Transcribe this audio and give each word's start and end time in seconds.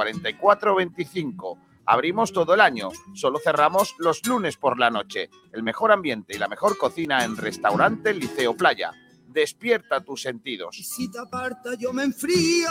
4425. 0.00 1.58
Abrimos 1.86 2.32
todo 2.32 2.54
el 2.54 2.60
año, 2.60 2.88
solo 3.14 3.38
cerramos 3.38 3.94
los 3.98 4.24
lunes 4.26 4.56
por 4.56 4.78
la 4.78 4.90
noche. 4.90 5.28
El 5.52 5.62
mejor 5.62 5.92
ambiente 5.92 6.34
y 6.34 6.38
la 6.38 6.48
mejor 6.48 6.78
cocina 6.78 7.24
en 7.24 7.36
Restaurante 7.36 8.14
Liceo 8.14 8.56
Playa. 8.56 8.92
Despierta 9.26 10.00
tus 10.02 10.22
sentidos. 10.22 10.76
Si 10.76 11.10
te 11.10 11.18
aparta 11.18 11.74
yo 11.74 11.92
me 11.92 12.04
enfrío. 12.04 12.68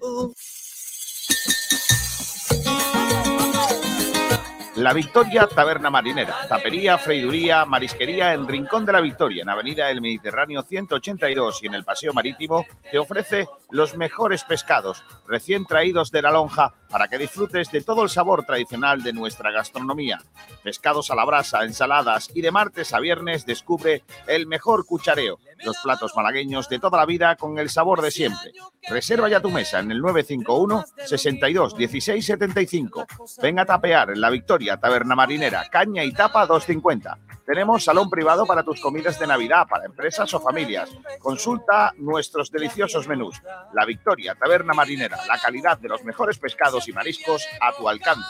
Oh. 0.00 0.32
La 4.78 4.92
Victoria 4.92 5.48
Taberna 5.48 5.90
Marinera, 5.90 6.46
tapería, 6.48 6.98
freiduría, 6.98 7.64
marisquería 7.64 8.32
en 8.32 8.46
Rincón 8.46 8.86
de 8.86 8.92
la 8.92 9.00
Victoria, 9.00 9.42
en 9.42 9.48
Avenida 9.48 9.88
del 9.88 10.00
Mediterráneo 10.00 10.62
182 10.62 11.64
y 11.64 11.66
en 11.66 11.74
el 11.74 11.82
Paseo 11.82 12.12
Marítimo, 12.12 12.64
te 12.88 12.96
ofrece 12.96 13.48
los 13.72 13.96
mejores 13.96 14.44
pescados 14.44 15.02
recién 15.26 15.66
traídos 15.66 16.12
de 16.12 16.22
la 16.22 16.30
lonja 16.30 16.74
para 16.90 17.08
que 17.08 17.18
disfrutes 17.18 17.70
de 17.70 17.82
todo 17.82 18.02
el 18.02 18.08
sabor 18.08 18.44
tradicional 18.44 19.02
de 19.02 19.12
nuestra 19.12 19.50
gastronomía. 19.50 20.20
Pescados 20.62 21.10
a 21.10 21.14
la 21.14 21.24
brasa, 21.24 21.64
ensaladas 21.64 22.30
y 22.34 22.40
de 22.40 22.50
martes 22.50 22.92
a 22.92 23.00
viernes 23.00 23.46
descubre 23.46 24.02
el 24.26 24.46
mejor 24.46 24.86
cuchareo, 24.86 25.38
los 25.64 25.76
platos 25.78 26.12
malagueños 26.16 26.68
de 26.68 26.78
toda 26.78 26.98
la 26.98 27.06
vida 27.06 27.36
con 27.36 27.58
el 27.58 27.70
sabor 27.70 28.02
de 28.02 28.10
siempre. 28.10 28.52
Reserva 28.88 29.28
ya 29.28 29.40
tu 29.40 29.50
mesa 29.50 29.80
en 29.80 29.90
el 29.90 30.00
951 30.00 30.84
62 31.04 31.76
16 31.76 32.24
75. 32.24 33.06
Ven 33.42 33.58
a 33.58 33.66
tapear 33.66 34.10
en 34.10 34.20
la 34.20 34.30
Victoria 34.30 34.78
Taberna 34.78 35.14
Marinera, 35.14 35.68
caña 35.70 36.04
y 36.04 36.12
tapa 36.12 36.46
250. 36.46 37.18
Tenemos 37.48 37.82
salón 37.82 38.10
privado 38.10 38.44
para 38.44 38.62
tus 38.62 38.78
comidas 38.78 39.18
de 39.18 39.26
Navidad, 39.26 39.66
para 39.66 39.86
empresas 39.86 40.32
o 40.34 40.40
familias. 40.40 40.90
Consulta 41.18 41.94
nuestros 41.96 42.50
deliciosos 42.50 43.08
menús. 43.08 43.40
La 43.72 43.86
Victoria 43.86 44.34
Taberna 44.34 44.74
Marinera, 44.74 45.18
la 45.26 45.38
calidad 45.38 45.78
de 45.78 45.88
los 45.88 46.04
mejores 46.04 46.38
pescados 46.38 46.77
y 46.86 46.92
mariscos 46.92 47.44
a 47.60 47.72
tu 47.72 47.88
alcance. 47.88 48.22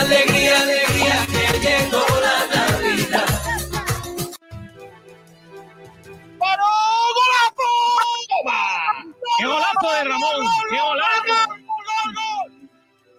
Alegría, 0.00 0.60
alegría, 0.60 1.26
que 1.26 1.58
llegó 1.58 2.04
la 2.20 2.46
Navidad. 2.54 3.26
¡Paró! 6.38 6.70
¡Golazo! 7.16 7.70
¡Qué 9.38 9.46
golazo 9.46 9.92
de 9.92 10.04
Ramón! 10.04 10.46
¡Qué 10.70 10.78
golazo! 10.80 11.38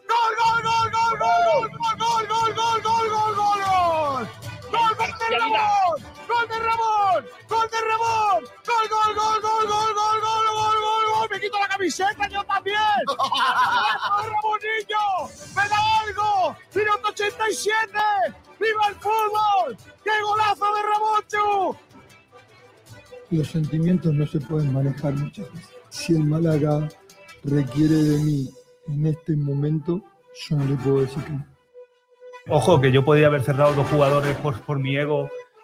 ¡Gol, 0.08 0.34
gol, 0.40 0.62
gol, 0.64 0.92
gol, 0.92 1.14
gol, 1.20 1.68
gol, 1.98 2.28
gol, 2.28 2.54
gol, 2.54 2.82
gol, 2.84 3.10
gol, 3.10 3.36
gol, 3.36 3.62
gol! 3.66 4.24
¡Gol 4.72 4.92
de 5.30 5.38
Ramón! 5.40 6.04
¡Gol 6.04 6.13
de 6.28 6.60
Ramón! 6.60 7.26
¡Gol 7.50 7.70
de 7.70 7.82
Ramón! 7.82 8.44
¡Gol, 8.66 8.88
gol, 8.90 9.16
gol, 9.16 9.42
gol, 9.42 9.68
gol, 9.68 9.94
gol, 9.94 10.22
gol, 10.22 10.46
gol, 10.54 10.76
gol, 10.82 11.06
gol! 11.12 11.30
¡Me 11.30 11.40
quito 11.40 11.60
la 11.60 11.68
camiseta 11.68 12.28
yo 12.28 12.44
también! 12.44 12.78
¡Golazo 13.08 14.18
de 14.18 14.30
Ramonillo! 14.30 15.06
¡Me 15.56 15.70
da 15.70 16.00
algo! 16.02 16.56
¡Minuto 16.76 17.08
87! 17.10 17.92
¡Viva 18.60 18.88
el 18.90 18.96
fútbol! 18.96 19.78
¡Qué 20.04 20.12
golazo 20.22 20.66
de 20.74 20.82
Ramón, 20.82 21.78
Los 23.32 23.48
sentimientos 23.48 24.14
no 24.14 24.26
se 24.28 24.40
pueden 24.40 24.74
manejar 24.74 25.14
muchas 25.14 25.52
veces. 25.54 25.70
Si 25.90 26.14
el 26.14 26.24
Málaga 26.24 26.88
requiere 27.44 27.96
de 27.96 28.18
mí 28.20 28.50
en 28.88 29.08
este 29.08 29.36
momento, 29.36 30.02
yo 30.48 30.56
no 30.56 30.66
le 30.66 30.76
puedo 30.76 31.02
decir 31.02 31.24
que 31.24 31.32
no. 31.32 31.46
Ojo, 32.50 32.82
que 32.82 32.92
yo 32.92 33.06
podía 33.06 33.28
haber 33.28 33.42
cerrado 33.42 33.74
dos 33.74 33.88
jugadores 33.88 34.36
por, 34.38 34.60
por 34.62 34.78
mi 34.78 34.98
ego 34.98 35.30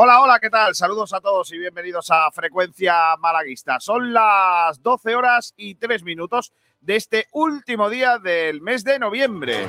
Hola, 0.00 0.20
hola, 0.20 0.38
¿qué 0.38 0.48
tal? 0.48 0.76
Saludos 0.76 1.12
a 1.12 1.20
todos 1.20 1.50
y 1.50 1.58
bienvenidos 1.58 2.08
a 2.12 2.30
Frecuencia 2.30 3.16
Malaguista. 3.18 3.80
Son 3.80 4.12
las 4.12 4.80
12 4.80 5.16
horas 5.16 5.54
y 5.56 5.74
3 5.74 6.04
minutos 6.04 6.52
de 6.80 6.94
este 6.94 7.26
último 7.32 7.90
día 7.90 8.18
del 8.18 8.60
mes 8.60 8.84
de 8.84 9.00
noviembre, 9.00 9.66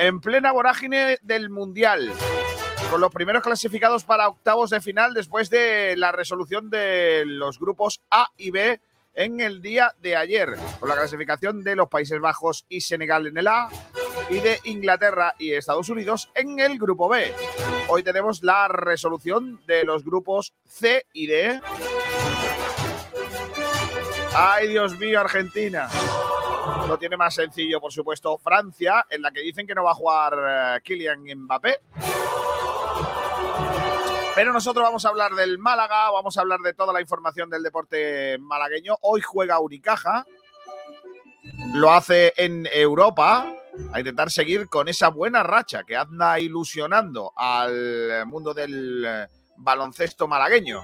en 0.00 0.20
plena 0.20 0.50
vorágine 0.50 1.18
del 1.22 1.50
Mundial, 1.50 2.12
con 2.90 3.00
los 3.00 3.12
primeros 3.12 3.44
clasificados 3.44 4.02
para 4.02 4.26
octavos 4.26 4.70
de 4.70 4.80
final 4.80 5.14
después 5.14 5.50
de 5.50 5.94
la 5.96 6.10
resolución 6.10 6.68
de 6.68 7.22
los 7.24 7.60
grupos 7.60 8.00
A 8.10 8.26
y 8.36 8.50
B 8.50 8.80
en 9.14 9.38
el 9.38 9.62
día 9.62 9.94
de 10.02 10.16
ayer, 10.16 10.56
con 10.80 10.88
la 10.88 10.96
clasificación 10.96 11.62
de 11.62 11.76
los 11.76 11.88
Países 11.88 12.18
Bajos 12.18 12.66
y 12.68 12.80
Senegal 12.80 13.28
en 13.28 13.38
el 13.38 13.46
A 13.46 13.68
y 14.30 14.40
de 14.40 14.60
Inglaterra 14.64 15.34
y 15.38 15.52
Estados 15.52 15.88
Unidos 15.88 16.30
en 16.34 16.58
el 16.58 16.78
grupo 16.78 17.08
B. 17.08 17.32
Hoy 17.88 18.02
tenemos 18.02 18.42
la 18.42 18.68
resolución 18.68 19.60
de 19.66 19.84
los 19.84 20.04
grupos 20.04 20.52
C 20.66 21.06
y 21.12 21.26
D. 21.26 21.60
Ay, 24.34 24.68
Dios 24.68 24.98
mío, 24.98 25.20
Argentina. 25.20 25.88
Lo 26.86 26.98
tiene 26.98 27.16
más 27.16 27.34
sencillo, 27.34 27.80
por 27.80 27.92
supuesto, 27.92 28.36
Francia, 28.38 29.06
en 29.08 29.22
la 29.22 29.30
que 29.30 29.40
dicen 29.40 29.66
que 29.66 29.74
no 29.74 29.84
va 29.84 29.92
a 29.92 29.94
jugar 29.94 30.34
eh, 30.36 30.80
Kylian 30.82 31.24
Mbappé. 31.24 31.80
Pero 34.34 34.52
nosotros 34.52 34.84
vamos 34.84 35.04
a 35.04 35.08
hablar 35.08 35.32
del 35.32 35.58
Málaga, 35.58 36.10
vamos 36.10 36.36
a 36.36 36.42
hablar 36.42 36.60
de 36.60 36.74
toda 36.74 36.92
la 36.92 37.00
información 37.00 37.50
del 37.50 37.62
deporte 37.62 38.38
malagueño. 38.38 38.96
Hoy 39.00 39.20
juega 39.20 39.58
Unicaja, 39.58 40.26
lo 41.74 41.90
hace 41.90 42.32
en 42.36 42.68
Europa, 42.72 43.52
a 43.92 43.98
intentar 43.98 44.30
seguir 44.30 44.68
con 44.68 44.88
esa 44.88 45.08
buena 45.08 45.42
racha 45.42 45.84
que 45.84 45.96
anda 45.96 46.38
ilusionando 46.40 47.32
al 47.36 48.26
mundo 48.26 48.54
del 48.54 49.04
eh, 49.06 49.26
baloncesto 49.56 50.28
malagueño. 50.28 50.82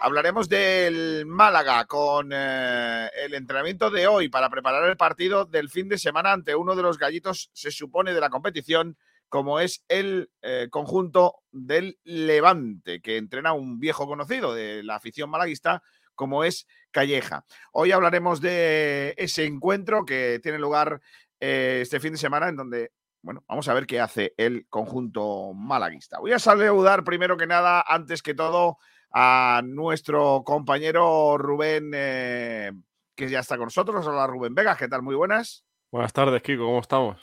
Hablaremos 0.00 0.48
del 0.48 1.26
Málaga 1.26 1.84
con 1.84 2.30
eh, 2.32 3.08
el 3.24 3.34
entrenamiento 3.34 3.90
de 3.90 4.08
hoy 4.08 4.28
para 4.28 4.50
preparar 4.50 4.88
el 4.88 4.96
partido 4.96 5.44
del 5.44 5.70
fin 5.70 5.88
de 5.88 5.98
semana 5.98 6.32
ante 6.32 6.56
uno 6.56 6.74
de 6.74 6.82
los 6.82 6.98
gallitos, 6.98 7.50
se 7.52 7.70
supone, 7.70 8.12
de 8.12 8.20
la 8.20 8.30
competición, 8.30 8.96
como 9.28 9.60
es 9.60 9.84
el 9.88 10.30
eh, 10.42 10.66
conjunto 10.70 11.42
del 11.52 11.98
Levante, 12.04 13.00
que 13.00 13.16
entrena 13.16 13.52
un 13.52 13.78
viejo 13.78 14.06
conocido 14.06 14.54
de 14.54 14.82
la 14.82 14.96
afición 14.96 15.30
malaguista, 15.30 15.82
como 16.14 16.44
es 16.44 16.66
Calleja. 16.90 17.44
Hoy 17.72 17.92
hablaremos 17.92 18.40
de 18.40 19.14
ese 19.16 19.44
encuentro 19.44 20.04
que 20.04 20.40
tiene 20.42 20.58
lugar 20.58 21.00
eh, 21.44 21.80
este 21.82 21.98
fin 21.98 22.12
de 22.12 22.18
semana, 22.18 22.48
en 22.48 22.56
donde, 22.56 22.92
bueno, 23.20 23.42
vamos 23.48 23.66
a 23.68 23.74
ver 23.74 23.84
qué 23.84 23.98
hace 24.00 24.32
el 24.36 24.66
conjunto 24.68 25.52
malaguista. 25.54 26.20
Voy 26.20 26.32
a 26.32 26.38
saludar 26.38 27.02
primero 27.02 27.36
que 27.36 27.48
nada, 27.48 27.84
antes 27.84 28.22
que 28.22 28.32
todo, 28.34 28.78
a 29.12 29.60
nuestro 29.64 30.42
compañero 30.44 31.36
Rubén, 31.38 31.90
eh, 31.94 32.70
que 33.16 33.28
ya 33.28 33.40
está 33.40 33.56
con 33.56 33.66
nosotros. 33.66 34.06
Hola 34.06 34.26
Rubén 34.28 34.54
Vegas, 34.54 34.78
¿qué 34.78 34.86
tal? 34.86 35.02
Muy 35.02 35.16
buenas. 35.16 35.64
Buenas 35.90 36.12
tardes, 36.12 36.40
Kiko, 36.42 36.64
¿cómo 36.64 36.78
estamos? 36.80 37.20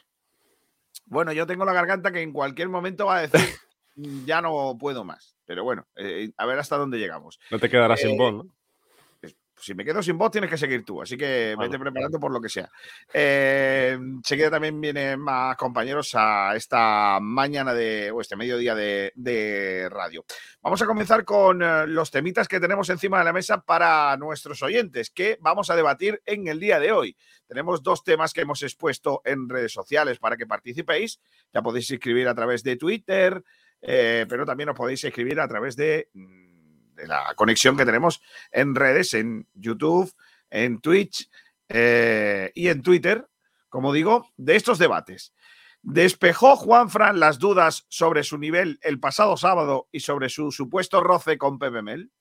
Bueno, 1.05 1.31
yo 1.31 1.47
tengo 1.47 1.63
la 1.65 1.73
garganta 1.73 2.11
que 2.11 2.21
en 2.21 2.33
cualquier 2.33 2.67
momento 2.69 3.05
va 3.05 3.17
a 3.17 3.21
decir, 3.27 3.39
"Mm, 3.95 4.25
ya 4.25 4.41
no 4.41 4.77
puedo 4.77 5.03
más. 5.05 5.37
Pero 5.45 5.63
bueno, 5.63 5.87
eh, 5.95 6.31
a 6.37 6.45
ver 6.45 6.59
hasta 6.59 6.77
dónde 6.77 6.99
llegamos. 6.99 7.39
No 7.49 7.57
te 7.57 7.69
quedarás 7.69 8.03
Eh, 8.03 8.07
sin 8.07 8.17
voz, 8.17 8.33
¿no? 8.33 8.55
Si 9.59 9.73
me 9.73 9.83
quedo 9.83 10.01
sin 10.01 10.17
voz, 10.17 10.31
tienes 10.31 10.49
que 10.49 10.57
seguir 10.57 10.83
tú. 10.85 11.01
Así 11.01 11.17
que 11.17 11.53
Vale. 11.55 11.69
vete 11.69 11.79
preparando 11.79 12.19
por 12.19 12.31
lo 12.31 12.39
que 12.39 12.49
sea. 12.49 12.69
Eh, 13.13 13.97
enseguida 13.99 14.49
también 14.49 14.79
vienen 14.79 15.19
más 15.19 15.55
compañeros 15.57 16.11
a 16.15 16.55
esta 16.55 17.19
mañana 17.21 17.73
de, 17.73 18.11
o 18.11 18.21
este 18.21 18.35
mediodía 18.35 18.75
de, 18.75 19.11
de 19.15 19.87
radio. 19.89 20.23
Vamos 20.61 20.81
a 20.81 20.85
comenzar 20.85 21.23
con 21.25 21.61
eh, 21.61 21.87
los 21.87 22.11
temitas 22.11 22.47
que 22.47 22.59
tenemos 22.59 22.89
encima 22.89 23.19
de 23.19 23.25
la 23.25 23.33
mesa 23.33 23.61
para 23.61 24.15
nuestros 24.17 24.61
oyentes, 24.61 25.09
que 25.09 25.37
vamos 25.41 25.69
a 25.69 25.75
debatir 25.75 26.21
en 26.25 26.47
el 26.47 26.59
día 26.59 26.79
de 26.79 26.91
hoy. 26.91 27.15
Tenemos 27.47 27.81
dos 27.81 28.03
temas 28.03 28.33
que 28.33 28.41
hemos 28.41 28.61
expuesto 28.63 29.21
en 29.25 29.49
redes 29.49 29.73
sociales 29.73 30.19
para 30.19 30.37
que 30.37 30.45
participéis. 30.45 31.19
Ya 31.53 31.61
podéis 31.61 31.89
escribir 31.91 32.27
a 32.27 32.35
través 32.35 32.63
de 32.63 32.75
Twitter, 32.75 33.43
eh, 33.81 34.25
pero 34.29 34.45
también 34.45 34.69
os 34.69 34.75
podéis 34.75 35.03
escribir 35.03 35.39
a 35.39 35.47
través 35.47 35.75
de, 35.75 36.09
mm, 36.13 36.48
la 37.07 37.33
conexión 37.35 37.77
que 37.77 37.85
tenemos 37.85 38.21
en 38.51 38.75
redes, 38.75 39.13
en 39.13 39.47
YouTube, 39.53 40.13
en 40.49 40.81
Twitch 40.81 41.29
eh, 41.69 42.51
y 42.55 42.67
en 42.67 42.81
Twitter, 42.81 43.27
como 43.69 43.93
digo, 43.93 44.31
de 44.37 44.55
estos 44.55 44.79
debates. 44.79 45.33
¿Despejó 45.81 46.57
Juan 46.57 46.89
Fran 46.89 47.19
las 47.19 47.39
dudas 47.39 47.85
sobre 47.87 48.23
su 48.23 48.37
nivel 48.37 48.79
el 48.81 48.99
pasado 48.99 49.37
sábado 49.37 49.87
y 49.91 50.01
sobre 50.01 50.29
su 50.29 50.51
supuesto 50.51 51.01
roce 51.01 51.37
con 51.37 51.57
Pepe 51.57 51.81
Mel? 51.81 52.11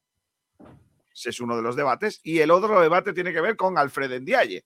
Ese 1.13 1.31
es 1.31 1.41
uno 1.41 1.57
de 1.57 1.63
los 1.63 1.75
debates. 1.75 2.21
Y 2.23 2.39
el 2.39 2.53
otro 2.53 2.81
debate 2.81 3.13
tiene 3.13 3.33
que 3.33 3.41
ver 3.41 3.57
con 3.57 3.77
Alfred 3.77 4.13
Endiaye. 4.13 4.65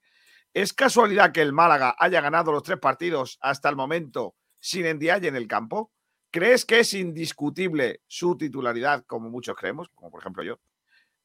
¿Es 0.53 0.75
casualidad 0.75 1.33
que 1.33 1.41
el 1.41 1.55
Málaga 1.55 1.97
haya 1.99 2.21
ganado 2.21 2.53
los 2.53 2.63
tres 2.63 2.79
partidos 2.79 3.39
hasta 3.41 3.71
el 3.71 3.77
momento 3.77 4.37
sin 4.61 4.85
Endiaye 4.85 5.29
en 5.29 5.37
el 5.37 5.49
campo? 5.49 5.91
¿Crees 6.33 6.65
que 6.65 6.81
es 6.81 6.95
indiscutible 6.95 8.01
su 8.07 8.39
titularidad, 8.39 9.05
como 9.07 9.29
muchos 9.29 9.55
creemos, 9.55 9.91
como 9.91 10.11
por 10.11 10.21
ejemplo 10.21 10.43
yo? 10.43 10.59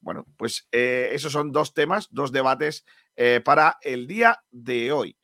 Bueno, 0.00 0.26
pues 0.36 0.68
eh, 0.70 1.08
esos 1.12 1.32
son 1.32 1.50
dos 1.50 1.72
temas, 1.72 2.08
dos 2.10 2.30
debates 2.30 2.84
eh, 3.16 3.40
para 3.42 3.78
el 3.80 4.06
día 4.06 4.38
de 4.50 4.92
hoy. 4.92 5.16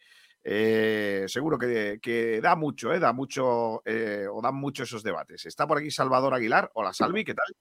Eh, 0.43 1.27
seguro 1.29 1.59
que, 1.59 1.99
que 2.01 2.41
da 2.41 2.57
mucho, 2.57 2.95
eh, 2.95 2.99
da 2.99 3.13
mucho, 3.13 3.83
o 3.83 4.41
dan 4.43 4.55
mucho 4.55 4.85
esos 4.85 5.03
debates. 5.03 5.45
Está 5.45 5.67
por 5.67 5.77
aquí 5.77 5.91
Salvador 5.91 6.33
Aguilar. 6.33 6.71
Hola, 6.73 6.95
Salvi, 6.95 7.23
¿qué 7.23 7.35
tal? 7.35 7.55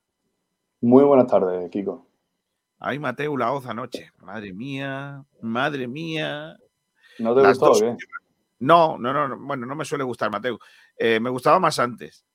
Muy 0.79 1.03
buenas 1.03 1.27
tardes, 1.27 1.69
Kiko. 1.69 2.07
Ay, 2.79 2.99
Mateo 2.99 3.35
la 3.35 3.51
hoz 3.51 3.65
anoche. 3.65 4.11
Madre 4.19 4.53
mía, 4.53 5.25
madre 5.41 5.89
mía. 5.89 6.57
¿No 7.19 7.35
te 7.35 7.41
Las 7.41 7.59
gustó 7.59 7.85
dos 7.85 7.97
no, 8.63 8.97
no, 8.97 9.27
no, 9.27 9.37
bueno, 9.39 9.65
no 9.65 9.75
me 9.75 9.83
suele 9.83 10.05
gustar, 10.05 10.31
Mateo. 10.31 10.57
Eh, 10.97 11.19
me 11.19 11.29
gustaba 11.29 11.59
más 11.59 11.79
antes. 11.79 12.25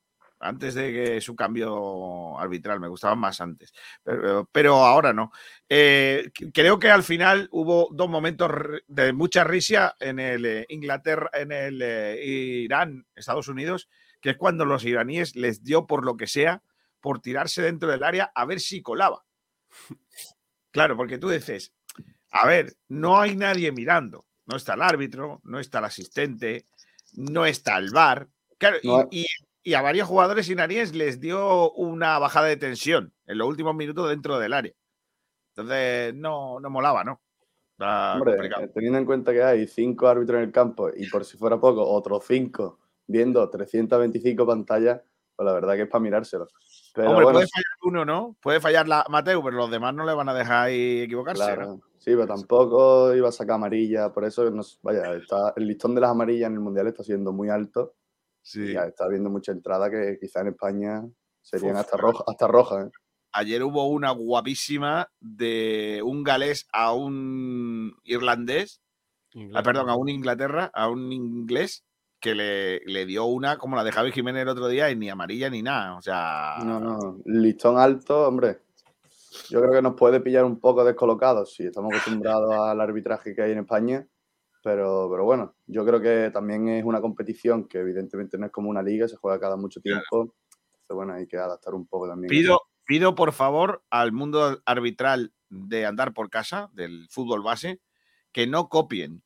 Antes 0.41 0.75
de 0.75 0.93
que 0.93 1.21
su 1.21 1.35
cambio 1.35 2.39
arbitral, 2.39 2.79
me 2.79 2.87
gustaban 2.87 3.19
más 3.19 3.41
antes. 3.41 3.73
Pero, 4.53 4.75
ahora 4.85 5.13
no. 5.13 5.33
Eh, 5.69 6.31
creo 6.55 6.79
que 6.79 6.91
al 6.91 7.03
final 7.03 7.49
hubo 7.51 7.89
dos 7.91 8.09
momentos 8.09 8.51
de 8.87 9.13
mucha 9.13 9.43
risa 9.43 9.97
en 9.99 10.21
el 10.21 10.47
eh, 10.47 10.67
Inglaterra, 10.69 11.29
en 11.33 11.51
el 11.51 11.83
Irán, 11.83 13.05
Estados 13.17 13.49
Unidos, 13.49 13.89
que 14.21 14.31
es 14.31 14.37
cuando 14.37 14.65
los 14.65 14.85
iraníes 14.85 15.35
les 15.35 15.65
dio 15.65 15.87
por 15.87 16.05
lo 16.05 16.17
que 16.17 16.29
sea, 16.29 16.63
por 17.01 17.21
tirarse 17.21 17.63
dentro 17.63 17.91
del 17.91 18.05
área 18.05 18.31
a 18.35 18.45
ver 18.45 18.61
si 18.61 18.81
colaba. 18.81 19.25
Claro, 20.71 20.97
porque 20.97 21.19
tú 21.19 21.31
dices, 21.31 21.73
a 22.31 22.47
ver, 22.47 22.77
no 22.89 23.21
hay 23.21 23.37
nadie 23.37 23.73
mirando. 23.73 24.27
No 24.47 24.57
está 24.57 24.75
el 24.75 24.83
árbitro, 24.83 25.41
no 25.45 25.59
está 25.59 25.79
el 25.79 25.87
asistente, 25.87 26.67
no 27.15 27.47
está 27.47 27.77
el 27.79 27.91
VAR. 27.91 28.29
Claro, 28.59 28.77
y- 28.83 28.89
No 28.89 28.97
hay- 28.99 29.07
y, 29.11 29.27
y 29.63 29.75
a 29.75 29.83
varios 29.83 30.09
jugadores 30.09 30.49
iraníes 30.49 30.95
les 30.95 31.21
dio 31.21 31.73
una 31.73 32.19
bajada 32.19 32.47
de 32.47 32.57
tensión 32.57 33.13
en 33.27 33.39
los 33.39 33.49
últimos 33.49 33.75
minutos 33.75 34.09
dentro 34.09 34.39
del 34.39 34.53
área. 34.53 34.73
Entonces, 35.55 36.15
no, 36.15 36.61
no 36.61 36.71
molaba, 36.71 37.05
¿no? 37.05 37.21
Hombre, 37.81 38.35
eh, 38.47 38.69
teniendo 38.75 38.99
en 38.99 39.05
cuenta 39.05 39.33
que 39.33 39.43
hay 39.43 39.67
cinco 39.69 40.09
árbitros 40.09 40.39
en 40.39 40.45
el 40.45 40.53
campo 40.53 40.91
y 40.95 41.09
por 41.09 41.25
si 41.25 41.37
fuera 41.37 41.61
poco, 41.61 41.89
otros 41.89 42.25
cinco 42.27 42.81
viendo 43.07 43.49
325 43.49 44.47
pantallas, 44.47 45.01
pues 45.37 45.47
la 45.47 45.53
verdad 45.53 45.75
que 45.75 45.83
es 45.83 45.89
para 45.89 46.03
mirárselo. 46.03 46.49
Pero 46.95 47.11
Hombre, 47.11 47.25
bueno, 47.25 47.39
puede 47.39 47.49
fallar 47.49 47.65
uno, 47.83 48.05
¿no? 48.05 48.37
Puede 48.41 48.61
fallar 48.61 48.89
la 48.89 49.05
Mateo, 49.09 49.43
pero 49.43 49.57
los 49.57 49.71
demás 49.71 49.95
no 49.95 50.05
le 50.05 50.13
van 50.13 50.29
a 50.29 50.35
dejar 50.35 50.67
ahí 50.67 51.03
equivocarse. 51.03 51.43
claro, 51.43 51.67
¿no? 51.67 51.81
sí, 51.99 52.11
pero 52.11 52.27
tampoco 52.27 53.15
iba 53.15 53.29
a 53.29 53.33
sacar 53.33 53.55
amarilla, 53.55 54.13
por 54.13 54.25
eso, 54.25 54.51
vaya, 54.83 55.15
está, 55.15 55.53
el 55.57 55.67
listón 55.69 55.95
de 55.95 56.01
las 56.01 56.11
amarillas 56.11 56.49
en 56.49 56.55
el 56.55 56.61
Mundial 56.61 56.89
está 56.89 57.05
siendo 57.05 57.33
muy 57.33 57.49
alto 57.49 57.95
Sí. 58.49 58.63
y 58.63 58.73
ya 58.73 58.85
está 58.87 59.05
habiendo 59.05 59.29
mucha 59.29 59.53
entrada 59.53 59.91
que 59.91 60.17
quizá 60.19 60.41
en 60.41 60.49
España 60.49 61.05
serían 61.43 61.75
Uf, 61.75 61.81
hasta, 61.81 61.97
roja, 61.99 62.25
hasta 62.27 62.47
rojas. 62.47 62.87
¿eh? 62.87 62.91
Ayer 63.33 63.63
hubo 63.63 63.87
una 63.89 64.11
guapísima 64.13 65.11
de 65.21 66.01
un 66.03 66.25
galés 66.25 66.67
a 66.73 66.95
un 66.95 67.95
irlandés, 68.05 68.81
ah, 69.53 69.63
perdón, 69.63 69.91
a 69.91 69.97
un 69.97 70.09
Inglaterra, 70.09 70.71
a 70.73 70.89
un 70.89 71.13
inglés, 71.13 71.85
que 72.21 72.35
le, 72.35 72.81
le 72.87 73.05
dio 73.05 73.27
una 73.27 73.59
como 73.59 73.77
la 73.77 73.85
de 73.85 73.93
Javi 73.93 74.13
Jiménez 74.13 74.43
el 74.43 74.49
otro 74.49 74.67
día 74.67 74.91
y 74.91 74.97
ni 74.97 75.11
amarilla 75.11 75.51
ni 75.51 75.61
nada. 75.63 75.97
O 75.99 76.01
sea, 76.01 76.57
No, 76.65 76.81
no, 76.81 77.21
listón 77.27 77.79
alto, 77.79 78.27
hombre. 78.27 78.63
Yo 79.51 79.61
creo 79.61 79.75
que 79.75 79.83
nos 79.83 79.95
puede 79.95 80.21
pillar 80.21 80.47
un 80.47 80.59
poco 80.59 80.85
descolocados 80.85 81.53
si 81.55 81.67
estamos 81.67 81.93
acostumbrados 81.93 82.55
al 82.55 82.81
arbitraje 82.81 83.35
que 83.35 83.43
hay 83.43 83.53
en 83.53 83.59
España. 83.59 84.07
Pero, 84.63 85.09
pero 85.11 85.25
bueno, 85.25 85.55
yo 85.67 85.85
creo 85.87 86.01
que 86.01 86.31
también 86.33 86.69
es 86.69 86.85
una 86.85 87.01
competición 87.01 87.69
que 87.69 87.79
evidentemente 87.79 88.37
no 88.39 88.47
es 88.47 88.53
como 88.53 88.69
una 88.71 88.83
liga, 88.83 89.07
se 89.09 89.17
juega 89.17 89.39
cada 89.39 89.57
mucho 89.57 89.81
tiempo. 89.81 90.35
Entonces, 90.53 90.95
bueno, 90.95 91.13
hay 91.15 91.27
que 91.27 91.37
adaptar 91.37 91.75
un 91.75 91.87
poco 91.87 92.09
también. 92.09 92.29
pido, 92.29 92.61
pido 92.85 93.15
por 93.15 93.33
favor 93.33 93.83
al 93.91 94.13
mundo 94.13 94.61
arbitral 94.65 95.33
de 95.49 95.87
andar 95.87 96.13
por 96.13 96.29
casa, 96.29 96.71
del 96.73 97.07
fútbol 97.09 97.43
base, 97.43 97.81
que 98.33 98.47
no 98.47 98.69
copien. 98.69 99.23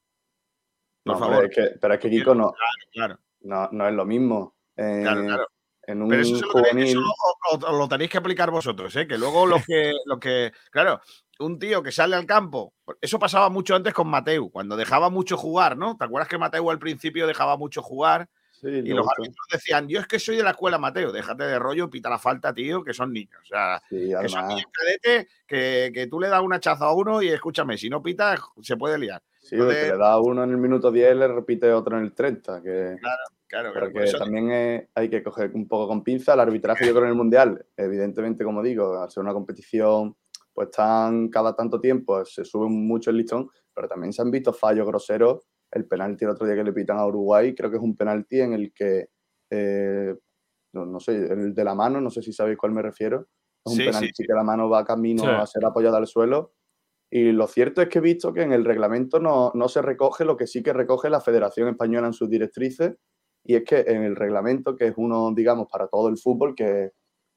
Por 1.05 1.15
No, 1.15 1.19
favor. 1.19 1.37
Pero 1.37 1.49
es 1.49 1.55
que, 1.73 1.79
pero 1.79 1.95
es 1.95 2.01
que 2.01 2.11
Kiko 2.11 2.35
no, 2.35 2.53
Claro, 2.93 3.19
no, 3.41 3.69
no 3.73 3.89
es 3.89 3.95
lo 3.95 4.05
mismo. 4.05 4.55
Eh, 4.77 5.01
claro, 5.03 5.23
claro. 5.25 5.47
En 5.85 6.01
un 6.01 6.09
Pero 6.11 6.23
eso, 6.23 6.37
se 6.37 6.43
lo, 6.47 6.53
tenéis- 6.53 6.63
juvenil. 6.71 6.87
eso 6.89 7.01
lo, 7.01 7.59
lo- 7.73 7.79
lo 7.79 7.89
tenéis 7.89 8.11
que 8.11 8.19
aplicar 8.19 8.51
vosotros, 8.53 8.95
¿eh? 8.95 9.09
que 9.09 9.19
luego 9.19 9.47
lo 9.47 9.57
que, 9.67 9.93
lo 10.05 10.21
que. 10.21 10.53
Claro, 10.71 11.01
un 11.47 11.59
tío 11.59 11.83
que 11.83 11.93
sale 11.93 12.17
al 12.17 12.27
campo. 12.27 12.73
Eso 13.01 13.19
pasaba 13.19 13.49
mucho 13.49 13.75
antes 13.75 13.93
con 13.95 14.09
Mateu, 14.09 14.51
cuando 14.51 14.77
dejaba 14.77 15.11
mucho 15.11 15.37
jugar, 15.37 15.77
¿no? 15.77 15.97
¿Te 15.97 16.05
acuerdas 16.05 16.29
que 16.29 16.39
Mateu 16.39 16.71
al 16.71 16.79
principio 16.79 17.27
dejaba 17.27 17.57
mucho 17.57 17.83
jugar? 17.83 18.29
Sí, 18.53 18.69
Y 18.69 18.91
los 18.91 19.07
árbitros 19.09 19.45
decían, 19.53 19.89
yo 19.89 19.99
es 19.99 20.07
que 20.07 20.21
soy 20.21 20.37
de 20.37 20.45
la 20.45 20.51
escuela 20.51 20.79
Mateo, 20.79 21.11
déjate 21.11 21.43
de 21.45 21.59
rollo, 21.59 21.91
pita 21.91 22.09
la 22.09 22.19
falta, 22.19 22.55
tío, 22.55 22.85
que 22.85 22.95
son 22.95 23.13
niños. 23.13 23.41
O 23.43 23.47
sea, 23.47 23.83
Sí, 23.91 24.13
que 24.21 24.29
son 24.29 24.47
niños 24.47 24.67
cadetes, 24.73 25.27
que, 25.49 25.91
que 25.93 26.07
tú 26.07 26.21
le 26.21 26.29
das 26.29 26.41
una 26.43 26.61
chaza 26.61 26.85
a 26.85 26.93
uno 26.95 27.21
y 27.23 27.29
escúchame, 27.29 27.77
si 27.77 27.91
no 27.91 28.01
pita, 28.01 28.37
se 28.63 28.77
puede 28.77 28.99
liar. 28.99 29.21
sí, 29.41 29.57
entonces- 29.57 29.89
le 29.91 29.97
da 29.99 30.21
uno 30.21 30.45
en 30.45 30.51
el 30.51 30.59
minuto 30.59 30.93
10 30.93 31.17
le 31.17 31.27
repite 31.27 31.73
otro 31.73 31.99
en 31.99 32.05
el 32.05 32.13
30. 32.13 32.63
Que, 32.63 32.97
Claro, 33.49 33.71
Pero 33.75 33.91
claro. 33.91 34.05
eso- 34.07 34.17
también 34.19 34.51
es- 34.53 34.89
hay 34.95 35.11
que 35.11 35.23
coger 35.25 35.51
un 35.55 35.67
poco 35.69 35.89
con 35.89 36.03
pinza 36.05 36.33
el 36.33 36.41
arbitraje, 36.41 36.87
yo 36.87 36.93
creo, 36.93 37.05
en 37.05 37.11
el 37.11 37.17
Mundial. 37.17 37.67
Evidentemente, 37.77 38.45
como 38.45 38.63
digo, 38.63 39.03
al 39.03 39.11
ser 39.11 39.23
una 39.25 39.35
competición, 39.35 40.17
pues 40.55 40.71
tan 40.71 41.29
cada 41.29 41.55
tanto 41.57 41.81
tiempo 41.81 42.25
se 42.25 42.45
sube 42.45 42.69
mucho 42.69 43.11
el 43.11 43.17
listón, 43.19 43.49
pero 43.75 43.89
también 43.89 44.13
se 44.13 44.23
han 44.23 44.31
visto 44.31 44.53
fallos 44.53 44.87
groseros. 44.87 45.41
El 45.71 45.87
penalti 45.87 46.25
el 46.25 46.31
otro 46.33 46.47
día 46.47 46.55
que 46.57 46.65
le 46.65 46.73
pitan 46.73 46.99
a 46.99 47.07
Uruguay, 47.07 47.55
creo 47.55 47.71
que 47.71 47.77
es 47.79 47.83
un 47.83 47.97
penalti 47.97 48.41
en 48.41 48.53
el 48.53 48.73
que, 48.75 49.09
eh, 49.51 50.15
no, 50.75 50.87
no 50.87 51.01
sé, 51.01 51.17
el 51.17 51.55
de 51.55 51.65
la 51.65 51.75
mano, 51.75 52.01
no 52.01 52.11
sé 52.11 52.23
si 52.23 52.33
sabéis 52.33 52.59
cuál 52.59 52.73
me 52.73 52.83
refiero. 52.83 53.29
Es 53.65 53.73
un 53.73 53.77
Sí, 53.79 53.83
sí, 53.85 53.87
penalti 53.89 54.11
sí. 54.15 54.25
que 54.27 54.35
la 54.35 54.43
mano 54.45 54.69
va 54.69 54.85
camino 54.85 55.23
Sí. 55.23 55.29
a 55.31 55.47
ser 55.47 55.65
apoyada 55.65 55.99
al 55.99 56.07
suelo. 56.07 56.55
Y 57.11 57.33
lo 57.33 57.47
cierto 57.47 57.83
es 57.83 57.89
que 57.89 57.99
he 57.99 58.03
visto 58.03 58.33
que 58.33 58.43
en 58.43 58.53
el 58.53 58.65
reglamento 58.65 59.21
no, 59.21 59.53
no 59.55 59.69
se 59.69 59.83
recoge 59.83 60.25
lo 60.25 60.37
que 60.37 60.47
sí 60.47 60.63
que 60.63 60.73
recoge 60.73 61.11
la 61.11 61.21
Federación 61.21 61.69
Española 61.69 62.07
en 62.09 62.15
sus 62.15 62.29
directrices, 62.31 62.97
y 63.45 63.57
es 63.57 63.65
que 63.65 63.81
en 63.87 64.03
el 64.05 64.17
reglamento, 64.17 64.77
que 64.77 64.87
es 64.89 64.95
uno, 64.97 65.33
digamos, 65.35 65.69
para 65.71 65.89
todo 65.89 66.09
el 66.09 66.17
fútbol, 66.19 66.55
que 66.55 66.93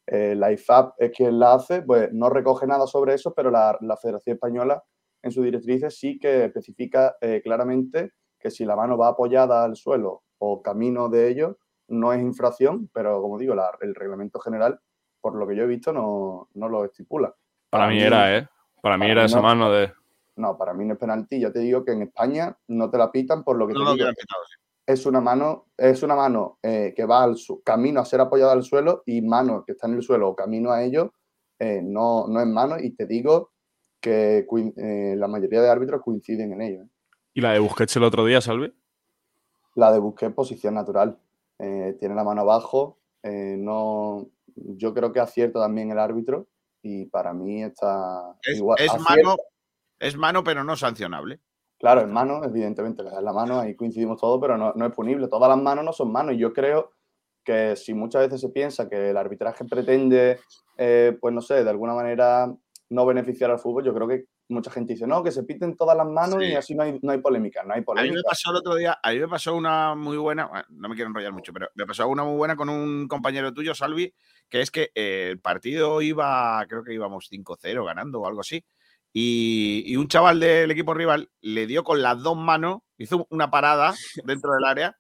eh, 0.08 0.36
la 0.36 0.52
IFAB 0.52 0.94
es 0.98 1.12
quien 1.12 1.40
la 1.40 1.54
hace, 1.56 1.82
pues 1.82 2.12
no 2.14 2.30
recoge 2.30 2.68
nada 2.68 2.86
sobre 2.88 3.14
eso, 3.16 3.34
pero 3.34 3.50
la, 3.52 3.78
la 3.82 3.98
Federación 3.98 4.36
Española 4.36 4.84
en 5.24 5.32
sus 5.32 5.44
directrices 5.44 5.98
sí 5.98 6.20
que 6.20 6.46
especifica 6.46 7.16
eh, 7.22 7.42
claramente 7.44 8.12
que 8.40 8.52
si 8.52 8.64
la 8.66 8.76
mano 8.76 8.98
va 8.98 9.08
apoyada 9.10 9.64
al 9.64 9.76
suelo 9.76 10.24
o 10.38 10.62
camino 10.62 11.10
de 11.10 11.30
ello, 11.30 11.58
no 11.88 12.14
es 12.14 12.22
infracción, 12.22 12.90
pero 12.94 13.22
como 13.22 13.38
digo, 13.40 13.56
la- 13.56 13.76
el 13.82 13.96
reglamento 13.96 14.40
general, 14.40 14.80
por 15.22 15.36
lo 15.36 15.48
que 15.48 15.56
yo 15.56 15.64
he 15.64 15.68
visto, 15.68 15.92
no, 15.92 16.50
no 16.54 16.70
lo 16.70 16.86
estipula. 16.86 17.34
Para 17.72 17.88
mí 17.88 18.00
era, 18.00 18.38
¿eh? 18.38 18.48
Para 18.82 18.98
mí 18.98 19.02
para 19.06 19.12
era 19.14 19.22
mí 19.22 19.26
esa 19.26 19.38
no. 19.38 19.44
mano 19.44 19.72
de. 19.72 19.92
No, 20.36 20.58
para 20.58 20.74
mí 20.74 20.86
no 20.86 20.94
es 20.94 21.00
penalti. 21.00 21.40
Ya 21.40 21.52
te 21.52 21.60
digo 21.60 21.84
que 21.84 21.94
en 21.94 22.04
España 22.04 22.56
no 22.68 22.90
te 22.92 22.98
la 22.98 23.12
pitan 23.12 23.44
por 23.44 23.58
lo 23.58 23.66
que 23.68 23.74
no 23.74 23.80
te 23.80 23.84
lo 23.86 23.92
digo. 23.92 23.96
hubieran 23.96 24.14
pitado, 24.16 24.44
sí. 24.46 24.56
Es 24.88 25.06
una 25.06 25.20
mano, 25.22 25.66
es 25.78 26.04
una 26.04 26.16
mano 26.16 26.60
eh, 26.62 26.94
que 26.96 27.06
va 27.06 27.24
al 27.24 27.38
su- 27.38 27.62
camino 27.64 28.00
a 28.02 28.06
ser 28.06 28.22
apoyada 28.22 28.52
al 28.54 28.64
suelo 28.64 29.02
y 29.06 29.22
mano 29.22 29.64
que 29.66 29.72
está 29.72 29.88
en 29.88 29.96
el 29.96 30.04
suelo 30.04 30.30
o 30.30 30.36
camino 30.36 30.72
a 30.72 30.84
ello 30.84 31.14
eh, 31.60 31.82
no, 31.84 32.28
no 32.28 32.40
es 32.42 32.48
mano. 32.48 32.78
Y 32.80 32.92
te 32.92 33.06
digo 33.08 33.52
que 34.00 34.46
eh, 34.78 35.16
la 35.18 35.28
mayoría 35.28 35.62
de 35.62 35.70
árbitros 35.70 36.02
coinciden 36.04 36.54
en 36.54 36.62
ello. 36.62 36.84
¿Y 37.34 37.42
la 37.42 37.54
de 37.54 37.60
Busquets 37.60 37.96
el 37.96 38.04
otro 38.04 38.26
día, 38.26 38.42
Salvi? 38.42 38.74
La 39.76 39.92
de 39.92 40.00
Busquets 40.00 40.34
posición 40.36 40.76
natural. 40.76 41.18
Eh, 41.60 41.96
tiene 42.00 42.14
la 42.16 42.24
mano 42.24 42.42
abajo. 42.42 43.00
eh, 43.24 43.56
no, 43.58 44.28
yo 44.56 44.94
creo 44.94 45.12
que 45.12 45.20
acierta 45.20 45.60
también 45.60 45.92
el 45.92 45.98
árbitro 46.00 46.48
y 46.84 47.06
para 47.06 47.34
mí 47.34 47.64
está 47.64 48.38
Es, 48.44 48.58
igual. 48.58 48.78
es 48.80 48.90
acierta. 48.94 49.10
mano, 49.24 49.36
es 50.00 50.16
mano, 50.16 50.44
pero 50.44 50.64
no 50.64 50.76
sancionable. 50.76 51.40
Claro, 51.80 52.02
en 52.02 52.12
mano, 52.12 52.44
evidentemente, 52.44 53.04
le 53.04 53.10
das 53.12 53.22
la 53.24 53.34
mano, 53.34 53.60
ahí 53.60 53.76
coincidimos 53.76 54.20
todos, 54.20 54.40
pero 54.42 54.58
no, 54.58 54.74
no 54.76 54.86
es 54.86 54.94
punible. 54.94 55.28
Todas 55.28 55.50
las 55.50 55.62
manos 55.62 55.84
no 55.84 55.94
son 55.94 56.12
manos. 56.12 56.36
Y 56.36 56.38
yo 56.38 56.54
creo 56.54 56.92
que 57.44 57.76
si 57.76 57.94
muchas 57.94 58.24
veces 58.24 58.42
se 58.42 58.50
piensa 58.50 58.90
que 58.90 59.10
el 59.12 59.18
arbitraje 59.18 59.66
pretende, 59.66 60.40
eh, 60.78 61.18
pues 61.20 61.34
no 61.34 61.42
sé, 61.42 61.64
de 61.64 61.70
alguna 61.70 61.94
manera 61.94 62.52
no 62.90 63.06
beneficiar 63.06 63.52
al 63.52 63.60
fútbol, 63.60 63.84
yo 63.84 63.94
creo 63.94 64.08
que 64.08 64.26
mucha 64.48 64.70
gente 64.72 64.94
dice, 64.94 65.08
no, 65.08 65.24
que 65.24 65.32
se 65.32 65.44
piten 65.44 65.76
todas 65.76 65.98
las 65.98 66.06
manos 66.08 66.38
Sí. 66.40 66.50
y 66.52 66.54
así 66.56 66.76
no 66.76 66.84
hay, 66.84 67.00
no 67.02 67.12
hay 67.12 67.18
polémica. 67.20 67.64
No 67.64 67.74
hay 67.74 67.80
A 67.80 67.82
mí 67.82 67.82
me 67.82 67.86
polémica. 67.86 68.22
pasó 68.30 68.52
el 68.52 68.58
otro 68.58 68.76
día, 68.76 68.98
a 69.02 69.12
mí 69.12 69.20
me 69.20 69.28
pasó 69.28 69.56
una 69.56 69.96
muy 69.96 70.18
buena, 70.18 70.46
bueno, 70.48 70.66
no 70.70 70.88
me 70.90 70.96
quiero 70.96 71.10
enrollar 71.10 71.34
mucho, 71.34 71.52
pero 71.52 71.68
me 71.76 71.86
pasó 71.88 72.08
una 72.08 72.24
muy 72.24 72.38
buena 72.38 72.56
con 72.56 72.70
un 72.70 73.08
compañero 73.08 73.54
tuyo, 73.54 73.74
Salvi, 73.74 74.14
que 74.48 74.62
es 74.62 74.70
que 74.72 74.92
eh, 74.94 75.30
el 75.32 75.40
partido 75.40 76.00
iba, 76.02 76.64
creo 76.70 76.84
que 76.84 76.94
íbamos 76.94 77.28
5-0 77.28 77.84
ganando 77.86 78.22
o 78.22 78.28
algo 78.28 78.42
así, 78.42 78.64
y, 79.18 79.84
y 79.88 79.96
un 79.96 80.10
chaval 80.10 80.42
del 80.42 80.70
equipo 80.72 80.94
rival 80.94 81.32
le 81.40 81.68
dio 81.68 81.86
con 81.86 82.02
las 82.02 82.22
dos 82.22 82.36
manos 82.36 82.80
hizo 82.98 83.26
una 83.30 83.50
parada 83.50 83.94
dentro 84.26 84.52
del 84.52 84.66
área 84.66 84.98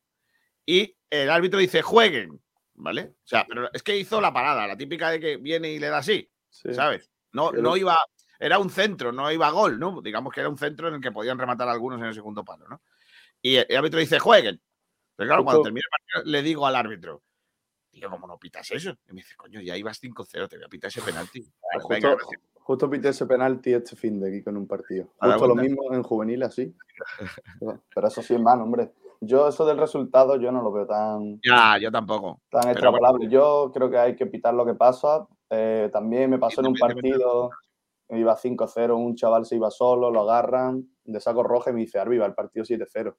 y 0.66 0.96
el 1.10 1.30
árbitro 1.30 1.60
dice 1.60 1.82
jueguen, 1.82 2.42
¿vale? 2.76 3.14
O 3.24 3.28
sea, 3.28 3.46
pero 3.46 3.70
es 3.74 3.84
que 3.84 3.98
hizo 3.98 4.22
la 4.22 4.32
parada, 4.34 4.68
la 4.68 4.78
típica 4.78 5.10
de 5.10 5.20
que 5.20 5.36
viene 5.36 5.70
y 5.74 5.80
le 5.80 5.88
da 5.90 5.98
así, 5.98 6.32
Sí. 6.50 6.74
¿sabes? 6.74 7.12
No, 7.34 7.52
Pero- 7.52 7.62
no 7.64 7.76
iba, 7.76 7.98
era 8.40 8.58
un 8.58 8.70
centro, 8.70 9.12
no 9.12 9.30
iba 9.34 9.48
a 9.48 9.52
gol, 9.52 9.78
¿no? 9.78 10.02
Digamos 10.02 10.34
que 10.34 10.40
era 10.40 10.48
un 10.50 10.58
centro 10.58 10.88
en 10.88 10.94
el 10.96 11.02
que 11.02 11.12
podían 11.12 11.38
rematar 11.38 11.68
algunos 11.68 12.00
en 12.00 12.06
el 12.06 12.14
segundo 12.14 12.46
palo, 12.46 12.68
¿no? 12.70 12.82
Y 13.42 13.58
el 13.58 13.76
árbitro 13.78 14.00
dice 14.00 14.18
jueguen. 14.20 14.62
Pero 15.18 15.28
claro, 15.28 15.44
cuando 15.44 15.62
termina 15.64 15.84
el 15.86 15.90
partido, 15.92 16.32
le 16.32 16.42
digo 16.42 16.66
al 16.66 16.76
árbitro, 16.78 17.22
tío, 17.92 18.10
¿cómo 18.10 18.28
no 18.28 18.38
pitas 18.40 18.72
eso? 18.72 18.92
Y 19.10 19.14
me 19.14 19.22
dice, 19.22 19.36
coño, 19.36 19.60
ya 19.62 19.76
ibas 19.76 20.00
5-0, 20.02 20.48
te 20.48 20.56
voy 20.56 20.66
a 20.66 20.70
pitar 20.70 20.88
ese 20.88 21.02
penalti. 21.02 21.46
Pues 21.74 21.86
Venga, 22.02 22.18
justo, 22.66 22.90
pité 22.90 23.10
ese 23.10 23.26
penalti 23.28 23.74
este 23.74 23.96
fin 23.96 24.20
de 24.20 24.30
aquí 24.30 24.44
con 24.44 24.58
un 24.58 24.68
partido. 24.68 25.08
Justo 25.20 25.48
lo 25.48 25.56
mismo 25.56 25.94
en 25.94 26.02
juvenil 26.04 26.42
así. 26.44 26.76
Pero 27.96 28.08
eso 28.08 28.22
sí 28.22 28.34
es 28.34 28.42
mano, 28.42 28.64
hombre. 28.64 28.92
Yo 29.22 29.48
eso 29.48 29.66
del 29.66 29.78
resultado 29.78 30.36
yo 30.38 30.52
no 30.52 30.62
lo 30.62 30.72
veo 30.72 30.86
tan, 30.86 31.40
Ya, 31.44 31.78
yo 31.80 31.92
tampoco. 31.92 32.42
tan 32.50 32.70
extrapolable. 32.70 33.30
Yo 33.30 33.72
creo 33.74 33.90
que 33.90 33.98
hay 33.98 34.16
que 34.16 34.26
pitar 34.26 34.54
lo 34.54 34.66
que 34.66 34.74
pasa. 34.74 35.28
Eh, 35.50 35.90
también 35.94 36.30
me 36.30 36.38
pasó 36.40 36.62
en 36.62 36.68
un 36.68 36.76
partido, 36.76 37.50
iba 38.10 38.36
5-0, 38.36 38.98
un 38.98 39.16
chaval 39.16 39.46
se 39.46 39.56
iba 39.56 39.70
solo, 39.72 40.12
lo 40.12 40.22
agarran, 40.30 40.88
de 41.06 41.20
saco 41.20 41.44
rojo 41.44 41.70
y 41.70 41.74
me 41.74 41.80
dice, 41.82 42.00
Arbi, 42.00 42.18
va 42.18 42.26
el 42.26 42.34
partido 42.34 42.66
7-0. 42.66 43.16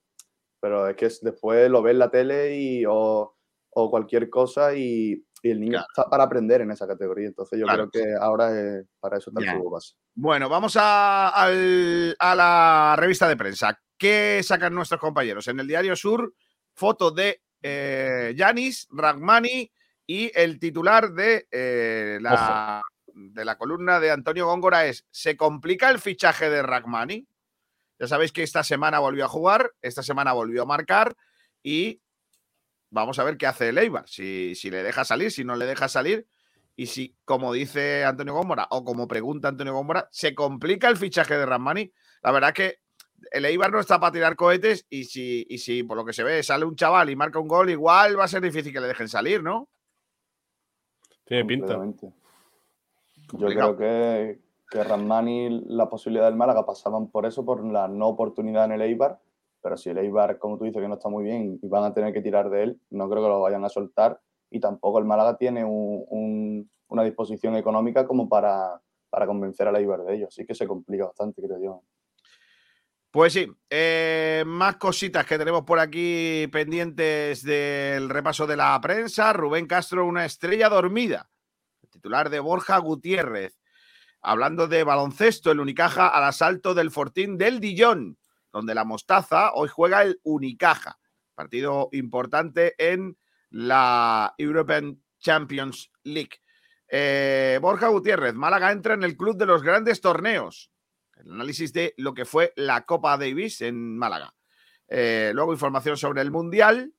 Pero 0.60 0.88
es 0.88 0.96
que 0.96 1.06
es- 1.06 1.20
después 1.22 1.70
lo 1.70 1.82
ves 1.82 1.92
en 1.92 1.98
la 2.00 2.10
tele 2.10 2.56
y, 2.58 2.84
o, 2.86 3.34
o 3.70 3.90
cualquier 3.90 4.28
cosa 4.28 4.74
y, 4.74 5.24
y 5.46 5.50
el 5.50 5.60
niño 5.60 5.72
Claro. 5.72 5.86
está 5.88 6.10
para 6.10 6.24
aprender 6.24 6.60
en 6.60 6.70
esa 6.70 6.86
categoría. 6.86 7.28
Entonces 7.28 7.58
yo 7.58 7.64
Claro. 7.66 7.88
creo 7.90 8.04
que 8.04 8.14
ahora 8.20 8.50
es- 8.58 8.86
para 9.00 9.18
eso 9.18 9.30
está 9.30 9.42
el 9.42 9.58
fútbol 9.58 9.72
base. 9.72 9.94
Bueno, 10.14 10.48
vamos 10.48 10.76
a, 10.78 11.28
al- 11.28 12.16
a 12.18 12.34
la 12.34 12.94
revista 12.98 13.28
de 13.28 13.36
prensa. 13.36 13.78
¿Qué 13.98 14.40
sacan 14.44 14.74
nuestros 14.74 15.00
compañeros? 15.00 15.48
En 15.48 15.58
el 15.60 15.66
Diario 15.66 15.96
Sur, 15.96 16.34
foto 16.74 17.10
de 17.10 17.40
eh, 17.62 18.34
Yanis, 18.36 18.86
Ragmani 18.90 19.70
y 20.06 20.30
el 20.38 20.58
titular 20.60 21.10
de, 21.12 21.48
eh, 21.50 22.18
la, 22.20 22.82
de 23.06 23.44
la 23.44 23.56
columna 23.56 23.98
de 23.98 24.10
Antonio 24.10 24.46
Góngora 24.46 24.86
es 24.86 25.06
¿Se 25.10 25.36
complica 25.36 25.88
el 25.90 25.98
fichaje 25.98 26.50
de 26.50 26.62
Ragmani? 26.62 27.26
Ya 27.98 28.06
sabéis 28.06 28.30
que 28.32 28.42
esta 28.42 28.62
semana 28.62 28.98
volvió 28.98 29.24
a 29.24 29.28
jugar, 29.28 29.72
esta 29.80 30.02
semana 30.02 30.34
volvió 30.34 30.62
a 30.62 30.66
marcar 30.66 31.16
y 31.62 32.02
vamos 32.90 33.18
a 33.18 33.24
ver 33.24 33.36
qué 33.36 33.46
hace 33.46 33.68
el 33.70 33.78
Eibar, 33.78 34.08
si, 34.08 34.54
si 34.54 34.70
le 34.70 34.82
deja 34.82 35.04
salir, 35.04 35.30
si 35.30 35.44
no 35.44 35.56
le 35.56 35.66
deja 35.66 35.88
salir 35.88 36.26
y 36.76 36.86
si, 36.86 37.16
como 37.24 37.52
dice 37.52 38.04
Antonio 38.04 38.34
Gómora 38.34 38.68
o 38.70 38.84
como 38.84 39.08
pregunta 39.08 39.48
Antonio 39.48 39.72
Gómora, 39.72 40.08
se 40.12 40.34
complica 40.34 40.88
el 40.88 40.98
fichaje 40.98 41.36
de 41.36 41.46
Ramani. 41.46 41.90
La 42.22 42.32
verdad 42.32 42.52
que 42.52 42.80
el 43.32 43.46
Eibar 43.46 43.72
no 43.72 43.80
está 43.80 43.98
para 43.98 44.12
tirar 44.12 44.36
cohetes 44.36 44.86
y 44.90 45.04
si, 45.04 45.46
y 45.48 45.58
si 45.58 45.82
por 45.82 45.96
lo 45.96 46.04
que 46.04 46.12
se 46.12 46.22
ve 46.22 46.42
sale 46.42 46.66
un 46.66 46.76
chaval 46.76 47.08
y 47.08 47.16
marca 47.16 47.38
un 47.38 47.48
gol, 47.48 47.70
igual 47.70 48.18
va 48.18 48.24
a 48.24 48.28
ser 48.28 48.42
difícil 48.42 48.74
que 48.74 48.80
le 48.80 48.88
dejen 48.88 49.08
salir, 49.08 49.42
¿no? 49.42 49.68
Tiene 51.24 51.46
pinta. 51.46 51.78
Yo 53.32 53.48
creo 53.48 53.76
que, 53.76 54.38
que 54.70 54.84
Ramani, 54.84 55.64
la 55.68 55.88
posibilidad 55.88 56.26
del 56.26 56.36
Málaga 56.36 56.66
pasaban 56.66 57.08
por 57.08 57.26
eso, 57.26 57.44
por 57.44 57.64
la 57.64 57.88
no 57.88 58.08
oportunidad 58.08 58.66
en 58.66 58.72
el 58.72 58.82
Eibar. 58.82 59.18
Pero 59.66 59.76
si 59.76 59.90
el 59.90 59.98
Eibar, 59.98 60.38
como 60.38 60.56
tú 60.56 60.64
dices, 60.64 60.80
que 60.80 60.86
no 60.86 60.94
está 60.94 61.08
muy 61.08 61.24
bien 61.24 61.58
y 61.60 61.66
van 61.66 61.82
a 61.82 61.92
tener 61.92 62.12
que 62.12 62.22
tirar 62.22 62.50
de 62.50 62.62
él, 62.62 62.80
no 62.90 63.10
creo 63.10 63.20
que 63.20 63.28
lo 63.28 63.40
vayan 63.40 63.64
a 63.64 63.68
soltar. 63.68 64.20
Y 64.48 64.60
tampoco 64.60 65.00
el 65.00 65.04
Málaga 65.04 65.36
tiene 65.36 65.64
un- 65.64 66.04
un- 66.08 66.70
una 66.86 67.02
disposición 67.02 67.56
económica 67.56 68.06
como 68.06 68.28
para, 68.28 68.80
para 69.10 69.26
convencer 69.26 69.66
al 69.66 69.74
Eibar 69.74 70.04
de 70.04 70.14
ello. 70.14 70.28
Así 70.28 70.46
que 70.46 70.54
se 70.54 70.68
complica 70.68 71.06
bastante, 71.06 71.42
creo 71.42 71.60
yo. 71.60 71.82
Pues 73.10 73.32
sí, 73.32 73.50
eh, 73.68 74.44
más 74.46 74.76
cositas 74.76 75.26
que 75.26 75.36
tenemos 75.36 75.62
por 75.64 75.80
aquí 75.80 76.46
pendientes 76.52 77.42
del 77.42 78.08
repaso 78.08 78.46
de 78.46 78.56
la 78.56 78.80
prensa. 78.80 79.32
Rubén 79.32 79.66
Castro, 79.66 80.06
una 80.06 80.24
estrella 80.24 80.68
dormida. 80.68 81.28
Titular 81.90 82.30
de 82.30 82.38
Borja 82.38 82.78
Gutiérrez. 82.78 83.58
Hablando 84.22 84.68
de 84.68 84.84
baloncesto, 84.84 85.50
el 85.50 85.58
Unicaja 85.58 86.06
al 86.06 86.22
asalto 86.22 86.72
del 86.72 86.92
Fortín 86.92 87.36
del 87.36 87.58
Dillón, 87.58 88.16
donde 88.56 88.74
la 88.74 88.84
Mostaza 88.84 89.52
hoy 89.52 89.68
juega 89.68 90.02
el 90.02 90.20
Unicaja. 90.22 90.98
Partido 91.34 91.88
importante 91.92 92.74
en 92.78 93.18
la 93.50 94.34
European 94.38 95.02
Champions 95.18 95.90
League. 96.04 96.40
Eh, 96.88 97.58
Borja 97.60 97.88
Gutiérrez, 97.88 98.34
Málaga 98.34 98.72
entra 98.72 98.94
en 98.94 99.02
el 99.02 99.16
club 99.16 99.36
de 99.36 99.46
los 99.46 99.62
grandes 99.62 100.00
torneos 100.00 100.70
el 101.16 101.32
análisis 101.32 101.72
de 101.72 101.94
lo 101.96 102.14
que 102.14 102.24
fue 102.24 102.52
la 102.56 102.84
Copa 102.84 103.16
Davis 103.16 103.60
en 103.60 103.96
Málaga. 103.96 104.34
Eh, 104.88 105.32
luego 105.34 105.52
información 105.52 105.96
sobre 105.96 106.22
el 106.22 106.30
Mundial, 106.30 106.92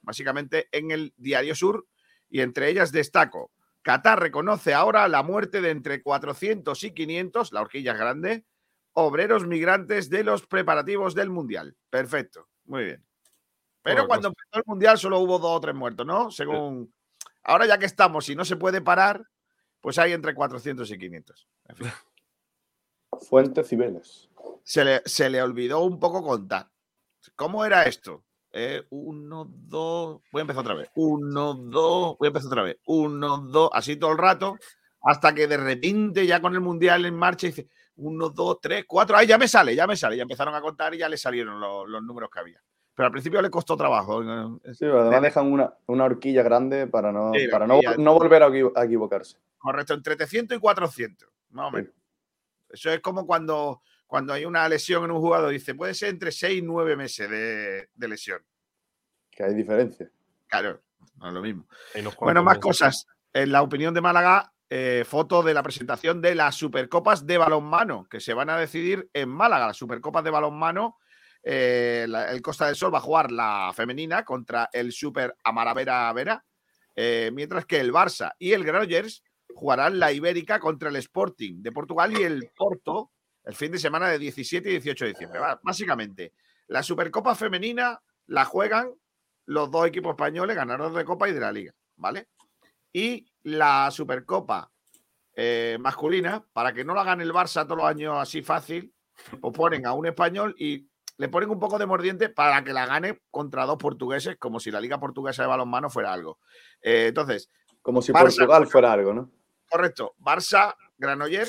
básicamente 0.00 0.68
en 0.72 0.90
el 0.90 1.14
Diario 1.16 1.54
Sur, 1.54 1.86
y 2.28 2.40
entre 2.40 2.68
ellas 2.68 2.92
destaco, 2.92 3.52
Qatar 3.82 4.20
reconoce 4.20 4.74
ahora 4.74 5.08
la 5.08 5.22
muerte 5.22 5.60
de 5.60 5.70
entre 5.70 6.02
400 6.02 6.84
y 6.84 6.94
500, 6.94 7.52
la 7.52 7.62
horquilla 7.62 7.92
es 7.92 7.98
grande, 7.98 8.46
obreros 8.94 9.46
migrantes 9.46 10.10
de 10.10 10.24
los 10.24 10.46
preparativos 10.46 11.14
del 11.14 11.30
Mundial. 11.30 11.76
Perfecto, 11.90 12.48
muy 12.64 12.84
bien. 12.84 13.04
Pero 13.82 14.06
cuando 14.06 14.28
empezó 14.28 14.58
el 14.58 14.62
Mundial 14.66 14.98
solo 14.98 15.18
hubo 15.18 15.38
dos 15.38 15.56
o 15.56 15.60
tres 15.60 15.74
muertos, 15.74 16.06
¿no? 16.06 16.30
Según... 16.30 16.92
Ahora 17.44 17.66
ya 17.66 17.78
que 17.78 17.86
estamos 17.86 18.28
y 18.28 18.36
no 18.36 18.44
se 18.44 18.56
puede 18.56 18.80
parar, 18.80 19.26
pues 19.80 19.98
hay 19.98 20.12
entre 20.12 20.34
400 20.34 20.88
y 20.90 20.98
500. 20.98 21.48
En 21.68 21.76
fin. 21.76 21.86
Fuentes 23.28 23.68
Cibeles. 23.68 24.30
se 24.62 24.84
le, 24.84 25.02
se 25.04 25.28
le 25.28 25.42
olvidó 25.42 25.80
un 25.80 25.98
poco 25.98 26.22
contar. 26.22 26.70
¿Cómo 27.34 27.64
era 27.64 27.82
esto? 27.82 28.24
Eh, 28.52 28.84
uno, 28.90 29.46
dos. 29.48 30.22
Voy 30.30 30.40
a 30.40 30.42
empezar 30.42 30.60
otra 30.62 30.74
vez. 30.74 30.90
Uno, 30.94 31.54
dos. 31.54 32.16
Voy 32.18 32.26
a 32.26 32.28
empezar 32.28 32.48
otra 32.48 32.62
vez. 32.62 32.78
Uno, 32.86 33.38
dos. 33.38 33.70
Así 33.72 33.96
todo 33.96 34.12
el 34.12 34.18
rato. 34.18 34.56
Hasta 35.02 35.34
que 35.34 35.48
de 35.48 35.56
repente, 35.56 36.26
ya 36.26 36.40
con 36.40 36.54
el 36.54 36.60
mundial 36.60 37.04
en 37.04 37.16
marcha, 37.16 37.48
dice 37.48 37.68
uno, 38.02 38.28
dos, 38.30 38.58
tres, 38.60 38.84
cuatro. 38.86 39.16
Ay, 39.16 39.26
ya 39.26 39.38
me 39.38 39.48
sale, 39.48 39.74
ya 39.74 39.86
me 39.86 39.96
sale. 39.96 40.16
Ya 40.16 40.22
empezaron 40.22 40.54
a 40.54 40.60
contar 40.60 40.94
y 40.94 40.98
ya 40.98 41.08
le 41.08 41.16
salieron 41.16 41.60
los, 41.60 41.88
los 41.88 42.02
números 42.02 42.30
que 42.30 42.40
había. 42.40 42.62
Pero 42.94 43.06
al 43.06 43.12
principio 43.12 43.40
le 43.40 43.48
costó 43.50 43.76
trabajo. 43.76 44.22
Sí, 44.64 44.78
pero 44.80 45.00
además 45.02 45.22
dejan 45.22 45.50
una, 45.50 45.72
una 45.86 46.04
horquilla 46.04 46.42
grande 46.42 46.86
para 46.86 47.10
no, 47.10 47.32
Sí, 47.34 47.48
para 47.48 47.66
no, 47.66 47.80
no 47.98 48.14
volver 48.14 48.42
a, 48.42 48.48
equivo- 48.48 48.72
a 48.76 48.84
equivocarse. 48.84 49.38
Correcto, 49.58 49.94
entre 49.94 50.16
300 50.16 50.58
y 50.58 50.60
400, 50.60 51.28
más 51.50 51.66
o 51.66 51.70
Sí. 51.70 51.76
menos. 51.76 51.92
Eso 52.68 52.90
es 52.90 53.00
como 53.00 53.26
cuando, 53.26 53.82
cuando 54.06 54.32
hay 54.32 54.44
una 54.44 54.68
lesión 54.68 55.04
en 55.04 55.10
un 55.12 55.20
jugador. 55.20 55.50
Dice, 55.50 55.74
puede 55.74 55.94
ser 55.94 56.10
entre 56.10 56.32
6 56.32 56.58
y 56.58 56.62
9 56.62 56.96
meses 56.96 57.30
de, 57.30 57.88
de 57.94 58.08
lesión. 58.08 58.42
Que 59.30 59.44
hay 59.44 59.54
diferencia. 59.54 60.10
Claro, 60.48 60.80
no 61.16 61.28
es 61.28 61.32
lo 61.34 61.40
mismo. 61.40 61.66
Bueno, 62.20 62.42
más 62.42 62.56
meses. 62.56 62.62
cosas. 62.62 63.06
En 63.32 63.52
la 63.52 63.62
opinión 63.62 63.94
de 63.94 64.02
Málaga, 64.02 64.51
eh, 64.74 65.04
foto 65.06 65.42
de 65.42 65.52
la 65.52 65.62
presentación 65.62 66.22
de 66.22 66.34
las 66.34 66.54
Supercopas 66.54 67.26
de 67.26 67.36
balonmano 67.36 68.06
que 68.08 68.20
se 68.20 68.32
van 68.32 68.48
a 68.48 68.56
decidir 68.56 69.06
en 69.12 69.28
Málaga. 69.28 69.66
Las 69.66 69.76
Supercopas 69.76 70.24
de 70.24 70.30
balonmano, 70.30 70.96
eh, 71.42 72.06
la- 72.08 72.30
el 72.32 72.40
Costa 72.40 72.64
del 72.66 72.74
Sol 72.76 72.94
va 72.94 72.96
a 72.96 73.02
jugar 73.02 73.30
la 73.30 73.70
femenina 73.74 74.24
contra 74.24 74.70
el 74.72 74.92
Super 74.92 75.36
Amaravera 75.44 76.10
Vera, 76.14 76.42
eh, 76.96 77.30
mientras 77.34 77.66
que 77.66 77.80
el 77.80 77.92
Barça 77.92 78.32
y 78.38 78.52
el 78.52 78.64
Granollers 78.64 79.22
jugarán 79.54 79.98
la 79.98 80.10
Ibérica 80.10 80.58
contra 80.58 80.88
el 80.88 80.96
Sporting 80.96 81.60
de 81.62 81.70
Portugal 81.72 82.18
y 82.18 82.22
el 82.22 82.50
Porto 82.56 83.10
el 83.44 83.54
fin 83.54 83.72
de 83.72 83.78
semana 83.78 84.08
de 84.08 84.18
17 84.18 84.70
y 84.70 84.72
18 84.72 85.04
de 85.04 85.10
diciembre. 85.10 85.40
Básicamente, 85.62 86.32
la 86.68 86.82
Supercopa 86.82 87.34
femenina 87.34 88.00
la 88.28 88.46
juegan 88.46 88.90
los 89.44 89.70
dos 89.70 89.86
equipos 89.86 90.12
españoles, 90.12 90.56
ganadores 90.56 90.96
de 90.96 91.04
Copa 91.04 91.28
y 91.28 91.32
de 91.34 91.40
la 91.40 91.52
Liga, 91.52 91.74
¿vale? 91.96 92.28
Y 92.90 93.26
la 93.44 93.90
Supercopa 93.90 94.70
eh, 95.34 95.76
masculina, 95.80 96.44
para 96.52 96.72
que 96.72 96.84
no 96.84 96.94
la 96.94 97.04
gane 97.04 97.24
el 97.24 97.32
Barça 97.32 97.64
todos 97.64 97.78
los 97.78 97.86
años 97.86 98.16
así 98.18 98.42
fácil, 98.42 98.92
pues 99.40 99.54
ponen 99.54 99.86
a 99.86 99.92
un 99.92 100.06
español 100.06 100.54
y 100.58 100.88
le 101.16 101.28
ponen 101.28 101.50
un 101.50 101.60
poco 101.60 101.78
de 101.78 101.86
mordiente 101.86 102.28
para 102.28 102.62
que 102.64 102.72
la 102.72 102.86
gane 102.86 103.22
contra 103.30 103.64
dos 103.64 103.76
portugueses, 103.78 104.36
como 104.38 104.60
si 104.60 104.70
la 104.70 104.80
Liga 104.80 104.98
Portuguesa 104.98 105.42
de 105.42 105.48
Balonmano 105.48 105.90
fuera 105.90 106.12
algo. 106.12 106.38
Eh, 106.80 107.06
entonces, 107.08 107.48
Como 107.80 108.02
si 108.02 108.12
Barça. 108.12 108.36
Portugal 108.36 108.66
fuera 108.66 108.92
algo, 108.92 109.12
¿no? 109.14 109.30
correcto, 109.68 110.14
Barça, 110.18 110.74
Granoller, 110.98 111.48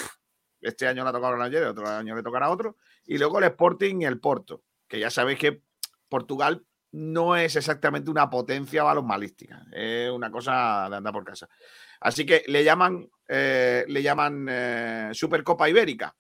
este 0.61 0.87
año 0.87 1.03
le 1.03 1.09
ha 1.09 1.13
tocado 1.13 1.33
Granoller, 1.33 1.65
otro 1.65 1.87
año 1.87 2.15
le 2.15 2.23
tocará 2.23 2.49
otro, 2.49 2.77
y 3.05 3.17
luego 3.17 3.39
el 3.39 3.45
Sporting 3.45 4.01
y 4.01 4.05
el 4.05 4.19
Porto, 4.21 4.63
que 4.87 4.97
ya 4.99 5.09
sabéis 5.09 5.39
que 5.39 5.61
Portugal 6.07 6.65
no 6.93 7.35
es 7.35 7.55
exactamente 7.55 8.09
una 8.09 8.29
potencia 8.29 8.83
balonmalística, 8.83 9.65
es 9.71 10.09
una 10.11 10.31
cosa 10.31 10.87
de 10.89 10.95
andar 10.97 11.11
por 11.13 11.23
casa. 11.23 11.47
Así 11.99 12.25
que 12.25 12.43
le 12.47 12.63
llaman, 12.63 13.09
eh, 13.27 13.85
le 13.87 14.01
llaman 14.03 14.47
eh, 14.49 15.09
Supercopa 15.13 15.69
Ibérica. 15.69 16.15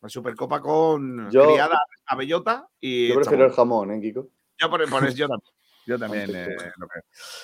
La 0.00 0.08
Supercopa 0.08 0.60
con 0.60 1.30
Yo- 1.30 1.46
criada 1.52 1.80
a 2.06 2.16
bellota 2.16 2.66
y 2.80 3.08
Yo 3.08 3.14
prefiero 3.16 3.44
el 3.46 3.52
jamón, 3.52 3.92
¿eh, 3.92 4.00
Kiko? 4.00 4.28
yo, 4.58 4.70
por, 4.70 4.88
por 4.90 5.04
eso 5.04 5.16
yo 5.16 5.28
también. 5.28 5.52
Yo 5.84 5.98
también 5.98 6.30
eh, 6.34 6.56
lo 6.76 6.86
creo. 6.86 7.02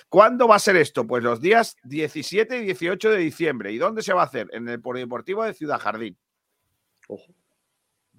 ¿Cuándo 0.08 0.46
va 0.46 0.56
a 0.56 0.60
ser 0.60 0.76
esto? 0.76 1.04
Pues 1.06 1.24
los 1.24 1.40
días 1.40 1.76
17 1.82 2.58
y 2.58 2.64
18 2.66 3.10
de 3.10 3.16
diciembre. 3.18 3.72
¿Y 3.72 3.78
dónde 3.78 4.00
se 4.00 4.12
va 4.12 4.22
a 4.22 4.26
hacer? 4.26 4.48
En 4.52 4.68
el 4.68 4.80
Polideportivo 4.80 5.42
de 5.42 5.54
Ciudad 5.54 5.80
Jardín. 5.80 6.16
Ojo. 7.08 7.32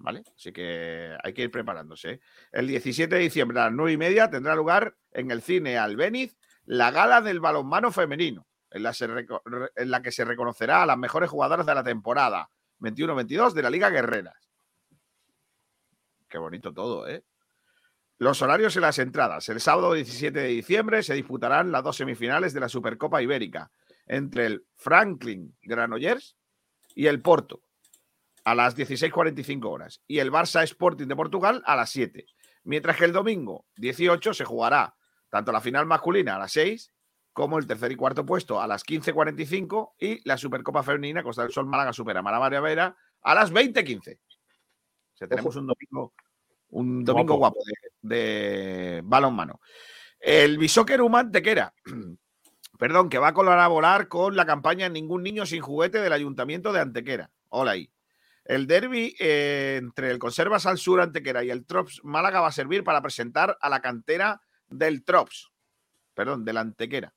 ¿Vale? 0.00 0.22
Así 0.34 0.50
que 0.50 1.14
hay 1.22 1.34
que 1.34 1.42
ir 1.42 1.50
preparándose. 1.50 2.10
¿eh? 2.12 2.20
El 2.52 2.66
17 2.66 3.14
de 3.14 3.20
diciembre 3.20 3.60
a 3.60 3.64
las 3.64 3.74
9 3.74 3.92
y 3.92 3.96
media 3.98 4.30
tendrá 4.30 4.54
lugar 4.54 4.96
en 5.12 5.30
el 5.30 5.42
cine 5.42 5.76
Albeniz 5.76 6.36
la 6.64 6.90
gala 6.90 7.20
del 7.20 7.38
balonmano 7.38 7.92
femenino, 7.92 8.46
en 8.70 8.82
la, 8.82 8.94
en 9.76 9.90
la 9.90 10.00
que 10.00 10.10
se 10.10 10.24
reconocerá 10.24 10.82
a 10.82 10.86
las 10.86 10.96
mejores 10.96 11.28
jugadoras 11.28 11.66
de 11.66 11.74
la 11.74 11.84
temporada 11.84 12.48
21-22 12.80 13.52
de 13.52 13.62
la 13.62 13.68
Liga 13.68 13.90
Guerreras. 13.90 14.50
Qué 16.28 16.38
bonito 16.38 16.72
todo, 16.72 17.06
¿eh? 17.06 17.22
Los 18.16 18.40
horarios 18.40 18.74
y 18.76 18.80
las 18.80 18.98
entradas. 18.98 19.48
El 19.50 19.60
sábado 19.60 19.92
17 19.92 20.38
de 20.38 20.48
diciembre 20.48 21.02
se 21.02 21.14
disputarán 21.14 21.72
las 21.72 21.82
dos 21.82 21.96
semifinales 21.96 22.54
de 22.54 22.60
la 22.60 22.68
Supercopa 22.70 23.20
Ibérica 23.20 23.70
entre 24.06 24.46
el 24.46 24.64
Franklin 24.76 25.56
Granollers 25.62 26.36
y 26.94 27.06
el 27.06 27.20
Porto 27.20 27.62
a 28.44 28.54
las 28.54 28.76
16.45 28.76 29.64
horas 29.66 30.02
y 30.06 30.18
el 30.18 30.30
Barça 30.32 30.62
Sporting 30.62 31.06
de 31.06 31.16
Portugal 31.16 31.62
a 31.66 31.76
las 31.76 31.90
7. 31.90 32.26
Mientras 32.64 32.96
que 32.96 33.04
el 33.04 33.12
domingo 33.12 33.66
18 33.76 34.34
se 34.34 34.44
jugará 34.44 34.94
tanto 35.28 35.52
la 35.52 35.60
final 35.60 35.86
masculina 35.86 36.36
a 36.36 36.38
las 36.38 36.52
6 36.52 36.92
como 37.32 37.58
el 37.58 37.66
tercer 37.66 37.92
y 37.92 37.96
cuarto 37.96 38.26
puesto 38.26 38.60
a 38.60 38.66
las 38.66 38.84
15.45 38.84 39.92
y 39.98 40.26
la 40.28 40.36
Supercopa 40.36 40.82
Femenina 40.82 41.22
Costa 41.22 41.42
del 41.42 41.52
Sol 41.52 41.66
Málaga 41.66 41.92
Supera 41.92 42.22
Maravilla 42.22 42.60
Vera 42.60 42.96
a 43.22 43.34
las 43.34 43.52
20.15. 43.52 44.18
O 44.18 45.16
sea, 45.16 45.28
tenemos 45.28 45.54
un 45.56 45.66
domingo, 45.66 46.14
un 46.70 47.04
domingo 47.04 47.36
guapo, 47.36 47.60
de, 48.02 48.16
de 48.16 49.00
balonmano. 49.04 49.60
El 50.18 50.58
Bishoker 50.58 51.00
Human 51.00 51.30
Tequera, 51.30 51.72
perdón, 52.78 53.08
que 53.08 53.18
va 53.18 53.28
a 53.28 53.34
colaborar 53.34 54.08
con 54.08 54.34
la 54.36 54.46
campaña 54.46 54.88
Ningún 54.88 55.22
niño 55.22 55.46
sin 55.46 55.62
juguete 55.62 55.98
del 55.98 56.12
Ayuntamiento 56.12 56.72
de 56.72 56.80
Antequera. 56.80 57.30
Hola 57.48 57.72
ahí. 57.72 57.90
El 58.50 58.66
derby 58.66 59.14
eh, 59.20 59.76
entre 59.80 60.10
el 60.10 60.18
Conservas 60.18 60.66
al 60.66 60.76
Sur 60.76 61.00
Antequera 61.00 61.44
y 61.44 61.50
el 61.50 61.64
Trops 61.64 62.00
Málaga 62.02 62.40
va 62.40 62.48
a 62.48 62.52
servir 62.52 62.82
para 62.82 63.00
presentar 63.00 63.56
a 63.60 63.68
la 63.68 63.80
cantera 63.80 64.42
del 64.66 65.04
Trops. 65.04 65.52
Perdón, 66.14 66.44
del 66.44 66.56
Antequera. 66.56 67.14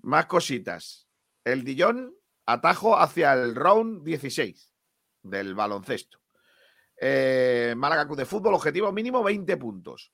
Más 0.00 0.26
cositas. 0.26 1.06
El 1.44 1.62
Dillon 1.62 2.12
atajo 2.46 2.98
hacia 2.98 3.32
el 3.32 3.54
round 3.54 4.02
16 4.02 4.74
del 5.22 5.54
baloncesto. 5.54 6.18
Eh, 7.00 7.74
Málaga 7.76 8.06
Club 8.06 8.18
de 8.18 8.26
Fútbol, 8.26 8.54
objetivo 8.54 8.90
mínimo 8.90 9.22
20 9.22 9.56
puntos. 9.56 10.12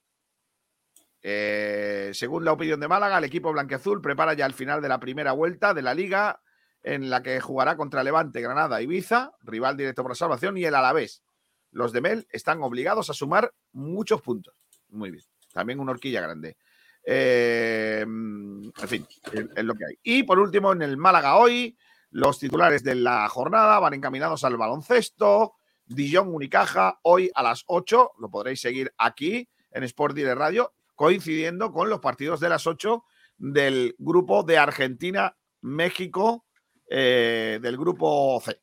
Eh, 1.22 2.10
según 2.12 2.44
la 2.44 2.52
opinión 2.52 2.78
de 2.78 2.88
Málaga, 2.88 3.16
el 3.16 3.24
equipo 3.24 3.54
blanqueazul 3.54 4.02
prepara 4.02 4.34
ya 4.34 4.44
el 4.44 4.52
final 4.52 4.82
de 4.82 4.88
la 4.90 5.00
primera 5.00 5.32
vuelta 5.32 5.72
de 5.72 5.80
la 5.80 5.94
liga 5.94 6.42
en 6.84 7.08
la 7.08 7.22
que 7.22 7.40
jugará 7.40 7.76
contra 7.76 8.04
Levante, 8.04 8.42
Granada, 8.42 8.82
Ibiza, 8.82 9.32
rival 9.42 9.76
directo 9.76 10.02
por 10.02 10.12
la 10.12 10.16
salvación, 10.16 10.56
y 10.58 10.64
el 10.64 10.74
Alavés. 10.74 11.24
Los 11.70 11.92
de 11.92 12.02
Mel 12.02 12.28
están 12.30 12.62
obligados 12.62 13.10
a 13.10 13.14
sumar 13.14 13.52
muchos 13.72 14.20
puntos. 14.20 14.54
Muy 14.90 15.10
bien. 15.10 15.24
También 15.52 15.80
una 15.80 15.92
horquilla 15.92 16.20
grande. 16.20 16.58
Eh, 17.06 18.02
en 18.02 18.72
fin, 18.86 19.06
es, 19.32 19.64
lo 19.64 19.74
que 19.74 19.84
hay. 19.86 19.94
Y 20.02 20.22
por 20.24 20.38
último, 20.38 20.72
en 20.72 20.82
el 20.82 20.96
Málaga 20.98 21.36
hoy, 21.36 21.76
los 22.10 22.38
titulares 22.38 22.84
de 22.84 22.94
la 22.94 23.28
jornada 23.28 23.80
van 23.80 23.94
encaminados 23.94 24.44
al 24.44 24.56
baloncesto. 24.56 25.54
Dijon 25.86 26.32
Unicaja, 26.32 26.98
hoy 27.02 27.30
a 27.34 27.42
las 27.42 27.64
8, 27.66 28.12
lo 28.18 28.30
podréis 28.30 28.60
seguir 28.60 28.92
aquí 28.98 29.48
en 29.70 29.84
Sport 29.84 30.14
Direct 30.14 30.38
Radio, 30.38 30.74
coincidiendo 30.94 31.72
con 31.72 31.88
los 31.88 32.00
partidos 32.00 32.40
de 32.40 32.50
las 32.50 32.66
8 32.66 33.04
del 33.38 33.94
grupo 33.98 34.42
de 34.42 34.58
Argentina, 34.58 35.36
México, 35.60 36.44
eh, 36.88 37.58
del 37.60 37.76
grupo 37.76 38.40
C. 38.40 38.58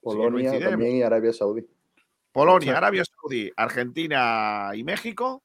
Polonia 0.00 0.58
también 0.58 0.96
y 0.96 1.02
Arabia 1.02 1.32
Saudí. 1.32 1.66
Polonia, 2.32 2.76
Arabia 2.76 3.04
Saudí, 3.04 3.50
Argentina 3.56 4.70
y 4.74 4.84
México. 4.84 5.42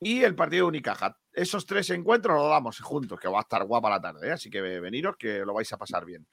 Y 0.00 0.22
el 0.22 0.36
partido 0.36 0.66
de 0.66 0.68
Unicaja. 0.68 1.18
Esos 1.32 1.66
tres 1.66 1.90
encuentros 1.90 2.36
los 2.36 2.48
damos 2.48 2.78
juntos, 2.80 3.18
que 3.18 3.28
va 3.28 3.38
a 3.38 3.42
estar 3.42 3.64
guapa 3.64 3.90
la 3.90 4.00
tarde. 4.00 4.28
¿eh? 4.28 4.32
Así 4.32 4.48
que 4.48 4.60
veniros, 4.60 5.16
que 5.16 5.40
lo 5.44 5.54
vais 5.54 5.72
a 5.72 5.76
pasar 5.76 6.04
bien. 6.04 6.26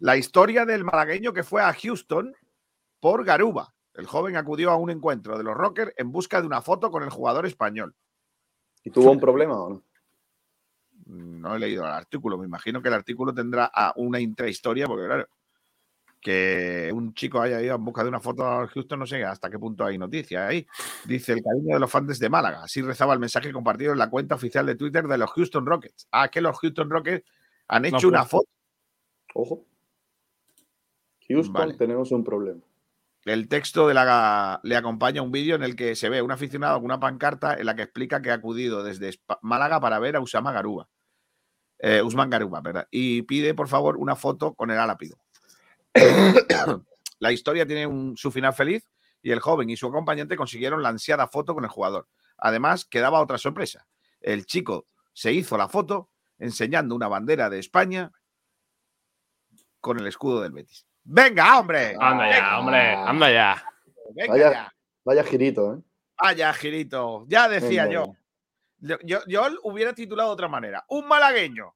La 0.00 0.16
historia 0.16 0.66
del 0.66 0.84
malagueño 0.84 1.32
que 1.32 1.42
fue 1.42 1.62
a 1.62 1.72
Houston 1.72 2.34
por 3.00 3.24
Garuba. 3.24 3.74
El 3.94 4.06
joven 4.06 4.36
acudió 4.36 4.70
a 4.70 4.76
un 4.76 4.90
encuentro 4.90 5.38
de 5.38 5.44
los 5.44 5.56
Rockers 5.56 5.92
en 5.96 6.12
busca 6.12 6.40
de 6.40 6.46
una 6.46 6.62
foto 6.62 6.90
con 6.90 7.02
el 7.02 7.10
jugador 7.10 7.46
español. 7.46 7.94
¿Y 8.84 8.90
tuvo 8.90 9.10
un 9.10 9.20
problema 9.20 9.60
o 9.60 9.70
no? 9.70 9.82
No 11.08 11.56
he 11.56 11.58
leído 11.58 11.84
el 11.84 11.90
artículo. 11.90 12.38
Me 12.38 12.46
imagino 12.46 12.82
que 12.82 12.88
el 12.88 12.94
artículo 12.94 13.34
tendrá 13.34 13.70
a 13.72 13.92
una 13.96 14.20
intrahistoria, 14.20 14.86
porque 14.86 15.06
claro, 15.06 15.28
que 16.20 16.90
un 16.92 17.14
chico 17.14 17.40
haya 17.40 17.62
ido 17.62 17.74
en 17.74 17.84
busca 17.84 18.02
de 18.02 18.08
una 18.08 18.20
foto 18.20 18.44
a 18.44 18.66
Houston, 18.66 18.98
no 18.98 19.06
sé 19.06 19.24
hasta 19.24 19.48
qué 19.48 19.58
punto 19.58 19.84
hay 19.84 19.98
noticia 19.98 20.46
ahí. 20.46 20.66
Dice 21.04 21.32
el 21.32 21.42
cariño 21.42 21.74
de 21.74 21.80
los 21.80 21.90
fans 21.90 22.18
de 22.18 22.28
Málaga. 22.28 22.64
Así 22.64 22.82
rezaba 22.82 23.14
el 23.14 23.20
mensaje 23.20 23.52
compartido 23.52 23.92
en 23.92 23.98
la 23.98 24.10
cuenta 24.10 24.34
oficial 24.34 24.66
de 24.66 24.74
Twitter 24.74 25.06
de 25.06 25.18
los 25.18 25.30
Houston 25.30 25.64
Rockets. 25.64 26.08
Ah, 26.10 26.28
que 26.28 26.40
los 26.40 26.58
Houston 26.58 26.90
Rockets 26.90 27.24
han 27.68 27.84
hecho 27.84 27.96
pues. 27.96 28.04
una 28.04 28.24
foto. 28.24 28.48
Ojo. 29.34 29.64
Houston, 31.28 31.52
Vale. 31.52 31.74
tenemos 31.74 32.10
un 32.10 32.24
problema. 32.24 32.60
El 33.24 33.48
texto 33.48 33.86
de 33.86 33.94
la, 33.94 34.60
le 34.62 34.76
acompaña 34.76 35.22
un 35.22 35.30
vídeo 35.30 35.54
en 35.54 35.62
el 35.62 35.76
que 35.76 35.94
se 35.94 36.08
ve 36.08 36.22
un 36.22 36.32
aficionado 36.32 36.76
con 36.76 36.86
una 36.86 37.00
pancarta 37.00 37.54
en 37.54 37.66
la 37.66 37.76
que 37.76 37.82
explica 37.82 38.22
que 38.22 38.30
ha 38.30 38.34
acudido 38.34 38.82
desde 38.82 39.18
Málaga 39.42 39.80
para 39.80 39.98
ver 39.98 40.16
a 40.16 40.20
Usama 40.20 40.52
Garuba. 40.52 40.88
Eh, 41.80 42.02
Usman 42.02 42.28
Garuba, 42.30 42.60
¿verdad? 42.60 42.88
Y 42.90 43.22
pide, 43.22 43.54
por 43.54 43.68
favor, 43.68 43.96
una 43.96 44.16
foto 44.16 44.54
con 44.54 44.70
el 44.70 44.78
álapido. 44.78 45.16
la 47.20 47.32
historia 47.32 47.66
tiene 47.66 47.86
un- 47.86 48.16
su 48.16 48.30
final 48.30 48.52
feliz 48.52 48.88
y 49.22 49.30
el 49.30 49.40
joven 49.40 49.70
y 49.70 49.76
su 49.76 49.86
acompañante 49.86 50.36
consiguieron 50.36 50.82
la 50.82 50.88
ansiada 50.90 51.26
foto 51.28 51.54
con 51.54 51.64
el 51.64 51.70
jugador. 51.70 52.08
Además, 52.36 52.84
quedaba 52.84 53.20
otra 53.20 53.38
sorpresa. 53.38 53.86
El 54.20 54.46
chico 54.46 54.86
se 55.12 55.32
hizo 55.32 55.56
la 55.56 55.68
foto 55.68 56.10
enseñando 56.38 56.94
una 56.94 57.08
bandera 57.08 57.50
de 57.50 57.58
España 57.58 58.12
con 59.80 59.98
el 59.98 60.06
escudo 60.06 60.40
del 60.42 60.52
Betis. 60.52 60.86
¡Venga, 61.04 61.58
hombre! 61.58 61.96
Anda 62.00 62.24
Venga, 62.24 62.38
ya, 62.38 62.58
hombre, 62.58 62.92
anda 62.94 63.30
ya. 63.32 63.64
venga 64.14 64.32
Vaya. 64.32 64.50
ya! 64.52 64.74
Vaya 65.04 65.24
girito, 65.24 65.74
¿eh? 65.74 65.78
Vaya, 66.20 66.52
Girito. 66.52 67.24
Ya 67.28 67.48
decía 67.48 67.84
Venga, 67.84 67.94
yo. 68.06 68.12
Yo. 68.80 69.20
Hubiera 69.62 69.92
titulado 69.92 70.30
de 70.30 70.34
otra 70.34 70.48
manera. 70.48 70.84
Un 70.88 71.06
malagueño 71.06 71.74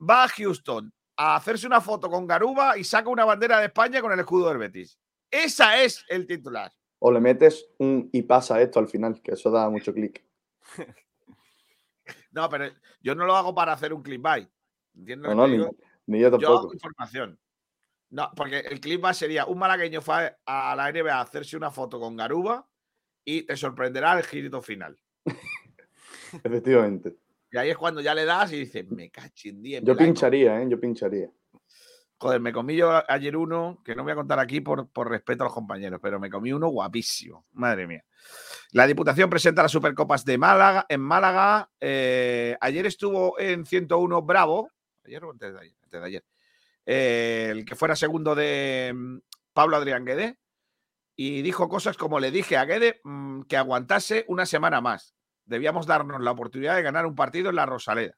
va 0.00 0.24
a 0.24 0.28
Houston 0.28 0.92
a 1.16 1.36
hacerse 1.36 1.66
una 1.66 1.80
foto 1.80 2.10
con 2.10 2.26
Garuba 2.26 2.76
y 2.76 2.84
saca 2.84 3.08
una 3.08 3.24
bandera 3.24 3.58
de 3.60 3.66
España 3.66 4.00
con 4.00 4.12
el 4.12 4.20
escudo 4.20 4.48
del 4.48 4.58
Betis. 4.58 4.98
Esa 5.30 5.82
es 5.82 6.04
el 6.08 6.26
titular. 6.26 6.72
O 6.98 7.12
le 7.12 7.20
metes 7.20 7.66
un 7.78 8.08
y 8.12 8.22
pasa 8.22 8.60
esto 8.60 8.78
al 8.78 8.88
final, 8.88 9.20
que 9.20 9.32
eso 9.32 9.50
da 9.50 9.68
mucho 9.68 9.92
clic. 9.92 10.24
No, 12.32 12.48
pero 12.48 12.68
yo 13.00 13.14
no 13.14 13.24
lo 13.26 13.36
hago 13.36 13.54
para 13.54 13.72
hacer 13.72 13.92
un 13.92 14.02
clickbait. 14.02 14.50
¿Entiendes? 14.94 15.34
No, 15.34 15.46
ni, 15.46 15.56
yo 15.56 15.70
Yo 16.06 16.30
tampoco. 16.32 16.58
hago 16.58 16.72
información. 16.72 17.38
No, 18.10 18.30
porque 18.34 18.58
el 18.58 18.80
clickbait 18.80 19.14
sería 19.14 19.46
un 19.46 19.58
malagueño 19.58 20.02
fue 20.02 20.36
a 20.44 20.74
la 20.76 20.92
NBA 20.92 21.14
a 21.14 21.20
hacerse 21.20 21.56
una 21.56 21.70
foto 21.70 21.98
con 22.00 22.16
Garuba 22.16 22.68
y 23.24 23.42
te 23.42 23.56
sorprenderá 23.56 24.18
el 24.18 24.24
girito 24.24 24.60
final. 24.60 24.98
Efectivamente. 26.42 27.16
Y 27.50 27.56
ahí 27.56 27.70
es 27.70 27.76
cuando 27.76 28.00
ya 28.00 28.14
le 28.14 28.24
das 28.24 28.52
y 28.52 28.60
dices, 28.60 28.90
me 28.90 29.10
cachín 29.10 29.62
Yo 29.62 29.96
pincharía, 29.96 30.60
¿eh? 30.60 30.66
Yo 30.68 30.80
pincharía. 30.80 31.30
Joder, 32.16 32.40
me 32.40 32.52
comí 32.52 32.74
yo 32.76 33.02
ayer 33.08 33.36
uno, 33.36 33.82
que 33.84 33.94
no 33.94 34.02
voy 34.02 34.12
a 34.12 34.16
contar 34.16 34.38
aquí 34.38 34.60
por, 34.60 34.88
por 34.88 35.08
respeto 35.08 35.44
a 35.44 35.46
los 35.46 35.54
compañeros, 35.54 36.00
pero 36.02 36.18
me 36.18 36.30
comí 36.30 36.52
uno 36.52 36.68
guapísimo. 36.68 37.46
Madre 37.52 37.86
mía. 37.86 38.04
La 38.72 38.86
Diputación 38.86 39.28
presenta 39.28 39.62
las 39.62 39.72
Supercopas 39.72 40.24
de 40.24 40.38
Málaga 40.38 40.86
en 40.88 41.00
Málaga. 41.00 41.70
eh, 41.80 42.56
ayer 42.60 42.86
estuvo 42.86 43.38
en 43.38 43.66
101 43.66 44.22
Bravo. 44.22 44.70
Ayer 45.04 45.22
o 45.24 45.30
antes 45.30 45.52
de 45.52 45.60
ayer. 45.60 45.74
antes 45.82 46.00
de 46.00 46.06
ayer, 46.06 46.24
eh, 46.86 47.48
el 47.50 47.64
que 47.64 47.76
fuera 47.76 47.94
segundo 47.94 48.34
de 48.34 48.92
mm, 48.94 49.18
Pablo 49.52 49.76
Adrián 49.76 50.04
Guede. 50.04 50.38
Y 51.16 51.42
dijo 51.42 51.68
cosas 51.68 51.96
como 51.96 52.18
le 52.18 52.30
dije 52.30 52.56
a 52.56 52.64
Guede 52.64 53.00
mm, 53.04 53.42
que 53.42 53.56
aguantase 53.56 54.24
una 54.28 54.46
semana 54.46 54.80
más. 54.80 55.14
Debíamos 55.46 55.86
darnos 55.86 56.20
la 56.20 56.30
oportunidad 56.30 56.76
de 56.76 56.82
ganar 56.82 57.06
un 57.06 57.14
partido 57.14 57.50
en 57.50 57.56
la 57.56 57.66
Rosaleda. 57.66 58.14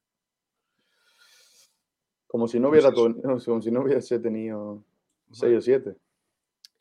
Como 2.26 2.48
si 2.48 2.58
no 2.60 2.68
Pues 2.68 2.84
hubiera 2.84 2.94
eso. 2.94 3.12
tu- 3.14 3.22
como 3.46 3.60
si 3.62 3.70
no 3.70 3.82
hubiese 3.82 4.18
tenido 4.18 4.84
6 5.32 5.58
o 5.58 5.60
7. 5.60 5.96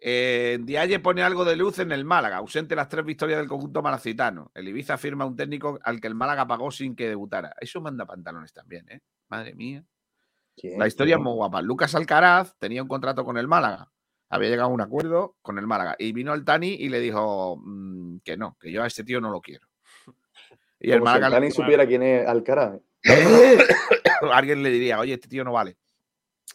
Eh, 0.07 0.59
Dialle 0.61 0.99
pone 0.99 1.23
algo 1.23 1.45
de 1.45 1.55
luz 1.55 1.79
en 1.79 1.91
el 1.91 2.03
Málaga, 2.05 2.37
ausente 2.37 2.75
las 2.75 2.89
tres 2.89 3.05
victorias 3.05 3.39
del 3.39 3.47
conjunto 3.47 3.81
malacitano. 3.81 4.51
El 4.53 4.67
Ibiza 4.67 4.97
firma 4.97 5.25
un 5.25 5.35
técnico 5.35 5.79
al 5.83 5.99
que 6.01 6.07
el 6.07 6.15
Málaga 6.15 6.45
pagó 6.45 6.69
sin 6.69 6.95
que 6.95 7.07
debutara. 7.07 7.55
Eso 7.59 7.81
manda 7.81 8.05
pantalones 8.05 8.53
también, 8.53 8.87
¿eh? 8.89 9.01
Madre 9.29 9.55
mía. 9.55 9.83
La 10.77 10.87
historia 10.87 11.15
es 11.15 11.21
muy 11.21 11.33
guapa. 11.33 11.61
Lucas 11.61 11.95
Alcaraz 11.95 12.55
tenía 12.59 12.81
un 12.81 12.87
contrato 12.87 13.25
con 13.25 13.37
el 13.37 13.47
Málaga. 13.47 13.91
Había 14.29 14.49
llegado 14.49 14.69
a 14.69 14.73
un 14.73 14.81
acuerdo 14.81 15.37
con 15.41 15.57
el 15.59 15.67
Málaga. 15.67 15.95
Y 15.97 16.11
vino 16.11 16.33
el 16.33 16.43
Tani 16.45 16.73
y 16.73 16.89
le 16.89 16.99
dijo 16.99 17.57
mm, 17.63 18.17
que 18.23 18.37
no, 18.37 18.57
que 18.59 18.71
yo 18.71 18.83
a 18.83 18.87
este 18.87 19.03
tío 19.03 19.19
no 19.21 19.31
lo 19.31 19.41
quiero. 19.41 19.67
Y 20.85 20.91
el 20.91 20.99
Como 20.99 21.11
si 21.11 21.19
Málaga 21.19 21.39
dijo, 21.39 21.55
supiera 21.55 21.87
quién 21.87 22.03
es 22.03 22.27
Alcaraz. 22.27 22.79
¿eh? 23.03 23.57
alguien 24.31 24.61
le 24.61 24.69
diría, 24.69 24.99
oye, 24.99 25.15
este 25.15 25.27
tío 25.27 25.43
no 25.43 25.51
vale. 25.51 25.77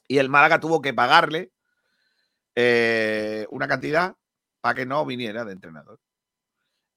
Y 0.07 0.19
el 0.19 0.29
Málaga 0.29 0.61
tuvo 0.61 0.81
que 0.81 0.95
pagarle 0.95 1.51
eh, 2.55 3.45
una 3.51 3.66
cantidad 3.66 4.14
para 4.61 4.77
que 4.77 4.87
no 4.87 5.05
viniera 5.05 5.45
de 5.45 5.53
entrenador. 5.53 5.99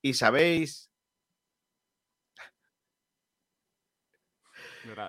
Y 0.03 0.13
sabéis 0.13 0.91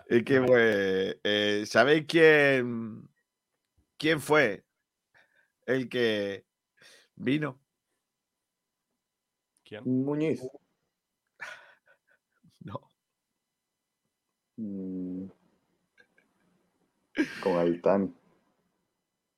eh, 0.09 0.25
que 0.25 0.41
fue, 0.41 1.21
eh, 1.23 1.65
¿sabéis 1.67 2.07
quién, 2.09 3.07
quién 3.99 4.19
fue 4.19 4.65
el 5.67 5.91
que 5.91 6.47
vino? 7.17 7.61
¿Quién? 9.63 9.83
Muñiz. 9.85 10.41
No. 12.73 12.81
Mm. 14.57 15.27
Con 17.43 17.57
Altani. 17.59 18.15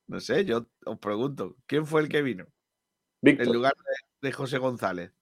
No 0.06 0.20
sé, 0.20 0.44
yo 0.44 0.66
os 0.84 0.98
pregunto, 0.98 1.56
¿quién 1.66 1.86
fue 1.86 2.02
el 2.02 2.08
que 2.08 2.22
vino? 2.22 2.46
Víctor. 3.20 3.46
En 3.46 3.52
lugar 3.52 3.74
de, 3.74 4.28
de 4.28 4.32
José 4.32 4.58
González. 4.58 5.12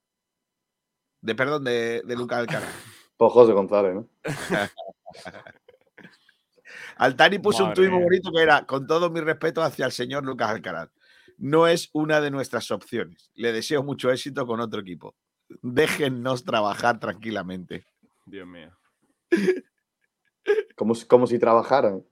De 1.22 1.34
perdón, 1.34 1.64
de, 1.64 2.02
de 2.04 2.16
Lucas 2.16 2.40
Alcaraz. 2.40 2.70
Pues 3.16 3.32
José 3.32 3.52
González, 3.52 3.94
¿no? 3.94 4.08
Altani 6.96 7.38
puso 7.38 7.64
un 7.64 7.72
tuit 7.72 7.88
muy 7.88 8.02
bonito 8.02 8.32
que 8.32 8.42
era, 8.42 8.66
con 8.66 8.88
todo 8.88 9.08
mi 9.08 9.20
respeto 9.20 9.62
hacia 9.62 9.86
el 9.86 9.92
señor 9.92 10.24
Lucas 10.24 10.50
Alcaraz, 10.50 10.90
no 11.38 11.68
es 11.68 11.90
una 11.92 12.20
de 12.20 12.32
nuestras 12.32 12.72
opciones. 12.72 13.30
Le 13.34 13.52
deseo 13.52 13.84
mucho 13.84 14.10
éxito 14.10 14.46
con 14.48 14.58
otro 14.58 14.80
equipo. 14.80 15.14
Déjennos 15.62 16.44
trabajar 16.44 16.98
tranquilamente. 16.98 17.86
Dios 18.24 18.46
mío. 18.46 18.76
Como 20.76 20.94
si, 20.94 21.06
como 21.06 21.26
si 21.26 21.38
trabajaran. 21.38 22.04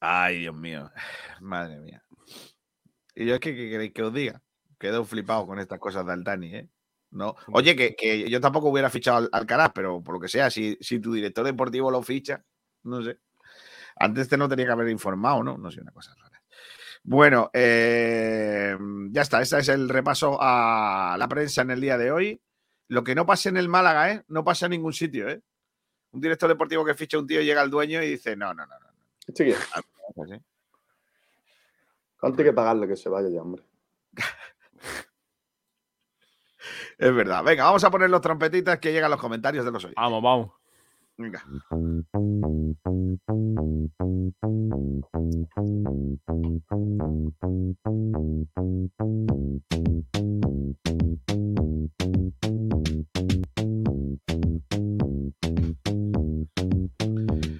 Ay, 0.00 0.40
Dios 0.40 0.54
mío. 0.54 0.90
Madre 1.40 1.78
mía. 1.78 2.04
Y 3.14 3.26
yo 3.26 3.34
es 3.34 3.40
que, 3.40 3.54
¿qué 3.54 3.70
queréis 3.70 3.92
que 3.92 4.02
os 4.02 4.12
diga? 4.12 4.42
Quedo 4.78 5.04
flipado 5.04 5.46
con 5.46 5.58
estas 5.58 5.78
cosas 5.78 6.04
de 6.06 6.12
Altani, 6.12 6.54
¿eh? 6.54 6.68
No. 7.10 7.34
Oye, 7.52 7.74
que, 7.74 7.96
que 7.96 8.28
yo 8.28 8.40
tampoco 8.40 8.68
hubiera 8.68 8.90
fichado 8.90 9.18
al 9.18 9.28
Alcaraz, 9.32 9.72
pero 9.74 10.02
por 10.02 10.14
lo 10.14 10.20
que 10.20 10.28
sea, 10.28 10.50
si, 10.50 10.76
si 10.80 11.00
tu 11.00 11.14
director 11.14 11.44
deportivo 11.44 11.90
lo 11.90 12.02
ficha, 12.02 12.44
no 12.82 13.02
sé. 13.02 13.18
Antes 13.96 14.28
te 14.28 14.36
no 14.36 14.48
tenía 14.48 14.66
que 14.66 14.72
haber 14.72 14.90
informado, 14.90 15.42
¿no? 15.42 15.56
No 15.56 15.70
sé, 15.70 15.80
una 15.80 15.92
cosa 15.92 16.14
rara. 16.14 16.42
Bueno, 17.02 17.50
eh, 17.54 18.76
ya 19.10 19.22
está. 19.22 19.40
Ese 19.40 19.58
es 19.60 19.68
el 19.68 19.88
repaso 19.88 20.36
a 20.40 21.16
la 21.18 21.28
prensa 21.28 21.62
en 21.62 21.70
el 21.70 21.80
día 21.80 21.96
de 21.96 22.10
hoy. 22.10 22.42
Lo 22.88 23.02
que 23.04 23.14
no 23.14 23.26
pasa 23.26 23.48
en 23.48 23.56
el 23.56 23.68
Málaga, 23.68 24.12
¿eh? 24.12 24.22
No 24.28 24.44
pasa 24.44 24.66
en 24.66 24.70
ningún 24.70 24.92
sitio, 24.92 25.28
¿eh? 25.28 25.40
Un 26.12 26.20
director 26.20 26.48
deportivo 26.48 26.84
que 26.84 26.94
ficha 26.94 27.16
a 27.16 27.20
un 27.20 27.26
tío 27.26 27.40
llega 27.42 27.62
el 27.62 27.70
dueño 27.70 28.02
y 28.02 28.10
dice, 28.10 28.36
no, 28.36 28.54
no, 28.54 28.64
no, 28.66 28.78
no. 28.78 28.86
Este 29.26 29.44
que- 29.46 29.56
no, 30.14 30.24
sí. 30.26 30.40
¿Cuánto 32.18 32.38
hay 32.40 32.44
que 32.46 32.52
pagarle 32.52 32.86
que 32.88 32.96
se 32.96 33.08
vaya 33.08 33.28
ya, 33.28 33.42
hombre? 33.42 33.62
Es 36.98 37.14
verdad. 37.14 37.44
Venga, 37.44 37.64
vamos 37.64 37.84
a 37.84 37.90
poner 37.90 38.08
los 38.10 38.20
trompetitas 38.22 38.78
que 38.78 38.90
llegan 38.92 39.10
los 39.10 39.20
comentarios 39.20 39.64
de 39.64 39.70
los 39.70 39.84
oyentes. 39.84 40.02
Vamos, 40.02 40.22
vamos. 40.22 40.50
Venga. 41.18 41.42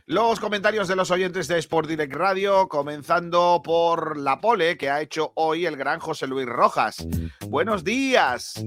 Los 0.07 0.41
comentarios 0.41 0.89
de 0.89 0.97
los 0.97 1.11
oyentes 1.11 1.49
de 1.49 1.59
Sport 1.59 1.89
Direct 1.89 2.15
Radio, 2.15 2.69
comenzando 2.69 3.61
por 3.65 4.19
la 4.19 4.41
pole 4.41 4.77
que 4.77 4.91
ha 4.91 5.01
hecho 5.01 5.33
hoy 5.35 5.67
el 5.67 5.77
gran 5.77 5.99
José 5.99 6.27
Luis 6.27 6.47
Rojas. 6.47 7.07
Buenos 7.49 7.85
días. 7.85 8.65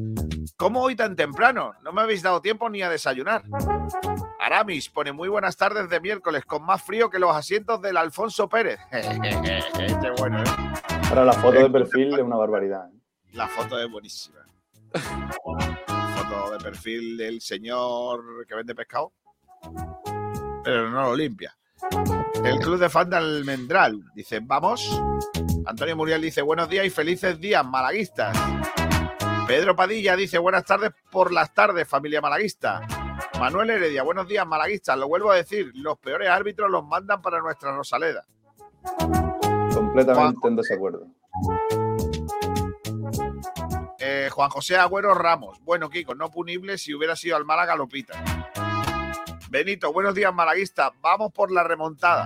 ¿Cómo 0.58 0.82
hoy 0.82 0.96
tan 0.96 1.16
temprano? 1.16 1.74
No 1.84 1.92
me 1.92 2.02
habéis 2.02 2.22
dado 2.22 2.42
tiempo 2.42 2.70
ni 2.70 2.82
a 2.82 2.90
desayunar. 2.90 3.44
Aramis 4.50 4.90
pone 4.90 5.12
muy 5.12 5.30
buenas 5.30 5.56
tardes 5.56 5.88
de 5.90 6.00
miércoles 6.00 6.44
con 6.44 6.64
más 6.64 6.82
frío 6.82 7.12
que 7.12 7.20
los 7.20 7.36
asientos 7.36 7.80
del 7.84 7.98
Alfonso 7.98 8.50
Pérez. 8.50 8.80
Qué 8.92 10.12
bueno, 10.18 10.42
¿eh? 10.42 10.74
Ahora 11.08 11.26
la 11.26 11.34
foto 11.34 11.60
de 11.60 11.70
perfil 11.70 12.16
es 12.16 12.22
una 12.22 12.36
barbaridad. 12.36 12.90
¿eh? 12.90 13.00
La 13.34 13.48
foto 13.48 13.80
es 13.80 13.88
buenísima. 13.92 14.40
Foto 15.46 16.52
de 16.52 16.58
perfil 16.64 17.16
del 17.16 17.42
señor 17.42 18.48
que 18.48 18.56
vende 18.56 18.74
pescado, 18.74 19.14
pero 20.64 20.90
no 20.90 21.04
lo 21.04 21.16
limpia. 21.16 21.56
El 22.44 22.58
club 22.58 22.80
de 22.80 22.90
fan 22.90 23.08
de 23.08 23.18
Almendral 23.18 24.04
dice, 24.16 24.40
vamos. 24.42 25.00
Antonio 25.68 25.96
Muriel 25.96 26.24
dice, 26.24 26.42
buenos 26.42 26.68
días 26.68 26.88
y 26.88 26.90
felices 26.90 27.40
días, 27.40 27.64
malaguistas. 27.64 28.36
Pedro 29.46 29.76
Padilla 29.76 30.16
dice, 30.16 30.40
buenas 30.40 30.66
tardes 30.66 30.90
por 31.12 31.32
las 31.32 31.54
tardes, 31.54 31.88
familia 31.88 32.20
malaguista. 32.20 32.82
Manuel 33.40 33.70
Heredia, 33.70 34.04
buenos 34.04 34.28
días, 34.28 34.46
malaguistas. 34.46 34.98
Lo 34.98 35.08
vuelvo 35.08 35.32
a 35.32 35.38
decir, 35.38 35.72
los 35.74 35.98
peores 35.98 36.28
árbitros 36.28 36.70
los 36.70 36.86
mandan 36.86 37.22
para 37.22 37.40
nuestra 37.40 37.72
Rosaleda. 37.72 38.26
Completamente 39.74 40.46
en 40.46 40.56
desacuerdo. 40.58 41.08
Eh, 43.98 44.30
Juan 44.30 44.50
José 44.50 44.76
Agüero 44.76 45.14
Ramos. 45.14 45.58
Bueno, 45.62 45.90
Kiko, 45.90 46.16
no 46.16 46.30
punible 46.30 46.78
si 46.78 46.94
hubiera 46.94 47.16
sido 47.16 47.38
al 47.38 47.46
Málaga, 47.46 47.78
lo 47.78 47.88
pita. 47.88 48.22
Benito, 49.50 49.94
buenos 49.94 50.14
días, 50.14 50.34
malaguista. 50.34 50.92
Vamos 51.00 51.32
por 51.32 51.50
la 51.50 51.64
remontada. 51.64 52.26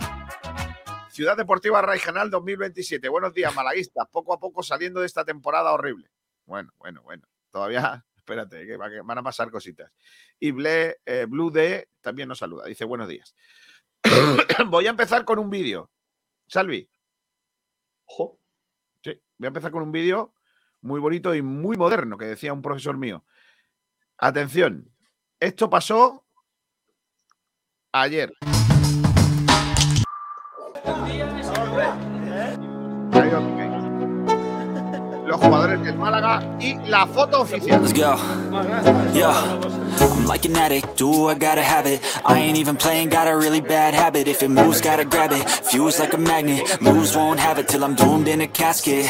Ciudad 1.10 1.38
Deportiva 1.38 1.80
Regional 1.84 2.32
2027. 2.32 3.08
Buenos 3.08 3.36
días, 3.36 3.54
malaguistas. 3.54 4.08
Poco 4.12 4.34
a 4.34 4.40
poco 4.40 4.64
saliendo 4.64 5.02
de 5.02 5.06
esta 5.06 5.24
temporada 5.24 5.74
horrible. 5.74 6.10
Bueno, 6.48 6.72
bueno, 6.80 7.04
bueno. 7.04 7.24
Todavía, 7.52 8.04
espérate, 8.24 8.66
que 8.66 8.78
va- 8.78 8.90
que 8.90 9.02
van 9.02 9.18
a 9.18 9.24
pasar 9.24 9.52
cositas. 9.52 9.92
Y 10.40 10.52
Ble- 10.54 10.98
eh, 11.06 11.26
Blue 11.28 11.52
D 11.52 11.90
también 12.02 12.30
nos 12.30 12.40
saluda. 12.40 12.66
Dice 12.66 12.86
buenos 12.86 13.08
días. 13.10 13.36
Voy 14.70 14.88
a 14.88 14.92
empezar 14.92 15.26
con 15.26 15.40
un 15.40 15.50
vídeo. 15.50 15.92
Salvi. 16.48 16.90
Ojo. 18.06 18.40
Sí, 19.04 19.22
voy 19.38 19.48
a 19.48 19.50
empezar 19.50 19.72
con 19.72 19.84
un 19.84 19.92
vídeo 19.92 20.34
muy 20.82 21.00
bonito 21.00 21.36
y 21.36 21.42
muy 21.42 21.76
moderno 21.78 22.18
que 22.18 22.26
decía 22.26 22.54
un 22.54 22.62
profesor 22.62 22.98
mío. 22.98 23.26
Atención, 24.18 24.90
esto 25.40 25.70
pasó 25.70 26.26
ayer. 27.92 28.34
Los 35.34 35.42
jugadores 35.42 35.84
del 35.84 35.98
Málaga 35.98 36.44
y 36.60 36.76
la 36.88 37.08
foto 37.08 37.42
oficial. 37.42 37.82
Let's 37.82 37.92
go. 37.92 38.16
Yeah. 39.16 39.34
I'm 40.00 40.28
like 40.28 40.46
an 40.46 40.56
addict, 40.56 40.96
do 40.96 41.28
I 41.28 41.34
gotta 41.34 41.64
have 41.64 41.88
it. 41.88 42.02
I 42.24 42.38
ain't 42.38 42.60
even 42.60 42.76
playing, 42.78 43.10
got 43.10 43.28
a 43.28 43.36
really 43.36 43.60
bad 43.60 43.96
habit. 43.96 44.28
If 44.28 44.44
it 44.44 44.50
moves, 44.50 44.80
gotta 44.80 45.06
grab 45.06 45.32
it. 45.32 45.50
Fuse 45.50 45.98
like 45.98 46.14
a 46.14 46.20
magnet, 46.20 46.80
moves 46.80 47.16
won't 47.16 47.40
have 47.40 47.58
it 47.58 47.68
till 47.68 47.84
I'm 47.84 47.96
doomed 47.96 48.28
in 48.28 48.42
a 48.42 48.48
casket. 48.48 49.08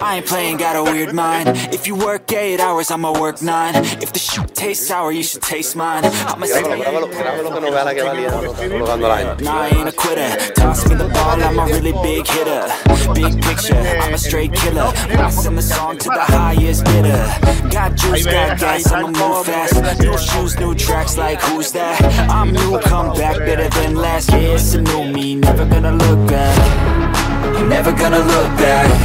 I 0.00 0.16
ain't 0.16 0.26
playing, 0.26 0.56
got 0.58 0.76
a 0.76 0.82
weird 0.82 1.14
mind. 1.14 1.48
If 1.72 1.86
you 1.86 1.94
work 1.94 2.30
eight 2.32 2.60
hours, 2.60 2.90
I'ma 2.90 3.18
work 3.18 3.42
nine. 3.42 3.74
If 3.74 4.12
the 4.12 4.18
shit 4.18 4.54
tastes 4.54 4.86
sour, 4.86 5.12
you 5.12 5.22
should 5.22 5.42
taste 5.42 5.76
mine. 5.76 6.04
I'ma 6.04 6.46
Grábalo, 6.46 6.76
grábalo, 6.78 7.08
grábalo 7.08 7.54
que 7.54 7.60
no 7.60 7.70
vea 7.70 7.84
la 7.84 7.94
que 7.94 8.02
va 8.02 8.14
liando, 8.14 8.52
colocando 8.52 9.06
a 9.06 9.08
la 9.08 9.18
gente. 9.18 9.44
Nah, 9.44 9.62
I 9.62 9.68
ain't 9.68 9.88
a 9.88 9.92
quitter. 9.92 10.52
Toss 10.54 10.88
me 10.88 10.94
the 10.96 11.08
ball, 11.08 11.42
I'm 11.42 11.58
a 11.58 11.66
really 11.66 11.92
big 12.02 12.26
hitter. 12.26 12.66
Big 13.14 13.42
picture, 13.42 13.76
I'm 14.02 14.14
a 14.14 14.18
straight 14.18 14.52
killer. 14.52 14.92
Blasting 15.08 15.56
the 15.56 15.62
song 15.62 15.98
to 15.98 16.08
the 16.08 16.24
highest 16.24 16.84
bidder. 16.84 17.26
Got 17.70 17.94
juice, 17.96 18.24
got 18.24 18.58
gas, 18.58 18.90
I'ma 18.92 19.08
move 19.08 19.46
fast. 19.46 20.00
New 20.00 20.18
shoes, 20.18 20.58
new 20.58 20.74
tracks, 20.74 21.16
like 21.16 21.40
who's 21.40 21.72
that? 21.72 22.00
I'm 22.30 22.52
new, 22.52 22.78
come 22.80 23.16
back 23.16 23.38
better 23.38 23.68
than 23.68 23.96
last. 23.96 24.30
Yeah, 24.30 24.54
it's 24.54 24.74
a 24.74 24.80
new 24.80 25.04
me, 25.04 25.34
never 25.36 25.64
gonna 25.64 25.92
look 25.92 26.28
back. 26.28 27.68
Never 27.68 27.92
gonna 27.92 28.18
look 28.18 28.48
back. 28.58 29.03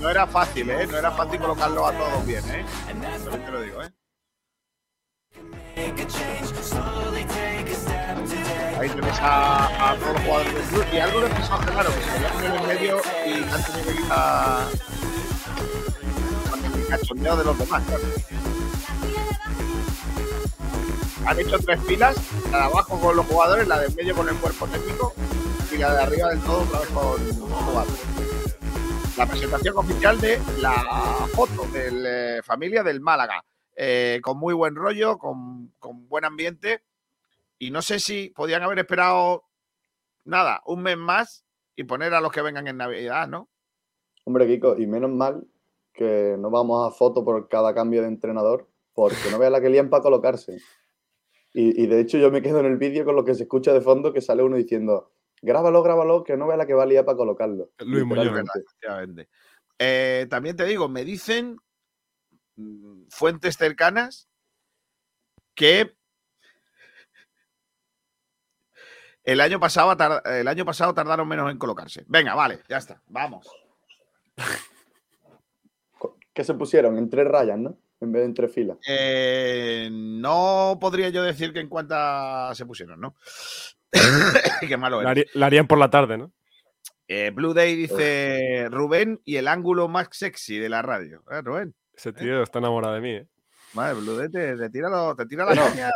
No 0.00 0.10
era 0.10 0.26
fácil, 0.26 0.68
¿eh? 0.68 0.86
No 0.88 0.98
era 0.98 1.12
fácil 1.12 1.38
colocarlo 1.40 1.86
a 1.86 1.92
todos 1.92 2.26
bien, 2.26 2.44
¿eh? 2.50 2.64
También 2.86 3.44
te 3.44 3.50
lo 3.52 3.60
digo, 3.60 3.82
¿eh? 3.82 3.90
Ahí 8.80 8.88
tenéis 8.90 9.18
a, 9.20 9.90
a 9.90 9.96
todos 9.96 10.12
los 10.14 10.22
jugadores 10.22 10.54
del 10.54 10.64
club. 10.64 10.86
Y 10.92 10.98
algo 10.98 11.20
les 11.20 11.30
pasó 11.30 11.54
a 11.54 11.60
que 11.60 11.66
se 11.66 12.46
en 12.46 12.66
medio 12.66 13.00
y 13.24 13.32
han 13.44 13.64
tenido 13.64 13.84
que 13.84 13.92
ir 13.92 14.06
a... 14.10 14.68
el 16.74 16.86
cachondeo 16.88 17.36
de 17.36 17.44
los 17.44 17.58
demás. 17.58 17.82
Han 21.26 21.38
hecho 21.38 21.58
tres 21.60 21.80
filas, 21.86 22.16
la 22.50 22.58
de 22.58 22.64
abajo 22.64 23.00
con 23.00 23.16
los 23.16 23.26
jugadores, 23.26 23.68
la 23.68 23.78
de 23.78 23.86
en 23.86 23.94
medio 23.94 24.16
con 24.16 24.28
el 24.28 24.34
cuerpo 24.36 24.66
técnico 24.66 25.14
y 25.72 25.78
la 25.78 25.94
de 25.94 26.02
arriba 26.02 26.28
del 26.30 26.40
todo 26.40 26.66
con 26.66 27.24
los 27.24 27.38
jugadores 27.38 28.13
la 29.16 29.26
presentación 29.26 29.78
oficial 29.78 30.20
de 30.20 30.38
la 30.60 30.72
foto 31.32 31.66
de 31.72 31.90
la 31.92 32.42
familia 32.42 32.82
del 32.82 33.00
Málaga, 33.00 33.44
eh, 33.76 34.18
con 34.22 34.38
muy 34.38 34.54
buen 34.54 34.74
rollo, 34.74 35.18
con, 35.18 35.72
con 35.78 36.08
buen 36.08 36.24
ambiente. 36.24 36.82
Y 37.58 37.70
no 37.70 37.80
sé 37.80 38.00
si 38.00 38.30
podían 38.30 38.62
haber 38.62 38.80
esperado 38.80 39.44
nada, 40.24 40.62
un 40.66 40.82
mes 40.82 40.96
más 40.96 41.44
y 41.76 41.84
poner 41.84 42.12
a 42.12 42.20
los 42.20 42.32
que 42.32 42.42
vengan 42.42 42.66
en 42.66 42.76
Navidad, 42.76 43.28
¿no? 43.28 43.48
Hombre, 44.24 44.48
Kiko, 44.48 44.76
y 44.78 44.86
menos 44.86 45.10
mal 45.10 45.46
que 45.92 46.36
no 46.36 46.50
vamos 46.50 46.88
a 46.88 46.96
foto 46.96 47.24
por 47.24 47.48
cada 47.48 47.72
cambio 47.72 48.02
de 48.02 48.08
entrenador, 48.08 48.68
porque 48.94 49.30
no 49.30 49.38
vea 49.38 49.50
la 49.50 49.60
que 49.60 49.70
lían 49.70 49.90
para 49.90 50.02
colocarse. 50.02 50.58
Y 51.56 51.86
de 51.86 52.00
hecho 52.00 52.18
yo 52.18 52.32
me 52.32 52.42
quedo 52.42 52.58
en 52.58 52.66
el 52.66 52.78
vídeo 52.78 53.04
con 53.04 53.14
lo 53.14 53.24
que 53.24 53.36
se 53.36 53.44
escucha 53.44 53.72
de 53.72 53.80
fondo, 53.80 54.12
que 54.12 54.20
sale 54.20 54.42
uno 54.42 54.56
diciendo, 54.56 55.12
grábalo, 55.44 55.82
grábalo, 55.82 56.24
que 56.24 56.36
no 56.36 56.46
vea 56.46 56.56
la 56.56 56.66
que 56.66 56.74
va 56.74 56.84
a 56.84 56.86
liar 56.86 57.04
para 57.04 57.16
colocarlo. 57.16 57.70
Luis 57.78 58.04
Muñoz. 58.04 58.32
Eh, 59.78 60.26
también 60.30 60.56
te 60.56 60.64
digo, 60.64 60.88
me 60.88 61.04
dicen 61.04 61.58
mm, 62.56 63.04
fuentes 63.10 63.56
cercanas 63.56 64.28
que 65.54 65.94
el 69.24 69.40
año, 69.40 69.58
pasado, 69.58 69.96
el 70.26 70.48
año 70.48 70.64
pasado 70.64 70.94
tardaron 70.94 71.26
menos 71.26 71.50
en 71.50 71.58
colocarse. 71.58 72.04
Venga, 72.06 72.34
vale, 72.34 72.60
ya 72.68 72.78
está, 72.78 73.02
vamos. 73.06 73.48
Que 76.32 76.44
se 76.44 76.54
pusieron 76.54 76.98
en 76.98 77.08
tres 77.08 77.26
rayas, 77.26 77.58
¿no? 77.58 77.78
En 78.00 78.12
vez 78.12 78.20
de 78.20 78.26
en 78.26 78.34
tres 78.34 78.52
filas. 78.52 78.78
Eh, 78.86 79.88
no 79.90 80.76
podría 80.80 81.08
yo 81.08 81.22
decir 81.22 81.52
que 81.52 81.60
en 81.60 81.68
cuántas 81.68 82.56
se 82.56 82.66
pusieron, 82.66 83.00
¿no? 83.00 83.14
Qué 84.68 84.76
malo 84.76 85.02
La, 85.02 85.14
la 85.34 85.46
harían 85.46 85.66
por 85.66 85.78
la 85.78 85.90
tarde, 85.90 86.18
¿no? 86.18 86.32
Eh, 87.06 87.30
Blue 87.34 87.52
Day 87.54 87.76
dice 87.76 88.66
Rubén 88.70 89.20
y 89.24 89.36
el 89.36 89.46
ángulo 89.48 89.88
más 89.88 90.08
sexy 90.12 90.58
de 90.58 90.68
la 90.68 90.80
radio. 90.82 91.22
Eh, 91.30 91.42
Rubén, 91.42 91.74
Ese 91.94 92.12
tío 92.12 92.42
está 92.42 92.58
enamorado 92.60 92.94
de 92.94 93.00
mí, 93.00 93.10
¿eh? 93.10 93.26
vale, 93.74 94.00
Blue 94.00 94.16
Day 94.16 94.30
te, 94.30 94.56
te 94.56 94.70
tira, 94.70 94.88
lo- 94.88 95.14
te 95.14 95.26
tira 95.26 95.44
la 95.44 95.54
caña. 95.54 95.90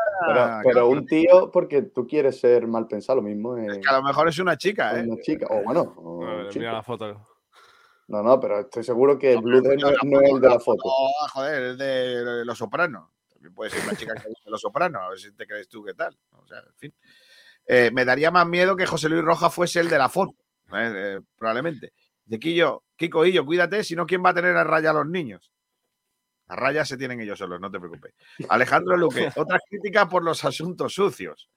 Pero, 0.64 0.88
un 0.88 1.06
tío, 1.06 1.50
porque 1.50 1.82
tú 1.82 2.06
quieres 2.06 2.38
ser 2.40 2.66
mal 2.66 2.86
pensado, 2.86 3.16
lo 3.16 3.22
mismo 3.22 3.56
Es 3.56 3.78
que 3.78 3.88
a 3.88 3.98
lo 3.98 4.02
mejor 4.02 4.28
es 4.28 4.38
una 4.38 4.56
chica, 4.56 4.98
¿eh? 4.98 5.04
una 5.08 5.20
chica. 5.22 5.46
O 5.48 5.62
bueno, 5.62 5.94
o 5.96 6.20
Mira 6.54 6.72
la 6.72 6.82
foto. 6.82 7.26
No, 8.08 8.22
no, 8.22 8.40
pero 8.40 8.60
estoy 8.60 8.82
seguro 8.84 9.18
que 9.18 9.34
No, 9.34 9.42
Blue 9.42 9.60
Day 9.62 9.76
no, 9.76 9.90
no 10.02 10.20
es 10.20 10.30
el 10.30 10.40
de 10.40 10.48
la 10.48 10.58
foto. 10.60 10.82
Oh, 10.84 11.26
joder, 11.32 11.62
es 11.62 11.78
de 11.78 12.44
Los 12.44 12.58
Sopranos. 12.58 13.10
También 13.32 13.54
puede 13.54 13.70
ser 13.70 13.84
una 13.84 13.94
chica 13.96 14.14
que 14.14 14.28
dice 14.28 14.42
Los 14.50 14.60
Sopranos. 14.60 15.02
A 15.02 15.08
ver 15.10 15.18
si 15.18 15.32
te 15.32 15.46
crees 15.46 15.68
tú 15.68 15.84
qué 15.84 15.94
tal. 15.94 16.16
O 16.32 16.46
sea, 16.46 16.58
en 16.58 16.74
fin. 16.76 16.94
Eh, 17.70 17.90
me 17.92 18.06
daría 18.06 18.30
más 18.30 18.46
miedo 18.46 18.74
que 18.76 18.86
José 18.86 19.10
Luis 19.10 19.22
Rojas 19.22 19.54
fuese 19.54 19.80
el 19.80 19.90
de 19.90 19.98
la 19.98 20.08
foto. 20.08 20.34
eh, 20.72 20.92
eh, 20.94 21.20
probablemente. 21.36 21.92
De 22.24 22.38
Quillo, 22.38 22.84
Kiko 22.96 23.26
Illo, 23.26 23.44
cuídate, 23.44 23.84
si 23.84 23.94
no, 23.94 24.06
¿quién 24.06 24.24
va 24.24 24.30
a 24.30 24.34
tener 24.34 24.56
a 24.56 24.64
raya 24.64 24.90
a 24.90 24.94
los 24.94 25.06
niños? 25.06 25.52
A 26.48 26.56
raya 26.56 26.84
se 26.84 26.96
tienen 26.96 27.20
ellos 27.20 27.38
solos, 27.38 27.60
no 27.60 27.70
te 27.70 27.78
preocupes. 27.78 28.14
Alejandro 28.48 28.96
Luque, 28.96 29.30
otra 29.36 29.58
crítica 29.68 30.08
por 30.08 30.24
los 30.24 30.44
asuntos 30.44 30.94
sucios. 30.94 31.50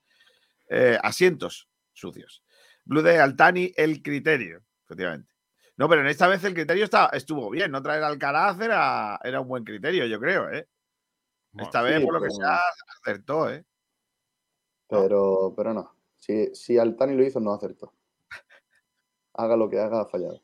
Eh, 0.70 0.98
asientos 1.02 1.70
sucios. 1.94 2.44
Blue 2.84 3.02
de 3.02 3.20
Altani, 3.20 3.72
el 3.76 4.02
criterio, 4.02 4.64
efectivamente. 4.86 5.34
No, 5.78 5.88
pero 5.88 6.02
en 6.02 6.08
esta 6.08 6.28
vez 6.28 6.44
el 6.44 6.54
criterio 6.54 6.84
está, 6.84 7.10
estuvo 7.14 7.50
bien. 7.50 7.72
No 7.72 7.82
traer 7.82 8.04
a 8.04 8.08
Alcaraz 8.08 8.60
era, 8.60 9.20
era 9.24 9.40
un 9.40 9.48
buen 9.48 9.64
criterio, 9.64 10.06
yo 10.06 10.20
creo, 10.20 10.50
¿eh? 10.50 10.68
Esta 11.58 11.82
vez, 11.82 12.00
sí, 12.00 12.06
por 12.06 12.14
lo 12.14 12.22
que 12.22 12.32
sea, 12.32 12.60
acertó, 13.00 13.50
¿eh? 13.50 13.66
Pero, 14.88 15.54
pero 15.56 15.74
no. 15.74 16.01
Si, 16.22 16.54
si 16.54 16.78
Altani 16.78 17.16
lo 17.16 17.24
hizo, 17.24 17.40
no 17.40 17.52
acertó. 17.52 17.92
Haga 19.34 19.56
lo 19.58 19.70
que 19.70 19.80
haga, 19.80 20.02
ha 20.02 20.06
fallado. 20.06 20.42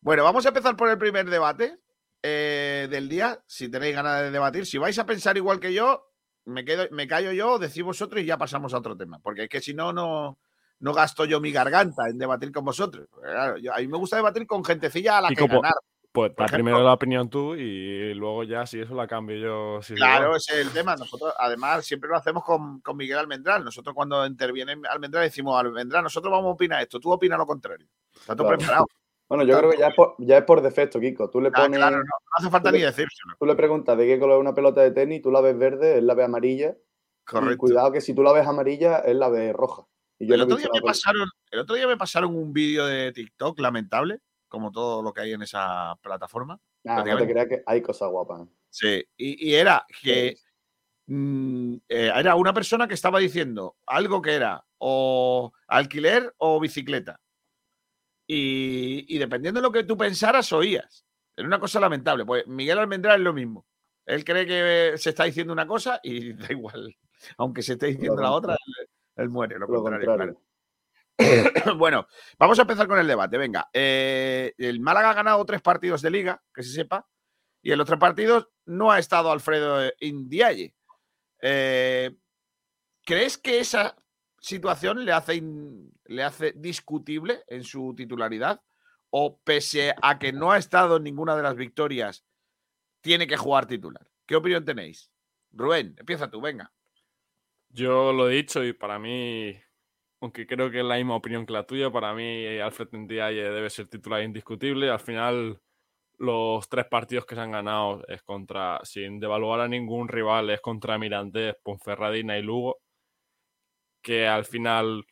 Bueno, 0.00 0.22
vamos 0.22 0.44
a 0.44 0.48
empezar 0.48 0.76
por 0.76 0.88
el 0.90 0.98
primer 0.98 1.28
debate 1.30 1.78
eh, 2.22 2.88
del 2.90 3.08
día. 3.08 3.42
Si 3.46 3.70
tenéis 3.70 3.94
ganas 3.96 4.20
de 4.22 4.30
debatir, 4.30 4.66
si 4.66 4.76
vais 4.76 4.98
a 4.98 5.06
pensar 5.06 5.36
igual 5.38 5.60
que 5.60 5.72
yo, 5.72 6.10
me, 6.44 6.62
quedo, 6.64 6.86
me 6.90 7.08
callo 7.08 7.32
yo, 7.32 7.58
decís 7.58 7.82
vosotros 7.82 8.20
y 8.20 8.26
ya 8.26 8.36
pasamos 8.36 8.74
a 8.74 8.78
otro 8.78 8.96
tema. 8.96 9.18
Porque 9.20 9.44
es 9.44 9.48
que 9.48 9.62
si 9.62 9.72
no, 9.72 9.94
no, 9.94 10.38
no 10.80 10.92
gasto 10.92 11.24
yo 11.24 11.40
mi 11.40 11.52
garganta 11.52 12.06
en 12.08 12.18
debatir 12.18 12.52
con 12.52 12.66
vosotros. 12.66 13.08
Claro, 13.18 13.56
yo- 13.56 13.72
a 13.72 13.78
mí 13.78 13.88
me 13.88 13.96
gusta 13.96 14.16
debatir 14.16 14.46
con 14.46 14.62
gentecilla 14.62 15.16
a 15.18 15.20
la 15.22 15.28
que 15.30 15.46
ganar. 15.62 15.74
Pues 16.14 16.32
da 16.36 16.46
primero 16.46 16.80
la 16.80 16.92
opinión 16.92 17.28
tú 17.28 17.56
y 17.56 18.14
luego 18.14 18.44
ya 18.44 18.64
si 18.66 18.78
eso 18.80 18.94
la 18.94 19.08
cambio 19.08 19.36
yo. 19.36 19.82
si 19.82 19.94
digo, 19.94 20.06
Claro, 20.06 20.36
ese 20.36 20.60
es 20.60 20.66
el 20.68 20.72
tema. 20.72 20.94
Nosotros, 20.94 21.34
además, 21.36 21.84
siempre 21.84 22.08
lo 22.08 22.16
hacemos 22.16 22.44
con, 22.44 22.80
con 22.82 22.96
Miguel 22.96 23.18
Almendral. 23.18 23.64
Nosotros, 23.64 23.96
cuando 23.96 24.24
interviene 24.24 24.76
Almendral, 24.88 25.24
decimos: 25.24 25.58
Almendral, 25.58 26.04
nosotros 26.04 26.30
vamos 26.30 26.50
a 26.50 26.52
opinar 26.52 26.82
esto, 26.82 27.00
tú 27.00 27.10
opinas 27.10 27.36
lo 27.36 27.46
contrario. 27.46 27.88
Está 28.14 28.36
todo 28.36 28.46
Claro. 28.46 28.58
preparado. 28.58 28.86
Bueno, 29.28 29.42
yo 29.44 29.58
creo 29.58 29.70
que 29.70 29.78
ya 29.78 29.88
es 29.88 29.94
por, 29.96 30.14
ya 30.18 30.36
es 30.38 30.44
por 30.44 30.60
defecto, 30.60 31.00
Kiko. 31.00 31.30
Tú 31.30 31.40
le 31.40 31.48
Ah, 31.48 31.62
pones, 31.62 31.78
claro, 31.80 31.96
no, 31.96 32.02
no 32.04 32.10
hace 32.36 32.50
falta 32.50 32.70
ni 32.70 32.78
decírselo. 32.80 33.34
tú 33.38 33.46
le 33.46 33.56
preguntas 33.56 33.96
de 33.98 34.06
qué 34.06 34.20
color 34.20 34.36
es 34.36 34.40
una 34.42 34.54
pelota 34.54 34.82
de 34.82 34.90
tenis, 34.92 35.22
tú 35.22 35.32
la 35.32 35.40
ves 35.40 35.58
verde, 35.58 35.96
él 35.98 36.06
la 36.06 36.14
ve 36.14 36.24
amarilla. 36.24 36.76
Y 36.76 37.24
Correcto. 37.24 37.56
cuidado 37.56 37.90
que 37.90 38.02
si 38.02 38.14
tú 38.14 38.22
la 38.22 38.32
ves 38.32 38.46
amarilla, 38.46 38.98
él 38.98 39.18
la 39.18 39.30
ve 39.30 39.52
roja. 39.54 39.82
Y 40.18 40.26
yo 40.28 40.34
El 40.34 40.40
no 40.40 40.42
he 40.42 40.46
otro, 40.46 40.56
visto 40.58 40.68
día 40.68 40.68
me 40.68 40.76
nada 40.76 40.80
por- 40.82 40.90
pasaron, 40.90 41.28
el 41.50 41.58
otro 41.58 41.74
día 41.74 41.86
me 41.88 41.96
pasaron 41.96 42.36
un 42.36 42.52
vídeo 42.52 42.84
de 42.86 43.12
TikTok 43.12 43.58
lamentable, 43.60 44.20
como 44.54 44.72
todo 44.72 45.02
lo 45.02 45.12
que 45.12 45.20
hay 45.20 45.32
en 45.32 45.42
esa 45.42 45.96
plataforma. 46.00 46.60
Nah, 46.84 47.04
no 47.04 47.18
te 47.18 47.28
creas 47.28 47.48
que 47.48 47.62
hay 47.66 47.82
cosas 47.82 48.10
guapas. 48.10 48.48
Sí, 48.70 49.04
y, 49.16 49.50
y 49.50 49.54
era 49.54 49.84
que 50.02 50.36
mm, 51.06 51.74
eh, 51.88 52.12
era 52.14 52.34
una 52.36 52.54
persona 52.54 52.88
que 52.88 52.94
estaba 52.94 53.18
diciendo 53.18 53.76
algo 53.86 54.22
que 54.22 54.34
era 54.34 54.64
o 54.78 55.52
alquiler 55.68 56.34
o 56.38 56.60
bicicleta. 56.60 57.20
Y, 58.26 59.04
y 59.08 59.18
dependiendo 59.18 59.60
de 59.60 59.66
lo 59.66 59.72
que 59.72 59.84
tú 59.84 59.96
pensaras, 59.96 60.52
oías. 60.52 61.04
Era 61.36 61.46
una 61.46 61.60
cosa 61.60 61.80
lamentable. 61.80 62.24
Pues 62.24 62.46
Miguel 62.46 62.78
Almendral 62.78 63.20
es 63.20 63.24
lo 63.24 63.32
mismo. 63.32 63.66
Él 64.06 64.24
cree 64.24 64.46
que 64.46 64.98
se 64.98 65.10
está 65.10 65.24
diciendo 65.24 65.52
una 65.52 65.66
cosa 65.66 66.00
y 66.02 66.32
da 66.34 66.46
igual. 66.50 66.96
Aunque 67.38 67.62
se 67.62 67.74
esté 67.74 67.86
diciendo 67.86 68.20
la 68.20 68.32
otra, 68.32 68.54
él, 68.54 68.88
él 69.16 69.28
muere. 69.28 69.58
Lo 69.58 69.66
Lo 69.66 69.82
contrario, 69.82 70.06
contrario. 70.06 70.34
claro. 70.34 70.53
bueno, 71.76 72.06
vamos 72.38 72.58
a 72.58 72.62
empezar 72.62 72.88
con 72.88 72.98
el 72.98 73.06
debate. 73.06 73.38
Venga, 73.38 73.68
eh, 73.72 74.52
el 74.58 74.80
Málaga 74.80 75.10
ha 75.10 75.14
ganado 75.14 75.44
tres 75.44 75.62
partidos 75.62 76.02
de 76.02 76.10
liga, 76.10 76.42
que 76.52 76.62
se 76.62 76.72
sepa, 76.72 77.08
y 77.62 77.72
en 77.72 77.78
los 77.78 77.86
tres 77.86 77.98
partidos 77.98 78.48
no 78.66 78.90
ha 78.90 78.98
estado 78.98 79.30
Alfredo 79.30 79.90
Indiaye. 80.00 80.74
Eh, 81.40 82.16
¿Crees 83.04 83.38
que 83.38 83.60
esa 83.60 83.96
situación 84.40 85.04
le 85.04 85.12
hace, 85.12 85.42
le 86.04 86.22
hace 86.22 86.52
discutible 86.56 87.44
en 87.46 87.64
su 87.64 87.94
titularidad? 87.96 88.62
¿O 89.10 89.38
pese 89.38 89.94
a 90.02 90.18
que 90.18 90.32
no 90.32 90.50
ha 90.50 90.58
estado 90.58 90.96
en 90.96 91.04
ninguna 91.04 91.36
de 91.36 91.42
las 91.42 91.54
victorias, 91.54 92.24
tiene 93.00 93.26
que 93.26 93.36
jugar 93.36 93.66
titular? 93.66 94.10
¿Qué 94.26 94.36
opinión 94.36 94.64
tenéis? 94.64 95.10
Rubén, 95.52 95.94
empieza 95.98 96.30
tú, 96.30 96.40
venga. 96.40 96.72
Yo 97.68 98.12
lo 98.12 98.28
he 98.28 98.34
dicho 98.34 98.64
y 98.64 98.72
para 98.72 98.98
mí, 98.98 99.56
aunque 100.24 100.46
creo 100.46 100.70
que 100.70 100.78
es 100.78 100.84
la 100.84 100.96
misma 100.96 101.16
opinión 101.16 101.44
que 101.44 101.52
la 101.52 101.66
tuya, 101.66 101.90
para 101.92 102.14
mí 102.14 102.46
Alfred 102.58 102.88
Ndiaye 102.92 103.42
debe 103.50 103.68
ser 103.68 103.88
titular 103.88 104.22
indiscutible. 104.22 104.90
Al 104.90 104.98
final, 105.00 105.60
los 106.18 106.66
tres 106.68 106.86
partidos 106.86 107.26
que 107.26 107.34
se 107.34 107.42
han 107.42 107.52
ganado 107.52 108.02
es 108.08 108.22
contra, 108.22 108.80
sin 108.84 109.20
devaluar 109.20 109.60
a 109.60 109.68
ningún 109.68 110.08
rival, 110.08 110.48
es 110.48 110.62
contra 110.62 110.98
Mirandés, 110.98 111.56
Ponferradina 111.62 112.38
y 112.38 112.42
Lugo, 112.42 112.80
que 114.02 114.26
al 114.26 114.46
final, 114.46 115.04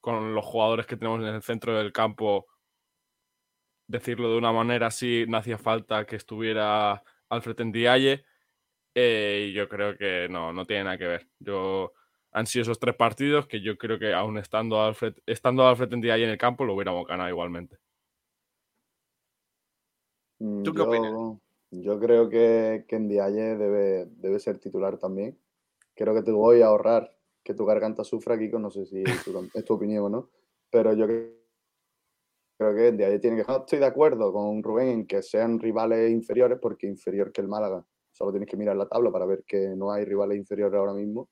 con 0.00 0.34
los 0.34 0.44
jugadores 0.46 0.86
que 0.86 0.96
tenemos 0.96 1.20
en 1.20 1.34
el 1.34 1.42
centro 1.42 1.76
del 1.76 1.92
campo, 1.92 2.46
decirlo 3.86 4.30
de 4.30 4.38
una 4.38 4.52
manera 4.52 4.86
así, 4.86 5.26
no 5.28 5.36
hacía 5.36 5.58
falta 5.58 6.06
que 6.06 6.16
estuviera 6.16 7.02
Alfred 7.28 7.60
Ndiaye. 7.60 8.24
Eh, 8.94 9.48
y 9.50 9.52
yo 9.52 9.68
creo 9.68 9.98
que 9.98 10.28
no, 10.30 10.52
no 10.54 10.64
tiene 10.64 10.84
nada 10.84 10.98
que 10.98 11.06
ver. 11.06 11.28
Yo, 11.40 11.92
han 12.36 12.46
sido 12.46 12.64
esos 12.64 12.78
tres 12.78 12.94
partidos 12.94 13.46
que 13.46 13.62
yo 13.62 13.78
creo 13.78 13.98
que 13.98 14.12
aún 14.12 14.36
estando 14.36 14.78
Alfred, 14.78 15.14
estando 15.24 15.66
Alfred 15.66 15.90
Ndiaye 15.96 16.24
en 16.24 16.30
el 16.30 16.36
campo 16.36 16.66
lo 16.66 16.74
hubiéramos 16.74 17.06
ganado 17.06 17.30
igualmente. 17.30 17.78
Mm, 20.38 20.62
¿Tú 20.62 20.72
qué 20.74 20.78
yo, 20.80 20.84
opinas? 20.88 21.38
Yo 21.70 21.98
creo 21.98 22.28
que, 22.28 22.84
que 22.86 22.98
Ndiaye 22.98 23.56
debe, 23.56 24.06
debe 24.18 24.38
ser 24.38 24.58
titular 24.58 24.98
también. 24.98 25.38
Creo 25.94 26.14
que 26.14 26.22
te 26.22 26.30
voy 26.30 26.60
a 26.60 26.66
ahorrar 26.66 27.10
que 27.42 27.54
tu 27.54 27.64
garganta 27.64 28.04
sufra, 28.04 28.38
Kiko. 28.38 28.58
No 28.58 28.70
sé 28.70 28.84
si 28.84 29.02
tu- 29.24 29.48
es 29.54 29.64
tu 29.64 29.72
opinión 29.72 30.04
o 30.04 30.08
no. 30.10 30.30
Pero 30.70 30.92
yo 30.92 31.06
cre- 31.06 31.32
creo 32.58 32.74
que 32.74 32.92
Ndiaye 32.92 33.18
tiene 33.18 33.38
que... 33.38 33.50
No 33.50 33.60
estoy 33.60 33.78
de 33.78 33.86
acuerdo 33.86 34.30
con 34.30 34.62
Rubén 34.62 34.88
en 34.88 35.06
que 35.06 35.22
sean 35.22 35.58
rivales 35.58 36.10
inferiores, 36.10 36.58
porque 36.60 36.86
inferior 36.86 37.32
que 37.32 37.40
el 37.40 37.48
Málaga. 37.48 37.82
Solo 38.12 38.30
tienes 38.32 38.48
que 38.50 38.58
mirar 38.58 38.76
la 38.76 38.88
tabla 38.88 39.10
para 39.10 39.24
ver 39.24 39.42
que 39.46 39.74
no 39.74 39.90
hay 39.90 40.04
rivales 40.04 40.36
inferiores 40.36 40.78
ahora 40.78 40.92
mismo. 40.92 41.30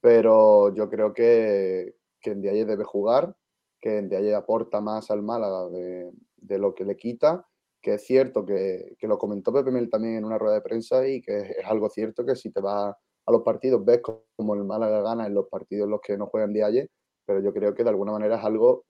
Pero 0.00 0.74
yo 0.74 0.88
creo 0.90 1.12
que, 1.12 1.94
que 2.20 2.34
Ndiaye 2.34 2.64
debe 2.64 2.84
jugar, 2.84 3.36
que 3.80 4.00
Ndiaye 4.02 4.34
aporta 4.34 4.80
más 4.80 5.10
al 5.10 5.22
Málaga 5.22 5.68
de, 5.68 6.58
lo 6.58 6.74
que 6.74 6.84
le 6.84 6.96
quita 6.96 7.46
que 7.82 7.94
es 7.94 8.04
cierto 8.04 8.44
que, 8.44 8.94
que 8.98 9.08
lo 9.08 9.18
comentó 9.18 9.52
Pepe 9.52 9.70
Mel 9.70 9.88
también 9.88 10.16
en 10.16 10.24
una 10.24 10.36
rueda 10.38 10.56
de 10.56 10.60
prensa 10.60 11.06
y 11.08 11.22
que 11.22 11.38
es, 11.38 11.64
algo 11.64 11.88
cierto 11.88 12.26
que 12.26 12.36
si 12.36 12.50
te 12.52 12.60
vas 12.60 12.94
a 13.26 13.32
los 13.32 13.42
partidos 13.42 13.84
ves 13.84 14.00
co- 14.02 14.26
como 14.36 14.54
el 14.54 14.64
Málaga 14.64 15.00
gana 15.02 15.26
en 15.26 15.34
los 15.34 15.48
partidos 15.48 15.84
en 15.84 15.90
los 15.92 16.00
que 16.02 16.18
no 16.18 16.26
juegan 16.26 16.54
ayer, 16.62 16.90
pero 17.24 17.40
yo 17.40 17.52
creo 17.54 17.74
que 17.74 17.82
de 17.84 17.90
alguna 17.90 18.12
manera 18.12 18.36
es 18.36 18.44
algo 18.44 18.84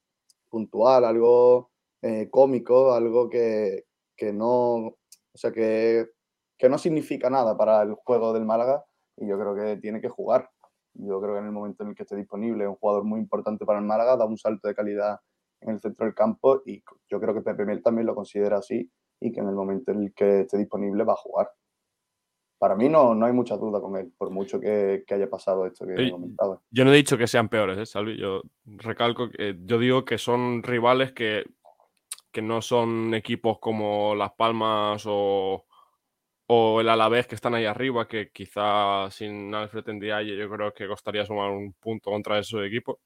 puntual, 0.48 1.04
algo 1.04 1.70
eh, 2.02 2.28
cómico, 2.30 2.92
algo 2.92 3.28
que, 3.30 3.84
que 4.16 4.32
no, 4.32 4.74
o 4.86 4.96
sea, 5.34 5.52
que, 5.52 6.08
que 6.58 6.68
no 6.68 6.78
significa 6.78 7.30
nada 7.30 7.56
para 7.56 7.82
el 7.82 7.94
juego 7.94 8.32
del 8.32 8.44
Málaga 8.44 8.84
y 9.16 9.28
yo 9.28 9.38
creo 9.38 9.54
que 9.54 9.76
tiene 9.80 10.00
que 10.00 10.08
jugar. 10.08 10.50
Yo 10.94 11.20
creo 11.20 11.34
que 11.34 11.40
en 11.40 11.46
el 11.46 11.52
momento 11.52 11.82
en 11.82 11.90
el 11.90 11.94
que 11.94 12.02
esté 12.02 12.16
disponible 12.16 12.64
es 12.64 12.70
un 12.70 12.76
jugador 12.76 13.04
muy 13.04 13.20
importante 13.20 13.64
para 13.64 13.78
el 13.78 13.84
Málaga, 13.84 14.16
da 14.16 14.24
un 14.24 14.38
salto 14.38 14.68
de 14.68 14.74
calidad 14.74 15.20
en 15.60 15.70
el 15.70 15.80
centro 15.80 16.06
del 16.06 16.14
campo 16.14 16.62
y 16.64 16.82
yo 17.08 17.20
creo 17.20 17.34
que 17.34 17.42
Pepe 17.42 17.64
Mel 17.64 17.82
también 17.82 18.06
lo 18.06 18.14
considera 18.14 18.58
así 18.58 18.90
y 19.20 19.32
que 19.32 19.40
en 19.40 19.48
el 19.48 19.54
momento 19.54 19.92
en 19.92 20.04
el 20.04 20.14
que 20.14 20.40
esté 20.40 20.58
disponible 20.58 21.04
va 21.04 21.12
a 21.12 21.16
jugar. 21.16 21.50
Para 22.58 22.74
mí 22.74 22.88
no, 22.88 23.14
no 23.14 23.24
hay 23.24 23.32
mucha 23.32 23.56
duda 23.56 23.80
con 23.80 23.96
él, 23.96 24.12
por 24.18 24.30
mucho 24.30 24.60
que, 24.60 25.04
que 25.06 25.14
haya 25.14 25.30
pasado 25.30 25.64
esto 25.66 25.86
que 25.86 25.94
he 25.94 26.10
comentado. 26.10 26.62
Yo 26.70 26.84
no 26.84 26.92
he 26.92 26.96
dicho 26.96 27.16
que 27.16 27.26
sean 27.26 27.48
peores, 27.48 27.78
¿eh, 27.78 27.86
Salvi? 27.86 28.18
Yo 28.18 28.42
recalco 28.66 29.30
que 29.30 29.58
yo 29.64 29.78
digo 29.78 30.04
que 30.04 30.18
son 30.18 30.62
rivales 30.62 31.12
que, 31.12 31.44
que 32.30 32.42
no 32.42 32.60
son 32.60 33.14
equipos 33.14 33.58
como 33.60 34.14
Las 34.14 34.32
Palmas 34.32 35.04
o, 35.06 35.64
o 36.52 36.80
el 36.80 36.88
Alavés 36.88 37.26
que 37.28 37.34
están 37.36 37.54
ahí 37.54 37.64
arriba, 37.66 38.08
que 38.08 38.30
quizá 38.30 39.08
sin 39.10 39.54
Alfred 39.54 39.84
Ndiaye 39.94 40.36
yo 40.36 40.50
creo 40.50 40.72
que 40.74 40.88
costaría 40.88 41.24
sumar 41.26 41.50
un 41.50 41.72
punto 41.74 42.10
contra 42.10 42.38
esos 42.38 42.64
equipos. 42.66 42.96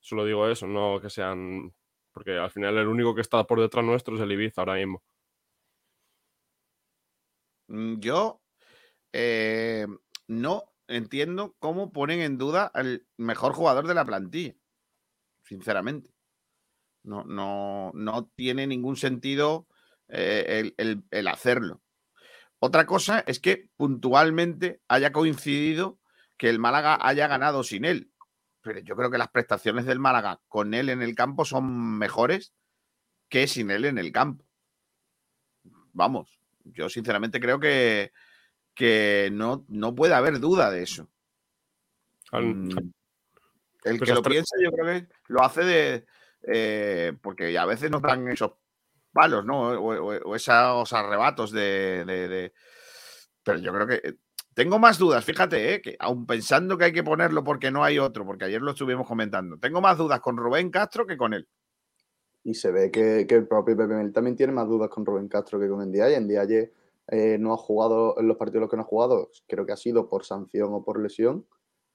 Solo 0.00 0.24
digo 0.26 0.48
eso, 0.48 0.66
no 0.66 1.00
que 1.00 1.10
sean. 1.10 1.72
Porque 2.12 2.32
al 2.38 2.50
final 2.50 2.78
el 2.78 2.88
único 2.88 3.14
que 3.14 3.22
está 3.22 3.44
por 3.44 3.60
detrás 3.60 3.84
nuestro 3.84 4.16
es 4.16 4.22
el 4.22 4.32
Ibiza 4.32 4.62
ahora 4.62 4.74
mismo. 4.76 5.02
Mm, 7.68 8.00
Yo 8.00 8.42
eh, 9.12 9.86
no 10.28 10.64
entiendo 10.88 11.56
cómo 11.60 11.92
ponen 11.92 12.20
en 12.20 12.38
duda 12.38 12.66
al 12.66 13.06
mejor 13.18 13.54
jugador 13.54 13.86
de 13.88 13.94
la 13.94 14.04
plantilla. 14.04 14.54
Sinceramente. 15.44 16.10
No, 17.04 17.24
no, 17.24 17.92
no 17.94 18.30
tiene 18.36 18.66
ningún 18.66 18.96
sentido 18.96 19.68
eh, 20.08 20.72
el- 20.78 21.04
el 21.10 21.28
hacerlo. 21.28 21.82
Otra 22.58 22.86
cosa 22.86 23.20
es 23.26 23.40
que 23.40 23.68
puntualmente 23.76 24.80
haya 24.88 25.12
coincidido 25.12 25.98
que 26.36 26.48
el 26.48 26.58
Málaga 26.58 26.98
haya 27.00 27.26
ganado 27.28 27.62
sin 27.62 27.84
él. 27.84 28.10
Pero 28.62 28.80
yo 28.80 28.96
creo 28.96 29.10
que 29.10 29.18
las 29.18 29.28
prestaciones 29.28 29.84
del 29.84 29.98
Málaga 30.00 30.40
con 30.48 30.72
él 30.74 30.88
en 30.88 31.02
el 31.02 31.14
campo 31.14 31.44
son 31.44 31.98
mejores 31.98 32.54
que 33.28 33.46
sin 33.46 33.70
él 33.70 33.84
en 33.84 33.98
el 33.98 34.10
campo. 34.12 34.44
Vamos, 35.92 36.38
yo 36.64 36.88
sinceramente 36.88 37.40
creo 37.40 37.60
que, 37.60 38.12
que 38.74 39.28
no, 39.32 39.64
no 39.68 39.94
puede 39.94 40.14
haber 40.14 40.40
duda 40.40 40.70
de 40.70 40.82
eso. 40.82 41.08
Al- 42.32 42.44
Mm, 42.54 42.70
El 43.84 43.98
Pues 43.98 44.08
que 44.08 44.14
lo 44.14 44.22
piensa, 44.22 44.56
yo 44.62 44.72
creo 44.72 44.86
que 44.86 45.08
lo 45.28 45.44
hace 45.44 45.62
de. 45.62 46.06
eh, 46.46 47.12
porque 47.20 47.56
a 47.58 47.66
veces 47.66 47.90
nos 47.90 48.00
dan 48.00 48.26
esos 48.28 48.52
palos, 49.14 49.46
¿no? 49.46 49.70
O, 49.70 50.34
esos 50.34 50.92
arrebatos 50.92 51.50
de, 51.52 52.52
Pero 53.42 53.58
yo 53.58 53.72
creo 53.72 53.86
que. 53.86 53.94
eh, 54.06 54.14
Tengo 54.54 54.78
más 54.78 54.98
dudas, 54.98 55.24
fíjate, 55.24 55.74
¿eh? 55.74 55.80
que 55.80 55.96
aun 55.98 56.26
pensando 56.26 56.76
que 56.76 56.84
hay 56.84 56.92
que 56.92 57.02
ponerlo 57.02 57.42
porque 57.42 57.70
no 57.70 57.82
hay 57.82 57.98
otro, 57.98 58.26
porque 58.26 58.44
ayer 58.44 58.60
lo 58.60 58.72
estuvimos 58.72 59.06
comentando, 59.06 59.58
tengo 59.58 59.80
más 59.80 59.98
dudas 59.98 60.20
con 60.20 60.36
Rubén 60.36 60.70
Castro 60.70 61.06
que 61.06 61.16
con 61.16 61.32
él. 61.34 61.48
Y 62.44 62.54
se 62.54 62.70
ve 62.70 62.90
que, 62.90 63.26
que 63.26 63.34
el 63.36 63.48
propio 63.48 63.76
Pepe 63.76 63.94
Mel 63.94 64.12
también 64.12 64.36
tiene 64.36 64.52
más 64.52 64.68
dudas 64.68 64.90
con 64.90 65.06
Rubén 65.06 65.28
Castro 65.28 65.58
que 65.58 65.68
con 65.68 65.80
Ndiaye. 65.80 66.20
Ndiaye 66.20 66.72
eh, 67.08 67.38
no 67.38 67.54
ha 67.54 67.56
jugado 67.56 68.14
en 68.18 68.28
los 68.28 68.36
partidos 68.36 68.56
en 68.56 68.60
los 68.62 68.70
que 68.70 68.76
no 68.76 68.82
ha 68.82 68.86
jugado, 68.86 69.30
creo 69.48 69.64
que 69.66 69.72
ha 69.72 69.76
sido 69.76 70.08
por 70.08 70.24
sanción 70.24 70.72
o 70.72 70.84
por 70.84 71.00
lesión. 71.00 71.46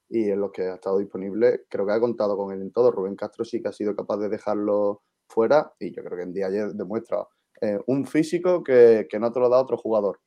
Y 0.09 0.31
en 0.31 0.41
los 0.41 0.51
que 0.51 0.63
ha 0.63 0.73
estado 0.73 0.97
disponible, 0.97 1.65
creo 1.69 1.85
que 1.85 1.93
ha 1.93 1.99
contado 1.99 2.35
con 2.35 2.51
él 2.51 2.61
en 2.63 2.71
todo. 2.71 2.91
Rubén 2.91 3.15
Castro 3.15 3.45
sí 3.45 3.61
que 3.61 3.67
ha 3.67 3.71
sido 3.71 3.95
capaz 3.95 4.17
de 4.17 4.29
dejarlo 4.29 5.03
fuera 5.29 5.73
y 5.79 5.93
yo 5.95 6.03
creo 6.03 6.17
que 6.17 6.25
Ndiaye 6.25 6.73
demuestra 6.73 7.27
eh, 7.61 7.79
un 7.87 8.05
físico 8.05 8.63
que, 8.63 9.07
que 9.09 9.19
no 9.19 9.31
te 9.31 9.39
lo 9.39 9.49
da 9.49 9.61
otro 9.61 9.77
jugador. 9.77 10.19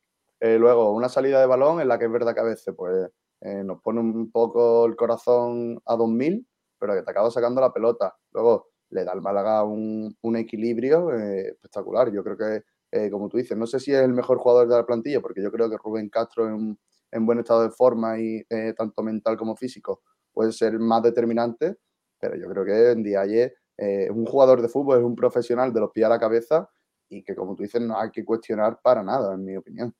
Eh, 0.43 0.57
luego, 0.59 0.91
una 0.91 1.07
salida 1.07 1.39
de 1.39 1.45
balón 1.45 1.79
en 1.79 1.87
la 1.87 1.97
que 1.97 2.03
es 2.03 2.11
verdad 2.11 2.33
que 2.33 2.41
a 2.41 2.43
veces 2.43 2.73
pues, 2.75 3.09
eh, 3.39 3.63
nos 3.63 3.81
pone 3.81 4.01
un 4.01 4.29
poco 4.29 4.85
el 4.85 4.97
corazón 4.97 5.81
a 5.85 5.95
2000, 5.95 6.45
pero 6.77 6.95
que 6.95 7.01
te 7.01 7.11
acaba 7.11 7.31
sacando 7.31 7.61
la 7.61 7.71
pelota. 7.71 8.13
Luego, 8.33 8.67
le 8.89 9.05
da 9.05 9.13
al 9.13 9.21
Málaga 9.21 9.63
un, 9.63 10.13
equilibrio 10.35 11.13
eh, 11.15 11.47
espectacular. 11.47 12.11
Yo 12.11 12.25
creo 12.25 12.37
que, 12.37 13.09
como 13.09 13.29
tú 13.29 13.37
dices, 13.37 13.57
no 13.57 13.65
sé 13.65 13.79
si 13.79 13.93
es 13.93 14.01
el 14.01 14.13
mejor 14.13 14.37
jugador 14.39 14.67
de 14.67 14.75
la 14.75 14.85
plantilla, 14.85 15.21
porque 15.21 15.41
yo 15.41 15.49
creo 15.49 15.69
que 15.69 15.77
Rubén 15.77 16.09
Castro 16.09 16.49
en, 16.49 16.77
en 17.11 17.25
buen 17.25 17.39
estado 17.39 17.63
de 17.63 17.71
forma 17.71 18.19
y 18.19 18.43
tanto 18.75 19.01
mental 19.01 19.37
como 19.37 19.55
físico 19.55 20.01
puede 20.33 20.51
ser 20.51 20.77
más 20.77 21.01
determinante, 21.03 21.77
pero 22.19 22.35
yo 22.35 22.49
creo 22.49 22.65
que 22.65 22.95
Ndiaye 22.99 23.53
eh, 23.77 24.09
un 24.09 24.25
jugador 24.25 24.61
de 24.61 24.69
fútbol, 24.69 24.99
es 24.99 25.03
un 25.03 25.15
profesional 25.15 25.73
de 25.73 25.79
los 25.79 25.91
pies 25.91 26.05
a 26.05 26.09
la 26.09 26.19
cabeza 26.19 26.69
y 27.09 27.23
que, 27.23 27.35
como 27.35 27.55
tú 27.55 27.63
dices, 27.63 27.81
no 27.81 27.99
hay 27.99 28.11
que 28.11 28.25
cuestionar 28.25 28.79
para 28.81 29.03
nada, 29.03 29.33
en 29.33 29.43
mi 29.43 29.55
opinión. 29.55 29.95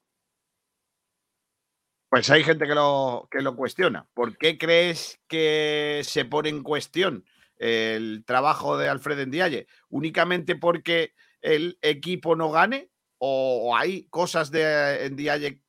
Pues 2.09 2.29
hay 2.29 2.43
gente 2.43 2.67
que 2.67 2.75
lo, 2.75 3.27
que 3.31 3.41
lo 3.41 3.55
cuestiona. 3.55 4.07
¿Por 4.13 4.37
qué 4.37 4.57
crees 4.59 5.19
que 5.27 6.01
se 6.03 6.25
pone 6.25 6.49
en 6.49 6.61
cuestión 6.61 7.25
el 7.57 8.23
trabajo 8.25 8.77
de 8.77 8.87
Alfred 8.87 9.25
Ndiaye? 9.25 9.65
¿Únicamente 9.89 10.55
porque 10.55 11.13
el 11.41 11.79
equipo 11.81 12.35
no 12.35 12.51
gane? 12.51 12.91
¿O 13.17 13.75
hay 13.75 14.07
cosas 14.09 14.51
de 14.51 15.09
Ndiaye 15.11 15.61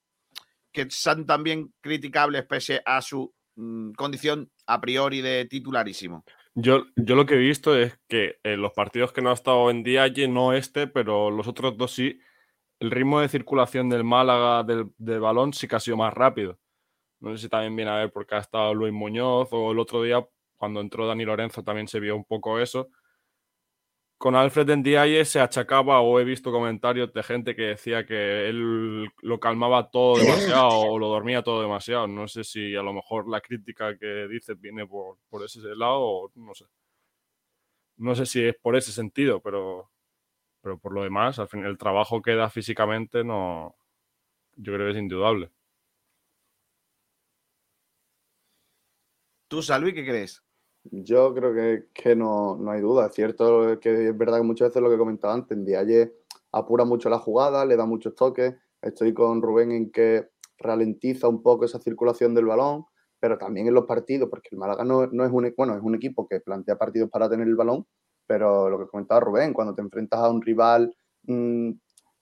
que 0.71 0.91
son 0.91 1.25
también 1.25 1.73
criticables 1.81 2.45
pese 2.45 2.83
a 2.85 3.01
su 3.01 3.33
mm, 3.55 3.93
condición 3.93 4.51
a 4.67 4.83
priori 4.83 5.23
de 5.23 5.47
titularísimo? 5.47 6.25
Yo, 6.57 6.85
yo 6.97 7.17
lo 7.17 7.27
que 7.27 7.35
he 7.35 7.39
visto 7.39 7.77
es 7.77 7.99
que 8.09 8.39
en 8.45 8.63
los 8.63 8.73
partidos 8.73 9.13
que 9.13 9.23
no 9.23 9.31
ha 9.31 9.35
estado 9.35 9.71
en 9.71 9.83
Dialle, 9.83 10.29
no 10.29 10.53
este, 10.53 10.87
pero 10.87 11.31
los 11.31 11.49
otros 11.49 11.77
dos 11.77 11.93
sí, 11.93 12.21
el 12.81 12.91
ritmo 12.93 13.21
de 13.21 13.29
circulación 13.29 13.89
del 13.89 14.05
Málaga 14.05 14.63
del, 14.65 14.93
del 14.99 15.21
balón 15.21 15.53
sí 15.53 15.69
que 15.69 15.77
ha 15.77 15.81
sido 15.81 15.97
más 15.97 16.15
rápido. 16.15 16.59
No 17.21 17.37
sé 17.37 17.45
si 17.45 17.49
también 17.49 17.77
viene 17.77 17.91
a 17.91 17.97
ver 17.97 18.13
porque 18.13 18.37
ha 18.37 18.39
estado 18.39 18.75
Luis 18.75 18.93
Muñoz 18.93 19.49
o 19.53 19.73
el 19.73 19.79
otro 19.81 20.03
día 20.03 20.27
cuando 20.59 20.81
entró 20.81 21.07
Dani 21.07 21.25
Lorenzo 21.25 21.65
también 21.65 21.89
se 21.89 22.01
vio 22.01 22.17
un 22.17 22.25
poco 22.25 22.61
eso. 22.61 22.91
Con 24.25 24.37
Alfred 24.37 24.75
Ndiaye 24.79 25.23
se 25.27 25.39
achacaba 25.39 26.01
o 26.01 26.19
he 26.19 26.25
visto 26.25 26.51
comentarios 26.51 27.13
de 27.13 27.23
gente 27.23 27.55
que 27.55 27.65
decía 27.65 28.07
que 28.07 28.49
él 28.49 29.05
lo 29.21 29.39
calmaba 29.39 29.91
todo 29.91 30.17
demasiado 30.17 30.71
o 30.71 30.99
lo 30.99 31.09
dormía 31.09 31.43
todo 31.43 31.61
demasiado. 31.61 32.07
No 32.07 32.27
sé 32.27 32.43
si 32.43 32.75
a 32.75 32.83
lo 32.83 32.95
mejor 32.95 33.29
la 33.29 33.43
crítica 33.43 33.99
que 33.99 34.27
dice 34.27 34.55
viene 34.55 34.87
por, 34.87 35.19
por 35.29 35.45
ese 35.45 35.61
lado 35.77 36.01
o 36.01 36.33
no 36.37 36.55
sé. 36.55 36.65
No 37.99 38.15
sé 38.15 38.25
si 38.25 38.43
es 38.47 38.57
por 38.57 38.77
ese 38.77 38.93
sentido, 38.93 39.43
pero, 39.43 39.91
pero 40.63 40.79
por 40.79 40.95
lo 40.95 41.03
demás, 41.03 41.39
al 41.39 41.49
final 41.49 41.71
el 41.71 41.77
trabajo 41.77 42.23
que 42.23 42.35
da 42.35 42.49
físicamente 42.49 43.25
no, 43.25 43.77
yo 44.57 44.73
creo 44.73 44.87
que 44.87 44.93
es 44.93 45.03
indudable. 45.03 45.51
¿Tú, 49.49 49.61
Salvi, 49.63 49.93
qué 49.93 50.03
crees? 50.03 50.43
Yo 50.91 51.35
creo 51.35 51.55
que, 51.55 51.87
que 51.95 52.15
no, 52.15 52.57
no 52.57 52.71
hay 52.71 52.81
duda. 52.81 53.07
Es 53.07 53.15
cierto 53.15 53.79
que 53.81 54.09
es 54.09 54.19
verdad 54.19 54.39
que 54.39 54.43
muchas 54.45 54.69
veces 54.69 54.83
lo 54.83 54.91
que 54.91 54.99
comentaba 54.99 55.35
antes, 55.35 55.57
Ndiaye 55.57 56.13
apura 56.53 56.85
mucho 56.85 57.09
la 57.09 57.19
jugada, 57.19 57.65
le 57.65 57.77
da 57.77 57.87
muchos 57.87 58.15
toques. 58.15 58.55
Estoy 58.83 59.15
con 59.15 59.41
Rubén 59.43 59.73
en 59.73 59.91
que 59.91 60.29
ralentiza 60.59 61.29
un 61.29 61.43
poco 61.43 61.65
esa 61.65 61.81
circulación 61.81 62.35
del 62.35 62.45
balón, 62.47 62.85
pero 63.19 63.39
también 63.39 63.67
en 63.67 63.75
los 63.75 63.87
partidos, 63.87 64.29
porque 64.29 64.51
el 64.53 64.59
Málaga 64.59 64.85
no, 64.85 65.07
no 65.07 65.25
es, 65.25 65.33
un, 65.33 65.47
e- 65.47 65.55
bueno, 65.57 65.75
es 65.75 65.83
un 65.83 65.95
equipo 65.95 66.29
que 66.29 66.41
plantea 66.41 66.77
partidos 66.77 67.11
para 67.11 67.29
tener 67.31 67.49
el 67.49 67.57
balón, 67.57 67.87
pero 68.27 68.69
lo 68.71 68.79
que 68.79 68.87
comentaba 68.87 69.21
Rubén, 69.21 69.53
cuando 69.55 69.75
te 69.75 69.81
enfrentas 69.83 70.21
a 70.21 70.31
un 70.31 70.43
rival, 70.43 70.95
mm, 71.25 71.71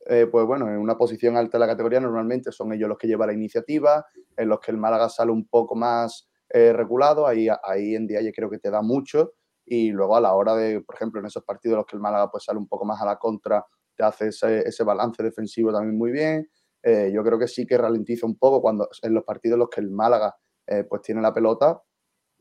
eh, 0.06 0.26
pues 0.30 0.46
bueno, 0.46 0.68
en 0.68 0.78
una 0.78 0.96
posición 0.96 1.36
alta 1.36 1.58
de 1.58 1.60
la 1.60 1.66
categoría, 1.72 2.00
normalmente 2.00 2.50
son 2.52 2.72
ellos 2.72 2.88
los 2.88 2.98
que 2.98 3.06
llevan 3.06 3.28
la 3.28 3.34
iniciativa, 3.34 4.04
en 4.36 4.48
los 4.48 4.60
que 4.60 4.70
el 4.72 4.78
Málaga 4.78 5.08
sale 5.08 5.30
un 5.32 5.46
poco 5.46 5.74
más 5.76 6.28
eh, 6.52 6.72
regulado, 6.72 7.26
ahí, 7.26 7.48
ahí 7.64 7.94
en 7.94 8.06
Diaye 8.06 8.32
creo 8.32 8.50
que 8.50 8.58
te 8.58 8.70
da 8.70 8.82
mucho, 8.82 9.32
y 9.64 9.90
luego 9.90 10.16
a 10.16 10.20
la 10.20 10.34
hora 10.34 10.54
de, 10.54 10.80
por 10.80 10.94
ejemplo, 10.96 11.20
en 11.20 11.26
esos 11.26 11.44
partidos 11.44 11.74
en 11.74 11.78
los 11.78 11.86
que 11.86 11.96
el 11.96 12.02
Málaga 12.02 12.30
pues 12.30 12.44
sale 12.44 12.58
un 12.58 12.68
poco 12.68 12.84
más 12.84 13.00
a 13.00 13.06
la 13.06 13.16
contra, 13.16 13.64
te 13.96 14.04
hace 14.04 14.28
ese, 14.28 14.60
ese 14.68 14.84
balance 14.84 15.22
defensivo 15.22 15.72
también 15.72 15.96
muy 15.96 16.10
bien. 16.10 16.48
Eh, 16.82 17.12
yo 17.14 17.22
creo 17.22 17.38
que 17.38 17.46
sí 17.46 17.66
que 17.66 17.78
ralentiza 17.78 18.26
un 18.26 18.36
poco 18.36 18.60
cuando 18.60 18.88
en 19.02 19.14
los 19.14 19.24
partidos 19.24 19.54
en 19.54 19.60
los 19.60 19.68
que 19.68 19.80
el 19.80 19.90
Málaga 19.90 20.34
eh, 20.66 20.84
pues 20.84 21.02
tiene 21.02 21.22
la 21.22 21.32
pelota, 21.32 21.80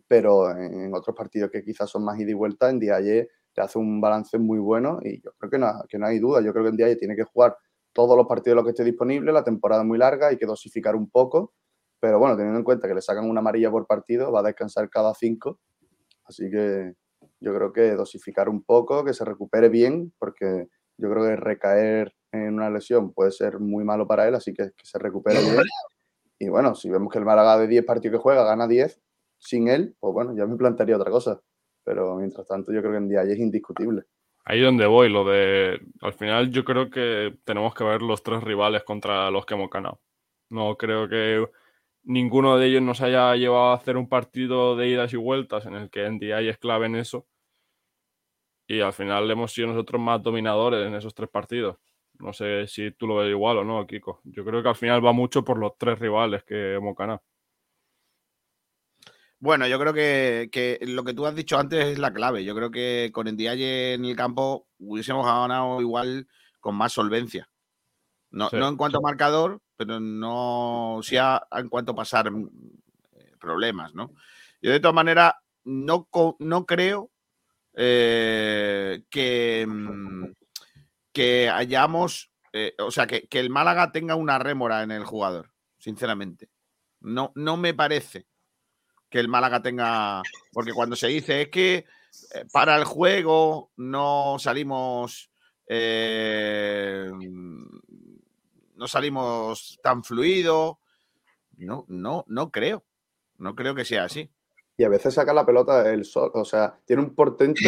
pero 0.08 0.50
en, 0.52 0.86
en 0.86 0.96
otros 0.96 1.16
partidos 1.16 1.52
que 1.52 1.64
quizás 1.64 1.90
son 1.90 2.04
más 2.04 2.20
ida 2.20 2.32
y 2.32 2.34
vuelta, 2.34 2.70
en 2.70 2.80
Diaye 2.80 3.30
te 3.54 3.62
hace 3.62 3.78
un 3.78 4.02
balance 4.02 4.38
muy 4.38 4.60
bueno 4.60 5.00
y 5.04 5.22
yo 5.22 5.32
creo 5.38 5.52
que 5.52 5.58
no, 5.58 5.68
que 5.88 6.00
no 6.00 6.08
hay 6.08 6.20
duda. 6.20 6.42
Yo 6.42 6.54
creo 6.54 6.64
que 6.64 6.70
en 6.70 6.78
Diaye 6.78 6.96
tiene 6.96 7.16
que 7.16 7.24
jugar 7.24 7.56
todos 7.94 8.18
los 8.18 8.28
partidos 8.28 8.54
en 8.54 8.56
los 8.58 8.66
que 8.66 8.72
esté 8.72 8.84
disponible, 8.84 9.32
la 9.32 9.44
temporada 9.44 9.84
muy 9.84 9.98
larga, 9.98 10.28
hay 10.28 10.38
que 10.38 10.46
dosificar 10.46 10.96
un 10.96 11.10
poco, 11.10 11.54
pero 12.02 12.20
bueno, 12.20 12.36
teniendo 12.36 12.58
en 12.60 12.66
cuenta 12.66 12.88
que 12.88 12.96
le 12.96 13.02
sacan 13.02 13.30
una 13.30 13.40
amarilla 13.40 13.72
por 13.72 13.88
partido, 13.88 14.32
va 14.32 14.42
a 14.42 14.44
descansar 14.44 14.90
cada 14.90 15.14
cinco, 15.14 15.60
así 16.26 16.50
que 16.50 16.96
yo 17.40 17.56
creo 17.56 17.72
que 17.72 17.92
dosificar 17.92 18.50
un 18.50 18.64
poco, 18.64 19.06
que 19.06 19.14
se 19.14 19.24
recupere 19.24 19.70
bien, 19.70 20.12
porque 20.20 20.68
yo 20.98 21.10
creo 21.10 21.24
que 21.24 21.36
recaer 21.36 22.14
en 22.32 22.56
una 22.56 22.70
lesión 22.70 23.14
puede 23.14 23.32
ser 23.32 23.60
muy 23.60 23.84
malo 23.84 24.08
para 24.08 24.28
él, 24.28 24.36
así 24.36 24.54
que 24.54 24.72
que 24.72 24.86
se 24.86 25.00
recupere 25.00 25.40
bien. 25.40 25.64
Y 26.40 26.50
bueno, 26.50 26.74
si 26.74 26.90
vemos 26.90 27.12
que 27.12 27.20
el 27.20 27.26
Málaga 27.26 27.60
de 27.60 27.68
10 27.68 27.86
partidos 27.86 28.18
que 28.18 28.24
juega 28.24 28.44
gana 28.44 28.68
10 28.68 29.00
sin 29.38 29.68
él, 29.68 29.96
pues 30.00 30.12
bueno, 30.12 30.36
ya 30.36 30.48
me 30.48 30.56
plantearía 30.56 30.98
otra 30.98 31.12
cosa. 31.12 31.40
Pero 31.84 32.16
mientras 32.16 32.48
tanto, 32.48 32.72
yo 32.72 32.82
creo 32.82 32.94
que 32.94 32.98
en 32.98 33.10
día 33.10 33.22
es 33.22 33.38
indiscutible. 33.38 34.06
Ahí 34.46 34.62
donde 34.62 34.88
voy, 34.88 35.10
lo 35.10 35.24
de. 35.24 35.80
Al 36.02 36.14
final, 36.14 36.52
yo 36.52 36.64
creo 36.64 36.90
que 36.90 37.38
tenemos 37.44 37.76
que 37.76 37.84
ver 37.84 38.02
los 38.02 38.24
tres 38.24 38.44
rivales 38.44 38.84
contra 38.84 39.30
los 39.30 39.46
que 39.46 39.54
hemos 39.54 39.70
ganado. 39.70 40.00
No 40.50 40.76
creo 40.78 41.08
que 41.08 41.46
ninguno 42.04 42.58
de 42.58 42.68
ellos 42.68 42.82
nos 42.82 43.02
haya 43.02 43.36
llevado 43.36 43.72
a 43.72 43.76
hacer 43.76 43.98
un 43.98 44.10
partido 44.10 44.76
de 44.76 44.88
idas 44.90 45.14
y 45.14 45.18
vueltas 45.18 45.66
en 45.66 45.76
el 45.76 45.90
que 45.90 46.10
NDI 46.10 46.50
es 46.50 46.58
clave 46.58 46.86
en 46.88 46.96
eso. 46.96 47.28
y 48.68 48.80
al 48.82 48.94
final 48.94 49.30
hemos 49.30 49.52
sido 49.54 49.68
nosotros 49.68 50.02
más 50.02 50.22
dominadores 50.24 50.88
en 50.88 50.96
esos 50.96 51.14
tres 51.14 51.30
partidos. 51.30 51.78
No 52.20 52.32
sé 52.34 52.68
si 52.68 52.92
tú 52.92 53.08
lo 53.08 53.18
ves 53.18 53.30
igual 53.30 53.58
o 53.60 53.64
no, 53.66 53.86
Kiko. 53.86 54.22
Yo 54.24 54.46
creo 54.46 54.64
que 54.64 54.70
al 54.70 54.76
final 54.76 55.06
va 55.06 55.12
mucho 55.12 55.44
por 55.44 55.58
los 55.58 55.78
tres 55.78 56.00
rivales 56.00 56.44
que 56.44 56.76
hemos 56.76 56.96
ganado. 56.96 57.22
Bueno, 59.40 59.68
yo 59.68 59.80
creo 59.80 59.94
que, 59.94 60.50
que 60.52 60.80
lo 60.86 61.04
que 61.04 61.14
tú 61.14 61.26
has 61.26 61.36
dicho 61.36 61.58
antes 61.58 61.86
es 61.86 62.00
la 62.00 62.14
clave. 62.14 62.44
Yo 62.46 62.56
creo 62.56 62.70
que 62.70 63.10
con 63.12 63.28
Ndiaye 63.28 63.94
en 63.96 64.06
el 64.06 64.16
campo 64.16 64.68
hubiésemos 64.78 65.26
ganado 65.26 65.82
igual 65.82 66.28
con 66.60 66.76
más 66.76 66.94
solvencia. 66.94 67.50
No, 68.32 68.50
Sí, 68.50 68.58
no 68.58 68.68
en 68.70 68.78
cuanto 68.78 69.00
sí. 69.00 69.00
a 69.00 69.02
marcador, 69.02 69.62
pero 69.86 70.00
no 70.00 71.00
sí 71.02 71.18
a- 71.18 71.42
en 71.54 71.68
cuanto 71.68 71.94
a 71.94 71.96
pasar 71.96 72.30
mm, 72.30 72.50
eh, 73.14 73.32
problemas, 73.40 73.96
¿no? 73.96 74.14
Yo 74.62 74.72
de 74.72 74.80
todas 74.80 74.94
maneras 74.94 75.34
no, 75.64 76.08
no 76.38 76.66
creo 76.68 77.10
eh, 77.74 79.02
que, 79.10 79.66
mm, 79.68 80.26
que 81.12 81.50
hayamos, 81.50 82.32
eh, 82.54 82.76
o 82.78 82.92
sea, 82.92 83.08
que, 83.08 83.28
que 83.28 83.40
el 83.40 83.50
Málaga 83.50 83.92
tenga 83.92 84.14
una 84.14 84.38
rémora 84.38 84.84
en 84.84 84.92
el 84.92 85.04
jugador, 85.04 85.52
sinceramente. 85.80 86.52
No, 87.00 87.32
no 87.34 87.58
me 87.58 87.74
parece 87.74 88.28
que 89.10 89.20
el 89.20 89.30
Málaga 89.30 89.64
tenga, 89.64 90.22
porque 90.54 90.74
cuando 90.74 90.96
se 90.96 91.08
dice 91.08 91.42
es 91.42 91.50
que 91.50 91.86
para 92.52 92.76
el 92.78 92.84
juego 92.84 93.72
no 93.78 94.36
salimos 94.38 95.32
no 98.82 98.88
salimos 98.88 99.80
tan 99.84 100.04
fluido. 100.04 100.80
No, 101.56 101.86
no, 101.88 102.26
no 102.28 102.50
creo. 102.50 102.84
No 103.38 103.56
creo 103.56 103.76
que 103.76 103.86
sea 103.86 104.06
así. 104.06 104.32
Y 104.76 104.84
a 104.84 104.90
veces 104.90 105.14
saca 105.14 105.34
la 105.34 105.46
pelota 105.46 105.88
el 105.94 106.04
sol. 106.04 106.32
O 106.34 106.44
sea, 106.44 106.80
tiene 106.84 107.04
un 107.04 107.14
portento 107.14 107.62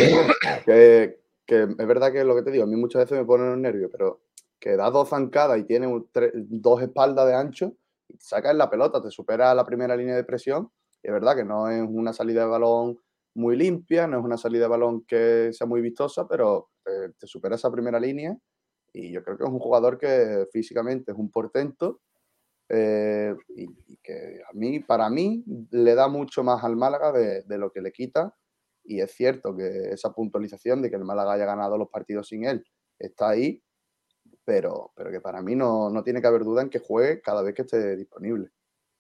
que, 0.65 1.19
que 1.45 1.63
es 1.63 1.87
verdad 1.87 2.11
que 2.11 2.21
es 2.21 2.25
lo 2.25 2.35
que 2.35 2.41
te 2.41 2.49
digo. 2.49 2.63
A 2.63 2.67
mí 2.67 2.75
muchas 2.75 3.03
veces 3.03 3.19
me 3.19 3.25
pone 3.25 3.45
los 3.45 3.59
nervios, 3.59 3.91
pero 3.91 4.21
que 4.59 4.75
da 4.75 4.89
dos 4.89 5.09
zancadas 5.09 5.59
y 5.59 5.65
tiene 5.65 5.85
un 5.85 6.09
dos 6.35 6.81
espaldas 6.81 7.27
de 7.27 7.35
ancho, 7.35 7.75
saca 8.17 8.49
en 8.49 8.57
la 8.57 8.71
pelota, 8.71 8.99
te 8.99 9.11
supera 9.11 9.53
la 9.53 9.65
primera 9.65 9.95
línea 9.95 10.15
de 10.15 10.23
presión. 10.23 10.71
Y 11.03 11.09
es 11.09 11.13
verdad 11.13 11.35
que 11.35 11.45
no 11.45 11.69
es 11.69 11.83
una 11.87 12.11
salida 12.11 12.41
de 12.41 12.47
balón 12.47 12.97
muy 13.35 13.55
limpia, 13.55 14.07
no 14.07 14.17
es 14.17 14.25
una 14.25 14.37
salida 14.37 14.63
de 14.63 14.69
balón 14.69 15.05
que 15.05 15.51
sea 15.53 15.67
muy 15.67 15.81
vistosa, 15.81 16.27
pero 16.27 16.71
te, 16.83 17.09
te 17.09 17.27
supera 17.27 17.53
esa 17.53 17.71
primera 17.71 17.99
línea. 17.99 18.35
Y 18.93 19.11
yo 19.11 19.23
creo 19.23 19.37
que 19.37 19.43
es 19.43 19.49
un 19.49 19.59
jugador 19.59 19.97
que 19.97 20.47
físicamente 20.51 21.11
es 21.11 21.17
un 21.17 21.31
portento 21.31 22.01
eh, 22.69 23.35
y, 23.49 23.63
y 23.87 23.97
que 23.97 24.41
a 24.47 24.53
mí, 24.53 24.79
para 24.79 25.09
mí, 25.09 25.43
le 25.71 25.95
da 25.95 26.07
mucho 26.07 26.43
más 26.43 26.63
al 26.63 26.75
Málaga 26.75 27.11
de, 27.11 27.41
de 27.43 27.57
lo 27.57 27.71
que 27.71 27.81
le 27.81 27.91
quita. 27.91 28.35
Y 28.85 29.01
es 29.01 29.11
cierto 29.11 29.55
que 29.55 29.89
esa 29.91 30.13
puntualización 30.13 30.81
de 30.81 30.89
que 30.89 30.95
el 30.95 31.05
Málaga 31.05 31.33
haya 31.33 31.45
ganado 31.45 31.77
los 31.77 31.89
partidos 31.89 32.27
sin 32.27 32.45
él 32.45 32.65
está 32.99 33.29
ahí, 33.29 33.63
pero, 34.43 34.91
pero 34.95 35.11
que 35.11 35.21
para 35.21 35.41
mí 35.41 35.55
no, 35.55 35.89
no 35.89 36.03
tiene 36.03 36.21
que 36.21 36.27
haber 36.27 36.43
duda 36.43 36.61
en 36.61 36.69
que 36.69 36.79
juegue 36.79 37.21
cada 37.21 37.41
vez 37.41 37.53
que 37.53 37.63
esté 37.63 37.95
disponible. 37.95 38.51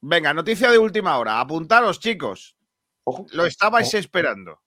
Venga, 0.01 0.33
noticia 0.33 0.69
de 0.71 0.77
última 0.77 1.17
hora. 1.17 1.39
Apuntaros, 1.39 1.99
chicos. 1.99 2.57
Ojo. 3.05 3.25
Lo 3.31 3.45
estabais 3.45 3.93
esperando. 3.93 4.61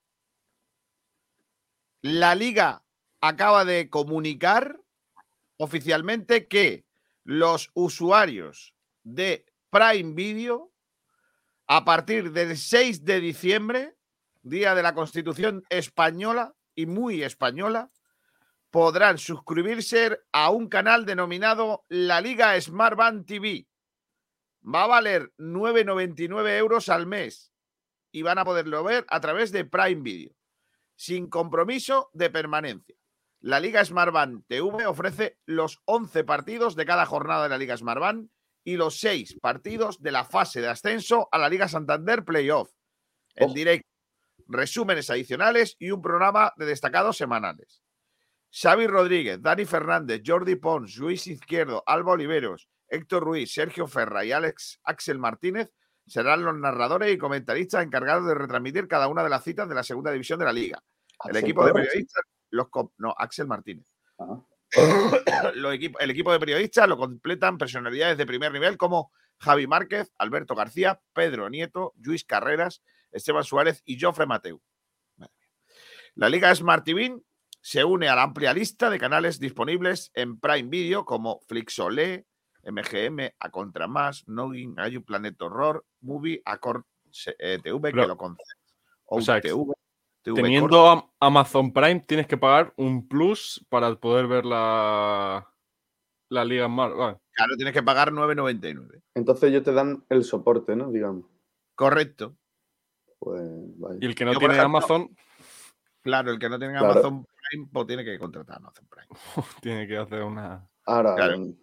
La 2.03 2.35
liga 2.35 2.85
acaba 3.20 3.64
de 3.64 3.91
comunicar 3.91 4.81
oficialmente 5.57 6.46
que 6.46 6.84
los 7.24 7.70
usuarios 7.74 8.74
de 9.02 9.46
Prime 9.70 10.14
Video, 10.14 10.72
a 11.66 11.84
partir 11.84 12.32
del 12.32 12.57
6 12.57 13.04
de 13.04 13.20
diciembre, 13.20 13.96
día 14.42 14.74
de 14.74 14.82
la 14.82 14.94
Constitución 14.94 15.64
española 15.68 16.54
y 16.74 16.86
muy 16.86 17.22
española, 17.22 17.90
podrán 18.70 19.18
suscribirse 19.18 20.20
a 20.32 20.50
un 20.50 20.68
canal 20.68 21.07
denominado 21.07 21.84
La 21.88 22.20
Liga 22.20 22.61
Smart 22.61 22.96
Band 22.96 23.26
TV. 23.26 23.66
Va 24.62 24.84
a 24.84 24.88
valer 24.88 25.32
9,99 25.38 26.59
euros 26.59 26.88
al 26.88 27.07
mes 27.07 27.52
y 28.12 28.22
van 28.22 28.38
a 28.38 28.44
poderlo 28.44 28.82
ver 28.84 29.04
a 29.09 29.20
través 29.20 29.52
de 29.52 29.64
Prime 29.64 30.02
Video, 30.02 30.32
sin 30.94 31.28
compromiso 31.28 32.11
de 32.12 32.30
permanencia. 32.30 32.96
La 33.47 33.61
Liga 33.61 33.84
Smartband 33.84 34.44
TV 34.49 34.86
ofrece 34.86 35.38
los 35.47 35.80
11 35.84 36.24
partidos 36.24 36.74
de 36.74 36.84
cada 36.84 37.07
jornada 37.07 37.44
de 37.44 37.49
la 37.49 37.59
Liga 37.59 37.76
Smartband 37.76 38.28
y 38.64 38.74
los 38.74 38.99
6 38.99 39.38
partidos 39.40 40.03
de 40.03 40.11
la 40.11 40.24
fase 40.24 40.61
de 40.61 40.66
ascenso 40.66 41.28
a 41.30 41.38
la 41.38 41.49
Liga 41.49 41.68
Santander 41.68 42.24
Playoff 42.24 42.72
en 43.36 43.44
Ojo. 43.44 43.55
directo, 43.55 43.88
resúmenes 44.49 45.11
adicionales 45.11 45.76
y 45.78 45.92
un 45.92 46.03
programa 46.03 46.55
de 46.57 46.66
destacados 46.66 47.18
semanales. 47.18 47.84
Xavi 48.51 48.88
Rodríguez, 48.88 49.40
Dani 49.40 49.64
Fernández, 49.64 50.22
Jordi 50.26 50.57
Pons, 50.57 50.97
Luis 50.97 51.28
Izquierdo, 51.28 51.84
Alba 51.86 52.14
Oliveros, 52.14 52.68
Héctor 52.88 53.22
Ruiz, 53.22 53.55
Sergio 53.55 53.86
Ferra 53.86 54.24
y 54.24 54.32
Alex 54.32 54.80
Axel 54.82 55.20
Martínez 55.20 55.70
serán 56.05 56.42
los 56.42 56.57
narradores 56.57 57.14
y 57.14 57.16
comentaristas 57.16 57.84
encargados 57.84 58.26
de 58.26 58.34
retransmitir 58.34 58.88
cada 58.88 59.07
una 59.07 59.22
de 59.22 59.30
las 59.30 59.44
citas 59.44 59.68
de 59.68 59.76
la 59.76 59.84
segunda 59.84 60.11
división 60.11 60.40
de 60.40 60.47
la 60.47 60.53
liga. 60.53 60.82
El 61.28 61.36
equipo 61.36 61.64
de 61.64 61.72
periodistas, 61.72 62.24
los 62.51 62.68
no, 62.99 63.14
Axel 63.16 63.47
Martínez. 63.47 63.86
Ajá. 64.18 64.44
Los 65.55 65.74
el 65.74 66.11
equipo 66.11 66.32
de 66.32 66.40
periodistas 66.40 66.88
lo 66.88 66.97
completan 66.97 67.59
personalidades 67.59 68.18
de 68.18 68.26
primer 68.26 68.53
nivel 68.53 68.76
como 68.76 69.12
Javi 69.38 69.66
Márquez, 69.66 70.12
Alberto 70.18 70.55
García, 70.55 71.01
Pedro 71.12 71.49
Nieto, 71.49 71.94
Luis 71.99 72.24
Carreras, 72.24 72.82
Esteban 73.11 73.44
Suárez 73.44 73.82
y 73.84 74.01
Jofre 74.01 74.26
Mateu. 74.26 74.61
La 76.14 76.28
Liga 76.28 76.55
Smart 76.55 76.84
TV 76.84 77.20
se 77.61 77.84
une 77.84 78.09
a 78.09 78.14
la 78.14 78.22
amplia 78.22 78.55
lista 78.55 78.88
de 78.90 78.99
canales 78.99 79.38
disponibles 79.38 80.11
en 80.14 80.40
Prime 80.40 80.68
Video 80.68 81.05
como 81.05 81.40
Flixolé, 81.47 82.26
MGM, 82.64 83.34
A 83.38 83.51
Contra 83.51 83.86
Más, 83.86 84.26
Noggin, 84.26 84.78
Hay 84.78 84.97
un 84.97 85.05
Planeta 85.05 85.44
Horror, 85.44 85.84
Movie, 86.01 86.42
Accord 86.44 86.84
eh, 87.38 87.59
TV, 87.62 87.92
que 87.92 88.07
lo 88.07 88.16
concede. 88.16 88.44
o 89.05 89.20
sea, 89.20 89.40
TV 90.35 90.43
Teniendo 90.43 90.89
Am- 90.89 91.03
Amazon 91.20 91.72
Prime, 91.72 92.01
tienes 92.01 92.27
que 92.27 92.37
pagar 92.37 92.72
un 92.77 93.07
plus 93.09 93.64
para 93.68 93.95
poder 93.97 94.27
ver 94.27 94.45
la, 94.45 95.49
la 96.31 96.45
Liga 96.45 96.68
Mar. 96.68 96.95
Vale. 96.95 97.18
Claro, 97.33 97.55
tienes 97.57 97.74
que 97.74 97.83
pagar 97.83 98.12
9,99. 98.12 99.03
Entonces 99.14 99.51
ellos 99.51 99.62
te 99.62 99.72
dan 99.72 100.05
el 100.09 100.24
soporte, 100.24 100.74
¿no? 100.74 100.91
Digamos. 100.91 101.27
Correcto. 101.74 102.37
Pues 103.18 103.43
vaya. 103.79 103.99
Y 104.01 104.07
el 104.07 104.14
que 104.14 104.24
no 104.24 104.33
Yo, 104.33 104.39
tiene 104.39 104.55
ejemplo- 104.55 104.79
Amazon 104.79 105.16
Claro, 106.03 106.31
el 106.31 106.39
que 106.39 106.49
no 106.49 106.59
Claro. 106.59 106.79
Amazon 106.91 107.27
Prime, 107.51 107.68
pues 107.72 107.87
tiene 107.89 108.05
que 108.05 108.18
contratar 108.18 108.59
Amazon 108.59 108.87
Prime. 108.89 109.07
tiene 109.62 109.87
que 109.89 109.97
hacer 109.97 110.22
una. 110.22 110.68
Ahora, 110.85 111.14
Claro. 111.16 111.39
mm, 111.41 111.55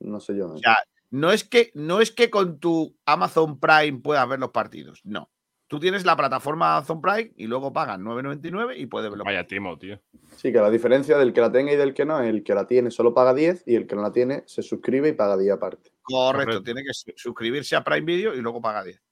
no 0.00 0.20
sé 0.20 0.36
yo. 0.36 0.46
¿eh? 0.46 0.52
O 0.54 0.58
sea, 0.58 0.76
no 1.10 1.30
es 1.32 1.42
que, 1.44 1.70
no 1.74 2.00
es 2.00 2.12
que 2.12 2.30
con 2.30 2.58
tu 2.60 2.96
Amazon 3.06 3.58
Prime 3.58 4.00
puedas 4.00 4.28
ver 4.28 4.38
los 4.38 4.50
partidos. 4.50 5.00
No. 5.04 5.28
Tú 5.68 5.80
tienes 5.80 6.04
la 6.04 6.16
plataforma 6.16 6.76
Amazon 6.76 7.00
Prime 7.00 7.32
y 7.36 7.46
luego 7.48 7.72
pagas 7.72 7.98
9.99 7.98 8.74
y 8.78 8.86
puedes 8.86 9.10
ver 9.10 9.18
los 9.18 9.24
Vaya 9.24 9.46
timo, 9.46 9.76
tío. 9.76 9.98
Sí, 10.36 10.52
que 10.52 10.58
la 10.58 10.70
diferencia 10.70 11.18
del 11.18 11.32
que 11.32 11.40
la 11.40 11.50
tenga 11.50 11.72
y 11.72 11.76
del 11.76 11.92
que 11.92 12.04
no 12.04 12.20
es 12.20 12.28
el 12.28 12.44
que 12.44 12.54
la 12.54 12.66
tiene 12.68 12.90
solo 12.92 13.12
paga 13.12 13.34
10 13.34 13.64
y 13.66 13.74
el 13.74 13.86
que 13.88 13.96
no 13.96 14.02
la 14.02 14.12
tiene 14.12 14.44
se 14.46 14.62
suscribe 14.62 15.08
y 15.08 15.12
paga 15.12 15.36
10 15.36 15.54
aparte. 15.54 15.90
Correcto, 16.02 16.44
Correcto. 16.46 16.62
tiene 16.62 16.82
que 16.84 16.92
su- 16.94 17.12
suscribirse 17.16 17.74
a 17.74 17.82
Prime 17.82 18.02
Video 18.06 18.34
y 18.34 18.40
luego 18.40 18.60
paga 18.62 18.84
10. 18.84 19.02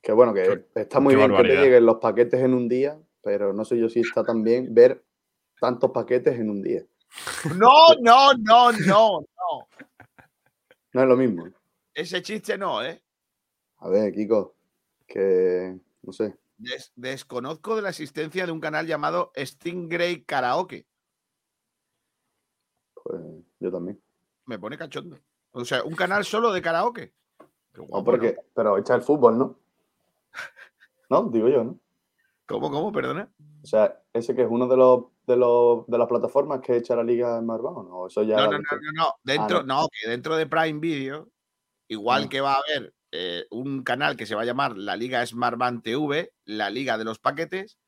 Que 0.00 0.12
bueno, 0.12 0.32
que 0.32 0.42
Qué- 0.74 0.80
está 0.82 1.00
muy 1.00 1.16
bien 1.16 1.34
que 1.34 1.42
te 1.42 1.56
lleguen 1.56 1.86
los 1.86 1.96
paquetes 1.96 2.40
en 2.40 2.54
un 2.54 2.68
día, 2.68 2.96
pero 3.22 3.52
no 3.52 3.64
sé 3.64 3.76
yo 3.78 3.88
si 3.88 4.00
está 4.00 4.22
tan 4.22 4.44
bien 4.44 4.72
ver 4.72 5.02
tantos 5.60 5.90
paquetes 5.90 6.38
en 6.38 6.50
un 6.50 6.62
día. 6.62 6.82
No, 7.56 7.94
no, 8.00 8.32
no, 8.34 8.70
no, 8.72 9.20
no. 9.20 9.68
No 10.92 11.02
es 11.02 11.08
lo 11.08 11.16
mismo. 11.16 11.48
Ese 11.94 12.22
chiste 12.22 12.56
no, 12.58 12.84
¿eh? 12.84 13.02
A 13.78 13.88
ver, 13.88 14.12
Kiko, 14.12 14.54
que 15.06 15.78
no 16.02 16.12
sé. 16.12 16.36
Des- 16.56 16.92
desconozco 16.96 17.76
de 17.76 17.82
la 17.82 17.88
existencia 17.90 18.46
de 18.46 18.52
un 18.52 18.60
canal 18.60 18.86
llamado 18.86 19.32
Stingray 19.36 20.24
Karaoke. 20.24 20.86
Pues 23.02 23.20
yo 23.60 23.70
también. 23.70 24.00
Me 24.46 24.58
pone 24.58 24.78
cachondo. 24.78 25.18
O 25.52 25.64
sea, 25.64 25.82
un 25.84 25.94
canal 25.94 26.24
solo 26.24 26.52
de 26.52 26.62
karaoke. 26.62 27.12
Qué 27.72 27.82
No, 27.90 28.04
porque, 28.04 28.34
¿no? 28.34 28.42
pero 28.54 28.78
echa 28.78 28.94
el 28.94 29.02
fútbol, 29.02 29.38
¿no? 29.38 29.58
No, 31.10 31.24
digo 31.30 31.48
yo, 31.48 31.62
¿no? 31.64 31.78
¿Cómo, 32.46 32.70
cómo? 32.70 32.90
Perdona. 32.92 33.30
O 33.62 33.66
sea, 33.66 34.02
ese 34.12 34.34
que 34.34 34.42
es 34.42 34.48
uno 34.50 34.66
de 34.66 34.76
los 34.76 35.04
de 35.26 35.36
los 35.36 35.86
de 35.86 35.96
las 35.98 36.08
plataformas 36.08 36.60
que 36.60 36.76
echa 36.76 36.96
la 36.96 37.02
liga 37.04 37.38
en 37.38 37.46
Marván, 37.46 37.74
¿o 37.76 37.82
¿no? 37.82 38.06
Eso 38.06 38.22
ya 38.22 38.36
No, 38.36 38.52
no, 38.52 38.58
no, 38.58 38.92
no. 38.94 39.14
Dentro, 39.22 39.62
no. 39.62 39.82
no, 39.82 39.88
que 39.88 40.08
dentro 40.08 40.36
de 40.36 40.46
Prime 40.46 40.80
Video, 40.80 41.28
igual 41.88 42.24
Ah. 42.24 42.28
que 42.28 42.40
va 42.40 42.54
a 42.54 42.56
haber 42.58 42.92
eh, 43.16 43.46
un 43.50 43.84
canal 43.84 44.16
que 44.16 44.26
se 44.26 44.34
va 44.34 44.42
a 44.42 44.44
llamar 44.44 44.76
la 44.76 44.96
Liga 44.96 45.24
Smart 45.24 45.56
Band 45.56 45.82
TV, 45.82 46.32
la 46.44 46.68
Liga 46.70 46.98
de 46.98 47.04
los 47.04 47.18
Paquetes, 47.18 47.78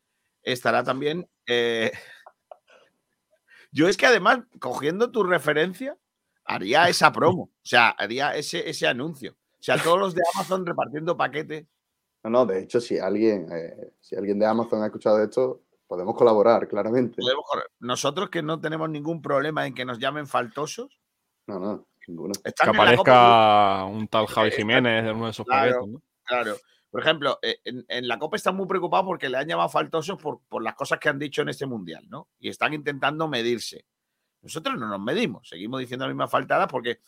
estará 0.42 0.84
también. 0.84 1.28
eh, 1.46 1.92
Yo 3.72 3.88
es 3.88 3.96
que 3.96 4.06
además, 4.06 4.40
cogiendo 4.60 5.10
tu 5.10 5.24
referencia, 5.24 5.98
haría 6.44 6.88
esa 6.88 7.12
promo. 7.12 7.42
O 7.42 7.50
sea, 7.62 7.88
haría 7.90 8.36
ese, 8.36 8.70
ese 8.70 8.86
anuncio. 8.86 9.32
O 9.32 9.62
sea, 9.62 9.76
todos 9.82 9.98
los 9.98 10.14
de 10.14 10.22
Amazon 10.34 10.64
repartiendo 10.64 11.16
paquetes. 11.16 11.66
No, 12.22 12.30
no, 12.30 12.46
de 12.46 12.60
hecho, 12.60 12.80
si 12.80 12.98
alguien, 12.98 13.48
eh, 13.52 13.92
si 14.00 14.16
alguien 14.16 14.38
de 14.38 14.46
Amazon 14.46 14.82
ha 14.82 14.86
escuchado 14.86 15.22
esto, 15.22 15.66
Podemos 15.86 16.16
colaborar, 16.16 16.66
claramente. 16.66 17.16
Podemos. 17.16 17.44
Nosotros 17.78 18.30
que 18.30 18.42
no 18.42 18.60
tenemos 18.60 18.90
ningún 18.90 19.22
problema 19.22 19.66
en 19.66 19.74
que 19.74 19.84
nos 19.84 19.98
llamen 19.98 20.26
faltosos. 20.26 21.00
No, 21.46 21.60
no, 21.60 21.86
ninguno. 22.08 22.32
están 22.44 22.70
Que 22.72 22.76
aparezca 22.76 23.84
un 23.84 24.08
tal 24.08 24.26
Javi 24.26 24.50
Jiménez 24.50 25.04
en 25.04 25.16
uno 25.16 25.26
de 25.26 25.30
esos 25.30 25.46
Claro. 25.46 25.72
paquetes, 25.72 25.92
¿no? 25.92 26.02
Claro. 26.24 26.56
Por 26.90 27.00
ejemplo, 27.02 27.38
eh, 27.42 27.58
en, 27.64 27.84
en 27.88 28.08
la 28.08 28.18
Copa 28.18 28.36
están 28.36 28.56
muy 28.56 28.66
preocupados 28.66 29.04
porque 29.06 29.28
le 29.28 29.36
han 29.38 29.46
llamado 29.46 29.68
faltosos 29.68 30.20
por, 30.20 30.40
por 30.48 30.62
las 30.62 30.74
cosas 30.74 30.98
que 30.98 31.08
han 31.08 31.18
dicho 31.18 31.42
en 31.42 31.48
este 31.50 31.66
mundial, 31.66 32.04
¿no? 32.08 32.28
Y 32.38 32.48
están 32.48 32.72
intentando 32.72 33.28
medirse. 33.28 33.84
Nosotros 34.42 34.78
no 34.78 34.88
nos 34.88 35.00
medimos, 35.00 35.48
seguimos 35.48 35.80
diciendo 35.80 36.06
las 36.06 36.14
mismas 36.14 36.30
faltadas 36.30 36.68
porque 36.68 37.00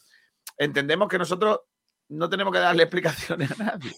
entendemos 0.56 1.08
que 1.08 1.18
nosotros 1.18 1.60
no 2.08 2.28
tenemos 2.28 2.52
que 2.52 2.58
darle 2.58 2.82
explicaciones 2.84 3.58
a 3.60 3.64
nadie. 3.64 3.94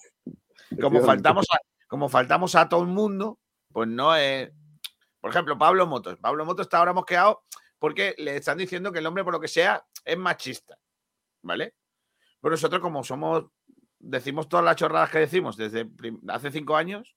Como 0.81 1.01
faltamos 1.01 1.47
a, 1.53 1.59
como 1.89 2.09
faltamos 2.09 2.55
a 2.55 2.69
todo 2.69 2.83
el 2.83 2.89
mundo, 2.89 3.39
pues 3.73 3.89
no 3.89 4.15
es. 4.15 4.51
Por 5.21 5.31
ejemplo, 5.31 5.59
Pablo 5.59 5.87
Motos. 5.87 6.19
Pablo 6.19 6.45
Motos 6.45 6.67
está 6.67 6.79
ahora 6.79 6.93
mosqueado 6.93 7.43
porque 7.79 8.15
le 8.19 8.37
están 8.37 8.59
diciendo 8.59 8.93
que 8.93 9.01
el 9.01 9.07
hombre, 9.07 9.25
por 9.25 9.33
lo 9.33 9.41
que 9.41 9.49
sea, 9.49 9.85
es 10.05 10.17
machista. 10.17 10.79
¿Vale? 11.43 11.75
Pero 12.41 12.53
nosotros, 12.53 12.81
como 12.81 13.03
somos 13.05 13.45
decimos 13.99 14.49
todas 14.49 14.65
las 14.65 14.77
chorradas 14.77 15.11
que 15.11 15.19
decimos 15.19 15.57
desde 15.57 15.91
hace 16.29 16.51
cinco 16.51 16.75
años, 16.77 17.15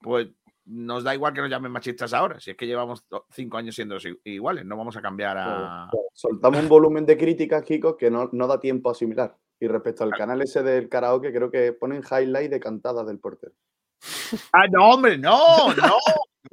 pues 0.00 0.28
nos 0.64 1.02
da 1.02 1.14
igual 1.14 1.32
que 1.34 1.40
nos 1.40 1.50
llamen 1.50 1.72
machistas 1.72 2.12
ahora. 2.14 2.38
Si 2.38 2.52
es 2.52 2.56
que 2.56 2.66
llevamos 2.66 3.04
cinco 3.30 3.56
años 3.56 3.74
siendo 3.74 3.98
si- 3.98 4.16
iguales, 4.24 4.64
no 4.64 4.76
vamos 4.76 4.96
a 4.96 5.02
cambiar 5.02 5.36
a. 5.38 5.90
Soltamos 6.12 6.60
un 6.60 6.68
volumen 6.68 7.04
de 7.06 7.16
críticas, 7.18 7.62
Kiko, 7.64 7.96
que 7.96 8.10
no, 8.10 8.28
no 8.32 8.46
da 8.46 8.60
tiempo 8.60 8.88
a 8.88 8.92
asimilar. 8.92 9.36
Y 9.58 9.66
respecto 9.68 10.04
al 10.04 10.10
canal 10.12 10.42
ese 10.42 10.62
del 10.62 10.88
karaoke, 10.88 11.32
creo 11.32 11.50
que 11.50 11.72
ponen 11.72 12.02
highlight 12.08 12.50
de 12.50 12.60
cantadas 12.60 13.06
del 13.06 13.18
portero. 13.18 13.52
¡Ah, 14.52 14.66
no, 14.68 14.90
hombre! 14.90 15.18
¡No! 15.18 15.72
¡No! 15.74 15.96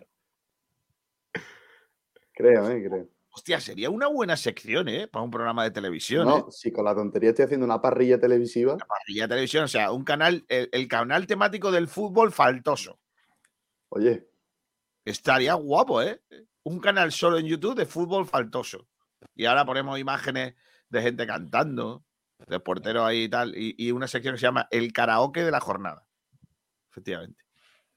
Creo, 2.32 2.70
¿eh? 2.70 2.82
Creo. 2.88 3.08
Hostia, 3.32 3.60
sería 3.60 3.90
una 3.90 4.08
buena 4.08 4.36
sección, 4.36 4.88
¿eh? 4.88 5.06
Para 5.06 5.24
un 5.24 5.30
programa 5.30 5.62
de 5.62 5.70
televisión. 5.70 6.28
¿eh? 6.28 6.30
No, 6.30 6.50
si 6.50 6.72
con 6.72 6.84
la 6.84 6.94
tontería 6.94 7.30
estoy 7.30 7.44
haciendo 7.44 7.64
una 7.64 7.80
parrilla 7.80 8.18
televisiva, 8.18 8.76
Parrilla 8.76 9.24
de 9.24 9.28
televisión, 9.28 9.64
o 9.64 9.68
sea, 9.68 9.92
un 9.92 10.04
canal, 10.04 10.44
el, 10.48 10.68
el 10.72 10.88
canal 10.88 11.26
temático 11.26 11.70
del 11.70 11.86
fútbol 11.86 12.32
faltoso. 12.32 12.98
oye, 13.90 14.26
Estaría 15.04 15.54
guapo, 15.54 16.02
¿eh? 16.02 16.22
Un 16.64 16.80
canal 16.80 17.12
solo 17.12 17.38
en 17.38 17.46
YouTube 17.46 17.76
de 17.76 17.86
fútbol 17.86 18.26
faltoso. 18.26 18.88
Y 19.34 19.46
ahora 19.46 19.64
ponemos 19.64 19.98
imágenes 19.98 20.54
de 20.88 21.02
gente 21.02 21.26
cantando, 21.26 22.04
de 22.48 22.60
porteros 22.60 23.04
ahí 23.04 23.24
y 23.24 23.28
tal, 23.28 23.56
y, 23.56 23.74
y 23.78 23.92
una 23.92 24.08
sección 24.08 24.34
que 24.34 24.40
se 24.40 24.46
llama 24.46 24.66
El 24.70 24.92
karaoke 24.92 25.42
de 25.42 25.50
la 25.50 25.60
jornada. 25.60 26.06
Efectivamente. 26.90 27.42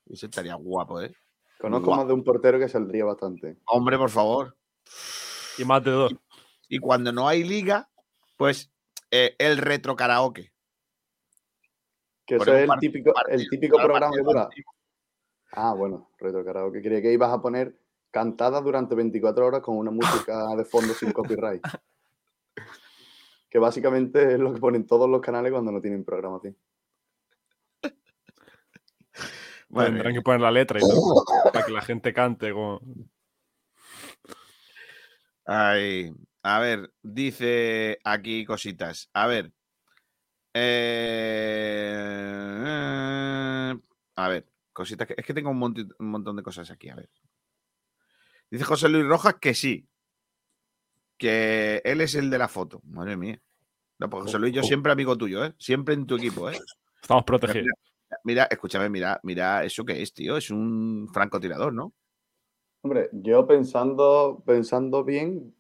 Eso 0.06 0.28
estaría 0.28 0.56
guapo, 0.56 1.02
¿eh? 1.02 1.14
conozco 1.60 1.96
más 1.96 2.06
de 2.08 2.14
un 2.14 2.24
portero 2.24 2.60
que 2.60 2.68
saldría 2.68 3.06
bastante. 3.06 3.58
Hombre, 3.66 3.98
por 3.98 4.10
favor. 4.10 4.58
Y 5.58 5.66
más 5.66 5.84
de 5.84 5.92
dos. 5.92 6.16
Y 6.68 6.80
cuando 6.80 7.12
no 7.12 7.28
hay 7.28 7.44
liga, 7.44 7.90
pues 8.38 8.72
eh, 9.12 9.36
el 9.38 9.58
retro 9.58 9.96
karaoke. 9.96 10.52
Que 12.26 12.36
eso 12.36 12.56
es 12.56 12.70
el 12.70 12.80
típico, 12.80 13.12
partido, 13.14 13.38
el 13.38 13.50
típico 13.50 13.78
programa 13.78 14.16
dura. 14.18 14.44
partido. 14.46 14.66
Ah, 15.52 15.74
bueno, 15.74 16.10
retro 16.18 16.44
karaoke. 16.44 16.82
Creía 16.82 17.02
que 17.02 17.14
ibas 17.14 17.32
a 17.32 17.42
poner 17.42 17.78
cantadas 18.10 18.64
durante 18.64 18.96
24 18.96 19.46
horas 19.46 19.62
con 19.62 19.78
una 19.78 19.92
música 20.26 20.56
de 20.56 20.66
fondo 20.66 20.94
sin 20.94 21.12
copyright. 21.12 21.64
Que 23.50 23.60
básicamente 23.60 24.34
es 24.34 24.40
lo 24.40 24.54
que 24.54 24.60
ponen 24.60 24.88
todos 24.88 25.10
los 25.10 25.22
canales 25.22 25.52
cuando 25.52 25.72
no 25.72 25.82
tienen 25.82 26.04
programación. 26.04 26.58
Madre 29.70 29.92
Tendrán 29.92 30.14
que 30.14 30.22
poner 30.22 30.42
la 30.42 30.52
letra 30.52 30.80
y 30.80 30.82
todo. 30.82 31.24
para 31.52 31.66
que 31.66 31.72
la 31.72 31.82
gente 31.82 32.14
cante. 32.14 32.54
Con... 32.54 33.10
Ay, 35.46 36.12
a 36.42 36.60
ver, 36.60 36.92
dice 37.02 38.00
aquí 38.04 38.46
cositas. 38.46 39.10
A 39.14 39.28
ver. 39.28 39.52
Eh, 42.44 43.76
a 44.16 44.28
ver, 44.30 44.48
cositas 44.72 45.08
que. 45.08 45.16
Es 45.18 45.26
que 45.26 45.34
tengo 45.34 45.50
un, 45.50 45.60
monti- 45.60 45.88
un 46.00 46.08
montón 46.10 46.36
de 46.36 46.44
cosas 46.44 46.70
aquí. 46.72 46.90
A 46.90 46.96
ver. 46.96 47.10
Dice 48.50 48.64
José 48.66 48.90
Luis 48.90 49.06
Rojas 49.06 49.36
que 49.42 49.54
sí. 49.54 49.88
Que 51.18 51.82
él 51.86 52.02
es 52.02 52.16
el 52.16 52.30
de 52.30 52.38
la 52.38 52.48
foto. 52.48 52.82
Madre 52.86 53.18
mía. 53.18 53.40
No, 54.00 54.10
pues 54.10 54.24
José 54.24 54.40
Luis, 54.40 54.54
yo 54.54 54.64
siempre 54.64 54.92
amigo 54.92 55.18
tuyo, 55.18 55.46
¿eh? 55.46 55.54
Siempre 55.58 55.94
en 55.94 56.06
tu 56.06 56.16
equipo, 56.16 56.50
¿eh? 56.50 56.60
Estamos 57.02 57.24
protegidos. 57.24 57.64
Mira, 57.66 58.20
mira, 58.24 58.44
escúchame, 58.50 58.90
mira, 58.90 59.20
mira 59.24 59.64
eso 59.64 59.86
que 59.86 60.02
es, 60.02 60.14
tío. 60.14 60.36
Es 60.38 60.50
un 60.50 61.10
francotirador, 61.14 61.74
¿no? 61.74 61.94
Hombre, 62.84 63.10
yo 63.14 63.48
pensando, 63.48 64.44
pensando 64.46 65.06
bien, 65.06 65.56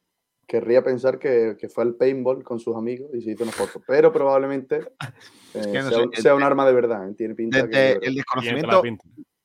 querría 0.45 0.84
pensar 0.84 1.19
que, 1.19 1.55
que 1.57 1.69
fue 1.69 1.86
al 1.86 1.95
paintball 1.95 2.43
con 2.43 2.59
sus 2.59 2.76
amigos 2.76 3.09
y 3.13 3.21
se 3.21 3.32
hizo 3.32 3.43
una 3.43 3.53
foto. 3.53 3.82
Pero 3.88 4.11
probablemente 4.11 4.80
eh, 5.53 5.61
que 5.71 5.82
no 5.82 5.89
sea, 5.89 5.97
sé, 5.99 6.03
un, 6.03 6.13
sea 6.13 6.36
un 6.36 6.43
arma 6.43 6.65
de 6.65 6.74
verdad. 6.74 7.09
¿eh? 7.09 7.13
Tiene 7.15 7.34
pinta 7.34 7.59
que 7.59 7.63
es 7.63 7.71
de 7.71 7.78
Desde 7.78 7.93
verdad. 7.93 8.07
el 8.09 8.15
desconocimiento. 8.15 8.84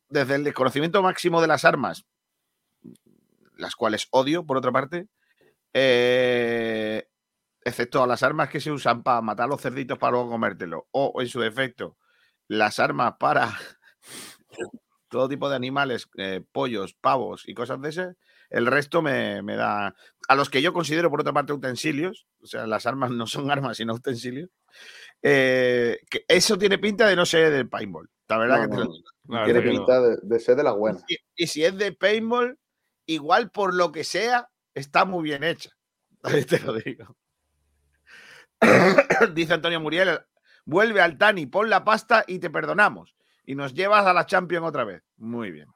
desde 0.08 0.34
el 0.34 0.44
desconocimiento 0.44 1.02
máximo 1.04 1.40
de 1.40 1.46
las 1.46 1.64
armas, 1.64 2.04
las 3.56 3.76
cuales 3.76 4.08
odio, 4.10 4.44
por 4.44 4.56
otra 4.56 4.72
parte, 4.72 5.06
eh, 5.72 7.06
excepto 7.64 8.02
a 8.02 8.08
las 8.08 8.24
armas 8.24 8.48
que 8.48 8.60
se 8.60 8.72
usan 8.72 9.04
para 9.04 9.20
matar 9.20 9.48
los 9.48 9.60
cerditos 9.60 9.98
para 9.98 10.12
luego 10.12 10.30
comértelo, 10.30 10.88
o 10.90 11.20
en 11.20 11.28
su 11.28 11.38
defecto, 11.38 11.96
las 12.48 12.80
armas 12.80 13.14
para 13.20 13.56
todo 15.08 15.28
tipo 15.28 15.48
de 15.48 15.56
animales, 15.56 16.08
eh, 16.16 16.42
pollos, 16.52 16.94
pavos 16.94 17.44
y 17.46 17.54
cosas 17.54 17.80
de 17.80 17.88
ese, 17.88 18.14
el 18.50 18.66
resto 18.66 19.02
me, 19.02 19.42
me 19.42 19.56
da... 19.56 19.94
A 20.28 20.34
los 20.34 20.50
que 20.50 20.62
yo 20.62 20.72
considero, 20.72 21.10
por 21.10 21.20
otra 21.20 21.32
parte, 21.32 21.52
utensilios, 21.52 22.26
o 22.42 22.46
sea, 22.46 22.66
las 22.66 22.86
armas 22.86 23.10
no 23.12 23.26
son 23.26 23.50
armas, 23.50 23.76
sino 23.76 23.94
utensilios, 23.94 24.50
eh, 25.22 25.98
que 26.10 26.24
eso 26.28 26.58
tiene 26.58 26.78
pinta 26.78 27.06
de 27.06 27.16
no 27.16 27.26
ser 27.26 27.50
del 27.52 27.68
paintball. 27.68 28.08
La 28.28 28.38
verdad 28.38 28.68
No, 28.68 28.68
que 28.68 28.76
te 28.76 28.84
lo 28.84 28.92
digo. 28.92 29.04
Tiene 29.44 29.60
no. 29.62 29.70
pinta 29.70 30.00
de, 30.00 30.16
de 30.22 30.40
ser 30.40 30.56
de 30.56 30.62
las 30.62 30.74
buenas. 30.76 31.02
Y, 31.08 31.16
y 31.34 31.46
si 31.46 31.64
es 31.64 31.76
de 31.76 31.92
paintball, 31.92 32.58
igual 33.06 33.50
por 33.50 33.74
lo 33.74 33.90
que 33.90 34.04
sea, 34.04 34.50
está 34.74 35.04
muy 35.04 35.24
bien 35.24 35.44
hecha. 35.44 35.70
Ahí 36.22 36.44
te 36.44 36.60
lo 36.60 36.74
digo. 36.74 37.16
Dice 39.34 39.54
Antonio 39.54 39.80
Muriel, 39.80 40.20
vuelve 40.64 41.00
al 41.00 41.16
Tani, 41.16 41.46
pon 41.46 41.70
la 41.70 41.84
pasta 41.84 42.24
y 42.26 42.38
te 42.38 42.50
perdonamos. 42.50 43.14
Y 43.48 43.54
nos 43.54 43.72
llevas 43.72 44.04
a 44.04 44.12
la 44.12 44.26
Champions 44.26 44.66
otra 44.66 44.84
vez. 44.84 45.02
Muy 45.16 45.50
bien. 45.50 45.68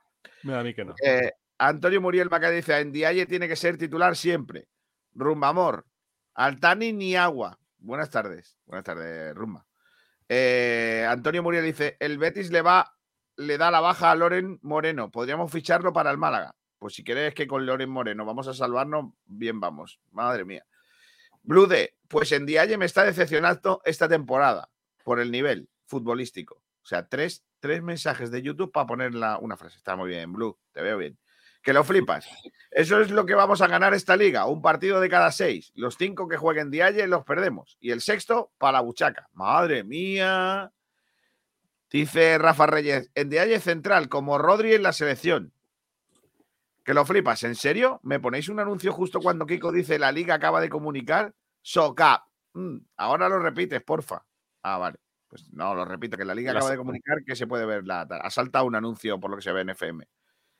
Mira, 0.42 0.60
a 0.60 0.62
mí 0.62 0.74
que 0.74 0.84
no. 0.84 0.94
Eh, 1.02 1.32
Antonio 1.56 2.02
Muriel 2.02 2.28
Maca 2.28 2.50
dice, 2.50 2.78
en 2.78 2.92
Dialle 2.92 3.24
tiene 3.24 3.48
que 3.48 3.56
ser 3.56 3.78
titular 3.78 4.14
siempre. 4.14 4.68
Rumba 5.14 5.48
Amor. 5.48 5.86
Altani 6.34 6.92
ni 6.92 7.16
agua. 7.16 7.58
Buenas 7.78 8.10
tardes. 8.10 8.58
Buenas 8.66 8.84
tardes, 8.84 9.34
Rumba. 9.34 9.64
Eh, 10.28 11.06
Antonio 11.08 11.42
Muriel 11.42 11.64
dice, 11.64 11.96
el 11.98 12.18
Betis 12.18 12.50
le 12.50 12.60
va, 12.60 12.94
le 13.36 13.56
da 13.56 13.70
la 13.70 13.80
baja 13.80 14.10
a 14.10 14.16
Loren 14.16 14.58
Moreno. 14.60 15.10
Podríamos 15.10 15.50
ficharlo 15.50 15.94
para 15.94 16.10
el 16.10 16.18
Málaga. 16.18 16.54
Pues 16.78 16.92
si 16.92 17.02
quieres 17.02 17.32
que 17.32 17.46
con 17.46 17.64
Loren 17.64 17.88
Moreno 17.88 18.26
vamos 18.26 18.48
a 18.48 18.52
salvarnos, 18.52 19.14
bien 19.24 19.60
vamos. 19.60 19.98
Madre 20.10 20.44
mía. 20.44 20.66
Blue 21.42 21.66
D, 21.66 21.96
pues 22.06 22.32
en 22.32 22.44
Dialle 22.44 22.76
me 22.76 22.84
está 22.84 23.02
decepcionando 23.04 23.80
esta 23.86 24.10
temporada 24.10 24.68
por 25.04 25.20
el 25.20 25.30
nivel 25.30 25.70
futbolístico. 25.86 26.56
O 26.82 26.86
sea, 26.86 27.08
tres, 27.08 27.44
tres 27.62 27.80
mensajes 27.80 28.32
de 28.32 28.42
YouTube 28.42 28.72
para 28.72 28.86
poner 28.88 29.14
la- 29.14 29.38
una 29.38 29.56
frase. 29.56 29.76
Está 29.78 29.94
muy 29.94 30.08
bien, 30.10 30.32
Blue, 30.32 30.58
te 30.72 30.82
veo 30.82 30.98
bien. 30.98 31.16
Que 31.62 31.72
lo 31.72 31.84
flipas. 31.84 32.26
Eso 32.72 33.00
es 33.00 33.12
lo 33.12 33.24
que 33.24 33.34
vamos 33.36 33.62
a 33.62 33.68
ganar 33.68 33.94
esta 33.94 34.16
liga. 34.16 34.46
Un 34.46 34.60
partido 34.60 35.00
de 35.00 35.08
cada 35.08 35.30
seis. 35.30 35.70
Los 35.76 35.96
cinco 35.96 36.26
que 36.26 36.36
jueguen 36.36 36.72
Dialle 36.72 37.06
los 37.06 37.24
perdemos. 37.24 37.76
Y 37.78 37.92
el 37.92 38.00
sexto 38.00 38.50
para 38.58 38.72
la 38.72 38.80
buchaca. 38.80 39.28
Madre 39.32 39.84
mía. 39.84 40.72
Dice 41.88 42.36
Rafa 42.38 42.66
Reyes, 42.66 43.10
en 43.14 43.28
Dialle 43.30 43.60
central, 43.60 44.08
como 44.08 44.38
Rodri 44.38 44.74
en 44.74 44.82
la 44.82 44.92
selección. 44.92 45.52
Que 46.84 46.94
lo 46.94 47.04
flipas, 47.04 47.44
¿en 47.44 47.54
serio? 47.54 48.00
¿Me 48.02 48.18
ponéis 48.18 48.48
un 48.48 48.58
anuncio 48.58 48.92
justo 48.92 49.20
cuando 49.20 49.46
Kiko 49.46 49.70
dice 49.70 50.00
la 50.00 50.10
liga 50.10 50.34
acaba 50.34 50.60
de 50.60 50.68
comunicar? 50.68 51.32
Soca. 51.60 52.24
Mm, 52.54 52.78
ahora 52.96 53.28
lo 53.28 53.38
repites, 53.38 53.82
porfa. 53.84 54.24
Ah, 54.64 54.78
vale. 54.78 54.98
Pues 55.32 55.50
no, 55.50 55.74
lo 55.74 55.86
repito, 55.86 56.18
que 56.18 56.26
la 56.26 56.34
liga 56.34 56.52
La 56.52 56.58
acaba 56.58 56.72
de 56.72 56.76
comunicar 56.84 57.24
que 57.24 57.34
se 57.34 57.46
puede 57.46 57.64
ver 57.64 57.86
la. 57.86 58.02
Ha 58.02 58.28
saltado 58.30 58.66
un 58.66 58.74
anuncio 58.74 59.18
por 59.18 59.30
lo 59.30 59.36
que 59.36 59.42
se 59.42 59.50
ve 59.50 59.62
en 59.62 59.70
FM. 59.70 60.06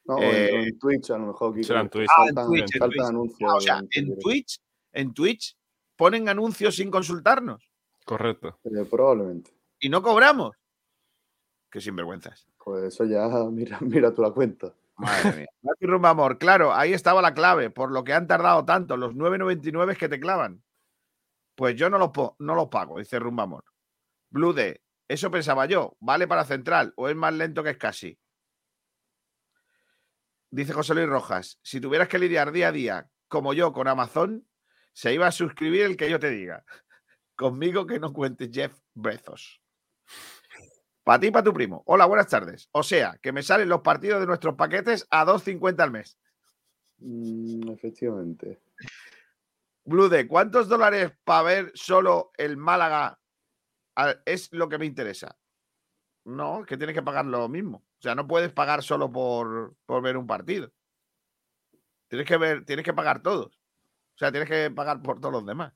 No, 0.07 0.15
o 0.15 0.23
en- 0.23 0.25
Eh, 0.35 0.63
en, 0.69 0.79
Twitch 0.79 1.11
a 1.11 1.19
lo 1.19 1.27
mejor. 1.27 1.55
Kiko, 1.55 1.75
en 1.75 1.91
Twitch. 1.91 2.09
Ah, 2.11 2.23
en 2.27 2.35
saltan- 2.35 2.47
Twitch, 2.47 2.63
en 2.63 2.69
saltan 2.79 2.89
Twitch. 2.91 3.07
anuncios. 3.07 3.51
Ah, 3.53 3.57
o 3.57 3.61
sea, 3.61 3.81
en. 3.91 4.19
Twitch, 4.19 4.61
en 4.93 5.13
Twitch 5.13 5.59
ponen 5.95 6.27
anuncios 6.31 6.75
sin 6.75 6.91
consultarnos 6.91 7.71
Correcto. 8.07 8.59
Eh, 8.65 8.87
probablemente. 8.91 9.51
y 9.79 9.91
no 9.91 10.03
cobramos. 10.03 10.57
Qué 11.71 11.79
sinvergüenzas. 11.83 12.47
Pues 12.65 12.85
eso 12.85 13.05
ya, 13.05 13.29
mira, 13.51 13.79
mira 13.83 14.15
tú 14.15 14.23
la 14.23 14.31
cuenta. 14.31 14.73
Madre 14.97 15.33
mía. 15.41 15.47
Mati 15.63 15.85
Rumba 15.87 16.09
Amor, 16.11 16.39
claro, 16.39 16.73
ahí 16.73 16.95
estaba 16.95 17.21
la 17.21 17.35
clave, 17.35 17.69
por 17.71 17.93
lo 17.93 18.05
que 18.05 18.15
han 18.15 18.27
tardado 18.27 18.65
tanto, 18.65 18.97
los 18.97 19.15
9.99 19.15 19.97
que 19.99 20.09
te 20.09 20.19
clavan. 20.19 20.63
Pues 21.55 21.77
yo 21.77 21.91
no 21.91 21.99
los, 21.99 22.11
no 22.39 22.55
los 22.55 22.69
pago, 22.69 22.99
dice 22.99 23.19
Rumba 23.19 23.43
D, 24.33 24.83
eso 25.09 25.31
pensaba 25.31 25.67
yo, 25.67 25.97
vale 26.01 26.27
para 26.27 26.45
central 26.45 26.93
o 26.97 27.09
es 27.09 27.17
más 27.17 27.35
lento 27.35 27.63
que 27.63 27.71
es 27.71 27.77
casi. 27.77 28.19
Dice 30.51 30.73
José 30.73 30.95
Luis 30.95 31.09
Rojas, 31.09 31.59
si 31.63 31.81
tuvieras 31.81 32.09
que 32.09 32.19
lidiar 32.19 32.53
día 32.53 32.69
a 32.69 32.73
día, 32.73 33.11
como 33.29 33.55
yo, 33.55 33.73
con 33.73 33.89
Amazon, 33.89 34.47
se 34.93 35.15
iba 35.15 35.27
a 35.27 35.33
suscribir 35.33 35.83
el 35.83 35.97
que 35.97 36.11
yo 36.11 36.19
te 36.19 36.31
diga. 36.31 36.65
Conmigo 37.37 37.87
que 37.87 37.99
no 37.99 38.13
cuentes 38.13 38.51
Jeff 38.53 38.79
Bezos. 38.95 39.63
Para 41.03 41.19
ti 41.19 41.29
y 41.29 41.31
para 41.31 41.45
tu 41.45 41.53
primo. 41.53 41.83
Hola, 41.87 42.07
buenas 42.07 42.29
tardes. 42.29 42.69
O 42.73 42.83
sea, 42.83 43.19
que 43.21 43.33
me 43.33 43.43
salen 43.43 43.69
los 43.69 43.81
partidos 43.81 44.21
de 44.21 44.27
nuestros 44.27 44.55
paquetes 44.55 45.07
a 45.11 45.25
2.50 45.25 45.81
al 45.81 45.91
mes. 45.91 46.19
Mm, 46.99 47.71
efectivamente. 47.71 48.61
Blue 49.85 50.09
D, 50.09 50.29
¿cuántos 50.29 50.69
dólares 50.69 51.13
para 51.25 51.43
ver 51.43 51.73
solo 51.75 52.31
el 52.37 52.57
Málaga 52.57 53.19
es 54.25 54.53
lo 54.53 54.69
que 54.69 54.79
me 54.79 54.87
interesa? 54.87 55.37
No, 56.25 56.61
es 56.61 56.67
que 56.67 56.77
tienes 56.77 56.95
que 56.95 57.03
pagar 57.03 57.27
lo 57.27 57.49
mismo. 57.49 57.79
O 57.79 58.03
sea, 58.03 58.15
no 58.15 58.27
puedes 58.27 58.53
pagar 58.53 58.83
solo 58.83 59.11
por, 59.11 59.75
por 59.87 60.03
ver 60.03 60.17
un 60.17 60.27
partido. 60.27 60.71
Tienes 62.09 62.27
que 62.27 62.37
ver, 62.37 62.65
tienes 62.65 62.85
que 62.85 62.93
pagar 62.93 63.23
todos. 63.23 63.59
O 64.15 64.19
sea, 64.19 64.31
tienes 64.31 64.49
que 64.49 64.71
pagar 64.71 65.03
por 65.03 65.21
todos 65.21 65.33
los 65.33 65.47
demás. 65.47 65.73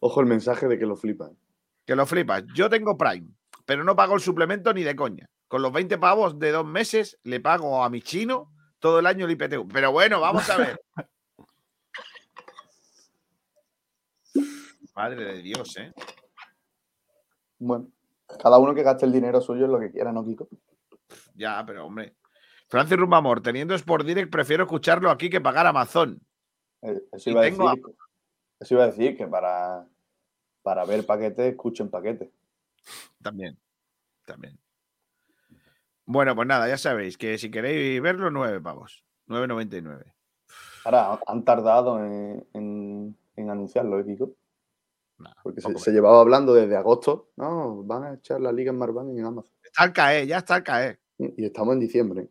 Ojo 0.00 0.20
el 0.20 0.26
mensaje 0.26 0.66
de 0.66 0.78
que 0.78 0.86
lo 0.86 0.96
flipan. 0.96 1.36
Que 1.84 1.94
lo 1.94 2.06
flipas. 2.06 2.44
Yo 2.54 2.68
tengo 2.68 2.96
Prime, 2.96 3.28
pero 3.64 3.84
no 3.84 3.94
pago 3.94 4.14
el 4.14 4.20
suplemento 4.20 4.72
ni 4.72 4.82
de 4.82 4.96
coña. 4.96 5.28
Con 5.48 5.62
los 5.62 5.72
20 5.72 5.98
pavos 5.98 6.38
de 6.38 6.50
dos 6.50 6.66
meses 6.66 7.18
le 7.22 7.40
pago 7.40 7.84
a 7.84 7.90
mi 7.90 8.02
chino 8.02 8.52
todo 8.80 8.98
el 8.98 9.06
año 9.06 9.26
el 9.26 9.32
IPTU. 9.32 9.68
Pero 9.68 9.92
bueno, 9.92 10.20
vamos 10.20 10.48
a 10.50 10.56
ver. 10.56 10.80
Madre 14.94 15.24
de 15.24 15.42
Dios, 15.42 15.76
¿eh? 15.76 15.92
Bueno, 17.58 17.88
cada 18.42 18.58
uno 18.58 18.74
que 18.74 18.82
gaste 18.82 19.06
el 19.06 19.12
dinero 19.12 19.40
suyo 19.40 19.64
en 19.66 19.72
lo 19.72 19.80
que 19.80 19.90
quiera, 19.90 20.12
¿no, 20.12 20.24
Kiko? 20.24 20.48
Ya, 21.34 21.62
pero 21.66 21.86
hombre. 21.86 22.14
Francis 22.68 22.96
Rumbamor, 22.96 23.40
teniendo 23.42 23.74
Sport 23.74 24.04
Direct, 24.06 24.30
prefiero 24.30 24.64
escucharlo 24.64 25.10
aquí 25.10 25.30
que 25.30 25.40
pagar 25.40 25.66
Amazon. 25.66 26.20
Eh, 26.82 27.00
Eso 27.12 27.30
iba, 27.30 27.40
a 27.42 27.44
decir, 27.44 27.82
eso 28.60 28.74
iba 28.74 28.82
a 28.84 28.86
decir 28.88 29.16
que 29.16 29.26
para, 29.26 29.86
para 30.62 30.84
ver 30.84 31.06
paquetes, 31.06 31.52
escuchen 31.52 31.88
paquetes. 31.88 32.28
También. 33.22 33.56
También. 34.24 34.58
Bueno, 36.04 36.34
pues 36.34 36.46
nada, 36.48 36.68
ya 36.68 36.76
sabéis 36.78 37.16
que 37.16 37.38
si 37.38 37.50
queréis 37.50 38.00
verlo, 38.02 38.30
nueve 38.30 38.60
pavos. 38.60 39.04
9.99. 39.28 40.04
Ahora, 40.84 41.18
han 41.26 41.44
tardado 41.44 41.98
en, 42.04 42.46
en- 42.52 43.16
en 43.36 43.50
anunciarlo, 43.50 43.98
¿eh, 43.98 44.04
Kiko? 44.06 44.32
Nah, 45.18 45.32
Porque 45.42 45.60
se, 45.60 45.92
llevaba 45.92 46.20
hablando 46.20 46.52
desde 46.52 46.76
agosto. 46.76 47.32
No, 47.36 47.82
van 47.84 48.04
a 48.04 48.14
echar 48.14 48.40
la 48.40 48.52
liga 48.52 48.70
en 48.70 48.78
Marván 48.78 49.10
y 49.10 49.18
en 49.18 49.24
Amazon. 49.24 49.52
Está 49.62 49.84
al 49.84 49.92
caer, 49.92 50.26
ya 50.26 50.38
está 50.38 50.56
al 50.56 50.62
caer. 50.62 51.00
Y 51.18 51.44
estamos 51.44 51.74
en 51.74 51.80
diciembre. 51.80 52.28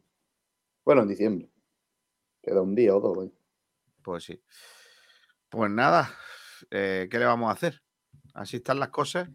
Bueno, 0.84 1.02
en 1.02 1.08
diciembre. 1.08 1.50
Queda 2.42 2.62
un 2.62 2.76
día 2.76 2.96
o 2.96 3.00
dos. 3.00 3.32
Pues 4.04 4.24
sí. 4.24 4.44
Pues 5.50 5.72
nada, 5.72 6.12
eh, 6.70 7.08
¿qué 7.10 7.18
le 7.18 7.26
vamos 7.26 7.50
a 7.50 7.54
hacer? 7.54 7.82
Así 8.36 8.58
están 8.58 8.80
las 8.80 8.90
cosas 8.90 9.30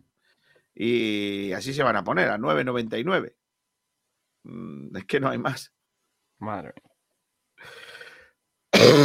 y 0.74 1.52
así 1.52 1.72
se 1.72 1.82
van 1.82 1.96
a 1.96 2.04
poner 2.04 2.28
a 2.28 2.38
9.99. 2.38 3.34
Mm, 4.44 4.96
Es 4.96 5.04
que 5.06 5.20
no 5.20 5.28
hay 5.28 5.38
más. 5.38 5.72
Madre 6.38 6.72
mía. 6.76 6.89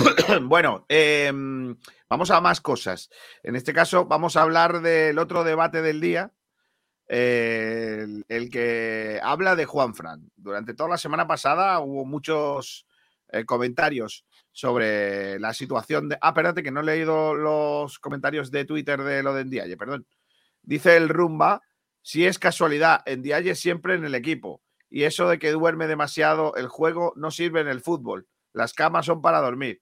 bueno, 0.43 0.85
em, 0.89 1.75
vamos 2.09 2.31
a 2.31 2.41
más 2.41 2.61
cosas. 2.61 3.09
En 3.43 3.55
este 3.55 3.73
caso, 3.73 4.05
vamos 4.05 4.35
a 4.35 4.41
hablar 4.41 4.81
del 4.81 5.17
otro 5.19 5.43
debate 5.43 5.81
del 5.81 6.01
día, 6.01 6.31
el, 7.07 8.25
el 8.27 8.49
que 8.49 9.19
habla 9.23 9.55
de 9.55 9.65
Juan 9.65 9.95
Fran. 9.95 10.31
Durante 10.35 10.73
toda 10.73 10.89
la 10.89 10.97
semana 10.97 11.27
pasada 11.27 11.79
hubo 11.79 12.05
muchos 12.05 12.87
eh, 13.29 13.45
comentarios 13.45 14.25
sobre 14.51 15.39
la 15.39 15.53
situación 15.53 16.09
de. 16.09 16.17
Ah, 16.21 16.29
espérate, 16.29 16.63
que 16.63 16.71
no 16.71 16.81
he 16.81 16.85
leído 16.85 17.35
los 17.35 17.99
comentarios 17.99 18.51
de 18.51 18.65
Twitter 18.65 19.01
de 19.03 19.23
lo 19.23 19.33
de 19.33 19.45
Ndiaye, 19.45 19.77
perdón. 19.77 20.07
Dice 20.61 20.95
el 20.97 21.09
Rumba: 21.09 21.61
si 22.01 22.25
es 22.25 22.39
casualidad, 22.39 23.03
Ndiaye 23.05 23.55
siempre 23.55 23.95
en 23.95 24.05
el 24.05 24.15
equipo. 24.15 24.61
Y 24.89 25.03
eso 25.03 25.27
de 25.27 25.39
que 25.39 25.51
duerme 25.51 25.87
demasiado 25.87 26.55
el 26.55 26.67
juego 26.67 27.13
no 27.15 27.31
sirve 27.31 27.61
en 27.61 27.67
el 27.67 27.81
fútbol. 27.81 28.27
Las 28.53 28.73
camas 28.73 29.07
son 29.07 29.21
para 29.21 29.41
dormir. 29.41 29.81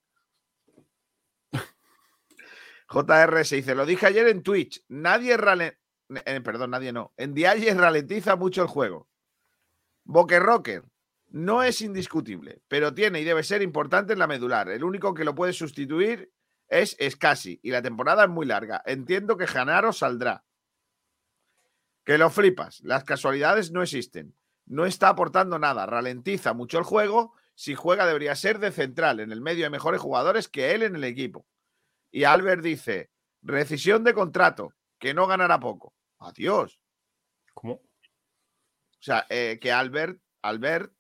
JR 2.94 3.44
se 3.44 3.56
dice, 3.56 3.74
lo 3.74 3.88
dije 3.88 4.06
ayer 4.06 4.28
en 4.28 4.44
Twitch, 4.44 4.84
nadie 4.88 5.36
eh, 6.26 6.42
perdón, 6.42 6.72
nadie 6.72 6.94
no. 6.94 7.12
En 7.18 7.34
Dialle 7.34 7.74
ralentiza 7.74 8.36
mucho 8.36 8.62
el 8.62 8.68
juego. 8.68 9.08
Boque 10.04 10.40
Rocker 10.40 10.84
no 11.30 11.64
es 11.64 11.82
indiscutible, 11.82 12.62
pero 12.68 12.94
tiene 12.94 13.20
y 13.20 13.24
debe 13.24 13.44
ser 13.44 13.64
importante 13.64 14.14
en 14.14 14.20
la 14.20 14.28
medular. 14.28 14.70
El 14.70 14.84
único 14.84 15.16
que 15.16 15.24
lo 15.24 15.34
puede 15.34 15.54
sustituir 15.54 16.32
es 16.68 16.96
Scassi 17.10 17.60
y 17.64 17.72
la 17.72 17.82
temporada 17.82 18.26
es 18.26 18.30
muy 18.30 18.46
larga. 18.46 18.84
Entiendo 18.86 19.38
que 19.38 19.48
Janaro 19.48 19.92
saldrá. 19.92 20.44
Que 22.04 22.20
lo 22.20 22.30
flipas. 22.30 22.82
Las 22.82 23.04
casualidades 23.06 23.72
no 23.72 23.82
existen. 23.82 24.36
No 24.66 24.86
está 24.86 25.10
aportando 25.10 25.58
nada. 25.58 25.88
Ralentiza 25.88 26.54
mucho 26.54 26.78
el 26.78 26.84
juego. 26.84 27.34
Si 27.56 27.74
juega 27.74 28.06
debería 28.06 28.36
ser 28.36 28.60
de 28.60 28.72
central. 28.72 29.20
En 29.20 29.32
el 29.32 29.42
medio 29.42 29.66
hay 29.66 29.72
mejores 29.72 30.02
jugadores 30.02 30.48
que 30.48 30.74
él 30.76 30.84
en 30.84 30.96
el 30.96 31.04
equipo. 31.06 31.48
Y 32.16 32.26
Albert 32.26 32.62
dice, 32.62 33.10
rescisión 33.42 34.04
de 34.04 34.14
contrato, 34.14 34.76
que 35.00 35.16
no 35.16 35.26
ganará 35.26 35.60
poco. 35.60 35.96
Adiós. 36.20 36.80
¿Cómo? 37.56 37.74
O 37.74 37.82
sea, 39.00 39.26
eh, 39.32 39.58
que 39.60 39.72
Albert, 39.72 40.22
Albert, 40.44 40.94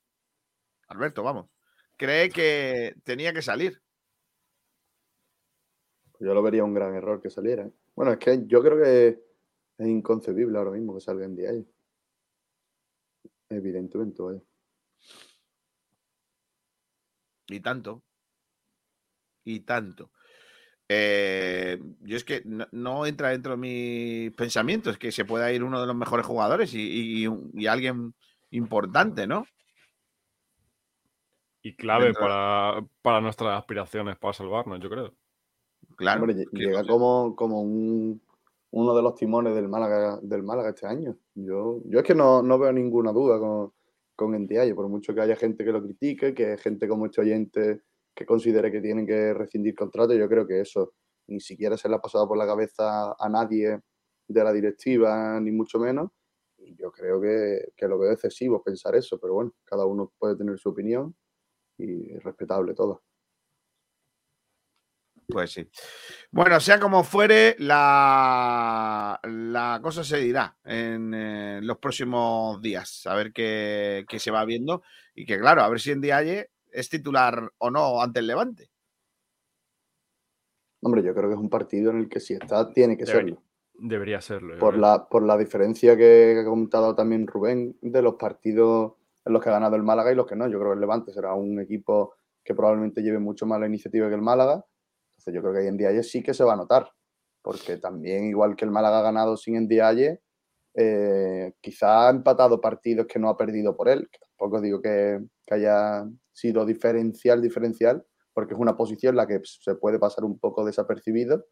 Alberto, 0.88 1.22
vamos, 1.22 1.52
cree 1.98 2.30
que 2.32 2.96
tenía 3.04 3.32
que 3.32 3.44
salir. 3.44 3.80
Yo 6.20 6.34
lo 6.34 6.42
vería 6.42 6.64
un 6.64 6.74
gran 6.74 6.96
error 6.96 7.22
que 7.22 7.30
saliera. 7.30 7.70
Bueno, 7.96 8.14
es 8.14 8.18
que 8.18 8.48
yo 8.48 8.64
creo 8.64 8.84
que 8.84 9.24
es 9.78 9.88
inconcebible 9.88 10.58
ahora 10.58 10.72
mismo 10.72 10.96
que 10.96 11.02
salga 11.02 11.26
en 11.26 11.36
día. 11.36 11.52
Evidentemente, 13.50 14.24
vaya. 14.24 14.42
Y 17.50 17.60
tanto. 17.60 18.02
Y 19.44 19.60
tanto. 19.60 20.12
Eh, 20.96 21.82
yo 22.02 22.18
es 22.18 22.24
que 22.24 22.42
no, 22.46 22.68
no 22.72 23.06
entra 23.08 23.30
dentro 23.30 23.52
de 23.54 23.58
mis 23.58 24.32
pensamientos 24.36 24.98
que 25.00 25.12
se 25.12 25.26
pueda 25.26 25.52
ir 25.52 25.64
uno 25.64 25.82
de 25.82 25.88
los 25.88 25.96
mejores 25.96 26.26
jugadores 26.26 26.74
y, 26.76 27.26
y- 27.26 27.30
y 27.56 27.66
alguien 27.68 28.14
importante, 28.52 29.26
¿no? 29.26 29.46
Y 31.64 31.74
clave 31.76 32.06
Dentro- 32.06 32.22
para, 32.22 32.86
para 33.02 33.22
nuestras 33.22 33.58
aspiraciones 33.58 34.18
para 34.18 34.34
salvarnos, 34.34 34.80
yo 34.80 34.90
creo. 34.90 35.14
Claro. 35.96 36.22
Hombre, 36.24 36.46
llega 36.52 36.84
como, 36.86 37.36
como 37.36 37.62
un, 37.62 38.22
uno 38.72 38.96
de 38.96 39.02
los 39.02 39.16
timones 39.16 39.56
del 39.56 39.70
Málaga, 39.70 40.20
del 40.22 40.44
Málaga 40.44 40.70
este 40.70 40.86
año. 40.88 41.16
Yo, 41.36 41.80
yo 41.86 42.00
es 42.00 42.06
que 42.06 42.16
no, 42.16 42.42
no 42.44 42.60
veo 42.60 42.72
ninguna 42.74 43.12
duda 43.12 43.40
con, 43.40 43.72
con 44.16 44.32
Ndiaye, 44.34 44.76
por 44.76 44.88
mucho 44.90 45.16
que 45.16 45.22
haya 45.22 45.36
gente 45.36 45.64
que 45.64 45.72
lo 45.72 45.82
critique, 45.82 46.34
que 46.34 46.58
gente 46.58 46.88
como 46.88 47.06
este 47.06 47.22
oyente 47.22 47.82
que 48.16 48.26
considere 48.26 48.72
que 48.72 48.82
tienen 48.82 49.06
que 49.06 49.34
rescindir 49.34 49.76
contrato, 49.76 50.14
yo 50.14 50.28
creo 50.28 50.46
que 50.46 50.62
eso 50.62 50.94
ni 51.28 51.40
siquiera 51.40 51.78
se 51.78 51.90
le 51.90 51.96
ha 51.96 52.02
pasado 52.02 52.28
por 52.28 52.38
la 52.38 52.46
cabeza 52.46 53.16
a 53.18 53.30
nadie 53.30 53.80
de 54.28 54.44
la 54.44 54.52
directiva, 54.52 55.40
ni 55.40 55.52
mucho 55.52 55.80
menos. 55.80 56.12
Y 56.58 56.76
yo 56.76 56.92
creo 56.92 57.20
que, 57.20 57.74
que 57.76 57.88
lo 57.88 58.00
veo 58.00 58.12
excesivo 58.12 58.64
pensar 58.64 58.96
eso, 58.96 59.20
pero 59.20 59.34
bueno, 59.34 59.54
cada 59.66 59.86
uno 59.86 60.14
puede 60.18 60.36
tener 60.36 60.58
su 60.58 60.70
opinión 60.70 61.16
y 61.78 62.14
es 62.14 62.24
respetable 62.24 62.74
todo. 62.74 63.04
Pues 65.28 65.52
sí. 65.52 65.68
Bueno, 66.32 66.60
sea 66.60 66.80
como 66.80 67.04
fuere, 67.04 67.56
la, 67.60 69.20
la 69.24 69.80
cosa 69.82 70.04
se 70.04 70.18
dirá 70.18 70.58
en 70.64 71.14
eh, 71.14 71.60
los 71.62 71.78
próximos 71.78 72.62
días. 72.62 73.06
A 73.08 73.16
ver 73.16 73.32
qué, 73.32 74.06
qué 74.08 74.20
se 74.20 74.32
va 74.32 74.46
viendo. 74.46 74.84
Y 75.16 75.26
que, 75.26 75.40
claro, 75.40 75.64
a 75.64 75.70
ver 75.70 75.80
si 75.80 75.92
en 75.92 76.02
Dialle 76.02 76.52
es 76.74 76.90
titular 76.90 77.52
o 77.58 77.70
no 77.72 78.02
ante 78.02 78.20
el 78.20 78.28
Levante. 78.28 78.70
Hombre, 80.82 81.02
yo 81.04 81.14
creo 81.14 81.30
que 81.30 81.36
es 81.36 81.40
un 81.40 81.50
partido 81.50 81.92
en 81.92 82.00
el 82.00 82.10
que 82.10 82.20
si 82.20 82.34
está, 82.34 82.70
tiene 82.72 82.98
que 82.98 83.06
Debería, 83.06 83.22
serlo. 83.32 83.44
debería 83.74 84.22
serlo. 84.22 84.60
Por 84.60 84.78
la, 84.78 85.08
por 85.08 85.24
la 85.24 85.38
diferencia 85.38 85.96
que 85.96 86.38
ha 86.42 86.46
comentado 86.46 86.94
también 86.94 87.26
Rubén 87.26 87.78
de 87.82 88.02
los 88.02 88.16
partidos 88.16 88.94
en 89.26 89.32
los 89.32 89.42
que 89.42 89.50
ha 89.50 89.54
ganado 89.54 89.78
el 89.78 89.84
Málaga 89.84 90.12
y 90.12 90.16
los 90.16 90.26
que 90.28 90.36
no. 90.36 90.48
Yo 90.48 90.60
creo 90.60 90.72
que 90.72 90.76
el 90.76 90.82
Levante 90.82 91.14
será 91.14 91.34
un 91.34 91.60
equipo 91.62 92.16
que 92.44 92.54
probablemente 92.54 93.02
lleve 93.02 93.20
mucho 93.20 93.46
más 93.46 93.60
la 93.60 93.68
iniciativa 93.68 94.10
que 94.10 94.16
el 94.16 94.22
Málaga. 94.22 94.66
Entonces 95.14 95.34
yo 95.34 95.42
creo 95.42 95.54
que 95.54 95.60
ahí 95.60 95.68
en 95.68 95.78
Dialle 95.78 96.04
sí 96.04 96.22
que 96.22 96.34
se 96.34 96.44
va 96.44 96.54
a 96.54 96.58
notar. 96.58 96.92
Porque 97.42 97.78
también, 97.78 98.26
igual 98.26 98.56
que 98.56 98.66
el 98.66 98.72
Málaga 98.72 99.00
ha 99.00 99.04
ganado 99.04 99.38
sin 99.38 99.56
en 99.56 99.68
Dialle, 99.68 100.22
eh, 100.76 101.54
quizá 101.62 102.08
ha 102.08 102.10
empatado 102.12 102.60
partidos 102.60 103.06
que 103.08 103.20
no 103.20 103.30
ha 103.30 103.38
perdido 103.38 103.76
por 103.76 103.88
él. 103.88 104.10
que 104.12 104.20
tampoco 104.20 104.60
digo 104.60 104.82
que, 104.82 105.22
que 105.46 105.54
haya 105.54 106.06
sido 106.34 106.66
diferencial, 106.66 107.42
diferencial, 107.42 108.06
porque 108.34 108.54
es 108.54 108.60
una 108.60 108.76
posición 108.76 109.12
en 109.14 109.18
la 109.18 109.28
que 109.28 109.42
se 109.44 109.76
puede 109.76 110.00
pasar 110.00 110.26
un 110.26 110.40
poco 110.40 110.66
desapercibido, 110.66 111.46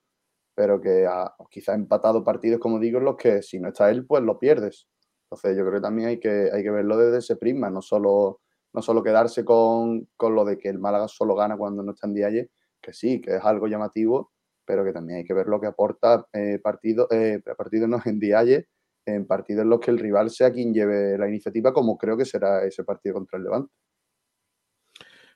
pero 0.55 0.81
que 0.81 1.05
ha, 1.07 1.33
quizá 1.49 1.73
ha 1.73 1.75
empatado 1.75 2.23
partidos, 2.23 2.59
como 2.59 2.79
digo, 2.79 2.99
en 2.99 3.05
los 3.05 3.17
que 3.17 3.41
si 3.41 3.59
no 3.59 3.69
está 3.69 3.89
él, 3.91 4.05
pues 4.05 4.23
lo 4.23 4.39
pierdes. 4.39 4.87
Entonces 5.25 5.57
yo 5.57 5.63
creo 5.63 5.75
que 5.75 5.81
también 5.81 6.09
hay 6.09 6.19
que, 6.19 6.49
hay 6.51 6.63
que 6.63 6.71
verlo 6.71 6.97
desde 6.97 7.19
ese 7.19 7.37
prisma, 7.37 7.69
no 7.69 7.81
solo 7.81 8.41
no 8.73 8.81
solo 8.81 9.03
quedarse 9.03 9.43
con, 9.43 10.07
con 10.15 10.35
lo 10.35 10.45
de 10.45 10.57
que 10.57 10.69
el 10.69 10.79
Málaga 10.79 11.07
solo 11.07 11.35
gana 11.35 11.57
cuando 11.57 11.83
no 11.83 11.91
está 11.91 12.07
en 12.07 12.13
Dialle, 12.13 12.51
que 12.81 12.93
sí, 12.93 13.21
que 13.21 13.35
es 13.35 13.43
algo 13.43 13.67
llamativo, 13.67 14.31
pero 14.65 14.85
que 14.85 14.93
también 14.93 15.19
hay 15.19 15.25
que 15.25 15.33
ver 15.33 15.47
lo 15.47 15.59
que 15.59 15.67
aporta 15.67 16.25
eh, 16.33 16.59
partido, 16.59 17.07
eh, 17.11 17.41
partidos 17.57 17.89
no 17.89 17.99
en 18.05 18.19
Dialle, 18.19 18.67
en 19.05 19.25
partidos 19.27 19.63
en 19.63 19.69
los 19.69 19.79
que 19.79 19.91
el 19.91 19.99
rival 19.99 20.29
sea 20.29 20.51
quien 20.51 20.73
lleve 20.73 21.17
la 21.17 21.27
iniciativa, 21.27 21.73
como 21.73 21.97
creo 21.97 22.15
que 22.15 22.25
será 22.25 22.63
ese 22.65 22.83
partido 22.83 23.15
contra 23.15 23.37
el 23.37 23.43
Levante. 23.43 23.73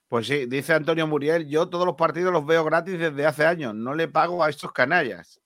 Pues 0.07 0.27
sí, 0.27 0.45
dice 0.45 0.73
Antonio 0.73 1.07
Muriel, 1.07 1.47
yo 1.47 1.67
todos 1.67 1.85
los 1.85 1.95
partidos 1.95 2.31
los 2.31 2.45
veo 2.45 2.63
gratis 2.63 2.99
desde 2.99 3.25
hace 3.25 3.45
años, 3.45 3.73
no 3.73 3.95
le 3.95 4.07
pago 4.07 4.43
a 4.43 4.49
estos 4.49 4.71
canallas. 4.71 5.41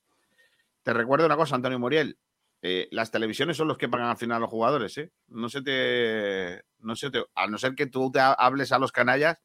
Te 0.83 0.93
recuerdo 0.93 1.25
una 1.25 1.37
cosa, 1.37 1.55
Antonio 1.55 1.79
Muriel, 1.79 2.17
eh, 2.61 2.89
las 2.91 3.09
televisiones 3.09 3.55
son 3.55 3.69
los 3.69 3.77
que 3.77 3.87
pagan 3.87 4.07
al 4.07 4.17
final 4.17 4.37
a 4.37 4.39
los 4.41 4.49
jugadores, 4.49 4.97
¿eh? 4.97 5.11
No 5.27 5.47
se 5.47 5.61
te, 5.61 6.61
no 6.79 6.95
se 6.95 7.09
te, 7.09 7.23
a 7.35 7.47
no 7.47 7.57
ser 7.57 7.73
que 7.73 7.87
tú 7.87 8.11
te 8.11 8.19
hables 8.19 8.71
a 8.73 8.79
los 8.79 8.91
canallas, 8.91 9.39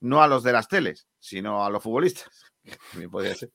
no 0.00 0.22
a 0.22 0.28
los 0.28 0.44
de 0.44 0.52
las 0.52 0.68
teles, 0.68 1.08
sino 1.18 1.64
a 1.64 1.70
los 1.70 1.82
futbolistas. 1.82 2.44
También 2.92 3.10
podría 3.10 3.34
ser. 3.34 3.50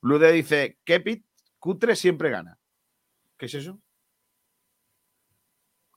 Lude 0.00 0.32
dice, 0.32 0.78
Kepit, 0.84 1.26
Cutre 1.58 1.94
siempre 1.94 2.30
gana. 2.30 2.58
¿Qué 3.36 3.46
es 3.46 3.54
eso? 3.54 3.80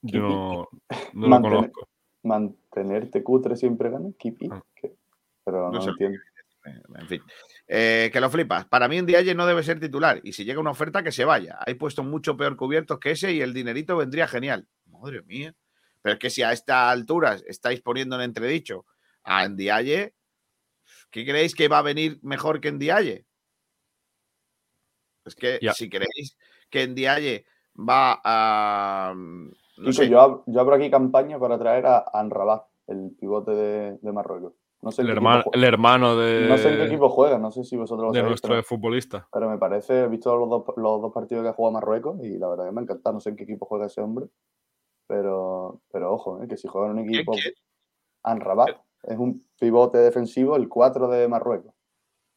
Yo 0.02 0.20
no, 0.20 0.68
no 1.14 1.28
lo 1.28 1.42
conozco. 1.42 1.91
Mantenerte 2.24 3.24
cutre 3.24 3.56
siempre 3.56 3.90
gana, 3.90 4.10
Kipi. 4.18 4.50
Ah. 4.52 4.64
que- 4.76 4.96
Pero 5.44 5.68
no, 5.68 5.72
No 5.72 5.82
sé. 5.82 5.90
entiendo. 5.90 6.20
Eh, 6.66 6.82
En 7.00 7.08
fin. 7.08 7.22
Eh, 7.68 8.10
que 8.14 8.22
lo 8.22 8.30
flipas. 8.30 8.66
Para 8.68 8.88
mí, 8.88 9.00
un 9.00 9.06
Dialle 9.08 9.34
no 9.34 9.48
debe 9.48 9.64
ser 9.64 9.80
titular. 9.80 10.20
Y 10.24 10.34
si 10.34 10.46
llega 10.46 10.60
una 10.60 10.70
oferta, 10.72 11.02
que 11.02 11.12
se 11.12 11.26
vaya. 11.26 11.58
Hay 11.66 11.74
puestos 11.74 12.06
mucho 12.06 12.38
peor 12.38 12.56
cubiertos 12.56 13.00
que 13.00 13.12
ese 13.12 13.32
y 13.32 13.42
el 13.42 13.54
dinerito 13.54 13.98
vendría 13.98 14.28
genial. 14.28 14.68
Madre 14.86 15.24
mía. 15.24 15.56
Pero 16.04 16.14
es 16.14 16.20
que 16.20 16.30
si 16.30 16.44
a 16.44 16.52
esta 16.52 16.92
altura 16.92 17.38
estáis 17.48 17.82
poniendo 17.82 18.16
en 18.16 18.22
entredicho 18.22 18.86
a 19.24 19.48
Ndiaye, 19.48 20.14
¿qué 21.10 21.26
creéis 21.26 21.56
que 21.56 21.68
va 21.68 21.80
a 21.80 21.84
venir 21.84 22.20
mejor 22.22 22.60
que 22.62 22.72
Ndiaye? 22.72 23.26
Es 25.26 25.36
que 25.36 25.60
si 25.76 25.90
creéis 25.90 26.38
que 26.70 26.88
Ndiaye 26.88 27.46
va 27.78 28.20
a. 28.24 29.14
No 29.82 29.92
yo, 29.92 30.20
ab- 30.20 30.44
yo 30.46 30.60
abro 30.62 30.76
aquí 30.76 30.90
campaña 30.90 31.40
para 31.40 31.58
traer 31.60 31.86
a 31.88 32.06
Anrabat, 32.14 32.64
el 32.88 33.12
pivote 33.20 33.52
de, 33.52 33.98
de 34.02 34.12
Marruecos. 34.12 34.54
No 34.82 34.92
sé, 34.92 35.02
El 35.04 35.08
qué 35.10 35.14
hermano, 35.14 35.44
el 35.54 35.64
hermano 35.64 36.16
de, 36.18 36.48
no 36.50 36.58
sé 36.58 36.70
en 36.70 36.78
qué 36.80 36.86
equipo 36.86 37.08
juega, 37.10 37.38
no 37.38 37.52
sé 37.52 37.64
si 37.64 37.78
vosotros 37.78 38.08
lo 38.08 38.12
de 38.14 38.20
sabéis, 38.20 38.30
nuestro 38.32 38.50
pero, 38.50 38.64
futbolista. 38.64 39.28
pero 39.32 39.48
me 39.50 39.58
parece, 39.60 40.02
he 40.02 40.08
visto 40.08 40.36
los 40.36 40.50
dos, 40.50 40.64
los 40.78 41.02
dos 41.02 41.14
partidos 41.14 41.44
que 41.44 41.50
ha 41.50 41.54
jugado 41.54 41.74
Marruecos 41.74 42.20
y 42.24 42.38
la 42.40 42.50
verdad 42.50 42.66
que 42.66 42.72
me 42.72 42.80
ha 42.82 42.84
encantado. 42.84 43.14
No 43.14 43.20
sé 43.20 43.30
en 43.30 43.36
qué 43.36 43.44
equipo 43.44 43.66
juega 43.68 43.86
ese 43.86 44.02
hombre, 44.02 44.26
pero, 45.08 45.82
pero 45.92 46.14
ojo, 46.14 46.42
eh, 46.42 46.48
que 46.48 46.58
si 46.58 46.68
juega 46.68 46.88
en 46.90 46.98
un 46.98 47.04
¿quién- 47.06 47.16
equipo... 47.16 47.34
quién? 47.34 47.54
Anrabat 48.24 48.70
es 49.04 49.18
un 49.18 49.48
pivote 49.60 49.98
defensivo, 49.98 50.56
el 50.56 50.70
4 50.70 51.08
de 51.08 51.28
Marruecos. 51.28 51.74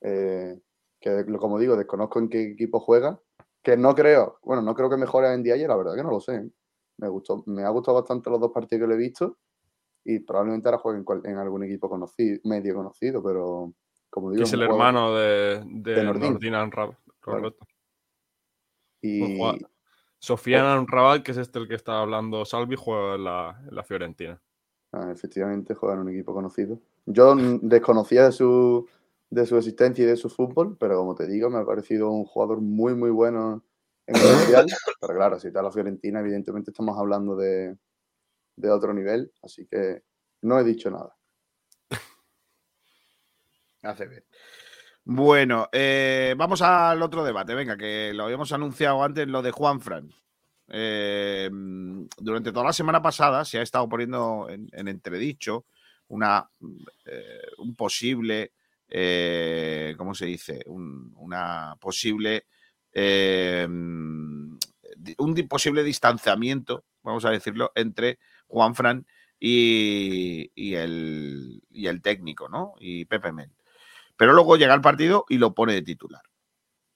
Eh, 0.01 0.59
que 1.01 1.25
lo- 1.27 1.39
como 1.39 1.59
digo, 1.59 1.77
desconozco 1.77 2.19
en 2.19 2.29
qué 2.29 2.43
equipo 2.53 2.81
juega. 2.81 3.21
Que 3.63 3.77
no 3.77 3.95
creo, 3.95 4.39
bueno, 4.43 4.63
no 4.63 4.75
creo 4.75 4.89
que 4.91 4.97
mejore 4.97 5.33
en 5.33 5.43
día 5.43 5.57
la 5.57 5.77
verdad 5.77 5.95
que 5.95 6.03
no 6.03 6.11
lo 6.11 6.21
sé. 6.21 6.51
¿Eh? 6.95 7.03
Me 7.03 7.09
gustó, 7.09 7.43
me 7.47 7.63
ha 7.65 7.69
gustado 7.71 7.99
bastante 7.99 8.31
los 8.31 8.41
dos 8.41 8.53
partidos 8.53 8.83
que 8.83 8.89
le 8.89 8.95
he 8.95 8.99
visto. 8.99 9.39
Y 10.05 10.19
probablemente 10.21 10.69
ahora 10.69 10.79
juegue 10.79 10.99
en, 10.99 11.31
en 11.31 11.39
algún 11.39 11.65
equipo 11.65 11.89
conocido, 11.89 12.39
medio 12.45 12.75
conocido, 12.75 13.23
pero 13.23 13.73
como 14.11 14.31
digo. 14.31 14.45
Es 14.45 14.53
el 14.53 14.63
hermano 14.63 15.15
de, 15.15 15.63
de, 15.67 15.95
de 15.95 16.05
Nordin. 16.05 16.39
Nordin. 16.53 17.55
Y, 19.01 19.39
Amrabat, 20.55 21.23
que 21.23 21.33
es 21.33 21.39
este 21.39 21.59
el 21.59 21.69
que 21.69 21.75
está 21.75 22.01
hablando 22.01 22.45
Salvi, 22.45 22.77
juega 22.77 23.17
en 23.17 23.25
la, 23.25 23.61
en 23.69 23.75
la 23.75 23.83
Fiorentina. 23.83 24.41
Ah, 24.93 25.11
efectivamente 25.11 25.75
juega 25.75 25.97
en 25.97 26.03
un 26.03 26.09
equipo 26.11 26.33
conocido. 26.33 26.79
Yo 27.05 27.35
desconocía 27.61 28.25
de 28.25 28.33
su, 28.33 28.89
de 29.29 29.45
su 29.45 29.57
existencia 29.57 30.05
y 30.05 30.07
de 30.07 30.17
su 30.17 30.31
fútbol, 30.31 30.77
pero 30.79 30.97
como 30.97 31.15
te 31.15 31.27
digo, 31.27 31.51
me 31.51 31.59
ha 31.59 31.67
parecido 31.67 32.11
un 32.11 32.25
jugador 32.25 32.61
muy, 32.61 32.95
muy 32.95 33.11
bueno 33.11 33.63
en 34.07 34.17
el 34.17 34.23
Mundial. 34.39 34.67
Pero 35.01 35.15
claro, 35.15 35.39
si 35.39 35.49
está 35.49 35.63
la 35.63 35.73
Fiorentina, 35.73 36.21
evidentemente 36.21 36.71
estamos 36.71 36.99
hablando 36.99 37.37
de, 37.37 37.77
de 38.57 38.71
otro 38.71 38.93
nivel, 38.93 39.33
así 39.43 39.67
que 39.67 40.03
no 40.43 40.59
he 40.59 40.65
dicho 40.65 40.91
nada. 40.91 41.17
Hace 43.83 44.07
bien. 44.07 44.25
Bueno, 45.05 45.69
eh, 45.73 46.35
vamos 46.37 46.63
al 46.63 47.03
otro 47.03 47.23
debate. 47.25 47.55
Venga, 47.55 47.77
que 47.77 48.13
lo 48.15 48.25
habíamos 48.25 48.51
anunciado 48.53 49.03
antes, 49.03 49.27
lo 49.29 49.43
de 49.43 49.51
Juan 49.51 49.81
Fran. 49.81 50.09
Eh, 50.69 51.51
durante 51.53 52.51
toda 52.51 52.65
la 52.65 52.73
semana 52.73 53.03
pasada 53.03 53.45
se 53.45 53.59
ha 53.59 53.63
estado 53.63 53.87
poniendo 53.87 54.47
en, 54.49 54.67
en 54.73 54.89
entredicho 54.89 55.67
una, 56.09 56.49
eh, 57.05 57.43
un 57.59 57.77
posible, 57.77 58.53
¿cómo 59.99 60.15
se 60.15 60.25
dice? 60.27 60.63
Un- 60.67 61.13
una 61.19 61.77
posible, 61.79 62.47
di- 64.97 65.15
un 65.19 65.35
posible 65.49 65.83
distanciamiento, 65.83 66.85
vamos 67.03 67.25
a 67.25 67.31
decirlo, 67.31 67.73
entre 67.75 68.19
Juan 68.47 68.75
Fran 68.75 69.07
y, 69.39 70.51
el, 70.75 71.63
y 71.71 71.87
el 71.87 72.01
técnico, 72.01 72.49
¿no? 72.49 72.75
Y 72.79 73.05
Pepe 73.05 73.33
Mel. 73.33 73.51
Pero 74.17 74.33
luego 74.33 74.57
llega 74.57 74.75
el 74.75 74.81
partido 74.81 75.27
y 75.29 75.39
lo 75.39 75.55
pone 75.55 75.75
de 75.75 75.83
titular. 75.83 76.23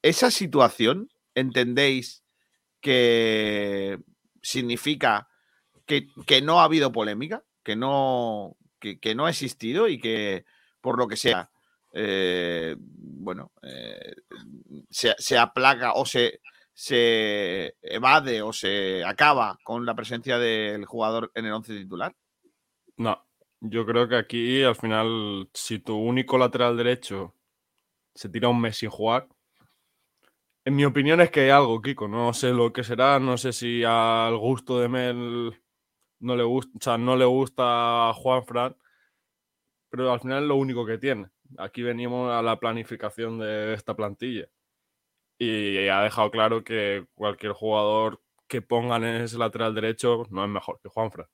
Esa 0.03 0.31
situación, 0.31 1.11
¿entendéis 1.35 2.23
que 2.81 3.99
significa 4.41 5.29
que, 5.85 6.07
que 6.27 6.41
no 6.41 6.61
ha 6.61 6.65
habido 6.65 6.93
polémica? 6.93 7.45
Que 7.65 7.75
no, 7.75 8.57
que 8.79 9.15
no 9.17 9.27
ha 9.27 9.31
existido 9.31 9.89
y 9.89 9.99
que, 10.01 10.45
por 10.81 10.97
lo 10.97 11.09
que 11.09 11.17
sea, 11.17 11.51
eh, 11.93 12.77
bueno, 12.79 13.53
eh, 13.63 14.15
se, 14.91 15.39
aplaca 15.39 15.93
o 15.95 16.05
se, 16.05 16.41
se 16.73 17.77
evade 17.83 18.43
o 18.43 18.53
se 18.53 19.05
acaba 19.05 19.59
con 19.63 19.85
la 19.87 19.95
presencia 19.95 20.39
del 20.39 20.85
jugador 20.85 21.31
en 21.35 21.47
el 21.47 21.53
once 21.53 21.75
titular? 21.75 22.15
No, 22.97 23.27
yo 23.61 23.87
creo 23.87 24.09
que 24.09 24.17
aquí 24.17 24.63
al 24.63 24.77
final, 24.77 25.49
si 25.55 25.79
tu 25.79 25.97
único 25.97 26.39
lateral 26.39 26.77
derecho 26.77 27.35
se 28.15 28.29
tira 28.29 28.49
un 28.49 28.61
mes 28.61 28.77
sin 28.77 28.91
jugar, 28.91 29.29
en 30.65 30.77
mi 30.77 30.85
opinión 30.85 31.21
es 31.23 31.31
que 31.31 31.41
hay 31.41 31.51
algo, 31.51 31.81
Kiko. 31.81 32.09
No 32.09 32.35
sé 32.35 32.53
lo 32.53 32.73
que 32.75 32.85
será, 32.85 33.19
no 33.19 33.39
sé 33.39 33.55
si 33.55 33.85
al 33.85 34.37
gusto 34.37 34.79
de 34.79 34.89
Mel 34.89 35.59
no 36.21 36.37
le 36.37 36.43
gusta, 36.43 36.99
no 36.99 37.17
le 37.17 37.25
gusta 37.25 38.11
a 38.11 38.13
Juan 38.13 38.45
Fran, 38.45 38.77
pero 39.89 40.13
al 40.13 40.21
final 40.21 40.43
es 40.43 40.49
lo 40.49 40.57
único 40.57 40.85
que 40.85 40.99
tiene. 40.99 41.31
Aquí 41.57 41.83
venimos 41.83 42.31
a 42.33 42.43
la 42.43 42.59
planificación 42.61 43.39
de 43.39 43.75
esta 43.75 43.95
plantilla. 43.95 44.49
Y 45.39 45.89
ha 45.89 46.03
dejado 46.03 46.31
claro 46.31 46.65
que 46.65 47.07
cualquier 47.15 47.53
jugador 47.53 48.21
que 48.49 48.61
pongan 48.63 49.05
en 49.05 49.23
ese 49.23 49.39
lateral 49.39 49.75
derecho 49.75 50.25
no 50.31 50.45
es 50.45 50.51
mejor 50.51 50.81
que 50.83 50.89
Juan 50.89 51.11
Fran 51.11 51.29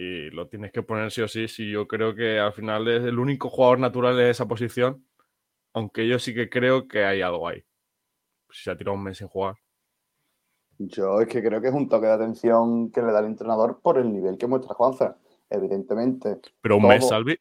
y 0.00 0.30
lo 0.30 0.48
tienes 0.48 0.72
que 0.72 0.82
poner 0.82 1.10
sí 1.10 1.20
o 1.20 1.28
sí. 1.28 1.46
Si 1.46 1.70
yo 1.70 1.86
creo 1.86 2.14
que 2.14 2.38
al 2.38 2.54
final 2.54 2.88
es 2.88 3.04
el 3.04 3.18
único 3.18 3.50
jugador 3.50 3.78
natural 3.78 4.18
en 4.18 4.28
esa 4.28 4.46
posición, 4.46 5.04
aunque 5.74 6.08
yo 6.08 6.18
sí 6.18 6.34
que 6.34 6.48
creo 6.48 6.88
que 6.88 7.04
hay 7.04 7.20
algo 7.20 7.46
ahí. 7.46 7.62
Si 8.50 8.64
se 8.64 8.70
ha 8.70 8.76
tirado 8.76 8.96
un 8.96 9.04
mes 9.04 9.18
sin 9.18 9.28
jugar. 9.28 9.56
Yo 10.78 11.20
es 11.20 11.28
que 11.28 11.42
creo 11.42 11.60
que 11.60 11.68
es 11.68 11.74
un 11.74 11.88
toque 11.88 12.06
de 12.06 12.12
atención 12.12 12.90
que 12.90 13.02
le 13.02 13.12
da 13.12 13.20
el 13.20 13.26
entrenador 13.26 13.80
por 13.82 13.98
el 13.98 14.10
nivel 14.10 14.38
que 14.38 14.46
muestra 14.46 14.74
Juanfran. 14.74 15.16
Evidentemente, 15.50 16.40
Pero 16.62 16.78
un 16.78 16.88
mes. 16.88 17.06
Salvi. 17.06 17.36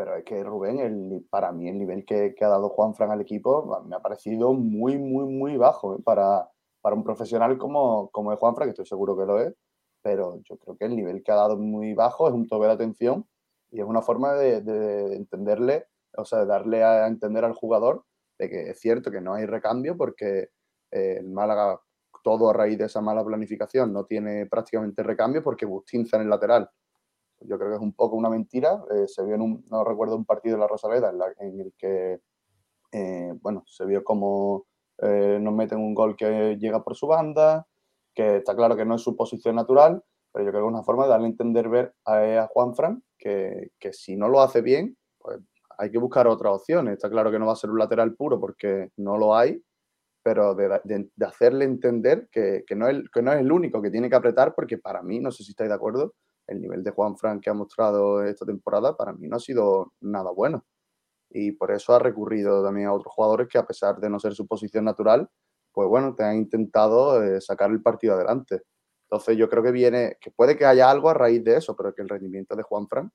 Pero 0.00 0.16
es 0.16 0.24
que 0.24 0.42
Rubén, 0.42 0.78
el 0.78 1.26
para 1.28 1.52
mí 1.52 1.68
el 1.68 1.78
nivel 1.78 2.06
que, 2.06 2.34
ha 2.40 2.48
dado 2.48 2.70
Juan 2.70 2.94
Fran 2.94 3.10
al 3.10 3.20
equipo 3.20 3.84
me 3.86 3.96
ha 3.96 4.00
parecido 4.00 4.54
muy, 4.54 4.96
muy, 4.96 5.26
muy 5.26 5.58
bajo 5.58 5.94
¿eh? 5.94 5.98
para, 6.02 6.48
para 6.80 6.96
un 6.96 7.04
profesional 7.04 7.58
como, 7.58 8.08
como 8.10 8.32
es 8.32 8.38
Juan 8.38 8.54
Fran, 8.54 8.68
que 8.68 8.70
estoy 8.70 8.86
seguro 8.86 9.14
que 9.14 9.26
lo 9.26 9.38
es. 9.38 9.54
Pero 10.00 10.40
yo 10.48 10.56
creo 10.56 10.78
que 10.78 10.86
el 10.86 10.96
nivel 10.96 11.22
que 11.22 11.32
ha 11.32 11.34
dado 11.34 11.58
muy 11.58 11.92
bajo, 11.92 12.28
es 12.28 12.32
un 12.32 12.48
toque 12.48 12.64
de 12.64 12.72
atención 12.72 13.28
y 13.70 13.80
es 13.80 13.86
una 13.86 14.00
forma 14.00 14.32
de, 14.32 14.62
de 14.62 15.16
entenderle, 15.16 15.84
o 16.16 16.24
sea, 16.24 16.38
de 16.38 16.46
darle 16.46 16.82
a 16.82 17.06
entender 17.06 17.44
al 17.44 17.52
jugador 17.52 18.06
de 18.38 18.48
que 18.48 18.70
es 18.70 18.80
cierto 18.80 19.10
que 19.10 19.20
no 19.20 19.34
hay 19.34 19.44
recambio 19.44 19.98
porque 19.98 20.48
eh, 20.92 21.16
el 21.18 21.28
Málaga, 21.28 21.78
todo 22.24 22.48
a 22.48 22.54
raíz 22.54 22.78
de 22.78 22.86
esa 22.86 23.02
mala 23.02 23.22
planificación, 23.22 23.92
no 23.92 24.06
tiene 24.06 24.46
prácticamente 24.46 25.02
recambio 25.02 25.42
porque 25.42 25.66
Bustinza 25.66 26.16
en 26.16 26.22
el 26.22 26.30
lateral 26.30 26.70
yo 27.40 27.58
creo 27.58 27.70
que 27.70 27.76
es 27.76 27.82
un 27.82 27.92
poco 27.94 28.16
una 28.16 28.30
mentira. 28.30 28.82
Eh, 28.94 29.06
se 29.08 29.24
vio 29.24 29.36
no 29.38 29.84
recuerdo, 29.84 30.16
un 30.16 30.24
partido 30.24 30.56
de 30.56 30.60
la 30.60 30.68
Rosaleda 30.68 31.12
en, 31.38 31.60
el 31.60 31.72
que, 31.78 32.20
eh, 32.92 33.32
bueno, 33.40 33.62
se 33.66 33.84
vio 33.86 34.02
como 34.04 34.66
eh, 34.98 35.38
nos 35.40 35.54
meten 35.54 35.78
un 35.78 35.94
gol 35.94 36.16
que 36.16 36.56
llega 36.58 36.82
por 36.82 36.96
su 36.96 37.06
banda, 37.06 37.66
que 38.14 38.38
está 38.38 38.54
claro 38.56 38.76
que 38.76 38.84
no 38.84 38.96
es 38.96 39.02
su 39.02 39.16
posición 39.16 39.56
natural, 39.56 40.02
pero 40.32 40.44
yo 40.44 40.50
creo 40.52 40.62
que 40.64 40.68
es 40.68 40.74
una 40.74 40.82
forma 40.84 41.04
de 41.04 41.10
darle 41.10 41.26
a 41.26 41.30
entender 41.30 41.68
ver 41.68 41.94
a, 42.04 42.18
a 42.44 42.46
Juan 42.48 42.74
Fran 42.74 43.02
que, 43.18 43.70
que 43.78 43.92
si 43.92 44.16
no 44.16 44.28
lo 44.28 44.40
hace 44.40 44.60
bien, 44.62 44.96
pues 45.18 45.38
hay 45.78 45.90
que 45.90 45.98
buscar 45.98 46.26
otras 46.28 46.52
opciones. 46.54 46.94
Está 46.94 47.08
claro 47.10 47.30
que 47.30 47.38
no 47.38 47.46
va 47.46 47.52
a 47.52 47.56
ser 47.56 47.70
un 47.70 47.78
lateral 47.78 48.14
puro 48.14 48.38
porque 48.40 48.90
no 48.96 49.16
lo 49.18 49.34
hay, 49.36 49.62
pero 50.22 50.54
de, 50.54 50.68
de- 50.84 51.10
de 51.14 51.26
hacerle 51.26 51.64
entender 51.64 52.28
que, 52.30 52.64
que 52.66 52.76
no 52.76 52.88
es, 52.88 53.08
que 53.12 53.22
no 53.22 53.32
es 53.32 53.40
el 53.40 53.52
único 53.52 53.80
que 53.82 53.90
tiene 53.90 54.10
que 54.10 54.16
apretar, 54.16 54.54
porque 54.54 54.78
para 54.78 55.02
mí, 55.02 55.20
no 55.20 55.30
sé 55.32 55.44
si 55.44 55.50
estáis 55.52 55.70
de 55.70 55.76
acuerdo, 55.76 56.14
el 56.50 56.60
nivel 56.60 56.82
de 56.82 56.90
Juan 56.90 57.16
Fran 57.16 57.40
que 57.40 57.48
ha 57.48 57.54
mostrado 57.54 58.24
esta 58.24 58.44
temporada 58.44 58.96
para 58.96 59.12
mí 59.12 59.28
no 59.28 59.36
ha 59.36 59.40
sido 59.40 59.94
nada 60.00 60.30
bueno. 60.32 60.66
Y 61.30 61.52
por 61.52 61.70
eso 61.70 61.94
ha 61.94 62.00
recurrido 62.00 62.62
también 62.64 62.88
a 62.88 62.92
otros 62.92 63.14
jugadores 63.14 63.48
que 63.48 63.58
a 63.58 63.66
pesar 63.66 63.98
de 64.00 64.10
no 64.10 64.18
ser 64.18 64.34
su 64.34 64.46
posición 64.46 64.84
natural, 64.84 65.30
pues 65.72 65.88
bueno, 65.88 66.14
te 66.14 66.24
han 66.24 66.36
intentado 66.36 67.22
eh, 67.22 67.40
sacar 67.40 67.70
el 67.70 67.82
partido 67.82 68.14
adelante. 68.14 68.62
Entonces 69.04 69.36
yo 69.36 69.48
creo 69.48 69.62
que 69.62 69.70
viene, 69.72 70.16
que 70.20 70.32
puede 70.32 70.56
que 70.56 70.66
haya 70.66 70.90
algo 70.90 71.08
a 71.08 71.14
raíz 71.14 71.44
de 71.44 71.56
eso, 71.56 71.76
pero 71.76 71.94
que 71.94 72.02
el 72.02 72.08
rendimiento 72.08 72.56
de 72.56 72.64
Juan 72.64 72.88
Fran 72.88 73.12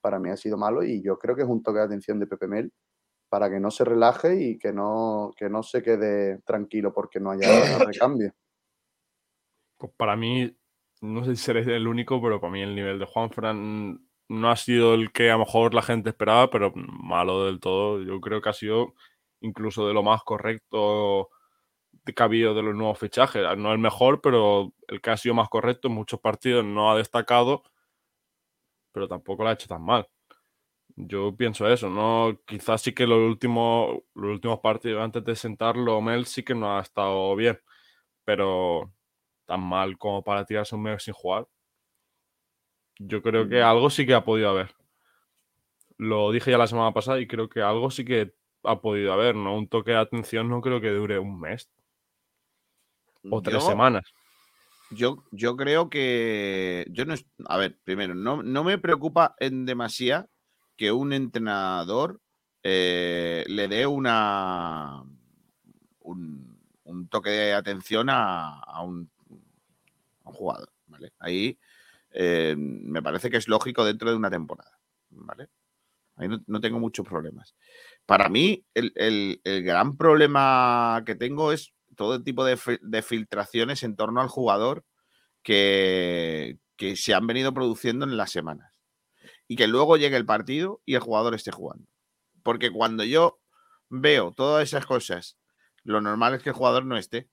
para 0.00 0.20
mí 0.20 0.30
ha 0.30 0.36
sido 0.36 0.56
malo 0.56 0.84
y 0.84 1.02
yo 1.02 1.18
creo 1.18 1.34
que 1.34 1.42
es 1.42 1.48
un 1.48 1.62
toque 1.62 1.80
de 1.80 1.84
atención 1.86 2.20
de 2.20 2.28
Pepe 2.28 2.46
Mel 2.46 2.72
para 3.28 3.50
que 3.50 3.58
no 3.58 3.72
se 3.72 3.84
relaje 3.84 4.40
y 4.40 4.58
que 4.58 4.72
no, 4.72 5.32
que 5.36 5.48
no 5.48 5.64
se 5.64 5.82
quede 5.82 6.38
tranquilo 6.42 6.92
porque 6.92 7.18
no 7.18 7.32
haya 7.32 7.48
recambio. 7.84 8.32
Pues 9.76 9.92
para 9.96 10.16
mí, 10.16 10.56
no 11.00 11.24
sé 11.24 11.36
si 11.36 11.42
seré 11.42 11.60
el 11.76 11.88
único, 11.88 12.20
pero 12.22 12.40
para 12.40 12.52
mí 12.52 12.62
el 12.62 12.74
nivel 12.74 12.98
de 12.98 13.06
Juan 13.06 13.30
Fran 13.30 14.00
no 14.28 14.50
ha 14.50 14.56
sido 14.56 14.94
el 14.94 15.12
que 15.12 15.30
a 15.30 15.34
lo 15.34 15.40
mejor 15.40 15.74
la 15.74 15.82
gente 15.82 16.10
esperaba, 16.10 16.50
pero 16.50 16.72
malo 16.74 17.44
del 17.46 17.60
todo. 17.60 18.02
Yo 18.02 18.20
creo 18.20 18.40
que 18.40 18.48
ha 18.48 18.52
sido 18.52 18.94
incluso 19.40 19.86
de 19.86 19.94
lo 19.94 20.02
más 20.02 20.22
correcto 20.24 21.30
que 22.04 22.22
ha 22.22 22.26
habido 22.26 22.54
de 22.54 22.62
los 22.62 22.74
nuevos 22.74 22.98
fichajes. 22.98 23.42
No 23.58 23.72
el 23.72 23.78
mejor, 23.78 24.20
pero 24.20 24.72
el 24.88 25.00
que 25.00 25.10
ha 25.10 25.16
sido 25.16 25.34
más 25.34 25.48
correcto 25.48 25.88
en 25.88 25.94
muchos 25.94 26.20
partidos 26.20 26.64
no 26.64 26.90
ha 26.90 26.96
destacado, 26.96 27.62
pero 28.92 29.08
tampoco 29.08 29.42
lo 29.42 29.50
ha 29.50 29.52
hecho 29.52 29.68
tan 29.68 29.82
mal. 29.82 30.08
Yo 30.96 31.36
pienso 31.36 31.68
eso, 31.68 31.90
¿no? 31.90 32.40
Quizás 32.46 32.82
sí 32.82 32.94
que 32.94 33.06
los 33.06 33.18
últimos, 33.18 33.98
los 34.14 34.30
últimos 34.32 34.60
partidos 34.60 35.02
antes 35.02 35.24
de 35.24 35.36
sentarlo, 35.36 36.00
Mel 36.00 36.26
sí 36.26 36.42
que 36.42 36.54
no 36.54 36.78
ha 36.78 36.82
estado 36.82 37.36
bien, 37.36 37.60
pero 38.24 38.92
tan 39.46 39.60
mal 39.60 39.96
como 39.98 40.22
para 40.22 40.44
tirarse 40.44 40.74
un 40.74 40.82
mes 40.82 41.02
sin 41.02 41.14
jugar. 41.14 41.48
Yo 42.98 43.22
creo 43.22 43.48
que 43.48 43.62
algo 43.62 43.90
sí 43.90 44.06
que 44.06 44.14
ha 44.14 44.24
podido 44.24 44.50
haber. 44.50 44.74
Lo 45.98 46.30
dije 46.30 46.50
ya 46.50 46.58
la 46.58 46.66
semana 46.66 46.92
pasada 46.92 47.20
y 47.20 47.26
creo 47.26 47.48
que 47.48 47.62
algo 47.62 47.90
sí 47.90 48.04
que 48.04 48.34
ha 48.64 48.80
podido 48.80 49.12
haber, 49.12 49.34
¿no? 49.34 49.56
Un 49.56 49.68
toque 49.68 49.92
de 49.92 49.98
atención 49.98 50.48
no 50.48 50.60
creo 50.60 50.80
que 50.80 50.90
dure 50.90 51.18
un 51.18 51.40
mes 51.40 51.70
o 53.30 53.42
tres 53.42 53.64
semanas. 53.64 54.04
Yo, 54.90 55.24
yo 55.32 55.56
creo 55.56 55.90
que. 55.90 56.86
Yo 56.90 57.04
no. 57.04 57.14
A 57.46 57.56
ver, 57.56 57.78
primero, 57.84 58.14
no, 58.14 58.42
no 58.42 58.64
me 58.64 58.78
preocupa 58.78 59.34
en 59.40 59.66
demasía 59.66 60.28
que 60.76 60.92
un 60.92 61.12
entrenador 61.12 62.20
eh, 62.62 63.44
le 63.48 63.68
dé 63.68 63.86
una. 63.86 65.02
Un, 66.00 66.54
toque 67.10 67.30
de 67.30 67.52
atención 67.52 68.08
a, 68.10 68.82
un, 68.82 69.10
jugador. 70.32 70.72
¿vale? 70.86 71.12
Ahí 71.18 71.58
eh, 72.10 72.54
me 72.56 73.02
parece 73.02 73.30
que 73.30 73.36
es 73.36 73.48
lógico 73.48 73.84
dentro 73.84 74.10
de 74.10 74.16
una 74.16 74.30
temporada. 74.30 74.78
¿vale? 75.10 75.48
Ahí 76.16 76.28
no, 76.46 76.60
tengo 76.60 76.80
muchos 76.80 77.06
problemas. 77.06 77.54
Para 78.06 78.28
mí, 78.28 78.64
el, 78.74 78.92
el, 79.44 79.62
gran 79.62 79.96
problema 79.96 81.02
que 81.04 81.14
tengo 81.14 81.52
es 81.52 81.74
todo 81.94 82.22
tipo 82.22 82.44
de, 82.44 82.56
filtraciones 83.02 83.82
en 83.82 83.96
torno 83.96 84.20
al 84.20 84.28
jugador 84.28 84.84
que, 85.42 86.58
se 86.94 87.14
han 87.14 87.26
venido 87.26 87.52
produciendo 87.52 88.06
en 88.06 88.16
las 88.16 88.30
semanas. 88.30 88.72
Y 89.46 89.56
que 89.56 89.66
luego 89.66 89.96
llegue 89.96 90.16
el 90.16 90.26
partido 90.26 90.80
y 90.86 90.94
el 90.94 91.00
jugador 91.00 91.34
esté 91.34 91.50
jugando. 91.52 91.86
Porque 92.42 92.70
cuando 92.70 93.04
yo 93.04 93.38
veo 93.88 94.32
todas 94.32 94.62
esas 94.64 94.86
cosas, 94.86 95.36
lo 95.84 96.00
normal 96.00 96.34
es 96.34 96.42
que 96.42 96.50
el 96.50 96.54
jugador 96.56 96.86
no 96.86 96.96
esté. 96.96 97.28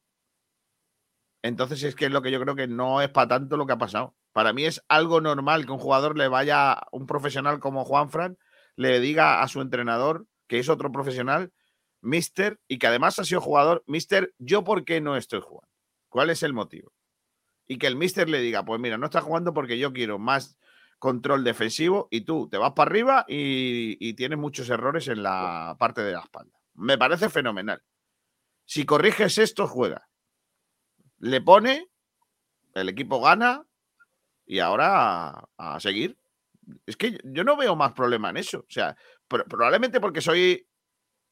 Entonces 1.43 1.83
es 1.83 1.93
que 1.93 2.05
es 2.05 2.11
lo 2.11 2.21
que 2.21 2.31
yo 2.31 2.39
creo 2.39 2.55
que 2.55 2.67
no 2.67 3.01
es 3.01 3.09
para 3.09 3.27
tanto 3.27 3.57
lo 3.57 3.67
que 3.67 3.73
ha 3.73 3.77
pasado. 3.77 4.15
Para 4.31 4.53
mí 4.53 4.65
es 4.65 4.83
algo 4.87 5.21
normal 5.21 5.65
que 5.65 5.73
un 5.73 5.77
jugador 5.77 6.17
le 6.17 6.29
vaya, 6.29 6.81
un 6.91 7.05
profesional 7.05 7.59
como 7.59 7.85
Juan 7.85 8.09
Fran, 8.09 8.37
le 8.75 8.99
diga 9.01 9.41
a 9.41 9.47
su 9.49 9.61
entrenador, 9.61 10.25
que 10.47 10.59
es 10.59 10.69
otro 10.69 10.91
profesional, 10.91 11.51
Mister, 12.01 12.59
y 12.67 12.79
que 12.79 12.87
además 12.87 13.19
ha 13.19 13.25
sido 13.25 13.41
jugador, 13.41 13.83
Mister, 13.87 14.33
¿yo 14.39 14.63
por 14.63 14.85
qué 14.85 15.01
no 15.01 15.17
estoy 15.17 15.41
jugando? 15.41 15.69
¿Cuál 16.07 16.29
es 16.29 16.43
el 16.43 16.53
motivo? 16.53 16.93
Y 17.67 17.77
que 17.77 17.87
el 17.87 17.97
Mister 17.97 18.29
le 18.29 18.39
diga, 18.39 18.63
pues 18.63 18.79
mira, 18.79 18.97
no 18.97 19.05
estás 19.05 19.23
jugando 19.23 19.53
porque 19.53 19.77
yo 19.77 19.93
quiero 19.93 20.19
más 20.19 20.57
control 20.97 21.43
defensivo 21.43 22.07
y 22.09 22.21
tú 22.21 22.47
te 22.49 22.57
vas 22.57 22.71
para 22.71 22.89
arriba 22.89 23.25
y, 23.27 24.13
tienes 24.13 24.39
muchos 24.39 24.69
errores 24.69 25.09
en 25.09 25.21
la 25.21 25.75
parte 25.77 26.01
de 26.01 26.13
la 26.13 26.21
espalda. 26.21 26.57
Me 26.75 26.97
parece 26.97 27.29
fenomenal. 27.29 27.83
Si 28.65 28.85
corriges 28.85 29.37
esto, 29.37 29.67
juega. 29.67 30.07
Le 31.23 31.39
pone, 31.39 31.87
el 32.73 32.89
equipo 32.89 33.21
gana 33.21 33.65
y 34.45 34.59
ahora 34.59 35.47
a, 35.57 35.79
seguir. 35.79 36.17
Es 36.85 36.97
que 36.97 37.17
yo 37.23 37.45
no 37.45 37.55
veo 37.55 37.77
más 37.77 37.93
problema 37.93 38.29
en 38.29 38.35
eso. 38.35 38.59
O 38.59 38.69
sea, 38.69 38.97
probablemente 39.29 40.01
porque 40.01 40.19
soy 40.19 40.67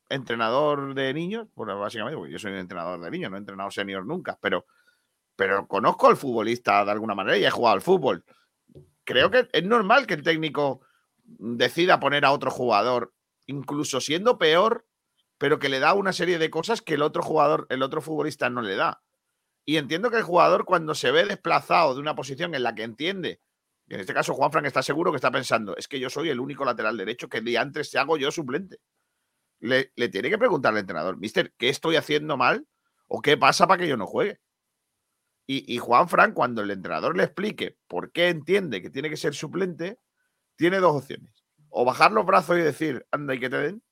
entrenador 0.07 0.93
de 0.93 1.13
niños, 1.13 1.49
bueno, 1.55 1.77
básicamente, 1.77 2.15
porque 2.15 2.31
yo 2.31 2.39
soy 2.39 2.53
entrenador 2.53 3.01
de 3.01 3.11
niños, 3.11 3.31
no 3.31 3.35
he 3.35 3.39
entrenado 3.41 3.69
senior 3.69 4.05
nunca, 4.05 4.39
pero, 4.41 4.65
pero 5.35 5.67
conozco 5.67 6.07
al 6.07 6.15
futbolista 6.15 6.85
de 6.85 6.91
alguna 6.91 7.13
manera 7.13 7.37
y 7.37 7.43
he 7.43 7.51
jugado 7.51 7.75
al 7.75 7.81
fútbol. 7.81 8.23
Creo 9.03 9.29
que 9.29 9.49
es 9.51 9.63
normal 9.65 10.07
que 10.07 10.13
el 10.13 10.23
técnico 10.23 10.79
decida 11.25 11.99
poner 11.99 12.23
a 12.23 12.31
otro 12.31 12.49
jugador, 12.49 13.13
incluso 13.45 13.99
siendo 13.99 14.37
peor, 14.37 14.85
pero 15.37 15.59
que 15.59 15.67
le 15.67 15.79
da 15.79 15.93
una 15.95 16.13
serie 16.13 16.39
de 16.39 16.49
cosas 16.49 16.81
que 16.81 16.93
el 16.93 17.01
otro 17.01 17.23
jugador, 17.23 17.67
el 17.69 17.83
otro 17.83 18.01
futbolista 18.01 18.49
no 18.49 18.61
le 18.61 18.77
da. 18.77 19.01
Y 19.65 19.77
entiendo 19.77 20.09
que 20.09 20.17
el 20.17 20.23
jugador 20.23 20.65
cuando 20.65 20.95
se 20.95 21.11
ve 21.11 21.25
desplazado 21.25 21.93
de 21.93 22.01
una 22.01 22.15
posición 22.15 22.55
en 22.55 22.63
la 22.63 22.73
que 22.73 22.83
entiende, 22.83 23.41
en 23.87 23.99
este 23.99 24.13
caso 24.13 24.33
Juan 24.33 24.51
Frank 24.51 24.65
está 24.65 24.81
seguro 24.81 25.11
que 25.11 25.17
está 25.17 25.31
pensando, 25.31 25.75
es 25.77 25.87
que 25.87 25.99
yo 25.99 26.09
soy 26.09 26.29
el 26.29 26.39
único 26.39 26.65
lateral 26.65 26.97
derecho 26.97 27.29
que 27.29 27.41
día 27.41 27.61
antes 27.61 27.89
se 27.89 27.99
hago 27.99 28.17
yo 28.17 28.31
suplente 28.31 28.79
le, 29.61 30.09
tiene 30.09 30.29
que 30.29 30.37
preguntar 30.37 30.73
al 30.73 30.79
entrenador, 30.79 31.17
mister, 31.17 31.53
¿qué 31.57 31.69
estoy 31.69 31.95
haciendo 31.95 32.35
mal? 32.35 32.67
¿O 33.07 33.21
qué 33.21 33.37
pasa 33.37 33.67
para 33.67 33.81
que 33.81 33.87
yo 33.87 33.97
no 33.97 34.07
juegue? 34.07 34.39
Y, 35.47 35.79
Juan 35.79 36.07
Fran, 36.07 36.33
cuando 36.33 36.61
el 36.61 36.71
entrenador 36.71 37.17
le 37.17 37.25
explique 37.25 37.75
por 37.87 38.13
qué 38.13 38.29
entiende 38.29 38.81
que 38.81 38.89
tiene 38.89 39.09
que 39.09 39.17
ser 39.17 39.33
suplente, 39.33 39.97
tiene 40.55 40.79
dos 40.79 40.95
opciones. 40.95 41.43
O 41.67 41.83
bajar 41.83 42.13
los 42.13 42.25
brazos 42.25 42.57
y 42.57 42.61
decir, 42.61 43.05
anda 43.11 43.35
y 43.35 43.39
que 43.41 43.49
te 43.49 43.57
den, 43.57 43.83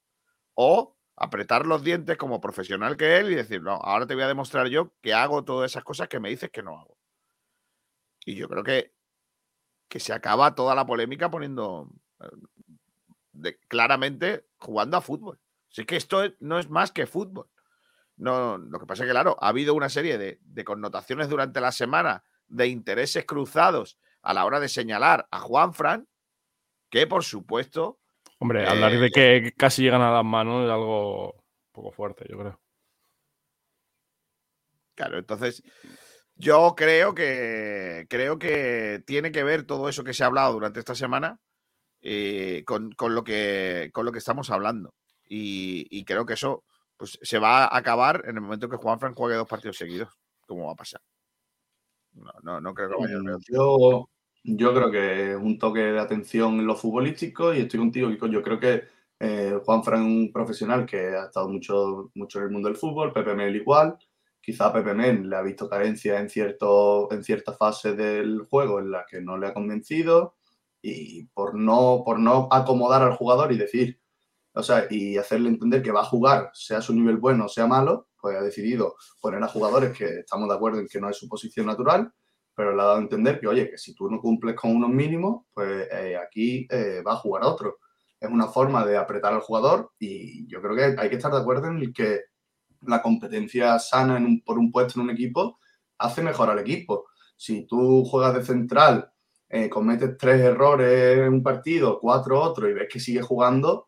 o 0.54 0.96
apretar 1.20 1.66
los 1.66 1.84
dientes 1.84 2.18
como 2.18 2.40
profesional 2.40 2.96
que 2.96 3.18
él 3.18 3.32
y 3.32 3.36
decir, 3.36 3.62
no, 3.62 3.74
ahora 3.74 4.08
te 4.08 4.16
voy 4.16 4.24
a 4.24 4.28
demostrar 4.28 4.68
yo 4.68 4.94
que 5.02 5.14
hago 5.14 5.44
todas 5.44 5.72
esas 5.72 5.84
cosas 5.84 6.08
que 6.08 6.20
me 6.20 6.30
dices 6.30 6.50
que 6.50 6.64
no 6.64 6.80
hago. 6.80 6.98
Y 8.26 8.36
yo 8.36 8.48
creo 8.48 8.64
que, 8.64 8.94
que 9.90 10.00
se 10.00 10.14
acaba 10.14 10.56
toda 10.56 10.76
la 10.76 10.86
polémica 10.86 11.30
poniendo 11.30 11.92
eh, 13.44 13.58
claramente 13.68 14.48
jugando 14.58 14.96
a 14.96 15.02
fútbol. 15.02 15.40
Así 15.70 15.86
que 15.86 15.98
esto 15.98 16.24
no 16.40 16.58
es 16.58 16.70
más 16.70 16.92
que 16.92 17.06
fútbol. 17.06 17.50
No, 18.16 18.58
lo 18.58 18.80
que 18.80 18.86
pasa 18.86 19.04
es 19.04 19.08
que, 19.08 19.12
claro, 19.12 19.38
ha 19.40 19.50
habido 19.50 19.74
una 19.74 19.90
serie 19.90 20.18
de, 20.18 20.64
connotaciones 20.64 21.30
durante 21.30 21.62
la 21.62 21.72
semana 21.72 22.24
de 22.48 22.68
intereses 22.68 23.26
cruzados 23.26 23.98
a 24.22 24.34
la 24.34 24.46
hora 24.46 24.60
de 24.60 24.68
señalar 24.68 25.28
a 25.32 25.40
Juan 25.40 25.74
Fran, 25.74 26.08
que 26.90 27.08
por 27.08 27.24
supuesto. 27.24 27.99
Hombre, 28.40 28.66
hablar 28.66 28.98
de 28.98 29.08
eh, 29.08 29.12
que 29.12 29.54
casi 29.56 29.84
llegan 29.84 30.02
a 30.02 30.12
las 30.12 30.26
manos 30.26 30.66
es 30.66 30.72
algo 30.72 31.34
un 31.34 31.72
poco 31.72 31.92
fuerte, 31.92 32.26
yo 32.30 32.38
creo. 32.38 32.60
Claro, 34.96 35.18
entonces 35.18 35.62
yo 36.36 36.74
creo 36.76 37.14
que 37.14 38.06
creo 38.10 38.40
que 38.40 39.04
tiene 39.06 39.32
que 39.32 39.44
ver 39.44 39.66
todo 39.66 39.90
eso 39.90 40.04
que 40.04 40.14
se 40.14 40.24
ha 40.24 40.28
hablado 40.28 40.54
durante 40.54 40.80
esta 40.80 40.96
semana 40.96 41.40
eh, 42.02 42.64
con, 42.66 42.96
lo 43.14 43.24
que, 43.24 43.90
con 43.94 44.06
lo 44.06 44.12
que 44.12 44.20
estamos 44.20 44.50
hablando. 44.50 44.94
Y, 45.28 46.04
creo 46.06 46.26
que 46.26 46.34
eso 46.34 46.64
pues, 46.98 47.20
se 47.22 47.40
va 47.40 47.66
a 47.66 47.78
acabar 47.78 48.24
en 48.26 48.36
el 48.36 48.42
momento 48.42 48.70
que 48.70 48.78
Juanfran 48.78 49.14
juegue 49.14 49.36
dos 49.36 49.48
partidos 49.48 49.78
seguidos. 49.78 50.10
¿Cómo 50.48 50.68
va 50.68 50.72
a 50.72 50.76
pasar? 50.76 51.02
No, 52.42 52.60
no, 52.60 52.74
creo 52.74 52.90
que 52.90 52.96
vaya 52.96 53.18
a 53.18 53.38
yo, 53.52 54.10
yo 54.58 54.74
creo 54.74 54.92
que 54.92 55.32
es 55.32 55.38
un 55.38 55.58
toque 55.58 55.80
de 55.80 56.00
atención 56.00 56.60
en 56.60 56.68
lo 56.68 56.76
futbolístico 56.76 57.54
y 57.54 57.60
estoy 57.60 57.80
contigo, 57.80 58.10
Yo 58.10 58.42
creo 58.42 58.60
que 58.60 58.84
eh, 59.20 59.60
Juanfran 59.66 60.02
es 60.02 60.08
un 60.08 60.32
profesional 60.32 60.86
que 60.86 60.98
ha 60.98 61.26
estado 61.26 61.50
mucho, 61.50 62.12
mucho 62.16 62.40
en 62.40 62.46
el 62.46 62.52
mundo 62.52 62.70
del 62.70 62.78
fútbol, 62.78 63.14
Pepe 63.14 63.36
Mel 63.36 63.56
igual. 63.56 63.98
Quizá 64.42 64.72
Pepe 64.72 64.94
Mel 64.94 65.30
le 65.30 65.36
ha 65.36 65.42
visto 65.42 65.70
carencia 65.70 66.20
en, 66.20 66.30
cierto, 66.30 67.12
en 67.12 67.24
cierta 67.24 67.54
fase 67.54 67.94
del 67.96 68.48
juego 68.50 68.80
en 68.80 68.92
la 68.92 69.06
que 69.10 69.22
no 69.22 69.38
le 69.38 69.48
ha 69.48 69.54
convencido 69.54 70.36
y 70.82 71.26
por 71.28 71.56
no, 71.56 72.04
por 72.06 72.20
no 72.20 72.48
acomodar 72.52 73.04
al 73.04 73.16
jugador 73.16 73.52
y 73.52 73.58
decir, 73.58 74.00
o 74.54 74.64
sea, 74.64 74.88
y 74.90 75.18
hacerle 75.18 75.50
entender 75.50 75.82
que 75.84 75.92
va 75.92 76.02
a 76.02 76.06
jugar, 76.06 76.52
sea 76.54 76.82
su 76.82 76.94
nivel 76.94 77.18
bueno 77.18 77.46
o 77.46 77.50
sea 77.50 77.68
malo, 77.68 78.08
pues 78.20 78.38
ha 78.38 78.42
decidido 78.42 78.96
poner 79.22 79.44
a 79.44 79.48
jugadores 79.48 79.98
que 79.98 80.20
estamos 80.20 80.50
de 80.50 80.56
acuerdo 80.56 80.80
en 80.80 80.88
que 80.88 81.00
no 81.00 81.10
es 81.10 81.18
su 81.18 81.28
posición 81.28 81.66
natural, 81.66 82.12
pero 82.60 82.76
le 82.76 82.82
ha 82.82 82.86
dado 82.88 82.98
a 82.98 83.02
entender 83.02 83.40
que, 83.40 83.48
oye, 83.48 83.70
que 83.70 83.78
si 83.78 83.96
tú 83.96 84.10
no 84.10 84.20
cumples 84.20 84.54
con 84.54 84.76
unos 84.76 84.90
mínimos, 84.90 85.46
pues 85.54 85.88
eh, 85.94 86.18
aquí 86.18 86.68
eh, 86.70 87.02
va 87.08 87.14
a 87.14 87.16
jugar 87.16 87.44
otro. 87.46 87.78
Es 88.20 88.30
una 88.30 88.48
forma 88.48 88.86
de 88.86 88.98
apretar 88.98 89.32
al 89.32 89.40
jugador 89.40 89.94
y 89.98 90.46
yo 90.46 90.62
creo 90.62 90.76
que 90.76 91.02
hay 91.02 91.10
que 91.10 91.16
estar 91.16 91.32
de 91.32 91.38
acuerdo 91.38 91.68
en 91.68 91.78
el 91.78 91.94
que 91.94 92.20
la 92.82 93.02
competencia 93.02 93.80
sana 93.80 94.20
por 94.46 94.60
un 94.60 94.74
puesto 94.74 95.00
en 95.00 95.06
un 95.06 95.12
equipo 95.12 95.58
hace 96.00 96.22
mejor 96.22 96.50
al 96.50 96.60
equipo. 96.60 97.06
Si 97.38 97.66
tú 97.66 98.04
juegas 98.04 98.34
de 98.34 98.44
central 98.44 99.10
eh, 99.48 99.70
cometes 99.70 100.18
tres 100.18 100.42
errores 100.42 101.18
en 101.18 101.36
un 101.36 101.42
partido, 101.42 101.98
cuatro 101.98 102.42
otros 102.42 102.70
y 102.70 102.74
ves 102.74 102.90
que 102.92 103.00
sigue 103.00 103.22
jugando, 103.22 103.88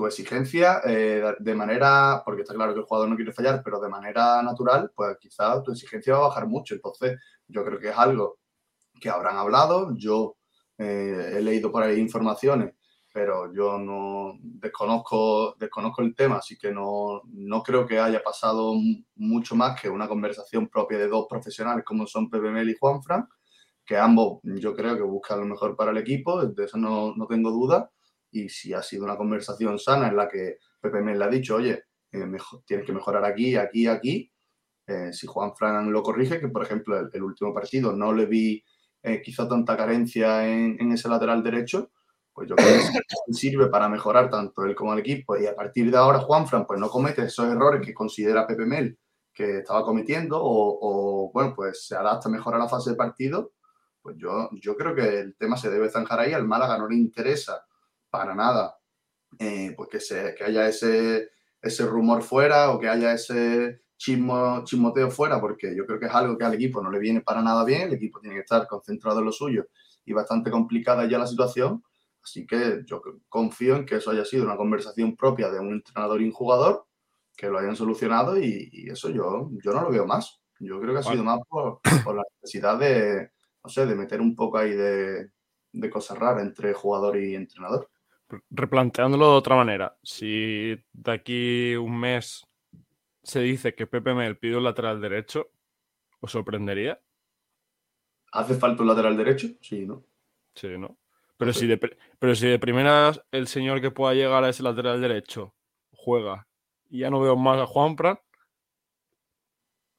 tu 0.00 0.06
exigencia 0.06 0.80
eh, 0.86 1.34
de 1.38 1.54
manera, 1.54 2.22
porque 2.24 2.40
está 2.40 2.54
claro 2.54 2.72
que 2.72 2.80
el 2.80 2.86
jugador 2.86 3.10
no 3.10 3.16
quiere 3.16 3.34
fallar, 3.34 3.60
pero 3.62 3.78
de 3.78 3.90
manera 3.90 4.42
natural, 4.42 4.90
pues 4.96 5.18
quizás 5.20 5.62
tu 5.62 5.72
exigencia 5.72 6.14
va 6.14 6.20
a 6.20 6.28
bajar 6.28 6.46
mucho. 6.46 6.74
Entonces, 6.74 7.20
yo 7.46 7.62
creo 7.62 7.78
que 7.78 7.90
es 7.90 7.98
algo 7.98 8.38
que 8.98 9.10
habrán 9.10 9.36
hablado. 9.36 9.94
Yo 9.98 10.38
eh, 10.78 11.34
he 11.34 11.42
leído 11.42 11.70
por 11.70 11.82
ahí 11.82 12.00
informaciones, 12.00 12.72
pero 13.12 13.52
yo 13.52 13.78
no 13.78 14.38
desconozco, 14.40 15.54
desconozco 15.58 16.00
el 16.00 16.14
tema, 16.14 16.36
así 16.36 16.56
que 16.56 16.72
no, 16.72 17.20
no 17.26 17.62
creo 17.62 17.86
que 17.86 18.00
haya 18.00 18.22
pasado 18.22 18.72
mucho 19.16 19.54
más 19.54 19.78
que 19.78 19.90
una 19.90 20.08
conversación 20.08 20.68
propia 20.68 20.96
de 20.96 21.08
dos 21.08 21.26
profesionales 21.28 21.84
como 21.84 22.06
son 22.06 22.30
Pepe 22.30 22.50
Mel 22.50 22.70
y 22.70 22.76
Juan 22.80 23.02
Fran, 23.02 23.28
que 23.84 23.98
ambos 23.98 24.40
yo 24.44 24.74
creo 24.74 24.96
que 24.96 25.02
buscan 25.02 25.40
lo 25.40 25.46
mejor 25.46 25.76
para 25.76 25.90
el 25.90 25.98
equipo, 25.98 26.46
de 26.46 26.64
eso 26.64 26.78
no, 26.78 27.14
no 27.14 27.26
tengo 27.26 27.50
duda 27.50 27.90
y 28.30 28.48
si 28.48 28.72
ha 28.72 28.82
sido 28.82 29.04
una 29.04 29.16
conversación 29.16 29.78
sana 29.78 30.08
en 30.08 30.16
la 30.16 30.28
que 30.28 30.58
Pepe 30.80 31.00
me 31.00 31.16
le 31.16 31.24
ha 31.24 31.28
dicho, 31.28 31.56
oye, 31.56 31.84
eh, 32.12 32.26
tienes 32.64 32.86
que 32.86 32.92
mejorar 32.92 33.24
aquí, 33.24 33.56
aquí, 33.56 33.86
aquí, 33.86 34.32
eh, 34.86 35.12
si 35.12 35.26
Juan 35.26 35.54
Fran 35.54 35.92
lo 35.92 36.02
corrige, 36.02 36.40
que 36.40 36.48
por 36.48 36.62
ejemplo 36.62 36.98
el, 37.12 37.22
último 37.22 37.54
partido 37.54 37.92
no 37.92 38.12
le 38.12 38.26
vi 38.26 38.64
eh, 39.02 39.22
quizá 39.22 39.48
tanta 39.48 39.76
carencia 39.76 40.48
en, 40.48 40.92
ese 40.92 41.08
lateral 41.08 41.42
derecho, 41.42 41.90
pues 42.32 42.48
yo 42.48 42.56
creo 42.56 42.80
que 43.26 43.32
sirve 43.32 43.68
para 43.68 43.88
mejorar 43.88 44.30
tanto 44.30 44.64
él 44.64 44.74
como 44.74 44.92
el 44.94 45.00
equipo. 45.00 45.36
Y 45.36 45.46
a 45.46 45.54
partir 45.54 45.90
de 45.90 45.96
ahora 45.96 46.20
Juan 46.20 46.46
Fran 46.46 46.66
pues 46.66 46.80
no 46.80 46.88
comete 46.88 47.22
esos 47.22 47.46
errores 47.46 47.84
que 47.86 47.94
considera 47.94 48.46
Pepe 48.46 48.66
Mel 48.66 48.98
que 49.32 49.58
estaba 49.58 49.84
cometiendo 49.84 50.38
o, 50.42 51.30
bueno, 51.32 51.54
pues 51.54 51.86
se 51.86 51.94
adapta 51.94 52.28
mejor 52.28 52.54
a 52.56 52.58
la 52.58 52.68
fase 52.68 52.90
de 52.90 52.96
partido, 52.96 53.52
pues 54.02 54.16
yo, 54.18 54.50
yo 54.60 54.76
creo 54.76 54.94
que 54.94 55.20
el 55.20 55.36
tema 55.36 55.56
se 55.56 55.70
debe 55.70 55.88
zanjar 55.88 56.20
ahí, 56.20 56.32
al 56.32 56.46
Málaga 56.46 56.76
no 56.76 56.88
le 56.88 56.96
interesa 56.96 57.64
para 58.10 58.34
nada. 58.34 58.76
Eh, 59.38 59.74
pues 59.76 59.88
que, 59.88 60.00
se, 60.00 60.34
que 60.34 60.44
haya 60.44 60.68
ese, 60.68 61.30
ese 61.62 61.86
rumor 61.86 62.22
fuera 62.22 62.70
o 62.70 62.80
que 62.80 62.88
haya 62.88 63.12
ese 63.12 63.82
chismo, 63.96 64.64
chismoteo 64.64 65.10
fuera, 65.10 65.40
porque 65.40 65.74
yo 65.76 65.86
creo 65.86 66.00
que 66.00 66.06
es 66.06 66.14
algo 66.14 66.36
que 66.36 66.44
al 66.44 66.54
equipo 66.54 66.82
no 66.82 66.90
le 66.90 66.98
viene 66.98 67.20
para 67.20 67.42
nada 67.42 67.64
bien, 67.64 67.82
el 67.82 67.94
equipo 67.94 68.18
tiene 68.20 68.36
que 68.36 68.42
estar 68.42 68.66
concentrado 68.66 69.20
en 69.20 69.26
lo 69.26 69.32
suyo 69.32 69.66
y 70.04 70.12
bastante 70.12 70.50
complicada 70.50 71.06
ya 71.06 71.18
la 71.18 71.26
situación, 71.26 71.84
así 72.24 72.46
que 72.46 72.82
yo 72.86 73.02
confío 73.28 73.76
en 73.76 73.86
que 73.86 73.96
eso 73.96 74.10
haya 74.10 74.24
sido 74.24 74.44
una 74.44 74.56
conversación 74.56 75.16
propia 75.16 75.50
de 75.50 75.60
un 75.60 75.74
entrenador 75.74 76.20
y 76.22 76.24
un 76.24 76.32
jugador, 76.32 76.86
que 77.36 77.48
lo 77.48 77.58
hayan 77.58 77.76
solucionado 77.76 78.38
y, 78.38 78.88
eso 78.90 79.10
yo, 79.10 79.50
yo 79.64 79.72
no 79.72 79.82
lo 79.82 79.90
veo 79.90 80.06
más. 80.06 80.40
Yo 80.58 80.78
creo 80.78 80.92
que 80.92 81.00
ha 81.00 81.02
sido 81.02 81.24
más 81.24 81.40
por, 81.48 81.80
por 82.04 82.14
la 82.14 82.22
necesidad 82.34 82.78
de, 82.78 83.30
no 83.64 83.70
sé, 83.70 83.86
de 83.86 83.94
meter 83.94 84.20
un 84.20 84.36
poco 84.36 84.58
ahí 84.58 84.72
de, 84.72 85.30
de 85.72 85.90
cosas 85.90 86.18
raras 86.18 86.42
entre 86.42 86.74
jugador 86.74 87.16
y 87.16 87.34
entrenador 87.34 87.88
replanteándolo 88.50 89.30
de 89.30 89.36
otra 89.36 89.56
manera, 89.56 89.96
si 90.02 90.76
de 90.92 91.12
aquí 91.12 91.74
un 91.76 91.98
mes 91.98 92.46
se 93.22 93.40
dice 93.40 93.74
que 93.74 93.86
Pepe 93.86 94.14
Mel 94.14 94.38
pide 94.38 94.56
un 94.56 94.64
lateral 94.64 95.00
derecho, 95.00 95.50
¿os 96.20 96.32
sorprendería? 96.32 97.00
¿Hace 98.32 98.54
falta 98.54 98.82
un 98.82 98.88
lateral 98.88 99.16
derecho? 99.16 99.48
Sí, 99.60 99.86
¿no? 99.86 100.04
Sí, 100.54 100.68
¿no? 100.78 100.98
Pero, 101.36 101.52
si 101.52 101.66
de, 101.66 101.78
pero 102.18 102.34
si 102.34 102.48
de 102.48 102.58
primeras 102.58 103.22
el 103.30 103.46
señor 103.46 103.80
que 103.80 103.90
pueda 103.90 104.14
llegar 104.14 104.44
a 104.44 104.50
ese 104.50 104.62
lateral 104.62 105.00
derecho 105.00 105.54
juega 105.90 106.46
y 106.88 107.00
ya 107.00 107.10
no 107.10 107.20
veo 107.20 107.36
más 107.36 107.58
a 107.60 107.66
Juan 107.66 107.96
Pran. 107.96 108.18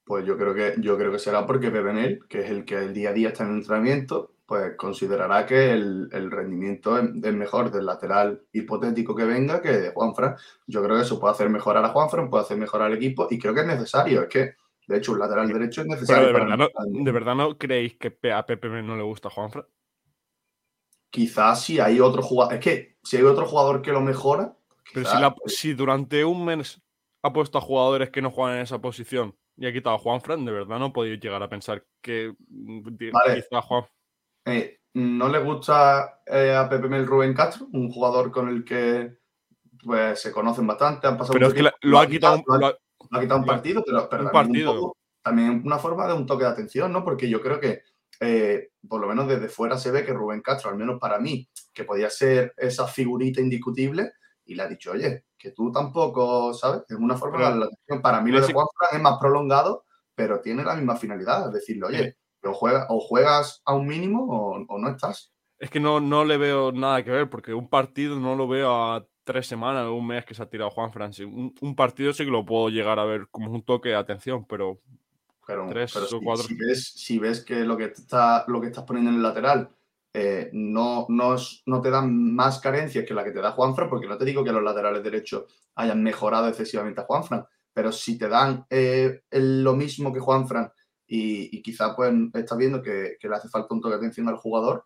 Pues 0.04 0.26
yo 0.26 0.38
creo 0.38 0.54
que 0.54 0.76
yo 0.80 0.98
creo 0.98 1.12
que 1.12 1.20
será 1.20 1.48
porque 1.48 1.72
Pepe 1.72 1.94
Mel, 1.94 2.20
que 2.28 2.42
es 2.42 2.50
el 2.50 2.66
que 2.66 2.76
el 2.76 2.94
día 2.94 3.10
a 3.10 3.14
día 3.14 3.30
está 3.30 3.44
en 3.44 3.56
entrenamiento, 3.56 4.36
pues 4.52 4.76
considerará 4.76 5.46
que 5.46 5.72
el, 5.72 6.30
rendimiento 6.30 6.98
es, 6.98 7.34
mejor 7.34 7.72
del 7.72 7.86
lateral 7.86 8.42
hipotético 8.52 9.16
que 9.16 9.24
venga 9.24 9.62
que 9.62 9.72
de 9.72 9.92
Juanfran. 9.92 10.36
Yo 10.68 10.84
creo 10.84 10.98
que 10.98 11.04
eso 11.04 11.18
puede 11.22 11.32
hacer 11.32 11.50
mejorar 11.50 11.86
a 11.86 11.88
Juanfran, 11.88 12.30
puede 12.30 12.44
hacer 12.44 12.58
mejorar 12.58 12.88
al 12.88 12.98
equipo 12.98 13.30
y 13.32 13.40
creo 13.40 13.54
que 13.54 13.62
es 13.62 13.68
necesario. 13.68 14.24
Es 14.24 14.28
que, 14.28 14.56
de 14.88 14.98
hecho, 14.98 15.14
un 15.14 15.20
lateral 15.20 15.48
derecho 15.48 15.84
es 15.84 15.88
necesario. 15.88 16.28
de, 16.28 16.34
verdad 16.34 16.58
no, 16.58 16.68
¿De 16.86 17.12
verdad 17.14 17.34
no 17.34 17.58
creéis 17.58 17.96
que 17.96 18.14
a 18.30 18.46
Pepe 18.46 18.68
no 18.82 18.98
le 18.98 19.04
gusta 19.04 19.30
Juanfran? 19.30 19.64
Quizás 21.10 21.64
si 21.64 21.80
hay 21.80 22.02
otro 22.02 22.22
jugador. 22.22 22.56
Es 22.56 22.60
que 22.60 22.98
si 23.04 23.16
hay 23.16 23.24
otro 23.24 23.46
jugador 23.46 23.82
que 23.82 23.94
lo 23.94 24.02
mejora. 24.02 24.54
Pero 24.94 25.08
pues 25.42 25.56
si, 25.56 25.74
durante 25.74 26.26
un 26.26 26.44
mes 26.44 26.82
ha 27.24 27.32
puesto 27.32 27.58
a 27.58 27.62
jugadores 27.62 28.10
que 28.10 28.22
no 28.22 28.32
juegan 28.32 28.58
en 28.58 28.64
esa 28.64 28.82
posición 28.82 29.34
y 29.56 29.66
ha 29.66 29.72
quitado 29.72 29.96
a 29.96 30.00
Juanfran, 30.00 30.44
de 30.44 30.52
verdad 30.52 30.78
no 30.78 30.92
podéis 30.92 31.22
llegar 31.22 31.42
a 31.42 31.48
pensar 31.48 31.86
que 32.02 32.34
mm, 32.50 32.82
vale. 33.14 33.46
Juan. 33.50 33.86
Eh, 34.46 34.80
¿No 34.94 35.30
le 35.30 35.40
gusta 35.40 36.22
eh, 36.26 36.54
a 36.54 36.68
Pepe 36.68 36.90
Mel 36.90 37.08
Rubén 37.08 37.34
Castro? 37.34 37.68
Un 37.72 37.90
jugador 37.90 38.32
con 38.32 38.50
el 38.50 38.66
que 38.66 39.18
pues, 39.84 40.20
se 40.20 40.32
conocen 40.32 40.68
bastante, 40.68 41.08
han 41.08 41.18
pasado 41.18 41.34
Pero 41.34 41.48
es 41.48 41.54
que 41.54 41.70
lo, 41.82 42.00
ha 42.00 42.08
quitado, 42.08 42.36
un 42.36 43.46
partido, 43.46 43.84
pero, 44.10 44.30
también, 44.32 44.68
también 45.22 45.62
una 45.66 45.78
forma 45.78 46.08
de 46.08 46.14
un 46.14 46.26
toque 46.26 46.44
de 46.44 46.50
atención, 46.50 46.92
¿no? 46.92 47.04
Porque 47.04 47.30
yo 47.30 47.42
creo 47.42 47.60
que 47.60 47.84
eh, 48.20 48.70
por 48.88 49.02
lo 49.02 49.08
menos 49.08 49.28
desde 49.28 49.50
fuera 49.50 49.78
se 49.78 49.92
ve 49.92 50.06
que 50.06 50.14
Rubén 50.14 50.42
Castro, 50.42 50.70
al 50.70 50.78
menos 50.78 51.00
para 51.00 51.20
mí, 51.20 51.50
que 51.74 51.86
podía 51.86 52.10
ser 52.10 52.54
esa 52.58 52.86
figurita 52.88 53.42
indiscutible, 53.42 54.12
y 54.46 54.56
le 54.56 54.64
ha 54.64 54.68
dicho, 54.68 54.92
oye, 54.92 55.26
que 55.38 55.52
tú 55.52 55.72
tampoco, 55.72 56.54
¿sabes? 56.54 56.84
Es 56.88 56.98
una 56.98 57.18
forma 57.18 57.50
de 57.50 57.60
la 57.60 57.66
atención. 57.66 58.02
Para 58.02 58.22
mí 58.22 58.32
lo 58.32 58.46
de 58.46 58.54
Juan 58.54 58.68
es 58.92 59.02
más 59.02 59.18
prolongado, 59.20 59.86
pero 60.14 60.42
tiene 60.42 60.64
la 60.64 60.76
misma 60.76 60.96
finalidad, 60.98 61.48
es 61.48 61.54
decirle, 61.54 61.86
oye, 61.86 62.18
o, 62.44 62.52
o 62.90 63.00
juegas 63.00 63.62
a 63.66 63.74
un 63.74 63.88
mínimo 63.88 64.26
o, 64.30 64.78
no 64.80 64.90
estás. 64.90 65.34
Es 65.60 65.70
que 65.70 65.80
no, 65.80 66.00
no 66.00 66.26
le 66.26 66.38
veo 66.38 66.72
nada 66.72 67.04
que 67.04 67.12
ver, 67.12 67.30
porque 67.30 67.54
un 67.54 67.70
partido 67.70 68.20
no 68.20 68.36
lo 68.36 68.48
veo 68.48 68.72
a 68.72 69.06
tres 69.24 69.48
semanas 69.48 69.86
o 69.86 69.94
un 69.94 70.08
mes 70.08 70.26
que 70.26 70.34
se 70.34 70.42
ha 70.42 70.50
tirado 70.50 70.72
Juan 70.72 70.92
Francis. 70.92 71.26
Un, 71.26 71.76
partido 71.76 72.14
sí 72.14 72.26
que 72.26 72.32
lo 72.32 72.46
puedo 72.46 72.70
llegar 72.70 73.00
a 73.00 73.06
ver 73.06 73.28
como 73.30 73.52
un 73.52 73.64
toque 73.64 73.90
de 73.90 73.96
atención, 73.96 74.46
pero, 74.46 74.82
pero 75.46 75.68
tres 75.70 75.96
o 75.96 76.08
si, 76.08 76.20
cuatro. 76.24 76.44
Si 76.44 76.56
ves, 76.56 76.94
si 76.96 77.20
ves 77.20 77.46
que 77.46 77.60
lo 77.60 77.78
que, 77.78 77.86
está, 77.86 78.44
lo 78.48 78.60
que 78.60 78.68
estás 78.68 78.84
poniendo 78.84 79.12
en 79.12 79.18
el 79.18 79.24
lateral 79.24 79.70
eh, 80.14 80.50
no, 80.52 81.06
no, 81.08 81.36
no, 81.66 81.82
te 81.82 81.90
dan 81.90 82.34
más 82.34 82.60
carencias 82.60 83.06
que 83.06 83.14
la 83.14 83.24
que 83.24 83.32
te 83.32 83.40
da 83.40 83.52
Juanfran, 83.52 83.90
porque 83.90 84.08
no 84.08 84.18
te 84.18 84.26
digo 84.26 84.44
que 84.44 84.52
los 84.52 84.64
laterales 84.64 85.04
derechos 85.04 85.46
hayan 85.76 86.04
mejorado 86.04 86.50
excesivamente 86.50 87.00
a 87.00 87.06
Juanfran, 87.06 87.46
pero 87.74 87.94
si 87.94 88.18
te 88.18 88.28
dan 88.28 88.66
eh, 88.70 89.22
lo 89.32 89.74
mismo 89.74 90.12
que 90.12 90.20
Juanfran 90.20 90.72
y, 91.14 91.62
quizá 91.62 91.94
pues 91.94 92.14
estás 92.34 92.58
viendo 92.58 92.82
que, 92.82 93.18
le 93.22 93.36
hace 93.36 93.50
falta 93.50 93.74
un 93.74 93.82
toque 93.82 93.96
de 93.96 93.98
atención 93.98 94.30
al 94.30 94.38
jugador. 94.38 94.86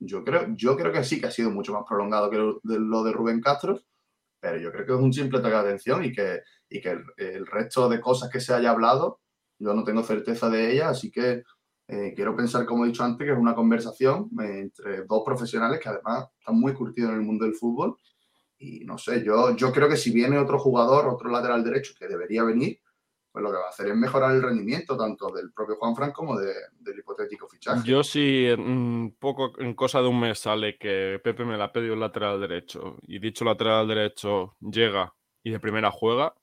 Yo 0.00 0.24
creo, 0.24 0.48
yo 0.56 0.76
creo 0.76 0.92
que 0.92 1.04
sí, 1.04 1.20
que 1.20 1.28
ha 1.28 1.30
sido 1.30 1.50
mucho 1.50 1.72
más 1.72 1.84
prolongado 1.88 2.28
que 2.30 2.36
lo 2.64 3.04
de, 3.04 3.12
Rubén 3.12 3.40
Castro, 3.40 3.80
pero 4.40 4.58
yo 4.58 4.72
creo 4.72 4.84
que 4.84 4.92
es 4.92 4.98
un 4.98 5.12
simple 5.12 5.38
toque 5.38 5.54
de 5.54 5.60
atención 5.60 6.04
y 6.04 6.10
que, 6.12 6.40
y 6.68 6.80
que 6.80 6.98
el, 7.16 7.46
resto 7.46 7.88
de 7.88 8.00
cosas 8.00 8.28
que 8.28 8.40
se 8.40 8.52
haya 8.52 8.72
hablado, 8.72 9.20
yo 9.60 9.72
no 9.72 9.84
tengo 9.84 10.02
certeza 10.02 10.50
de 10.50 10.72
ellas, 10.72 10.98
así 10.98 11.12
que 11.12 11.44
eh, 11.86 12.12
quiero 12.16 12.34
pensar, 12.34 12.66
como 12.66 12.84
he 12.84 12.88
dicho 12.88 13.04
antes, 13.04 13.24
que 13.24 13.32
es 13.32 13.38
una 13.38 13.54
conversación 13.54 14.30
entre 14.40 15.04
dos 15.04 15.22
profesionales 15.24 15.78
que 15.78 15.90
además 15.90 16.26
están 16.40 16.58
muy 16.58 16.74
curtidos 16.74 17.10
en 17.10 17.18
el 17.18 17.22
mundo 17.22 17.44
del 17.44 17.54
fútbol. 17.54 17.96
Y 18.58 18.84
no 18.84 18.98
sé, 18.98 19.22
yo, 19.22 19.54
yo 19.54 19.72
creo 19.72 19.88
que 19.88 19.96
si 19.96 20.10
viene 20.10 20.38
otro 20.38 20.58
jugador, 20.58 21.06
otro 21.06 21.30
lateral 21.30 21.62
derecho 21.62 21.94
que 21.96 22.08
debería 22.08 22.42
venir, 22.42 22.80
pues 23.32 23.42
lo 23.42 23.50
que 23.50 23.56
va 23.56 23.66
a 23.66 23.70
hacer 23.70 23.88
es 23.88 23.96
mejorar 23.96 24.34
el 24.34 24.42
rendimiento 24.42 24.94
tanto 24.94 25.32
del 25.32 25.52
propio 25.52 25.76
Juan 25.76 25.96
Fran 25.96 26.12
como 26.12 26.38
del 26.38 26.98
hipotético 26.98 27.48
fichaje. 27.48 27.80
Yo 27.82 28.04
sí, 28.04 28.46
un 28.50 29.16
poco 29.18 29.58
en 29.58 29.74
cosa 29.74 30.02
de 30.02 30.08
un 30.08 30.20
mes 30.20 30.38
sale 30.38 30.76
que 30.76 31.18
Pepe 31.24 31.46
me 31.46 31.56
la 31.56 31.64
ha 31.64 31.72
pedido 31.72 31.94
el 31.94 32.00
lateral 32.00 32.38
derecho 32.38 32.98
y 33.02 33.18
dicho 33.18 33.46
lateral 33.46 33.88
derecho 33.88 34.56
llega 34.60 35.14
y 35.42 35.50
de 35.50 35.60
primera 35.60 35.90
juega. 35.90 36.34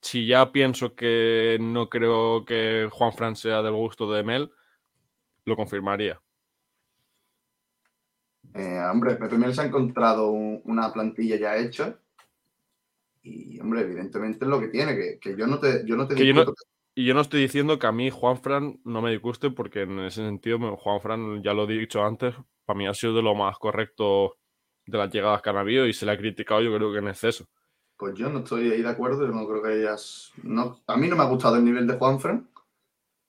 Si 0.00 0.26
ya 0.26 0.52
pienso 0.52 0.94
que 0.94 1.58
no 1.60 1.90
creo 1.90 2.46
que 2.46 2.88
Juan 2.90 3.12
Fran 3.12 3.36
sea 3.36 3.62
del 3.62 3.74
gusto 3.74 4.10
de 4.10 4.22
Mel, 4.22 4.50
lo 5.44 5.54
confirmaría. 5.54 6.18
Eh, 8.54 8.80
hombre, 8.90 9.16
Pepe 9.16 9.36
Mel 9.36 9.54
se 9.54 9.62
ha 9.62 9.66
encontrado 9.66 10.30
una 10.30 10.92
plantilla 10.92 11.36
ya 11.36 11.56
hecha 11.56 11.98
y, 13.24 13.58
hombre, 13.58 13.80
evidentemente 13.80 14.44
es 14.44 14.48
lo 14.50 14.60
que 14.60 14.68
tiene, 14.68 15.18
que, 15.18 15.36
yo 15.36 15.46
no 15.46 15.58
te, 15.58 15.82
yo 15.86 15.96
no 15.96 16.06
te 16.06 16.22
Y 16.22 17.06
yo 17.06 17.14
no 17.14 17.20
estoy 17.22 17.40
diciendo 17.40 17.78
que 17.78 17.86
a 17.86 17.92
mí 17.92 18.10
Juan 18.10 18.36
Fran 18.36 18.80
no 18.84 19.00
me 19.00 19.10
disguste, 19.10 19.50
porque 19.50 19.82
en 19.82 19.98
ese 20.00 20.22
sentido, 20.22 20.58
Juan 20.76 21.00
Fran, 21.00 21.42
ya 21.42 21.54
lo 21.54 21.64
he 21.64 21.78
dicho 21.78 22.04
antes, 22.04 22.34
para 22.66 22.78
mí 22.78 22.86
ha 22.86 22.92
sido 22.92 23.14
de 23.14 23.22
lo 23.22 23.34
más 23.34 23.58
correcto 23.58 24.36
de 24.86 24.98
las 24.98 25.10
llegadas 25.10 25.40
que 25.40 25.48
han 25.48 25.56
habido 25.56 25.86
y 25.86 25.94
se 25.94 26.04
le 26.04 26.12
ha 26.12 26.18
criticado, 26.18 26.60
yo 26.60 26.76
creo 26.76 26.92
que 26.92 26.98
en 26.98 27.08
exceso. 27.08 27.46
Pues 27.96 28.14
yo 28.14 28.28
no 28.28 28.40
estoy 28.40 28.70
ahí 28.70 28.82
de 28.82 28.90
acuerdo, 28.90 29.26
yo 29.26 29.32
no 29.32 29.48
creo 29.48 29.62
que 29.62 29.80
ellas. 29.80 30.30
No, 30.42 30.82
a 30.86 30.96
mí 30.98 31.08
no 31.08 31.16
me 31.16 31.22
ha 31.22 31.26
gustado 31.28 31.56
el 31.56 31.64
nivel 31.64 31.86
de 31.86 31.94
Juan 31.94 32.20
Fran. 32.20 32.48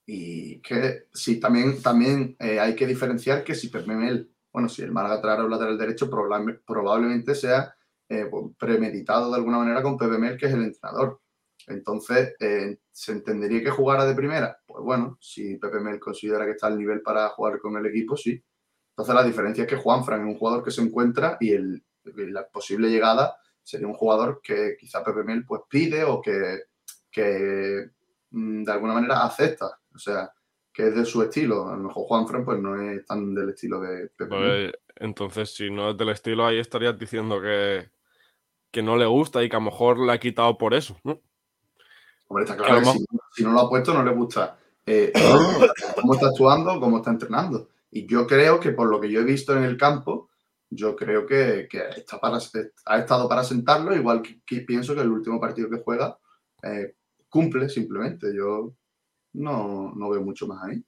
Y 0.05 0.59
que 0.59 1.05
sí, 1.13 1.39
también, 1.39 1.81
también 1.81 2.35
eh, 2.39 2.59
hay 2.59 2.75
que 2.75 2.85
diferenciar 2.85 3.43
que 3.43 3.55
si 3.55 3.71
Mel, 3.87 4.29
bueno, 4.51 4.67
si 4.67 4.81
el 4.81 4.91
Málaga 4.91 5.21
traerá 5.21 5.45
un 5.45 5.51
lateral 5.51 5.77
derecho, 5.77 6.09
probablemente 6.09 7.33
sea 7.33 7.75
eh, 8.09 8.27
pues, 8.29 8.45
premeditado 8.57 9.31
de 9.31 9.37
alguna 9.37 9.57
manera 9.59 9.81
con 9.81 9.97
Pepe 9.97 10.17
Mel, 10.17 10.37
que 10.37 10.45
es 10.45 10.53
el 10.53 10.63
entrenador. 10.63 11.21
Entonces, 11.67 12.35
eh, 12.39 12.77
¿se 12.91 13.11
entendería 13.11 13.63
que 13.63 13.71
jugara 13.71 14.05
de 14.05 14.13
primera? 14.13 14.59
Pues 14.65 14.83
bueno, 14.83 15.17
si 15.19 15.55
Pepe 15.55 15.79
Mel 15.79 15.99
considera 15.99 16.45
que 16.45 16.51
está 16.51 16.67
al 16.67 16.77
nivel 16.77 17.01
para 17.01 17.29
jugar 17.29 17.59
con 17.59 17.75
el 17.77 17.85
equipo, 17.87 18.15
sí. 18.15 18.41
Entonces 18.91 19.15
la 19.15 19.23
diferencia 19.23 19.63
es 19.63 19.69
que 19.69 19.75
Juanfran 19.75 20.21
es 20.21 20.27
un 20.27 20.37
jugador 20.37 20.63
que 20.63 20.71
se 20.71 20.81
encuentra 20.81 21.37
y 21.39 21.51
el, 21.51 21.83
la 22.03 22.47
posible 22.47 22.89
llegada 22.89 23.35
sería 23.63 23.87
un 23.87 23.93
jugador 23.93 24.39
que 24.43 24.77
quizá 24.79 25.03
Pepe 25.03 25.23
Mel 25.23 25.43
pues 25.45 25.63
pide 25.67 26.03
o 26.03 26.21
que, 26.21 26.63
que 27.11 27.89
mm, 28.29 28.63
de 28.63 28.71
alguna 28.71 28.93
manera 28.93 29.25
acepta. 29.25 29.79
O 29.93 29.97
sea, 29.97 30.31
que 30.71 30.89
es 30.89 30.95
de 30.95 31.05
su 31.05 31.23
estilo. 31.23 31.67
A 31.69 31.75
lo 31.75 31.83
mejor 31.83 32.05
Juanfran 32.05 32.45
pues 32.45 32.59
no 32.59 32.79
es 32.79 33.05
tan 33.05 33.33
del 33.33 33.49
estilo 33.49 33.81
de 33.81 34.09
Pepe 34.15 34.35
Mel. 34.35 34.71
Pues, 34.71 34.85
entonces, 34.97 35.53
si 35.53 35.69
no 35.69 35.89
es 35.89 35.97
del 35.97 36.09
estilo, 36.09 36.45
ahí 36.45 36.59
estarías 36.59 36.97
diciendo 36.97 37.41
que, 37.41 37.89
que 38.75 38.83
no 38.83 38.97
le 38.97 39.05
gusta 39.05 39.41
y 39.41 39.47
que 39.47 39.55
a 39.55 39.59
lo 39.59 39.67
mejor 39.67 39.97
le 39.97 40.11
ha 40.11 40.19
quitado 40.19 40.57
por 40.57 40.73
eso, 40.73 40.97
¿no? 41.05 41.21
Hombre, 42.27 42.43
está 42.43 42.57
claro 42.57 42.81
que 42.81 42.85
si, 42.87 43.05
si 43.31 43.43
no 43.45 43.53
lo 43.53 43.61
ha 43.61 43.69
puesto 43.69 43.93
no 43.93 44.03
le 44.03 44.11
gusta 44.11 44.57
eh, 44.85 45.13
cómo 45.95 46.13
está 46.13 46.27
actuando, 46.27 46.77
cómo 46.81 46.97
está 46.97 47.09
entrenando. 47.11 47.69
Y 47.89 48.05
yo 48.05 48.27
creo 48.27 48.59
que 48.59 48.71
por 48.71 48.89
lo 48.89 48.99
que 48.99 49.09
yo 49.09 49.21
he 49.21 49.23
visto 49.23 49.55
en 49.55 49.63
el 49.63 49.77
campo, 49.77 50.29
yo 50.69 50.93
creo 50.93 51.25
que, 51.25 51.69
que 51.71 51.83
está 51.95 52.19
para, 52.19 52.37
ha 52.85 52.97
estado 52.97 53.29
para 53.29 53.45
sentarlo, 53.45 53.95
igual 53.95 54.21
que, 54.21 54.41
que 54.45 54.59
pienso 54.59 54.93
que 54.93 55.01
el 55.03 55.11
último 55.11 55.39
partido 55.39 55.69
que 55.69 55.81
juega 55.81 56.17
eh, 56.61 56.95
cumple 57.29 57.69
simplemente. 57.69 58.35
Yo 58.35 58.73
no, 59.35 59.93
no 59.95 60.09
veo 60.09 60.21
mucho 60.21 60.47
más 60.47 60.61
ahí. 60.65 60.83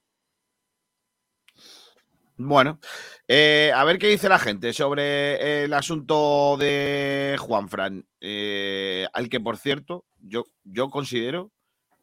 Bueno, 2.39 2.79
eh, 3.27 3.71
a 3.73 3.83
ver 3.83 3.97
qué 3.97 4.07
dice 4.07 4.29
la 4.29 4.37
gente 4.37 4.71
sobre 4.71 5.63
el 5.63 5.73
asunto 5.73 6.55
de 6.57 7.35
Juanfran, 7.39 8.05
eh, 8.21 9.07
al 9.11 9.27
que 9.27 9.39
por 9.39 9.57
cierto, 9.57 10.05
yo, 10.19 10.45
yo 10.63 10.91
considero 10.91 11.51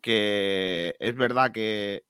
que 0.01 0.97
es 0.99 1.14
verdad 1.14 1.53
que 1.53 2.03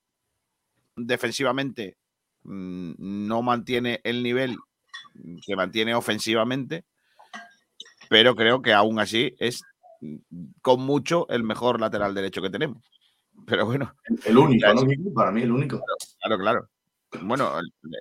defensivamente 0.96 1.98
mm, 2.44 2.94
no 2.98 3.42
mantiene 3.42 4.00
el 4.04 4.22
nivel 4.22 4.56
que 5.46 5.54
mantiene 5.54 5.94
ofensivamente, 5.94 6.86
pero 8.08 8.34
creo 8.34 8.62
que 8.62 8.72
aún 8.72 9.00
así 9.00 9.34
es 9.38 9.60
mm, 10.00 10.16
con 10.62 10.80
mucho 10.80 11.28
el 11.28 11.42
mejor 11.42 11.78
lateral 11.78 12.14
derecho 12.14 12.40
que 12.40 12.50
tenemos. 12.50 12.82
Pero 13.46 13.66
bueno, 13.66 13.94
El 14.24 14.38
único. 14.38 14.66
Para 15.14 15.30
mí, 15.30 15.42
el 15.42 15.52
único. 15.52 15.82
Claro, 16.20 16.38
claro. 16.38 16.70
Bueno, 17.22 17.52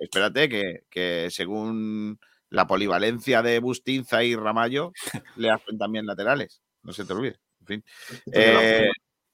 espérate 0.02 0.48
que, 0.48 0.84
que 0.90 1.28
según 1.30 2.18
la 2.54 2.66
polivalencia 2.66 3.42
de 3.42 3.58
Bustinza 3.58 4.22
y 4.22 4.36
Ramallo, 4.36 4.92
le 5.36 5.50
hacen 5.50 5.76
también 5.76 6.06
laterales. 6.06 6.62
No 6.82 6.92
se 6.92 7.04
te 7.04 7.12
olvide. 7.12 7.38
En 7.60 7.66
fin. 7.66 7.84
Eh, 8.32 8.90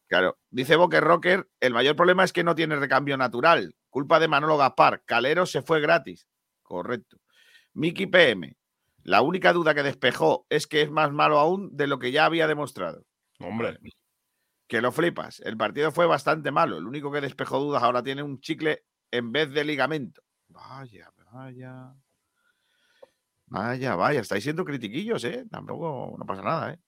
claro. 0.08 0.38
Dice 0.50 0.76
Boque 0.76 1.00
Rocker, 1.00 1.48
el 1.60 1.74
mayor 1.74 1.96
problema 1.96 2.24
es 2.24 2.32
que 2.32 2.44
no 2.44 2.54
tiene 2.54 2.76
recambio 2.76 3.16
natural. 3.16 3.74
Culpa 3.90 4.20
de 4.20 4.28
Manolo 4.28 4.56
Gaspar. 4.56 5.02
Calero 5.04 5.46
se 5.46 5.62
fue 5.62 5.80
gratis. 5.80 6.26
Correcto. 6.62 7.18
Miki 7.74 8.06
PM. 8.06 8.56
La 9.02 9.22
única 9.22 9.52
duda 9.52 9.74
que 9.74 9.82
despejó 9.82 10.46
es 10.48 10.66
que 10.66 10.82
es 10.82 10.90
más 10.90 11.12
malo 11.12 11.38
aún 11.38 11.76
de 11.76 11.86
lo 11.86 11.98
que 11.98 12.12
ya 12.12 12.24
había 12.24 12.46
demostrado. 12.46 13.04
Hombre, 13.40 13.78
Que 14.68 14.80
lo 14.80 14.92
flipas. 14.92 15.40
El 15.40 15.56
partido 15.56 15.90
fue 15.90 16.06
bastante 16.06 16.50
malo. 16.50 16.76
El 16.76 16.86
único 16.86 17.10
que 17.10 17.20
despejó 17.20 17.58
dudas 17.58 17.82
ahora 17.82 18.02
tiene 18.02 18.22
un 18.22 18.40
chicle 18.40 18.84
en 19.10 19.32
vez 19.32 19.50
de 19.52 19.64
ligamento. 19.64 20.22
Vaya, 20.48 21.10
vaya. 21.32 21.94
Vaya, 23.46 23.94
vaya. 23.96 24.20
Estáis 24.20 24.44
siendo 24.44 24.64
critiquillos, 24.64 25.24
¿eh? 25.24 25.46
Tampoco 25.50 26.14
no 26.18 26.24
pasa 26.24 26.42
nada, 26.42 26.72
¿eh? 26.72 26.78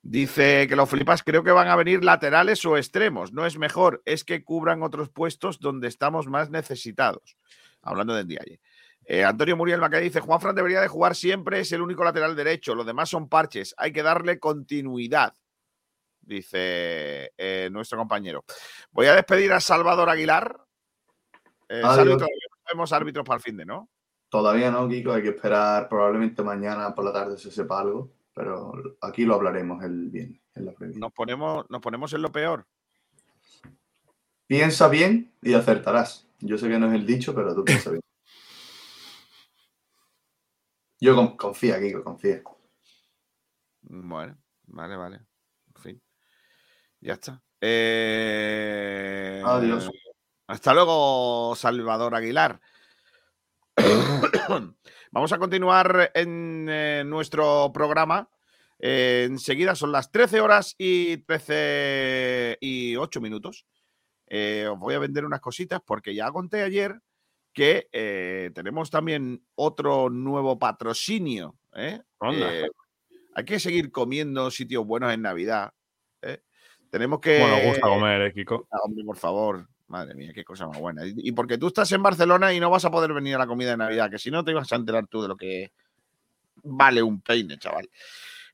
Dice 0.00 0.66
que 0.66 0.76
lo 0.76 0.86
flipas. 0.86 1.22
Creo 1.22 1.44
que 1.44 1.50
van 1.50 1.68
a 1.68 1.76
venir 1.76 2.02
laterales 2.02 2.64
o 2.64 2.76
extremos. 2.76 3.32
No 3.32 3.44
es 3.44 3.58
mejor, 3.58 4.02
es 4.06 4.24
que 4.24 4.42
cubran 4.42 4.82
otros 4.82 5.10
puestos 5.10 5.60
donde 5.60 5.88
estamos 5.88 6.26
más 6.26 6.50
necesitados. 6.50 7.36
Hablando 7.82 8.14
del 8.14 8.26
día 8.26 8.40
ayer. 8.44 8.60
Eh, 9.04 9.24
Antonio 9.24 9.56
Muriel 9.56 9.80
Maca 9.80 9.98
dice: 9.98 10.20
Juanfran 10.20 10.54
debería 10.54 10.80
de 10.80 10.88
jugar 10.88 11.14
siempre, 11.14 11.60
es 11.60 11.72
el 11.72 11.82
único 11.82 12.04
lateral 12.04 12.34
derecho. 12.34 12.74
Los 12.74 12.86
demás 12.86 13.10
son 13.10 13.28
parches. 13.28 13.74
Hay 13.76 13.92
que 13.92 14.02
darle 14.02 14.38
continuidad 14.38 15.34
dice 16.28 17.32
eh, 17.36 17.68
nuestro 17.72 17.98
compañero. 17.98 18.44
Voy 18.90 19.06
a 19.06 19.14
despedir 19.14 19.52
a 19.52 19.60
Salvador 19.60 20.10
Aguilar. 20.10 20.56
Eh, 21.68 21.80
todavía 21.82 22.16
no 22.16 22.26
tenemos 22.66 22.92
árbitros 22.92 23.24
para 23.24 23.36
el 23.36 23.42
fin 23.42 23.56
de, 23.56 23.64
¿no? 23.66 23.88
Todavía 24.30 24.70
no, 24.70 24.88
Kiko, 24.88 25.12
hay 25.12 25.22
que 25.22 25.30
esperar. 25.30 25.88
Probablemente 25.88 26.42
mañana 26.42 26.94
por 26.94 27.04
la 27.04 27.12
tarde 27.12 27.38
se 27.38 27.50
sepa 27.50 27.80
algo, 27.80 28.10
pero 28.34 28.72
aquí 29.00 29.24
lo 29.24 29.34
hablaremos 29.34 29.82
el 29.84 30.08
viernes, 30.10 30.40
en 30.54 30.66
la 30.66 30.72
previa. 30.72 30.98
Nos 30.98 31.12
ponemos, 31.12 31.68
nos 31.70 31.80
ponemos 31.80 32.12
en 32.12 32.22
lo 32.22 32.30
peor. 32.32 32.66
Piensa 34.46 34.88
bien 34.88 35.32
y 35.42 35.54
acertarás. 35.54 36.26
Yo 36.40 36.56
sé 36.58 36.68
que 36.68 36.78
no 36.78 36.88
es 36.88 36.94
el 36.94 37.06
dicho, 37.06 37.34
pero 37.34 37.54
tú 37.54 37.64
piensa 37.64 37.90
bien. 37.90 38.02
Yo 41.00 41.14
con- 41.14 41.36
confía, 41.36 41.80
Kiko, 41.80 42.02
confía. 42.04 42.42
Bueno, 43.82 44.36
vale, 44.66 44.96
vale. 44.96 45.16
En 45.74 45.82
fin. 45.82 46.02
Ya 47.00 47.14
está. 47.14 47.42
Eh, 47.60 49.42
Adiós. 49.44 49.88
Hasta 50.48 50.72
luego, 50.72 51.54
Salvador 51.56 52.14
Aguilar. 52.14 52.58
Vamos 55.12 55.32
a 55.32 55.38
continuar 55.38 56.10
en 56.14 56.66
eh, 56.70 57.02
nuestro 57.04 57.70
programa. 57.72 58.30
Eh, 58.78 59.26
enseguida 59.28 59.74
son 59.74 59.92
las 59.92 60.10
13 60.10 60.40
horas 60.40 60.74
y 60.78 61.18
13 61.18 62.56
y 62.62 62.96
8 62.96 63.20
minutos. 63.20 63.66
Eh, 64.26 64.66
os 64.70 64.78
voy 64.78 64.94
a 64.94 64.98
vender 64.98 65.26
unas 65.26 65.40
cositas 65.40 65.82
porque 65.84 66.14
ya 66.14 66.30
conté 66.30 66.62
ayer 66.62 66.98
que 67.52 67.88
tenemos 68.54 68.88
también 68.88 69.44
otro 69.54 70.08
nuevo 70.08 70.58
patrocinio. 70.58 71.56
hay 71.72 73.44
que 73.44 73.60
seguir 73.60 73.90
comiendo 73.90 74.50
sitios 74.50 74.86
buenos 74.86 75.12
en 75.12 75.22
Navidad. 75.22 75.72
Tenemos 76.90 77.20
que. 77.20 77.38
como 77.38 77.54
nos 77.54 77.64
gusta 77.64 77.88
comer, 77.88 78.22
¿eh, 78.22 78.32
Kiko? 78.32 78.66
Ah, 78.70 78.78
hombre, 78.84 79.04
por 79.04 79.16
favor. 79.16 79.68
Madre 79.88 80.14
mía, 80.14 80.32
qué 80.34 80.44
cosa 80.44 80.66
más 80.66 80.78
buena. 80.78 81.02
Y 81.04 81.32
porque 81.32 81.58
tú 81.58 81.68
estás 81.68 81.90
en 81.92 82.02
Barcelona 82.02 82.52
y 82.52 82.60
no 82.60 82.70
vas 82.70 82.84
a 82.84 82.90
poder 82.90 83.12
venir 83.12 83.34
a 83.34 83.38
la 83.38 83.46
comida 83.46 83.70
de 83.70 83.78
Navidad, 83.78 84.10
que 84.10 84.18
si 84.18 84.30
no 84.30 84.44
te 84.44 84.50
ibas 84.50 84.70
a 84.72 84.76
enterar 84.76 85.06
tú 85.06 85.22
de 85.22 85.28
lo 85.28 85.36
que 85.36 85.72
vale 86.62 87.02
un 87.02 87.22
peine, 87.22 87.58
chaval. 87.58 87.88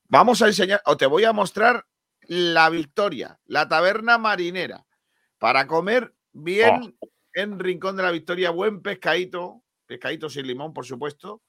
Vamos 0.04 0.42
a 0.42 0.46
enseñar, 0.46 0.80
o 0.86 0.96
te 0.96 1.06
voy 1.06 1.24
a 1.24 1.32
mostrar 1.32 1.86
la 2.28 2.70
Victoria, 2.70 3.38
la 3.46 3.68
taberna 3.68 4.16
marinera, 4.16 4.86
para 5.38 5.66
comer 5.66 6.14
bien 6.32 6.96
en 7.34 7.58
Rincón 7.58 7.96
de 7.96 8.04
la 8.04 8.12
Victoria, 8.12 8.50
buen 8.50 8.80
pescadito, 8.80 9.62
pescadito 9.86 10.30
sin 10.30 10.46
limón, 10.46 10.72
por 10.72 10.86
supuesto. 10.86 11.42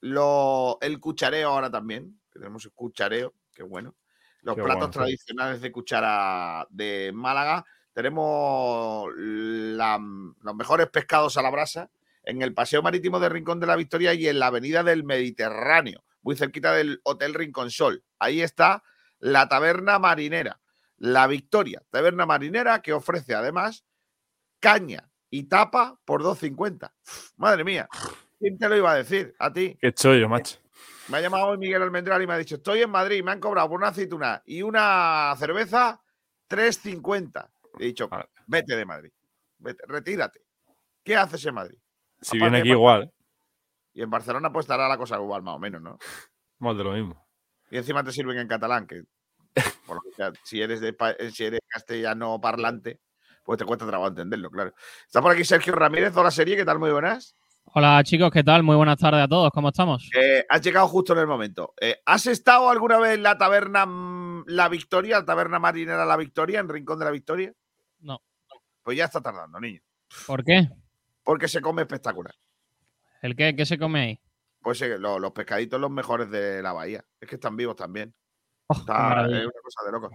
Lo, 0.00 0.78
el 0.80 0.98
cuchareo 0.98 1.50
ahora 1.50 1.70
también, 1.70 2.20
que 2.30 2.40
tenemos 2.40 2.64
el 2.64 2.72
cuchareo, 2.72 3.34
qué 3.54 3.62
bueno. 3.62 3.94
Los 4.42 4.56
Qué 4.56 4.62
platos 4.62 4.80
bueno, 4.80 4.92
sí. 4.92 4.98
tradicionales 4.98 5.60
de 5.60 5.70
cuchara 5.70 6.66
de 6.68 7.12
Málaga. 7.14 7.64
Tenemos 7.94 9.08
la- 9.16 10.00
los 10.42 10.54
mejores 10.54 10.88
pescados 10.88 11.36
a 11.36 11.42
la 11.42 11.50
brasa 11.50 11.90
en 12.24 12.40
el 12.42 12.54
Paseo 12.54 12.82
Marítimo 12.82 13.20
de 13.20 13.28
Rincón 13.28 13.60
de 13.60 13.66
la 13.66 13.76
Victoria 13.76 14.14
y 14.14 14.28
en 14.28 14.38
la 14.38 14.46
Avenida 14.46 14.82
del 14.82 15.04
Mediterráneo, 15.04 16.04
muy 16.22 16.36
cerquita 16.36 16.72
del 16.72 17.00
Hotel 17.04 17.34
Rincón 17.34 17.70
Sol. 17.70 18.04
Ahí 18.18 18.40
está 18.42 18.82
la 19.18 19.48
taberna 19.48 19.98
marinera, 19.98 20.60
la 20.98 21.26
Victoria, 21.26 21.82
taberna 21.90 22.26
marinera 22.26 22.80
que 22.80 22.92
ofrece 22.92 23.34
además 23.34 23.84
caña 24.60 25.08
y 25.30 25.44
tapa 25.44 25.98
por 26.04 26.22
2.50. 26.22 26.92
Uf, 27.06 27.30
Madre 27.36 27.64
mía, 27.64 27.88
¿quién 28.38 28.56
te 28.58 28.68
lo 28.68 28.76
iba 28.76 28.92
a 28.92 28.96
decir? 28.96 29.34
A 29.38 29.52
ti. 29.52 29.76
Qué 29.80 29.92
chollo, 29.92 30.28
macho. 30.28 30.58
Me 31.08 31.18
ha 31.18 31.20
llamado 31.20 31.46
hoy 31.48 31.58
Miguel 31.58 31.82
Almendral 31.82 32.22
y 32.22 32.26
me 32.28 32.34
ha 32.34 32.38
dicho, 32.38 32.54
estoy 32.54 32.82
en 32.82 32.90
Madrid, 32.90 33.22
me 33.24 33.32
han 33.32 33.40
cobrado 33.40 33.68
por 33.68 33.78
una 33.78 33.88
aceituna 33.88 34.42
y 34.46 34.62
una 34.62 35.34
cerveza 35.36 36.00
3.50. 36.48 37.48
He 37.78 37.84
dicho, 37.86 38.08
Vale. 38.08 38.26
vete 38.46 38.76
de 38.76 38.84
Madrid, 38.84 39.10
vete, 39.58 39.82
retírate. 39.86 40.40
¿Qué 41.04 41.16
haces 41.16 41.44
en 41.46 41.54
Madrid? 41.54 41.78
Si 42.20 42.36
Aparte 42.36 42.44
viene 42.44 42.58
aquí 42.60 42.70
igual, 42.70 43.10
Y 43.94 44.02
en 44.02 44.10
Barcelona 44.10 44.52
pues 44.52 44.64
estará 44.64 44.88
la 44.88 44.96
cosa 44.98 45.16
igual, 45.16 45.42
más 45.42 45.54
o 45.56 45.58
menos, 45.58 45.82
¿no? 45.82 45.98
más 46.58 46.76
de 46.76 46.84
lo 46.84 46.92
mismo. 46.92 47.26
Y 47.70 47.76
encima 47.78 48.04
te 48.04 48.12
sirven 48.12 48.38
en 48.38 48.46
catalán, 48.48 48.86
que 48.86 49.02
por 49.86 49.96
lo 49.96 50.02
que 50.02 50.12
sea, 50.16 50.32
si 50.44 50.60
eres 50.62 50.80
de 50.80 50.92
pa- 50.92 51.10
eh, 51.12 51.30
si 51.30 51.44
eres 51.44 51.60
castellano 51.68 52.40
parlante, 52.40 53.00
pues 53.44 53.58
te 53.58 53.64
cuesta 53.64 53.86
trabajo 53.86 54.08
entenderlo, 54.10 54.50
claro. 54.50 54.72
Está 55.06 55.20
por 55.20 55.32
aquí 55.32 55.44
Sergio 55.44 55.74
Ramírez, 55.74 56.16
hola 56.16 56.30
serie, 56.30 56.56
¿qué 56.56 56.64
tal? 56.64 56.78
Muy 56.78 56.90
buenas. 56.90 57.34
Hola 57.74 58.02
chicos, 58.04 58.30
¿qué 58.30 58.44
tal? 58.44 58.62
Muy 58.62 58.76
buenas 58.76 58.98
tardes 58.98 59.22
a 59.22 59.28
todos, 59.28 59.50
¿cómo 59.52 59.68
estamos? 59.68 60.08
Eh, 60.14 60.44
has 60.48 60.60
llegado 60.62 60.86
justo 60.88 61.12
en 61.14 61.20
el 61.20 61.26
momento. 61.26 61.74
Eh, 61.80 62.00
¿Has 62.06 62.26
estado 62.26 62.68
alguna 62.70 62.98
vez 62.98 63.14
en 63.14 63.22
la 63.22 63.36
taberna 63.38 63.86
mm, 63.86 64.44
La 64.46 64.68
Victoria, 64.68 65.18
la 65.20 65.24
taberna 65.24 65.58
marinera 65.58 66.04
La 66.04 66.16
Victoria, 66.16 66.60
en 66.60 66.68
Rincón 66.68 66.98
de 66.98 67.04
la 67.04 67.10
Victoria? 67.10 67.52
No. 68.02 68.20
Pues 68.82 68.96
ya 68.98 69.06
está 69.06 69.20
tardando, 69.20 69.58
niño. 69.60 69.80
¿Por 70.26 70.44
qué? 70.44 70.68
Porque 71.24 71.48
se 71.48 71.60
come 71.60 71.82
espectacular. 71.82 72.34
¿El 73.22 73.34
qué? 73.36 73.54
¿Qué 73.56 73.64
se 73.64 73.78
come 73.78 74.00
ahí? 74.00 74.20
Pues 74.60 74.80
eh, 74.82 74.98
lo- 74.98 75.18
los 75.18 75.32
pescaditos 75.32 75.80
los 75.80 75.90
mejores 75.90 76.30
de 76.30 76.62
la 76.62 76.72
bahía. 76.72 77.04
Es 77.20 77.28
que 77.28 77.36
están 77.36 77.56
vivos 77.56 77.76
también. 77.76 78.14
Oh, 78.66 78.74
qué 78.74 78.80
Está, 78.80 78.92
maravilla. 78.94 79.38
es 79.38 79.44
una 79.44 79.52
cosa 79.62 79.84
de 79.86 79.92
loco. 79.92 80.10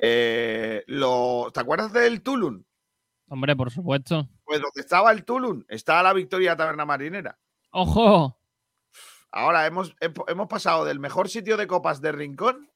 Eh, 0.00 0.84
lo- 0.86 1.50
¿Te 1.52 1.60
acuerdas 1.60 1.92
del 1.92 2.22
Tulum? 2.22 2.62
Hombre, 3.28 3.56
por 3.56 3.70
supuesto. 3.70 4.28
Pues 4.44 4.60
donde 4.60 4.80
estaba 4.80 5.10
el 5.12 5.24
Tulum, 5.24 5.64
está 5.68 6.02
la 6.02 6.12
Victoria 6.12 6.56
Taberna 6.56 6.84
Marinera. 6.84 7.38
¡Ojo! 7.70 8.38
Ahora 9.32 9.66
hemos, 9.66 9.94
hemos 10.00 10.46
pasado 10.48 10.84
del 10.84 11.00
mejor 11.00 11.28
sitio 11.28 11.56
de 11.56 11.66
copas 11.66 12.00
de 12.00 12.12
Rincón 12.12 12.70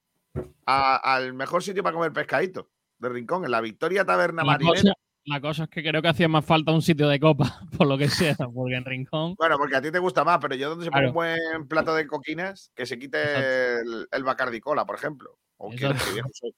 a- 0.67 0.97
al 0.97 1.33
mejor 1.35 1.63
sitio 1.63 1.83
para 1.85 1.95
comer 1.95 2.13
pescadito 2.13 2.69
de 2.99 3.09
Rincón, 3.09 3.45
en 3.45 3.51
la 3.51 3.61
Victoria 3.61 4.05
Taberna 4.05 4.43
La 4.43 4.53
Marinera. 4.53 4.81
cosa, 4.81 4.95
la 5.25 5.41
cosa 5.41 5.65
es 5.65 5.71
que 5.71 5.83
creo 5.83 6.01
que 6.03 6.09
hacía 6.09 6.29
más 6.29 6.45
falta 6.45 6.73
un 6.73 6.83
sitio 6.83 7.09
de 7.09 7.21
copa, 7.21 7.61
por 7.79 7.87
lo 7.87 7.99
que 7.99 8.09
sea, 8.09 8.35
porque 8.37 8.75
en 8.77 8.85
Rincón. 8.85 9.35
Bueno, 9.39 9.57
porque 9.59 9.77
a 9.77 9.83
ti 9.83 9.91
te 9.91 9.99
gusta 9.99 10.25
más, 10.25 10.39
pero 10.41 10.55
yo 10.55 10.71
donde 10.71 10.85
se 10.87 10.91
pone 10.91 11.03
Claro. 11.03 11.09
un 11.11 11.15
buen 11.15 11.69
plato 11.69 11.95
de 11.95 12.07
coquinas, 12.07 12.73
que 12.75 12.87
se 12.87 12.99
quite 12.99 13.81
el, 13.81 14.07
el 14.11 14.25
Bacardi 14.25 14.61
Cola, 14.61 14.85
por 14.87 14.97
ejemplo. 14.97 15.39
O 15.59 15.71
qué, 15.71 15.89
viejo 16.13 16.29
soy. 16.33 16.55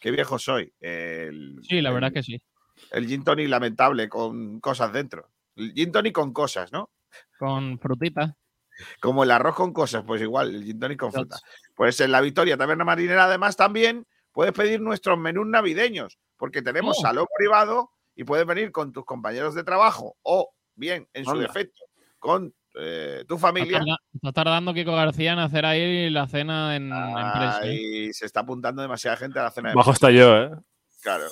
Qué 0.00 0.10
viejo 0.10 0.38
soy. 0.38 0.72
El, 0.80 1.58
Sí, 1.62 1.80
la 1.80 1.88
el- 1.90 1.94
verdad 1.94 2.10
es 2.14 2.14
que 2.14 2.22
sí. 2.22 2.42
El 2.90 3.06
gin 3.06 3.22
tonic 3.24 3.48
lamentable 3.48 4.08
con 4.08 4.60
cosas 4.60 4.92
dentro. 4.92 5.30
El 5.56 5.72
gin 5.72 5.92
tonic 5.92 6.12
con 6.12 6.32
cosas, 6.32 6.72
¿no? 6.72 6.90
Con 7.38 7.78
frutitas. 7.78 8.32
Como 9.00 9.22
el 9.22 9.30
arroz 9.30 9.54
con 9.54 9.72
cosas, 9.72 10.02
pues 10.04 10.20
igual, 10.20 10.54
el 10.54 10.64
gin 10.64 10.78
tonic 10.80 10.98
con 10.98 11.12
fruta. 11.12 11.38
Pues 11.76 12.00
en 12.00 12.10
la 12.10 12.20
Victoria 12.20 12.56
Taberna 12.56 12.84
Marinera, 12.84 13.24
además, 13.26 13.56
también 13.56 14.04
puedes 14.34 14.52
pedir 14.52 14.80
nuestros 14.80 15.16
menús 15.16 15.46
navideños, 15.46 16.18
porque 16.36 16.60
tenemos 16.60 16.98
Oh. 16.98 17.02
salón 17.02 17.26
privado 17.38 17.90
y 18.14 18.24
puedes 18.24 18.44
venir 18.44 18.70
con 18.72 18.92
tus 18.92 19.04
compañeros 19.06 19.54
de 19.54 19.64
trabajo 19.64 20.16
o, 20.22 20.50
bien, 20.74 21.08
en 21.14 21.24
su 21.24 21.38
defecto, 21.38 21.82
con 22.18 22.52
eh, 22.76 23.24
tu 23.28 23.38
familia. 23.38 23.80
está 24.12 24.32
tardando 24.32 24.74
Kiko 24.74 24.92
García 24.92 25.32
en 25.32 25.38
hacer 25.38 25.64
ahí 25.64 26.10
la 26.10 26.26
cena 26.26 26.74
en 26.74 26.92
empresa. 26.92 27.60
¿eh? 27.62 27.68
Ahí 27.68 28.12
se 28.12 28.26
está 28.26 28.40
apuntando 28.40 28.82
demasiada 28.82 29.16
gente 29.16 29.38
a 29.38 29.44
la 29.44 29.50
cena 29.52 29.68
de 29.70 29.76
Bajo 29.76 29.92
está 29.92 30.10
yo, 30.10 30.36
¿eh? 30.36 30.50
Claro. 31.00 31.26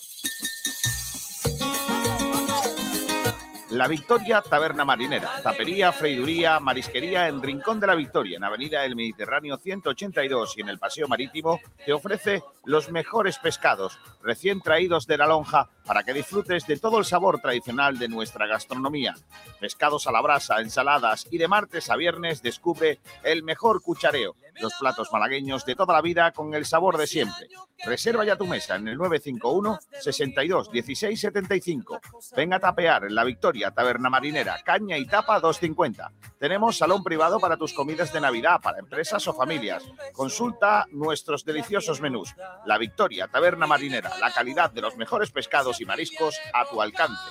La 3.73 3.89
Victoria 3.89 4.43
Taberna 4.43 4.85
Marinera, 4.85 5.41
tapería, 5.43 5.93
freiduría, 5.93 6.61
marisquería 6.61 7.27
en 7.29 7.41
Rincón 7.41 7.81
de 7.81 7.87
la 7.87 7.95
Victoria, 7.95 8.37
en 8.37 8.45
Avenida 8.45 8.83
del 8.83 8.95
Mediterráneo 8.95 9.57
182 9.57 10.59
y 10.59 10.61
en 10.61 10.69
el 10.69 10.79
Paseo 10.79 11.09
Marítimo, 11.09 11.59
te 11.87 11.95
ofrece 11.95 12.43
los 12.67 12.91
mejores 12.91 13.39
pescados 13.39 13.99
recién 14.23 14.61
traídos 14.61 15.07
de 15.07 15.17
la 15.17 15.27
lonja 15.27 15.71
para 15.87 16.03
que 16.03 16.13
disfrutes 16.13 16.67
de 16.67 16.77
todo 16.77 16.99
el 16.99 17.07
sabor 17.07 17.41
tradicional 17.41 17.99
de 17.99 18.09
nuestra 18.09 18.47
gastronomía. 18.47 19.15
Pescados 19.59 20.07
a 20.07 20.13
la 20.13 20.21
brasa, 20.21 20.61
ensaladas 20.61 21.27
y 21.31 21.39
de 21.39 21.49
martes 21.49 21.89
a 21.89 21.97
viernes 21.97 22.43
descubre 22.43 23.01
el 23.25 23.43
mejor 23.43 23.81
cuchareo, 23.81 24.37
los 24.61 24.75
platos 24.75 25.09
malagueños 25.13 25.65
de 25.65 25.77
toda 25.77 25.95
la 25.95 26.03
vida 26.03 26.33
con 26.33 26.55
el 26.55 26.67
sabor 26.67 26.99
de 26.99 27.07
siempre. 27.07 27.49
Reserva 27.85 28.25
ya 28.25 28.37
tu 28.37 28.47
mesa 28.47 28.77
en 28.77 28.87
el 28.87 28.97
951 28.97 29.79
62 30.01 30.71
16 30.71 31.21
75. 31.21 32.01
Venga 32.37 32.57
a 32.57 32.61
tapear 32.61 33.05
en 33.05 33.15
la 33.15 33.25
Victoria 33.25 33.62
Taberna 33.71 34.11
Marinera, 34.11 34.61
caña 34.65 34.99
y 34.99 35.07
tapa 35.07 35.41
250. 35.41 36.11
Tenemos 36.39 36.77
salón 36.77 37.05
privado 37.05 37.39
para 37.39 37.57
tus 37.57 37.73
comidas 37.73 38.13
de 38.13 38.21
Navidad, 38.21 38.61
para 38.61 38.81
empresas 38.81 39.27
o 39.29 39.33
familias. 39.33 39.85
Consulta 40.13 40.87
nuestros 40.91 41.45
deliciosos 41.45 42.01
menús. 42.01 42.35
La 42.67 42.79
Victoria 42.79 43.29
Taberna 43.29 43.67
Marinera, 43.67 44.13
la 44.19 44.33
calidad 44.33 44.71
de 44.71 44.81
los 44.81 44.97
mejores 44.97 45.31
pescados 45.31 45.81
y 45.81 45.85
mariscos 45.85 46.39
a 46.53 46.65
tu 46.65 46.83
alcance. 46.83 47.23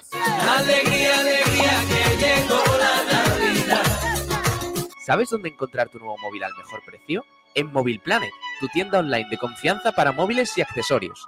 Alegría, 0.57 1.19
alegría, 1.19 1.71
que 1.89 2.17
llegó 2.17 2.63
la 2.77 3.03
Navidad. 3.11 4.01
¿Sabes 5.05 5.29
dónde 5.29 5.49
encontrar 5.49 5.89
tu 5.89 5.99
nuevo 5.99 6.17
móvil 6.19 6.43
al 6.43 6.55
mejor 6.55 6.81
precio? 6.85 7.25
En 7.53 7.71
Móvil 7.71 7.99
Planet, 7.99 8.31
tu 8.59 8.67
tienda 8.69 8.99
online 8.99 9.27
de 9.29 9.37
confianza 9.37 9.91
para 9.91 10.11
móviles 10.11 10.57
y 10.57 10.61
accesorios. 10.61 11.27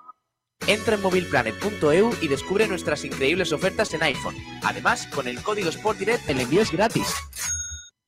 Entra 0.68 0.96
en 0.96 1.02
movilplanet.eu 1.02 2.16
y 2.22 2.28
descubre 2.30 2.68
nuestras 2.68 3.04
increíbles 3.04 3.52
ofertas 3.52 3.94
en 3.94 4.04
iPhone. 4.04 4.36
Además, 4.64 5.08
con 5.08 5.28
el 5.28 5.42
código 5.44 5.70
SPORTDIRECT 5.70 6.30
el 6.30 6.40
envío 6.40 6.62
es 6.62 6.72
gratis. 6.72 7.14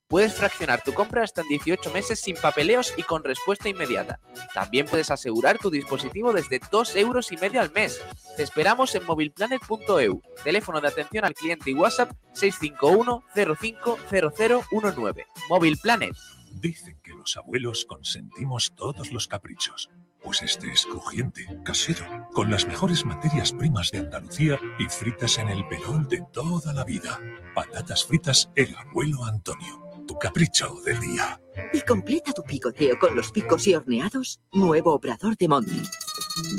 Puedes 0.07 0.35
fraccionar 0.35 0.81
tu 0.81 0.93
compra 0.93 1.23
hasta 1.23 1.41
en 1.41 1.49
18 1.49 1.91
meses 1.91 2.21
sin 2.21 2.37
papeleos 2.37 2.93
y 2.95 3.03
con 3.03 3.23
respuesta 3.23 3.67
inmediata. 3.67 4.19
También 4.53 4.85
puedes 4.85 5.11
asegurar 5.11 5.57
tu 5.57 5.69
dispositivo 5.69 6.31
desde 6.31 6.61
2 6.71 6.95
euros 6.95 7.31
y 7.31 7.37
medio 7.37 7.59
al 7.59 7.71
mes. 7.71 7.99
Te 8.37 8.43
esperamos 8.43 8.95
en 8.95 9.03
movilplanet.eu. 9.03 10.21
Teléfono 10.43 10.79
de 10.79 10.87
atención 10.87 11.25
al 11.25 11.33
cliente 11.33 11.71
y 11.71 11.73
WhatsApp 11.73 12.11
651 12.33 13.23
050019. 13.33 15.25
Móvil 15.49 15.77
Planet. 15.77 16.15
Dicen 16.53 16.97
que 17.03 17.11
los 17.11 17.35
abuelos 17.35 17.83
consentimos 17.83 18.73
todos 18.75 19.11
los 19.11 19.27
caprichos. 19.27 19.89
Pues 20.25 20.41
este 20.41 20.71
es 20.71 20.87
crujiente, 20.87 21.45
casero, 21.63 22.03
con 22.33 22.49
las 22.49 22.65
mejores 22.65 23.05
materias 23.05 23.51
primas 23.51 23.91
de 23.91 23.99
Andalucía 23.99 24.59
y 24.79 24.85
fritas 24.85 25.37
en 25.37 25.49
el 25.49 25.67
pelón 25.67 26.07
de 26.09 26.25
toda 26.33 26.73
la 26.73 26.83
vida. 26.83 27.19
Patatas 27.53 28.03
fritas 28.05 28.49
El 28.55 28.75
Abuelo 28.75 29.23
Antonio. 29.23 29.85
Tu 30.07 30.17
capricho 30.17 30.81
del 30.83 30.99
día. 30.99 31.39
Y 31.71 31.81
completa 31.81 32.33
tu 32.33 32.41
picoteo 32.41 32.97
con 32.97 33.15
los 33.15 33.31
picos 33.31 33.67
y 33.67 33.75
horneados. 33.75 34.41
Nuevo 34.51 34.95
Obrador 34.95 35.37
de 35.37 35.47
Monte. 35.47 35.83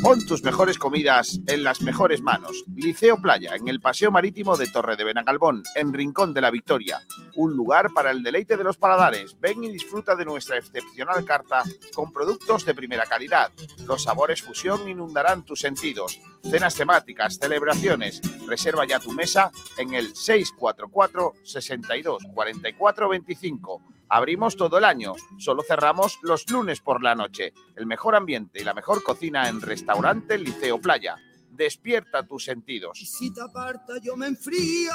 Pon 0.02 0.24
tus 0.24 0.42
mejores 0.42 0.78
comidas 0.78 1.38
en 1.46 1.62
las 1.62 1.82
mejores 1.82 2.22
manos. 2.22 2.64
Liceo 2.74 3.20
Playa, 3.20 3.56
en 3.56 3.68
el 3.68 3.80
Paseo 3.80 4.10
Marítimo 4.10 4.56
de 4.56 4.68
Torre 4.68 4.96
de 4.96 5.04
Benagalbón, 5.04 5.64
en 5.74 5.92
Rincón 5.92 6.32
de 6.32 6.40
la 6.40 6.50
Victoria. 6.50 7.02
Un 7.34 7.54
lugar 7.54 7.90
para 7.94 8.10
el 8.10 8.22
deleite 8.22 8.56
de 8.56 8.64
los 8.64 8.78
paladares. 8.78 9.38
Ven 9.38 9.62
y 9.64 9.70
disfruta 9.70 10.16
de 10.16 10.24
nuestra 10.24 10.56
excepcional 10.56 11.26
carta 11.26 11.62
con 11.94 12.10
productos 12.10 12.64
de 12.64 12.74
primera 12.74 13.04
calidad. 13.04 13.52
Los 13.86 14.04
sabores 14.04 14.40
fusión 14.40 14.88
inundarán 14.88 15.44
tus 15.44 15.60
sentidos. 15.60 16.20
Cenas 16.42 16.74
temáticas, 16.74 17.36
celebraciones. 17.36 18.22
Reserva 18.46 18.86
ya 18.86 18.98
tu 18.98 19.12
mesa 19.12 19.50
en 19.76 19.92
el 19.92 20.16
644 20.16 21.34
62 21.42 22.22
44 22.32 23.08
25. 23.10 23.82
Abrimos 24.08 24.56
todo 24.56 24.78
el 24.78 24.84
año, 24.84 25.14
solo 25.38 25.62
cerramos 25.62 26.18
los 26.22 26.48
lunes 26.50 26.80
por 26.80 27.02
la 27.02 27.14
noche. 27.14 27.52
El 27.74 27.86
mejor 27.86 28.14
ambiente 28.14 28.60
y 28.60 28.64
la 28.64 28.74
mejor 28.74 29.02
cocina 29.02 29.48
en 29.48 29.60
Restaurante 29.60 30.38
Liceo 30.38 30.80
Playa. 30.80 31.16
Despierta 31.50 32.26
tus 32.26 32.44
sentidos. 32.44 32.98
Si 32.98 33.32
te 33.32 33.40
aparta 33.40 33.94
yo 34.02 34.16
me 34.16 34.26
enfrío. 34.26 34.92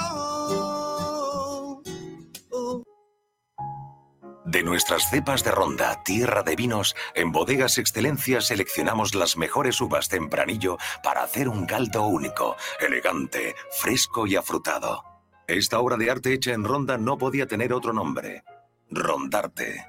De 4.45 4.63
nuestras 4.63 5.09
cepas 5.09 5.43
de 5.43 5.51
ronda, 5.51 6.03
tierra 6.03 6.43
de 6.43 6.55
vinos, 6.55 6.95
en 7.15 7.31
Bodegas 7.31 7.77
Excelencia 7.77 8.41
seleccionamos 8.41 9.15
las 9.15 9.38
mejores 9.38 9.79
uvas 9.81 10.09
tempranillo 10.09 10.77
para 11.03 11.23
hacer 11.23 11.47
un 11.47 11.65
caldo 11.65 12.05
único, 12.05 12.55
elegante, 12.79 13.55
fresco 13.79 14.27
y 14.27 14.35
afrutado. 14.35 15.03
Esta 15.47 15.79
obra 15.79 15.97
de 15.97 16.09
arte 16.09 16.33
hecha 16.33 16.53
en 16.53 16.63
ronda 16.63 16.97
no 16.97 17.17
podía 17.17 17.45
tener 17.45 17.71
otro 17.71 17.93
nombre. 17.93 18.43
Rondarte. 18.91 19.85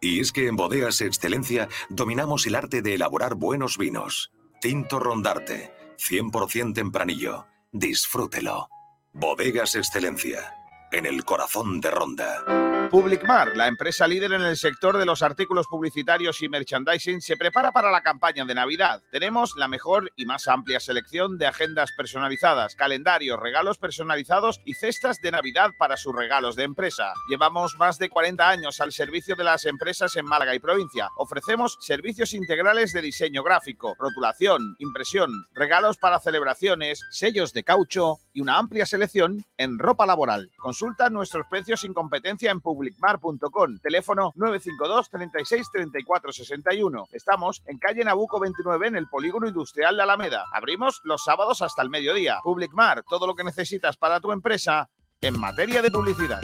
Y 0.00 0.20
es 0.20 0.32
que 0.32 0.46
en 0.46 0.56
Bodegas 0.56 1.00
Excelencia 1.00 1.68
dominamos 1.88 2.46
el 2.46 2.54
arte 2.54 2.82
de 2.82 2.94
elaborar 2.94 3.34
buenos 3.34 3.78
vinos. 3.78 4.32
Tinto 4.60 4.98
Rondarte, 4.98 5.72
100% 5.96 6.74
tempranillo. 6.74 7.46
Disfrútelo. 7.72 8.68
Bodegas 9.14 9.74
Excelencia, 9.74 10.54
en 10.92 11.06
el 11.06 11.24
corazón 11.24 11.80
de 11.80 11.90
Ronda. 11.90 12.62
Publicmar, 12.90 13.56
la 13.56 13.68
empresa 13.68 14.06
líder 14.06 14.34
en 14.34 14.42
el 14.42 14.58
sector 14.58 14.98
de 14.98 15.06
los 15.06 15.22
artículos 15.22 15.66
publicitarios 15.66 16.42
y 16.42 16.50
merchandising, 16.50 17.22
se 17.22 17.38
prepara 17.38 17.72
para 17.72 17.90
la 17.90 18.02
campaña 18.02 18.44
de 18.44 18.54
Navidad. 18.54 19.02
Tenemos 19.10 19.54
la 19.56 19.66
mejor 19.66 20.12
y 20.14 20.26
más 20.26 20.46
amplia 20.46 20.78
selección 20.78 21.38
de 21.38 21.46
agendas 21.46 21.90
personalizadas, 21.96 22.76
calendarios, 22.76 23.40
regalos 23.40 23.78
personalizados 23.78 24.60
y 24.66 24.74
cestas 24.74 25.22
de 25.22 25.30
Navidad 25.30 25.70
para 25.78 25.96
sus 25.96 26.14
regalos 26.14 26.54
de 26.54 26.64
empresa. 26.64 27.14
Llevamos 27.30 27.76
más 27.78 27.98
de 27.98 28.10
40 28.10 28.46
años 28.46 28.78
al 28.82 28.92
servicio 28.92 29.36
de 29.36 29.44
las 29.44 29.64
empresas 29.64 30.14
en 30.16 30.26
Málaga 30.26 30.54
y 30.54 30.58
provincia. 30.58 31.08
Ofrecemos 31.16 31.78
servicios 31.80 32.34
integrales 32.34 32.92
de 32.92 33.00
diseño 33.00 33.42
gráfico, 33.42 33.94
rotulación, 33.98 34.76
impresión, 34.80 35.46
regalos 35.54 35.96
para 35.96 36.20
celebraciones, 36.20 37.00
sellos 37.10 37.54
de 37.54 37.64
caucho 37.64 38.18
y 38.34 38.42
una 38.42 38.58
amplia 38.58 38.84
selección 38.84 39.46
en 39.56 39.78
ropa 39.78 40.04
laboral. 40.04 40.50
Consulta 40.82 41.10
nuestros 41.10 41.46
precios 41.46 41.82
sin 41.82 41.94
competencia 41.94 42.50
en 42.50 42.60
publicmar.com. 42.60 43.78
Teléfono 43.78 44.32
952 44.34 45.10
36 45.10 45.68
34 45.72 46.32
61. 46.32 47.06
Estamos 47.12 47.62
en 47.66 47.78
calle 47.78 48.02
Nabuco 48.02 48.40
29 48.40 48.88
en 48.88 48.96
el 48.96 49.06
Polígono 49.06 49.46
Industrial 49.46 49.96
de 49.96 50.02
Alameda. 50.02 50.44
Abrimos 50.52 51.00
los 51.04 51.22
sábados 51.22 51.62
hasta 51.62 51.82
el 51.82 51.88
mediodía. 51.88 52.40
Publicmar, 52.42 53.04
todo 53.08 53.28
lo 53.28 53.36
que 53.36 53.44
necesitas 53.44 53.96
para 53.96 54.18
tu 54.18 54.32
empresa 54.32 54.90
en 55.20 55.38
materia 55.38 55.82
de 55.82 55.90
publicidad. 55.92 56.40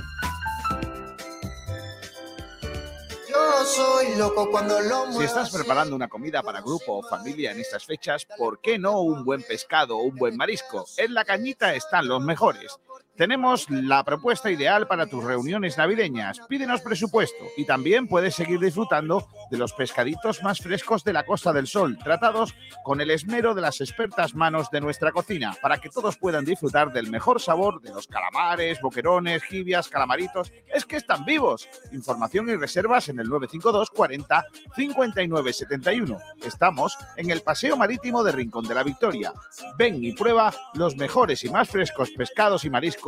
Yo 3.29 3.65
soy 3.65 4.15
loco 4.17 4.53
cuando 4.53 4.81
lo 4.83 5.11
Si 5.15 5.25
estás 5.25 5.51
preparando 5.51 5.97
una 5.97 6.07
comida 6.07 6.45
para 6.45 6.61
grupo 6.61 6.99
o 6.99 7.03
familia 7.03 7.51
en 7.51 7.59
estas 7.59 7.85
fechas, 7.85 8.25
¿por 8.39 8.61
qué 8.61 8.79
no 8.79 9.01
un 9.01 9.25
buen 9.25 9.43
pescado 9.43 9.99
o 9.99 10.05
un 10.05 10.15
buen 10.15 10.37
marisco? 10.37 10.85
En 10.97 11.13
la 11.13 11.25
cañita 11.25 11.75
están 11.75 12.07
los 12.07 12.23
mejores. 12.23 12.79
Tenemos 13.19 13.69
la 13.69 14.05
propuesta 14.05 14.49
ideal 14.49 14.87
para 14.87 15.07
tus 15.07 15.25
reuniones 15.25 15.77
navideñas. 15.77 16.39
Pídenos 16.49 16.83
presupuesto 16.83 17.47
y 17.57 17.65
también 17.65 18.07
puedes 18.07 18.37
seguir 18.37 18.61
disfrutando 18.61 19.27
de 19.51 19.59
los 19.59 19.73
pescaditos 19.73 20.41
más 20.45 20.61
frescos 20.61 21.03
de 21.03 21.13
la 21.13 21.27
Costa 21.27 21.53
del 21.53 21.67
Sol, 21.67 21.99
tratados 21.99 22.55
con 22.85 23.01
el 23.01 23.11
esmero 23.11 23.57
de 23.57 23.63
las 23.63 23.81
expertas 23.81 24.37
manos 24.37 24.71
de 24.71 24.81
nuestra 24.81 25.11
cocina, 25.11 25.57
para 25.61 25.79
que 25.79 25.89
todos 25.89 26.17
puedan 26.17 26.45
disfrutar 26.45 26.93
del 26.93 27.11
mejor 27.11 27.41
sabor 27.41 27.81
de 27.81 27.91
los 27.91 28.07
calamares, 28.07 28.81
boquerones, 28.81 29.43
jibias, 29.43 29.89
calamaritos. 29.89 30.53
Es 30.73 30.85
que 30.85 30.99
están 30.99 31.25
vivos. 31.25 31.69
Información 31.91 32.49
y 32.51 32.55
reservas 32.55 33.09
en 33.09 33.19
el 33.19 33.29
952 33.29 33.91
40 33.91 34.45
59 34.77 35.53
71. 35.53 36.19
Estamos 36.47 36.97
en 37.17 37.31
el 37.33 37.41
Paseo 37.41 37.77
Marítimo 37.77 38.23
de 38.23 38.31
Rincón 38.31 38.69
de 38.69 38.77
la 38.77 38.85
Victoria. 38.85 39.33
Ven 39.77 40.05
y 40.05 40.13
prueba 40.13 40.55
los 40.75 40.95
mejores 40.95 41.43
y 41.43 41.51
más 41.51 41.69
frescos 41.69 42.13
pescados 42.13 42.65
y 42.65 42.71
mariscos 42.71 43.08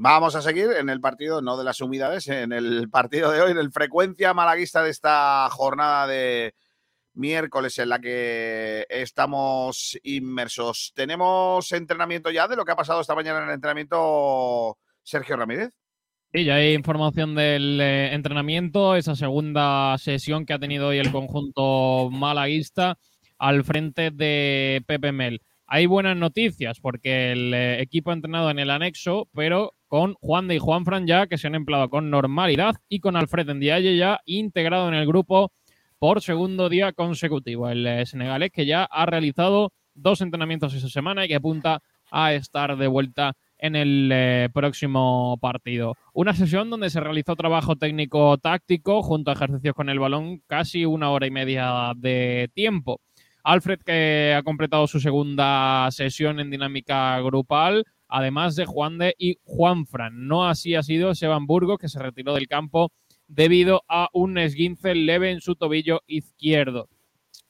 Vamos 0.00 0.36
a 0.36 0.42
seguir 0.42 0.68
en 0.78 0.90
el 0.90 1.00
partido, 1.00 1.42
no 1.42 1.56
de 1.56 1.64
las 1.64 1.80
humedades, 1.80 2.28
en 2.28 2.52
el 2.52 2.88
partido 2.90 3.32
de 3.32 3.40
hoy, 3.40 3.50
en 3.50 3.58
el 3.58 3.72
frecuencia 3.72 4.32
malaguista 4.32 4.80
de 4.80 4.90
esta 4.90 5.48
jornada 5.50 6.06
de 6.06 6.54
miércoles 7.14 7.76
en 7.80 7.88
la 7.88 7.98
que 7.98 8.86
estamos 8.88 9.98
inmersos. 10.04 10.92
¿Tenemos 10.94 11.72
entrenamiento 11.72 12.30
ya 12.30 12.46
de 12.46 12.54
lo 12.54 12.64
que 12.64 12.70
ha 12.70 12.76
pasado 12.76 13.00
esta 13.00 13.16
mañana 13.16 13.40
en 13.40 13.48
el 13.48 13.54
entrenamiento, 13.54 14.78
Sergio 15.02 15.34
Ramírez? 15.34 15.70
Sí, 16.32 16.44
ya 16.44 16.54
hay 16.54 16.74
información 16.74 17.34
del 17.34 17.80
eh, 17.80 18.14
entrenamiento, 18.14 18.94
esa 18.94 19.16
segunda 19.16 19.98
sesión 19.98 20.46
que 20.46 20.52
ha 20.52 20.60
tenido 20.60 20.86
hoy 20.86 20.98
el 20.98 21.10
conjunto 21.10 22.08
malaguista 22.12 23.00
al 23.36 23.64
frente 23.64 24.12
de 24.12 24.80
Pepe 24.86 25.10
Mel. 25.10 25.42
Hay 25.66 25.86
buenas 25.86 26.16
noticias 26.16 26.78
porque 26.78 27.32
el 27.32 27.52
eh, 27.52 27.82
equipo 27.82 28.10
ha 28.10 28.14
entrenado 28.14 28.48
en 28.50 28.60
el 28.60 28.70
anexo, 28.70 29.28
pero 29.34 29.74
con 29.88 30.14
Juan 30.20 30.46
de 30.46 30.56
y 30.56 30.58
Juan 30.58 30.84
Fran 30.84 31.06
ya, 31.06 31.26
que 31.26 31.38
se 31.38 31.46
han 31.46 31.54
empleado 31.54 31.88
con 31.88 32.10
normalidad, 32.10 32.76
y 32.88 33.00
con 33.00 33.16
Alfred 33.16 33.52
Ndiaye 33.54 33.96
ya 33.96 34.20
integrado 34.26 34.88
en 34.88 34.94
el 34.94 35.06
grupo 35.06 35.50
por 35.98 36.20
segundo 36.22 36.68
día 36.68 36.92
consecutivo. 36.92 37.68
El 37.68 37.86
eh, 37.86 38.06
senegalés 38.06 38.52
que 38.52 38.66
ya 38.66 38.84
ha 38.84 39.06
realizado 39.06 39.72
dos 39.94 40.20
entrenamientos 40.20 40.74
esa 40.74 40.88
semana 40.88 41.24
y 41.24 41.28
que 41.28 41.34
apunta 41.34 41.82
a 42.10 42.32
estar 42.34 42.76
de 42.76 42.86
vuelta 42.86 43.34
en 43.58 43.74
el 43.74 44.10
eh, 44.12 44.48
próximo 44.52 45.36
partido. 45.40 45.96
Una 46.12 46.34
sesión 46.34 46.70
donde 46.70 46.90
se 46.90 47.00
realizó 47.00 47.34
trabajo 47.34 47.76
técnico 47.76 48.38
táctico 48.38 49.02
junto 49.02 49.30
a 49.30 49.34
ejercicios 49.34 49.74
con 49.74 49.88
el 49.88 49.98
balón, 49.98 50.42
casi 50.46 50.84
una 50.84 51.10
hora 51.10 51.26
y 51.26 51.30
media 51.30 51.92
de 51.96 52.50
tiempo. 52.54 53.00
Alfred 53.42 53.80
que 53.80 54.34
ha 54.36 54.42
completado 54.42 54.86
su 54.86 55.00
segunda 55.00 55.88
sesión 55.90 56.38
en 56.38 56.50
dinámica 56.50 57.20
grupal, 57.20 57.84
además 58.08 58.56
de 58.56 58.66
Juan 58.66 58.98
de 58.98 59.14
y 59.18 59.38
Juan 59.44 59.86
Fran. 59.86 60.26
No 60.26 60.48
así 60.48 60.74
ha 60.74 60.82
sido 60.82 61.14
Seban 61.14 61.46
Burgos, 61.46 61.78
que 61.78 61.88
se 61.88 61.98
retiró 61.98 62.34
del 62.34 62.48
campo 62.48 62.92
debido 63.26 63.84
a 63.88 64.08
un 64.12 64.38
esguince 64.38 64.94
leve 64.94 65.30
en 65.30 65.40
su 65.40 65.54
tobillo 65.54 66.02
izquierdo. 66.06 66.88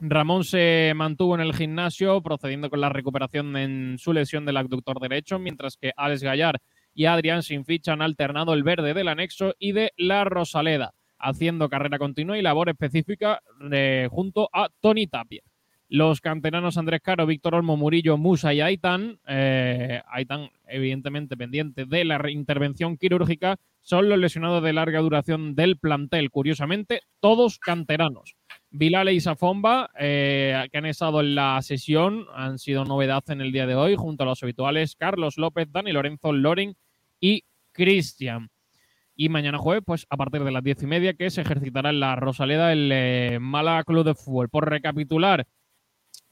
Ramón 0.00 0.44
se 0.44 0.92
mantuvo 0.94 1.34
en 1.34 1.40
el 1.40 1.54
gimnasio 1.54 2.22
procediendo 2.22 2.70
con 2.70 2.80
la 2.80 2.88
recuperación 2.88 3.56
en 3.56 3.96
su 3.98 4.12
lesión 4.12 4.44
del 4.44 4.56
abductor 4.56 5.00
derecho, 5.00 5.38
mientras 5.38 5.76
que 5.76 5.92
Alex 5.96 6.22
Gallar 6.22 6.60
y 6.94 7.06
Adrián 7.06 7.42
Sinfich 7.42 7.88
han 7.88 8.02
alternado 8.02 8.54
el 8.54 8.62
verde 8.62 8.94
del 8.94 9.08
anexo 9.08 9.54
y 9.58 9.72
de 9.72 9.92
la 9.96 10.24
Rosaleda, 10.24 10.94
haciendo 11.18 11.68
carrera 11.68 11.98
continua 11.98 12.38
y 12.38 12.42
labor 12.42 12.68
específica 12.68 13.40
eh, 13.72 14.08
junto 14.10 14.48
a 14.52 14.68
Tony 14.80 15.06
Tapia. 15.06 15.42
Los 15.90 16.20
canteranos 16.20 16.76
Andrés 16.76 17.00
Caro, 17.02 17.24
Víctor 17.24 17.54
Olmo, 17.54 17.78
Murillo, 17.78 18.18
Musa 18.18 18.52
y 18.52 18.60
Aitán, 18.60 19.18
eh, 19.26 20.02
Aitán 20.08 20.50
evidentemente 20.66 21.34
pendiente 21.36 21.86
de 21.86 22.04
la 22.04 22.30
intervención 22.30 22.98
quirúrgica, 22.98 23.56
son 23.80 24.10
los 24.10 24.18
lesionados 24.18 24.62
de 24.62 24.74
larga 24.74 25.00
duración 25.00 25.54
del 25.54 25.78
plantel. 25.78 26.30
Curiosamente, 26.30 27.00
todos 27.20 27.58
canteranos. 27.58 28.36
Vilale 28.70 29.14
y 29.14 29.20
Safomba, 29.20 29.88
eh, 29.98 30.68
que 30.70 30.76
han 30.76 30.84
estado 30.84 31.20
en 31.20 31.34
la 31.34 31.60
sesión, 31.62 32.26
han 32.34 32.58
sido 32.58 32.84
novedad 32.84 33.24
en 33.28 33.40
el 33.40 33.50
día 33.50 33.66
de 33.66 33.74
hoy, 33.74 33.96
junto 33.96 34.24
a 34.24 34.26
los 34.26 34.42
habituales 34.42 34.94
Carlos 34.94 35.38
López, 35.38 35.72
Dani 35.72 35.92
Lorenzo, 35.92 36.34
Loren 36.34 36.76
y 37.18 37.44
Cristian. 37.72 38.50
Y 39.16 39.30
mañana 39.30 39.56
jueves, 39.56 39.82
pues 39.86 40.06
a 40.10 40.16
partir 40.18 40.44
de 40.44 40.52
las 40.52 40.62
diez 40.62 40.82
y 40.82 40.86
media, 40.86 41.14
que 41.14 41.30
se 41.30 41.40
ejercitará 41.40 41.90
en 41.90 42.00
la 42.00 42.14
Rosaleda 42.14 42.72
el 42.72 42.90
eh, 42.92 43.38
Mala 43.40 43.82
Club 43.84 44.04
de 44.04 44.14
Fútbol. 44.14 44.50
Por 44.50 44.68
recapitular, 44.68 45.46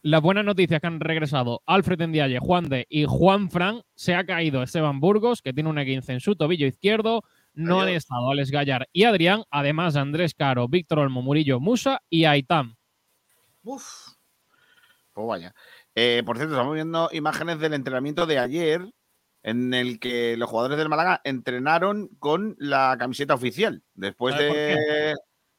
las 0.07 0.23
buenas 0.23 0.45
noticias 0.45 0.81
que 0.81 0.87
han 0.87 1.01
regresado 1.01 1.63
Alfred 1.67 2.01
Endiaye, 2.01 2.39
Juan 2.39 2.69
de 2.69 2.87
y 2.89 3.07
Juan 3.07 3.51
Fran, 3.51 3.83
se 3.97 4.15
ha 4.15 4.25
caído 4.25 4.63
Esteban 4.63 5.01
Burgos, 5.01 5.43
que 5.43 5.53
tiene 5.53 5.69
una 5.69 5.85
15 5.85 6.13
en 6.13 6.21
su 6.21 6.37
tobillo 6.37 6.69
izquierdo. 6.69 7.25
No 7.55 7.81
han 7.81 7.89
estado 7.89 8.31
Alex 8.31 8.53
Gallar 8.53 8.89
y 8.93 9.03
Adrián, 9.03 9.43
además 9.51 9.95
de 9.95 10.01
Andrés 10.01 10.33
Caro, 10.35 10.69
Víctor 10.69 11.01
Olmo, 11.01 11.23
Murillo, 11.23 11.59
Musa 11.59 12.03
y 12.09 12.25
Aitam. 12.25 12.77
Uf. 13.65 14.13
Pues 15.13 15.27
vaya. 15.27 15.55
Eh, 15.97 16.23
por 16.25 16.37
cierto, 16.37 16.55
estamos 16.55 16.75
viendo 16.75 17.09
imágenes 17.11 17.59
del 17.59 17.75
entrenamiento 17.75 18.27
de 18.27 18.39
ayer 18.39 18.89
en 19.43 19.75
el 19.75 19.99
que 19.99 20.37
los 20.37 20.49
jugadores 20.49 20.79
del 20.79 20.89
Málaga 20.89 21.21
entrenaron 21.25 22.11
con 22.21 22.55
la 22.61 22.95
camiseta 22.97 23.35
oficial. 23.35 23.83
Después 23.95 24.39
de. 24.39 25.17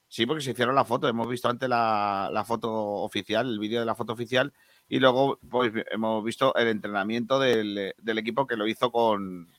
Sí, 0.10 0.26
porque 0.26 0.42
se 0.42 0.52
hicieron 0.52 0.76
la 0.76 0.86
foto. 0.86 1.08
Hemos 1.08 1.28
visto 1.28 1.50
antes 1.50 1.68
la, 1.68 2.44
foto 2.46 2.72
oficial, 2.72 3.48
el 3.50 3.60
vídeo 3.60 3.80
de 3.80 3.86
la 3.86 3.96
foto 3.96 4.14
oficial, 4.14 4.54
y 4.88 5.00
luego 5.00 5.40
pues, 5.50 5.72
hemos 5.92 6.24
visto 6.24 6.56
el 6.56 6.68
entrenamiento 6.68 7.40
del, 7.40 7.94
equipo 8.06 8.48
que 8.48 8.56
lo 8.56 8.68
hizo 8.68 8.90
con, 8.90 9.50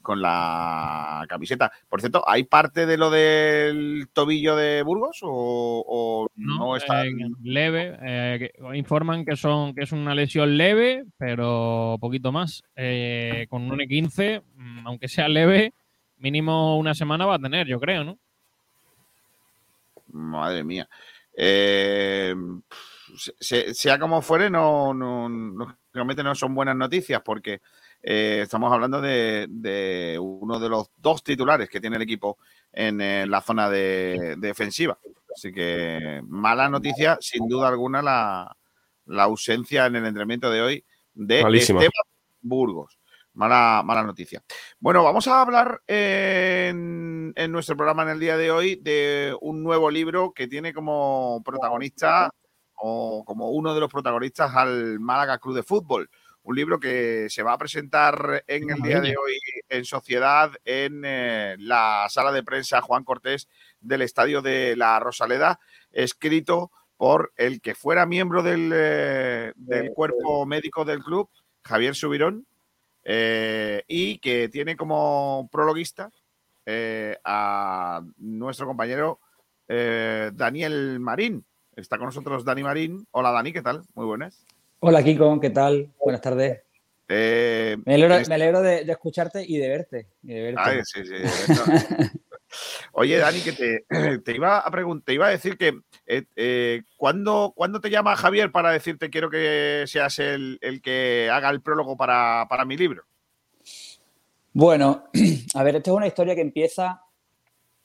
con 0.00 0.22
la 0.22 1.26
camiseta. 1.28 1.70
Por 1.88 2.00
cierto, 2.00 2.24
¿hay 2.26 2.44
parte 2.44 2.86
de 2.86 2.96
lo 2.96 3.10
del 3.10 4.08
tobillo 4.12 4.56
de 4.56 4.82
Burgos 4.82 5.18
o, 5.22 6.28
no, 6.34 6.76
está 6.76 7.04
leve? 7.42 7.98
Eh, 8.02 8.52
informan 8.74 9.26
que 9.26 9.36
son 9.36 9.74
que 9.74 9.82
es 9.82 9.92
una 9.92 10.14
lesión 10.14 10.56
leve, 10.56 11.04
pero 11.18 11.98
poquito 12.00 12.32
más. 12.32 12.62
Eh, 12.74 13.46
con 13.50 13.70
un 13.70 13.80
E15, 13.80 14.42
mm, 14.54 14.86
aunque 14.86 15.08
sea 15.08 15.28
leve, 15.28 15.74
mínimo 16.16 16.78
una 16.78 16.94
semana 16.94 17.26
va 17.26 17.34
a 17.34 17.38
tener, 17.38 17.66
yo 17.66 17.78
creo, 17.78 18.02
¿no? 18.02 18.18
Madre 20.12 20.64
mía. 20.64 20.88
Eh, 21.36 22.34
sea 23.40 23.98
como 23.98 24.22
fuere, 24.22 24.50
no, 24.50 24.94
no, 24.94 25.78
realmente 25.92 26.22
no 26.22 26.34
son 26.34 26.54
buenas 26.54 26.76
noticias 26.76 27.22
porque 27.24 27.60
eh, 28.02 28.40
estamos 28.42 28.72
hablando 28.72 29.00
de, 29.00 30.18
uno 30.20 30.58
de 30.58 30.68
los 30.68 30.90
dos 30.96 31.22
titulares 31.22 31.68
que 31.68 31.80
tiene 31.80 31.96
el 31.96 32.02
equipo 32.02 32.38
en, 32.72 33.00
eh, 33.00 33.26
la 33.26 33.40
zona 33.40 33.68
de, 33.68 34.36
defensiva. 34.38 34.98
Así 35.34 35.52
que 35.52 36.20
mala 36.26 36.68
noticia, 36.68 37.18
sin 37.20 37.48
duda 37.48 37.68
alguna, 37.68 38.02
la, 38.02 38.56
ausencia 39.22 39.86
en 39.86 39.96
el 39.96 40.06
entrenamiento 40.06 40.50
de 40.50 40.62
hoy 40.62 40.84
de 41.14 41.40
Esteban 41.40 41.90
Burgos. 42.40 42.99
Mala, 43.34 43.82
mala 43.84 44.02
noticia. 44.02 44.42
Bueno, 44.80 45.04
vamos 45.04 45.28
a 45.28 45.40
hablar 45.40 45.82
en, 45.86 47.32
nuestro 47.48 47.76
programa 47.76 48.02
en 48.02 48.08
el 48.10 48.20
día 48.20 48.36
de 48.36 48.50
hoy 48.50 48.76
de 48.76 49.36
un 49.40 49.62
nuevo 49.62 49.90
libro 49.90 50.32
que 50.32 50.48
tiene 50.48 50.74
como 50.74 51.40
protagonista 51.44 52.30
o 52.74 53.24
como 53.24 53.50
uno 53.50 53.72
de 53.72 53.80
los 53.80 53.90
protagonistas 53.90 54.54
al 54.56 54.98
Málaga 54.98 55.38
Club 55.38 55.54
de 55.54 55.62
Fútbol. 55.62 56.10
un 56.42 56.56
libro 56.56 56.80
que 56.80 57.28
se 57.28 57.42
va 57.42 57.52
a 57.52 57.58
presentar 57.58 58.42
en 58.48 58.68
el 58.70 58.80
día 58.82 59.00
de 59.00 59.10
hoy 59.16 59.38
en 59.68 59.84
sociedad 59.84 60.50
en 60.64 61.02
eh, 61.04 61.54
la 61.58 62.06
sala 62.08 62.32
de 62.32 62.42
prensa 62.42 62.80
Juan 62.80 63.04
Cortés 63.04 63.48
del 63.80 64.02
Estadio 64.02 64.42
de 64.42 64.74
la 64.74 64.98
Rosaleda, 64.98 65.60
escrito 65.92 66.72
por 66.96 67.32
el 67.36 67.60
que 67.60 67.74
fuera 67.74 68.06
miembro 68.06 68.42
del, 68.42 68.72
eh, 68.74 69.52
del 69.54 69.92
cuerpo 69.92 70.44
médico 70.46 70.84
del 70.84 71.02
club, 71.02 71.30
Javier 71.62 71.94
Subirón, 71.94 72.46
eh, 73.04 73.82
y 73.88 74.18
que 74.18 74.48
tiene 74.48 74.76
como 74.76 75.48
prologuista 75.50 76.10
eh, 76.66 77.16
a 77.24 78.02
nuestro 78.18 78.66
compañero 78.66 79.20
eh, 79.68 80.30
Daniel 80.34 81.00
Marín. 81.00 81.44
Está 81.76 81.96
con 81.96 82.06
nosotros 82.06 82.44
Dani 82.44 82.62
Marín. 82.62 83.06
Hola 83.12 83.30
Dani, 83.32 83.52
¿qué 83.52 83.62
tal? 83.62 83.82
Muy 83.94 84.06
buenas. 84.06 84.44
Hola 84.80 85.02
Kiko, 85.02 85.40
¿qué 85.40 85.50
tal? 85.50 85.92
Buenas 86.02 86.20
tardes. 86.20 86.62
Me 87.08 87.94
alegro, 87.94 88.14
este- 88.16 88.28
me 88.28 88.34
alegro 88.36 88.60
de, 88.62 88.84
de 88.84 88.92
escucharte 88.92 89.44
y 89.46 89.58
de 89.58 89.68
verte. 89.68 90.06
y 90.22 90.34
de 90.34 90.42
verte. 90.42 90.60
Ay, 90.62 90.80
sí, 90.84 91.04
sí, 91.04 91.14
no. 91.48 91.64
Oye, 92.92 93.18
Dani, 93.18 93.40
que 93.40 93.52
te, 93.52 93.84
te 94.24 94.34
iba 94.34 94.58
a 94.58 94.70
preguntar, 94.70 95.04
te 95.06 95.14
iba 95.14 95.26
a 95.26 95.30
decir 95.30 95.56
que 95.56 95.80
eh, 96.06 96.24
eh, 96.36 96.82
¿cuándo, 96.96 97.52
cuándo 97.54 97.80
te 97.80 97.90
llama 97.90 98.16
Javier 98.16 98.50
para 98.50 98.72
decirte 98.72 99.10
quiero 99.10 99.30
que 99.30 99.84
seas 99.86 100.18
el, 100.18 100.58
el 100.60 100.82
que 100.82 101.30
haga 101.30 101.50
el 101.50 101.62
prólogo 101.62 101.96
para, 101.96 102.46
para 102.48 102.64
mi 102.64 102.76
libro? 102.76 103.04
Bueno, 104.52 105.04
a 105.54 105.62
ver, 105.62 105.76
esto 105.76 105.92
es 105.92 105.96
una 105.96 106.06
historia 106.06 106.34
que 106.34 106.40
empieza, 106.40 107.02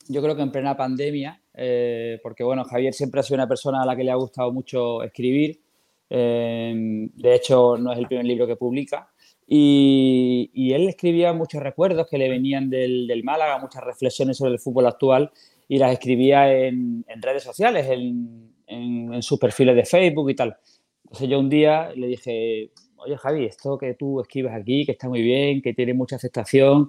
yo 0.07 0.21
creo 0.21 0.35
que 0.35 0.41
en 0.41 0.51
plena 0.51 0.75
pandemia, 0.75 1.41
eh, 1.53 2.19
porque 2.23 2.43
bueno, 2.43 2.63
Javier 2.63 2.93
siempre 2.93 3.19
ha 3.19 3.23
sido 3.23 3.35
una 3.35 3.47
persona 3.47 3.81
a 3.81 3.85
la 3.85 3.95
que 3.95 4.03
le 4.03 4.11
ha 4.11 4.15
gustado 4.15 4.51
mucho 4.51 5.03
escribir. 5.03 5.61
de 6.09 7.35
hecho, 7.35 7.77
no 7.77 7.91
es 7.91 7.99
el 7.99 8.07
primer 8.07 8.25
libro 8.25 8.47
que 8.47 8.55
publica. 8.55 9.11
Y, 9.47 10.49
y 10.53 10.73
él 10.73 10.87
escribía 10.89 11.33
muchos 11.33 11.61
recuerdos 11.61 12.07
que 12.09 12.17
le 12.17 12.29
venían 12.29 12.69
del, 12.69 13.07
del 13.07 13.23
Málaga, 13.23 13.59
muchas 13.59 13.83
reflexiones 13.83 14.37
sobre 14.37 14.53
el 14.53 14.59
fútbol 14.59 14.87
actual 14.87 15.31
y 15.67 15.77
las 15.77 15.91
escribía 15.93 16.51
en, 16.51 17.05
en 17.07 17.21
redes 17.21 17.43
sociales, 17.43 17.87
en, 17.89 18.51
en- 18.67 19.13
en 19.13 19.21
sus 19.23 19.39
perfiles 19.39 19.75
de 19.75 19.85
Facebook 19.85 20.29
y 20.31 20.35
tal. 20.35 20.57
Entonces 21.03 21.29
yo 21.29 21.39
un 21.39 21.49
día 21.49 21.91
le 21.95 22.07
dije, 22.07 22.71
oye 22.97 23.17
Javi, 23.17 23.45
esto 23.45 23.77
que 23.77 23.93
tú 23.93 24.19
escribes 24.21 24.53
aquí, 24.53 24.85
que 24.85 24.93
está 24.93 25.07
muy 25.07 25.21
bien, 25.21 25.61
que 25.61 25.73
tiene 25.73 25.93
mucha 25.93 26.15
aceptación, 26.15 26.87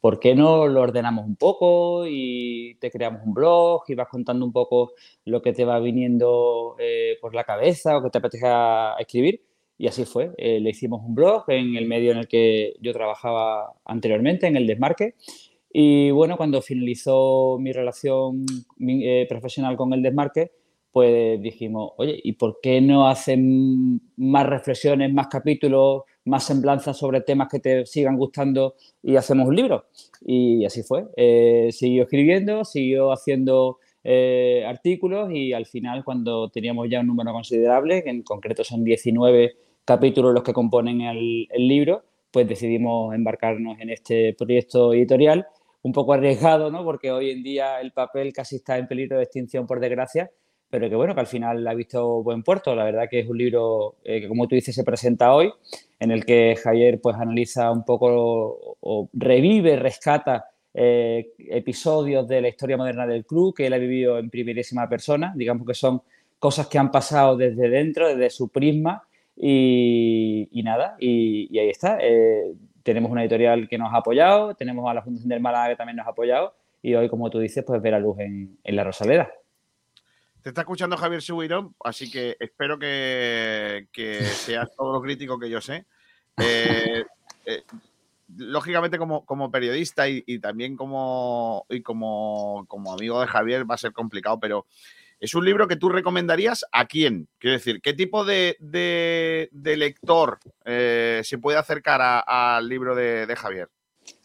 ¿por 0.00 0.20
qué 0.20 0.34
no 0.34 0.66
lo 0.66 0.82
ordenamos 0.82 1.24
un 1.26 1.36
poco 1.36 2.04
y 2.08 2.76
te 2.80 2.90
creamos 2.90 3.22
un 3.24 3.34
blog 3.34 3.82
y 3.88 3.94
vas 3.94 4.08
contando 4.08 4.44
un 4.44 4.52
poco 4.52 4.92
lo 5.24 5.40
que 5.42 5.52
te 5.52 5.64
va 5.64 5.78
viniendo 5.80 6.76
eh, 6.78 7.16
por 7.20 7.34
la 7.34 7.44
cabeza 7.44 7.96
o 7.96 8.02
que 8.02 8.10
te 8.10 8.18
apetezca 8.18 8.96
escribir? 8.98 9.40
Y 9.76 9.88
así 9.88 10.04
fue. 10.04 10.32
Eh, 10.36 10.60
le 10.60 10.70
hicimos 10.70 11.02
un 11.04 11.14
blog 11.14 11.44
en 11.48 11.76
el 11.76 11.86
medio 11.86 12.12
en 12.12 12.18
el 12.18 12.28
que 12.28 12.74
yo 12.80 12.92
trabajaba 12.92 13.72
anteriormente, 13.84 14.46
en 14.46 14.56
el 14.56 14.66
Desmarque. 14.66 15.14
Y 15.72 16.10
bueno, 16.12 16.36
cuando 16.36 16.62
finalizó 16.62 17.58
mi 17.58 17.72
relación 17.72 18.46
eh, 18.80 19.26
profesional 19.28 19.76
con 19.76 19.92
el 19.92 20.02
Desmarque, 20.02 20.52
pues 20.94 21.42
dijimos, 21.42 21.90
oye, 21.96 22.20
¿y 22.22 22.34
por 22.34 22.60
qué 22.62 22.80
no 22.80 23.08
hacen 23.08 24.00
más 24.16 24.46
reflexiones, 24.46 25.12
más 25.12 25.26
capítulos, 25.26 26.02
más 26.24 26.44
semblanzas 26.44 26.96
sobre 26.96 27.20
temas 27.20 27.48
que 27.50 27.58
te 27.58 27.84
sigan 27.84 28.16
gustando 28.16 28.76
y 29.02 29.16
hacemos 29.16 29.48
un 29.48 29.56
libro? 29.56 29.86
Y 30.24 30.64
así 30.64 30.84
fue. 30.84 31.06
Eh, 31.16 31.70
siguió 31.72 32.04
escribiendo, 32.04 32.64
siguió 32.64 33.10
haciendo 33.10 33.80
eh, 34.06 34.62
artículos 34.66 35.30
y 35.32 35.54
al 35.54 35.64
final, 35.64 36.04
cuando 36.04 36.50
teníamos 36.50 36.88
ya 36.90 37.00
un 37.00 37.06
número 37.06 37.32
considerable, 37.32 38.02
en 38.04 38.22
concreto 38.22 38.62
son 38.62 38.84
19 38.84 39.56
capítulos 39.86 40.34
los 40.34 40.42
que 40.42 40.52
componen 40.52 41.00
el, 41.00 41.48
libro, 41.56 42.04
pues 42.30 42.46
decidimos 42.46 43.14
embarcarnos 43.14 43.80
en 43.80 43.88
este 43.88 44.34
proyecto 44.34 44.92
editorial, 44.92 45.46
un 45.82 45.92
poco 45.92 46.12
arriesgado, 46.12 46.70
¿no? 46.70 46.84
Porque 46.84 47.10
hoy 47.12 47.30
en 47.30 47.42
día 47.42 47.80
el 47.80 47.92
papel 47.92 48.32
casi 48.34 48.56
está 48.56 48.76
en 48.76 48.86
peligro 48.86 49.16
de 49.16 49.24
extinción, 49.24 49.66
por 49.66 49.80
desgracia, 49.80 50.30
pero 50.68 50.90
que 50.90 50.96
bueno, 50.96 51.14
que 51.14 51.20
al 51.20 51.26
final 51.26 51.66
ha 51.66 51.74
visto 51.74 52.22
buen 52.22 52.42
puerto. 52.42 52.74
La 52.74 52.84
verdad 52.84 53.08
que 53.10 53.20
es 53.20 53.28
un 53.28 53.38
libro 53.38 53.96
eh, 54.04 54.20
que, 54.20 54.28
como 54.28 54.48
tú 54.48 54.54
dices, 54.54 54.74
se 54.74 54.84
presenta 54.84 55.34
hoy, 55.34 55.50
en 55.98 56.10
el 56.10 56.26
que 56.26 56.56
Javier 56.56 57.00
pues 57.00 57.16
analiza 57.16 57.70
un 57.70 57.84
poco 57.84 58.76
o 58.80 59.08
revive, 59.14 59.76
rescata 59.76 60.46
eh, 60.74 61.32
episodios 61.38 62.26
de 62.28 62.40
la 62.40 62.48
historia 62.48 62.76
moderna 62.76 63.06
del 63.06 63.24
club 63.24 63.54
que 63.54 63.66
él 63.66 63.72
ha 63.72 63.78
vivido 63.78 64.18
en 64.18 64.28
primerísima 64.28 64.88
persona, 64.88 65.32
digamos 65.36 65.66
que 65.66 65.74
son 65.74 66.02
cosas 66.38 66.66
que 66.66 66.78
han 66.78 66.90
pasado 66.90 67.36
desde 67.36 67.68
dentro, 67.68 68.08
desde 68.08 68.28
su 68.30 68.48
prisma 68.48 69.04
y, 69.36 70.48
y 70.50 70.62
nada, 70.62 70.96
y, 70.98 71.48
y 71.50 71.58
ahí 71.58 71.70
está. 71.70 71.98
Eh, 72.00 72.52
tenemos 72.82 73.10
una 73.10 73.22
editorial 73.22 73.68
que 73.68 73.78
nos 73.78 73.92
ha 73.94 73.98
apoyado, 73.98 74.54
tenemos 74.54 74.88
a 74.90 74.94
la 74.94 75.02
Fundación 75.02 75.28
del 75.30 75.40
Málaga 75.40 75.70
que 75.70 75.76
también 75.76 75.96
nos 75.96 76.06
ha 76.06 76.10
apoyado 76.10 76.54
y 76.82 76.94
hoy, 76.94 77.08
como 77.08 77.30
tú 77.30 77.38
dices, 77.38 77.64
pues 77.66 77.80
ve 77.80 77.90
la 77.90 77.98
luz 77.98 78.18
en, 78.18 78.58
en 78.62 78.76
la 78.76 78.84
Rosaleda. 78.84 79.30
Te 80.42 80.50
está 80.50 80.60
escuchando 80.60 80.98
Javier 80.98 81.22
Subirón, 81.22 81.74
así 81.82 82.10
que 82.10 82.36
espero 82.38 82.78
que, 82.78 83.88
que 83.90 84.22
seas 84.24 84.70
todo 84.76 84.92
lo 84.92 85.00
crítico 85.00 85.38
que 85.38 85.48
yo 85.48 85.62
sé. 85.62 85.86
Eh, 86.36 87.02
eh, 87.46 87.62
lógicamente, 88.36 88.98
como, 88.98 89.24
como 89.24 89.50
periodista 89.50 90.08
y, 90.08 90.38
también 90.38 90.76
como, 90.76 91.66
como, 91.82 92.92
amigo 92.92 93.20
de 93.20 93.26
Javier 93.26 93.68
va 93.68 93.74
a 93.74 93.78
ser 93.78 93.92
complicado, 93.92 94.38
pero 94.40 94.66
es 95.20 95.34
un 95.34 95.44
libro 95.44 95.68
que 95.68 95.76
tú 95.76 95.88
recomendarías 95.88 96.64
a 96.72 96.86
quién? 96.86 97.28
Quiero 97.38 97.54
decir, 97.54 97.80
¿qué 97.80 97.94
tipo 97.94 98.24
de, 98.24 98.56
de- 98.60 99.76
lector 99.76 100.38
eh, 100.64 101.20
se 101.24 101.38
puede 101.38 101.58
acercar 101.58 102.00
al 102.26 102.68
libro 102.68 102.94
de, 102.94 103.32
Javier? 103.36 103.68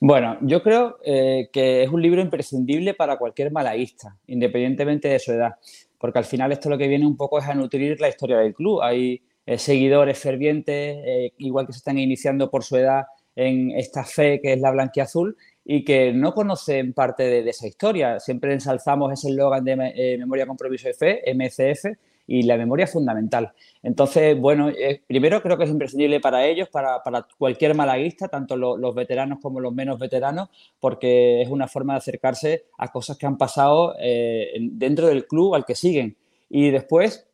Bueno, 0.01 0.37
yo 0.41 0.61
creo 0.61 0.97
eh, 1.05 1.49
que 1.53 1.83
es 1.83 1.89
un 1.89 2.01
libro 2.01 2.21
imprescindible 2.21 2.93
para 2.93 3.17
cualquier 3.17 3.51
malaguista, 3.51 4.17
independientemente 4.27 5.07
de 5.07 5.19
su 5.19 5.31
edad, 5.31 5.55
porque 5.97 6.19
al 6.19 6.25
final 6.25 6.51
esto 6.51 6.69
lo 6.69 6.77
que 6.77 6.87
viene 6.87 7.05
un 7.05 7.15
poco 7.15 7.39
es 7.39 7.45
a 7.45 7.55
nutrir 7.55 7.99
la 8.01 8.09
historia 8.09 8.37
del 8.39 8.53
club. 8.53 8.81
Hay 8.81 9.23
eh, 9.45 9.57
seguidores 9.57 10.19
fervientes, 10.19 11.31
igual 11.37 11.65
que 11.65 11.73
se 11.73 11.77
están 11.77 11.97
iniciando 11.97 12.51
por 12.51 12.63
su 12.63 12.75
edad 12.75 13.05
en 13.35 13.71
esta 13.71 14.03
fe 14.03 14.39
que 14.41 14.53
es 14.53 14.59
la 14.59 14.71
blanquiazul 14.71 15.37
y 15.65 15.83
que 15.83 16.11
no 16.13 16.33
conocen 16.33 16.93
parte 16.93 17.23
de, 17.23 17.49
esa 17.49 17.67
historia. 17.67 18.19
Siempre 18.19 18.53
ensalzamos 18.53 19.13
ese 19.13 19.29
eslogan 19.29 19.63
de 19.63 19.93
eh, 19.95 20.17
Memoria, 20.17 20.47
Compromiso 20.47 20.89
y 20.89 20.93
Fe, 20.93 21.21
MCF, 21.33 21.85
y 22.31 22.43
la 22.43 22.57
memoria 22.57 22.85
es 22.85 22.91
fundamental. 22.91 23.51
Entonces, 23.81 24.39
bueno, 24.39 24.69
eh, 24.69 25.01
primero 25.07 25.41
creo 25.41 25.57
que 25.57 25.63
es 25.63 25.69
imprescindible 25.69 26.19
para 26.19 26.45
ellos, 26.45 26.69
para, 26.69 27.01
cualquier 27.37 27.73
malaguista, 27.75 28.27
tanto 28.27 28.55
lo- 28.55 28.77
los 28.77 28.93
veteranos 28.93 29.39
como 29.41 29.59
los 29.59 29.73
menos 29.73 29.97
veteranos, 29.99 30.49
porque 30.79 31.41
es 31.41 31.49
una 31.49 31.67
forma 31.67 31.93
de 31.93 31.97
acercarse 31.97 32.65
a 32.77 32.89
cosas 32.91 33.17
que 33.17 33.25
han 33.25 33.37
pasado 33.37 33.95
eh, 33.99 34.49
en- 34.53 34.77
dentro 34.77 35.07
del 35.07 35.25
club 35.25 35.55
al 35.55 35.65
que 35.65 35.73
siguen. 35.75 36.17
Y 36.49 36.69
después, 36.69 37.27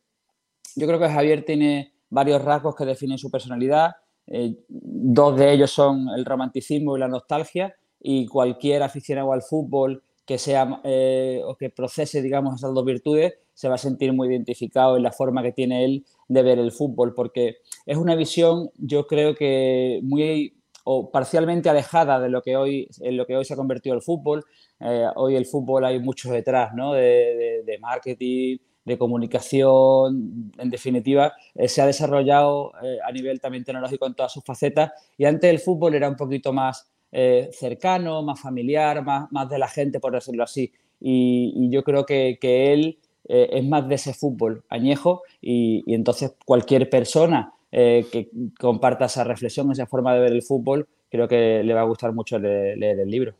yo 0.74 0.86
creo 0.86 0.98
que 0.98 1.08
Javier 1.08 1.44
tiene 1.44 1.92
varios 2.08 2.42
rasgos 2.42 2.74
que 2.74 2.84
definen 2.84 3.18
su 3.18 3.30
personalidad. 3.30 3.96
Eh, 4.28 4.56
dos 4.68 5.36
de 5.36 5.52
ellos 5.52 5.70
son 5.70 6.08
el 6.16 6.24
romanticismo 6.24 6.96
y 6.96 7.00
la 7.00 7.08
nostalgia, 7.08 7.74
y 8.00 8.26
cualquier 8.26 8.82
aficionado 8.82 9.32
al 9.32 9.42
fútbol 9.42 10.02
que 10.24 10.38
sea 10.38 10.80
eh, 10.84 11.40
o 11.44 11.56
que 11.56 11.70
procese, 11.70 12.20
digamos, 12.22 12.56
esas 12.56 12.74
dos 12.74 12.84
virtudes, 12.84 13.34
se 13.54 13.68
va 13.68 13.76
a 13.76 13.78
sentir 13.78 14.12
muy 14.12 14.28
identificado 14.28 14.96
en 14.96 15.02
la 15.04 15.12
forma 15.12 15.42
que 15.42 15.52
tiene 15.52 15.84
él 15.84 16.04
de 16.28 16.42
ver 16.42 16.58
el 16.58 16.72
fútbol, 16.72 17.14
porque 17.14 17.56
es 17.86 17.96
una 17.96 18.14
visión, 18.16 18.70
yo 18.76 19.06
creo 19.06 19.34
que 19.34 20.00
muy 20.02 20.52
o 20.84 21.10
parcialmente 21.10 21.68
alejada 21.68 22.20
de 22.20 22.28
lo 22.28 22.42
que 22.42 22.56
hoy, 22.56 22.88
en 23.00 23.16
lo 23.16 23.26
que 23.26 23.36
hoy 23.36 23.44
se 23.44 23.54
ha 23.54 23.56
convertido 23.56 23.94
el 23.96 24.02
fútbol. 24.02 24.44
Eh, 24.80 25.06
hoy 25.16 25.34
el 25.36 25.46
fútbol 25.46 25.84
hay 25.84 25.98
mucho 26.00 26.30
detrás, 26.30 26.74
¿no? 26.74 26.92
De- 26.92 27.62
de 27.64 27.78
marketing, 27.80 28.58
de 28.86 28.96
comunicación, 28.96 30.52
en 30.56 30.70
definitiva, 30.70 31.34
eh, 31.54 31.68
se 31.68 31.82
ha 31.82 31.86
desarrollado 31.86 32.72
eh, 32.82 32.98
a 33.04 33.10
nivel 33.10 33.40
también 33.40 33.64
tecnológico 33.64 34.06
en 34.06 34.14
todas 34.14 34.32
sus 34.32 34.44
facetas 34.44 34.92
y 35.18 35.24
antes 35.24 35.50
el 35.50 35.58
fútbol 35.58 35.96
era 35.96 36.08
un 36.08 36.14
poquito 36.14 36.52
más 36.52 36.88
eh, 37.10 37.50
cercano, 37.52 38.22
más 38.22 38.40
familiar, 38.40 39.04
más, 39.04 39.30
más 39.32 39.50
de 39.50 39.58
la 39.58 39.66
gente, 39.66 39.98
por 39.98 40.12
decirlo 40.12 40.44
así. 40.44 40.72
Y, 41.00 41.68
yo 41.68 41.82
creo 41.82 42.06
que, 42.06 42.38
que 42.40 42.72
él 42.72 42.98
es 43.28 43.64
más 43.64 43.88
de 43.88 43.96
ese 43.96 44.14
fútbol 44.14 44.64
añejo 44.68 45.22
y, 45.40 45.82
y 45.84 45.94
entonces 45.94 46.36
cualquier 46.44 46.88
persona 46.88 47.52
que 47.72 48.30
comparta 48.58 49.06
esa 49.06 49.24
reflexión, 49.24 49.70
esa 49.72 49.86
forma 49.86 50.14
de 50.14 50.20
ver 50.20 50.32
el 50.32 50.42
fútbol, 50.42 50.88
creo 51.10 51.26
que 51.26 51.62
le 51.64 51.74
va 51.74 51.80
a 51.80 51.84
gustar 51.84 52.12
mucho 52.12 52.38
leer, 52.38 52.78
leer 52.78 53.00
el 53.00 53.10
libro. 53.10 53.34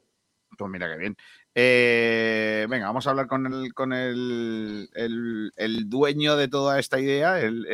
Pues 0.58 0.70
mira 0.70 0.90
qué 0.90 0.98
bien. 0.98 1.16
Eh, 1.58 2.66
venga, 2.68 2.84
vamos 2.88 3.06
a 3.06 3.10
hablar 3.10 3.26
con 3.28 3.46
el, 3.46 3.72
con 3.72 3.94
el, 3.94 4.90
el- 4.94 5.50
el 5.56 5.88
dueño 5.88 6.36
de 6.36 6.48
toda 6.48 6.78
esta 6.78 7.00
idea, 7.00 7.40
el, 7.40 7.64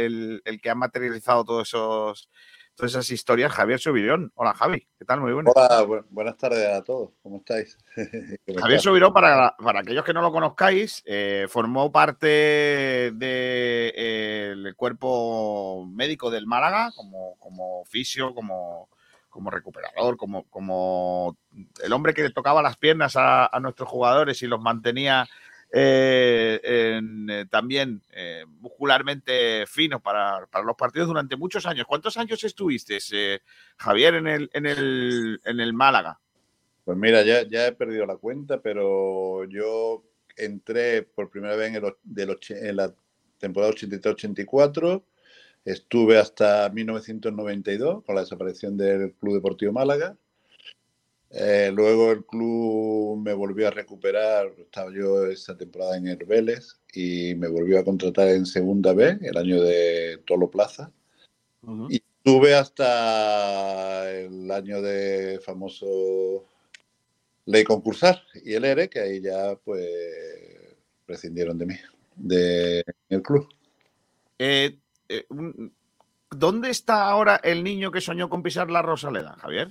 el- 0.45 0.61
que 0.61 0.71
ha 0.71 0.77
materializado 0.77 1.45
todos 1.45 1.67
esos, 1.67 2.31
todas 2.77 2.93
esas 2.93 3.11
historias, 3.11 3.51
Javier 3.53 3.81
Subirón. 3.81 4.31
Hola 4.37 4.55
Javi, 4.55 4.87
¿qué 5.01 5.05
tal? 5.05 5.21
Muy 5.21 5.33
buenas. 5.33 5.53
Hola, 5.57 5.83
bu- 5.85 6.07
buenas 6.11 6.37
tardes 6.37 6.65
a 6.73 6.81
todos. 6.85 7.11
¿Cómo 7.25 7.39
estáis? 7.39 7.77
¿Cómo 8.47 8.61
Javier? 8.61 8.81
Subirón, 8.81 9.13
para, 9.13 9.57
para 9.57 9.81
aquellos 9.81 10.05
que 10.05 10.13
no 10.15 10.23
lo 10.23 10.31
conozcáis, 10.31 11.03
eh, 11.05 11.47
formó 11.49 11.91
parte 11.91 13.11
del 13.13 14.77
cuerpo 14.77 15.87
médico 15.93 16.31
del 16.31 16.47
Málaga, 16.47 16.93
como, 16.95 17.37
como 17.41 17.85
fisio, 17.87 18.33
como, 18.33 18.89
como 19.33 19.51
recuperador, 19.51 20.17
como, 20.19 20.45
como 20.51 21.39
el 21.83 21.93
hombre 21.93 22.13
que 22.13 22.23
le 22.23 22.31
tocaba 22.31 22.63
las 22.63 22.77
piernas 22.77 23.15
a, 23.17 23.51
nuestros 23.61 23.89
jugadores 23.89 24.43
y 24.43 24.47
los 24.47 24.61
mantenía 24.61 25.27
eh, 25.73 26.61
eh, 26.63 27.47
también 27.51 28.03
eh, 28.13 28.45
muscularmente 28.61 29.67
finos 29.67 30.03
para, 30.03 30.47
para 30.51 30.67
los 30.67 30.77
partidos 30.77 31.09
durante 31.09 31.37
muchos 31.37 31.65
años. 31.65 31.87
¿Cuántos 31.89 32.19
años 32.19 32.45
estuviste, 32.45 32.99
Javier, 33.79 34.17
en 34.17 34.27
el, 34.27 34.51
en, 34.53 34.67
el, 34.67 35.41
en 35.45 35.61
el 35.61 35.73
Málaga? 35.73 36.21
Pues 36.85 36.99
mira, 36.99 37.23
ya, 37.23 37.49
ya 37.49 37.67
he 37.67 37.73
perdido 37.73 38.05
la 38.05 38.17
cuenta, 38.17 38.61
pero 38.61 39.45
yo 39.45 40.05
entré 40.37 41.05
por 41.05 41.31
primera 41.31 41.57
vez 41.57 41.75
en, 41.75 41.77
el 41.77 41.95
del 42.03 42.39
en 42.51 42.77
la 42.77 42.95
temporada 43.39 43.73
83-84, 43.73 45.03
estuve 45.65 46.19
hasta 46.19 46.69
1992 46.71 48.05
con 48.05 48.15
la 48.15 48.23
desaparición 48.23 48.77
del 48.77 49.15
Club 49.15 49.35
Deportivo 49.35 49.73
Málaga. 49.73 50.17
Eh, 51.31 51.71
luego 51.75 52.13
el 52.13 52.27
club 52.27 53.23
me 53.25 53.33
volvió 53.33 53.69
a 53.69 53.71
recuperar, 53.71 54.53
estaba 54.59 54.93
yo 54.93 55.25
esa 55.27 55.57
temporada 55.57 55.97
en 55.97 56.09
el 56.09 56.19
Vélez 56.19 56.79
y 56.93 57.35
me 57.37 57.49
volvió 57.49 57.79
a 57.79 57.85
contratar 57.85 58.29
en 58.29 58.45
Segunda 58.45 58.93
B, 58.93 59.19
el 59.23 59.37
año 59.39 59.63
de 59.63 60.19
Tolo 60.27 60.51
Plaza. 60.51 60.93
Y 61.89 62.03
estuve 62.19 62.55
hasta 62.55 64.11
el 64.11 64.51
año 64.51 64.83
de 64.83 65.41
famoso 65.43 66.45
ley 67.47 67.65
concursal 67.65 68.21
y 68.45 68.55
el 68.55 68.65
ERE, 68.65 68.91
que 68.91 69.01
ahí 69.01 69.21
ya 69.23 69.57
pues 69.65 69.89
prescindieron 71.07 71.57
de 71.57 71.67
mí, 71.67 71.75
de 72.17 72.85
el 73.09 73.23
club. 73.23 73.49
Eh, 74.39 74.79
eh, 75.13 75.27
un- 75.29 75.75
¿Dónde 76.31 76.71
está 76.71 77.09
ahora 77.09 77.37
el 77.45 77.63
niño 77.63 77.91
que 77.91 78.01
soñó 78.01 78.31
con 78.31 78.43
pisar 78.43 78.71
la 78.71 78.81
Rosaleda, 78.81 79.37
Javier? 79.39 79.69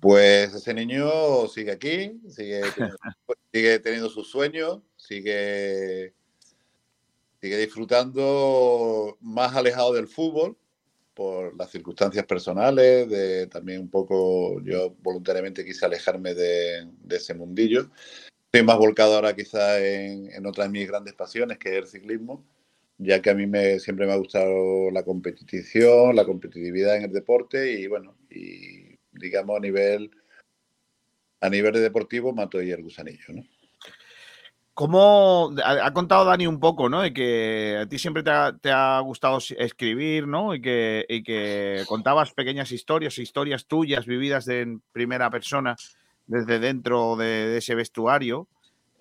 Pues 0.00 0.52
ese 0.52 0.74
niño 0.74 1.46
sigue 1.46 1.70
aquí, 1.70 2.20
sigue 2.28 2.62
teniendo, 2.74 2.96
sigue 3.52 3.78
teniendo 3.78 4.08
sus 4.08 4.28
sueños, 4.28 4.80
sigue, 4.96 6.12
sigue 7.40 7.56
disfrutando 7.58 9.16
más 9.20 9.54
alejado 9.54 9.92
del 9.92 10.08
fútbol 10.08 10.56
por 11.14 11.54
las 11.56 11.70
circunstancias 11.70 12.24
personales, 12.24 13.08
de 13.08 13.46
también 13.46 13.80
un 13.82 13.90
poco, 13.90 14.60
yo 14.62 14.94
voluntariamente 15.02 15.64
quise 15.64 15.84
alejarme 15.84 16.34
de, 16.34 16.88
de 17.00 17.16
ese 17.16 17.34
mundillo. 17.34 17.90
Estoy 18.46 18.66
más 18.66 18.78
volcado 18.78 19.14
ahora 19.14 19.36
quizá 19.36 19.78
en, 19.78 20.32
en 20.32 20.46
otras 20.46 20.66
de 20.66 20.72
mis 20.72 20.88
grandes 20.88 21.14
pasiones, 21.14 21.58
que 21.58 21.68
es 21.68 21.76
el 21.76 21.86
ciclismo, 21.86 22.44
ya 23.02 23.20
que 23.20 23.30
a 23.30 23.34
mí 23.34 23.46
me, 23.46 23.78
siempre 23.78 24.06
me 24.06 24.12
ha 24.12 24.16
gustado 24.16 24.90
la 24.90 25.02
competición, 25.02 26.14
la 26.14 26.24
competitividad 26.24 26.96
en 26.96 27.04
el 27.04 27.12
deporte 27.12 27.72
y 27.80 27.86
bueno, 27.86 28.16
y 28.30 28.98
digamos 29.12 29.56
a 29.56 29.60
nivel 29.60 30.10
a 31.40 31.50
nivel 31.50 31.72
de 31.72 31.80
deportivo 31.80 32.32
mato 32.32 32.58
ahí 32.58 32.70
el 32.70 32.82
gusanillo, 32.82 33.34
¿no? 33.34 33.42
¿Cómo 34.74 35.54
ha, 35.62 35.92
contado 35.92 36.24
Dani 36.24 36.46
un 36.46 36.58
poco, 36.58 36.88
¿no? 36.88 37.02
De 37.02 37.12
que 37.12 37.76
a 37.82 37.86
ti 37.86 37.98
siempre 37.98 38.22
te 38.22 38.70
ha, 38.70 39.00
gustado 39.00 39.38
escribir, 39.58 40.26
¿no? 40.26 40.54
Y 40.54 40.62
que, 40.62 41.04
y 41.10 41.22
que 41.22 41.82
contabas 41.86 42.32
pequeñas 42.32 42.72
historias, 42.72 43.18
historias 43.18 43.66
tuyas 43.66 44.06
vividas 44.06 44.48
en 44.48 44.80
primera 44.92 45.28
persona 45.28 45.76
desde 46.26 46.58
dentro 46.58 47.16
de, 47.16 47.48
de 47.48 47.58
ese 47.58 47.74
vestuario 47.74 48.48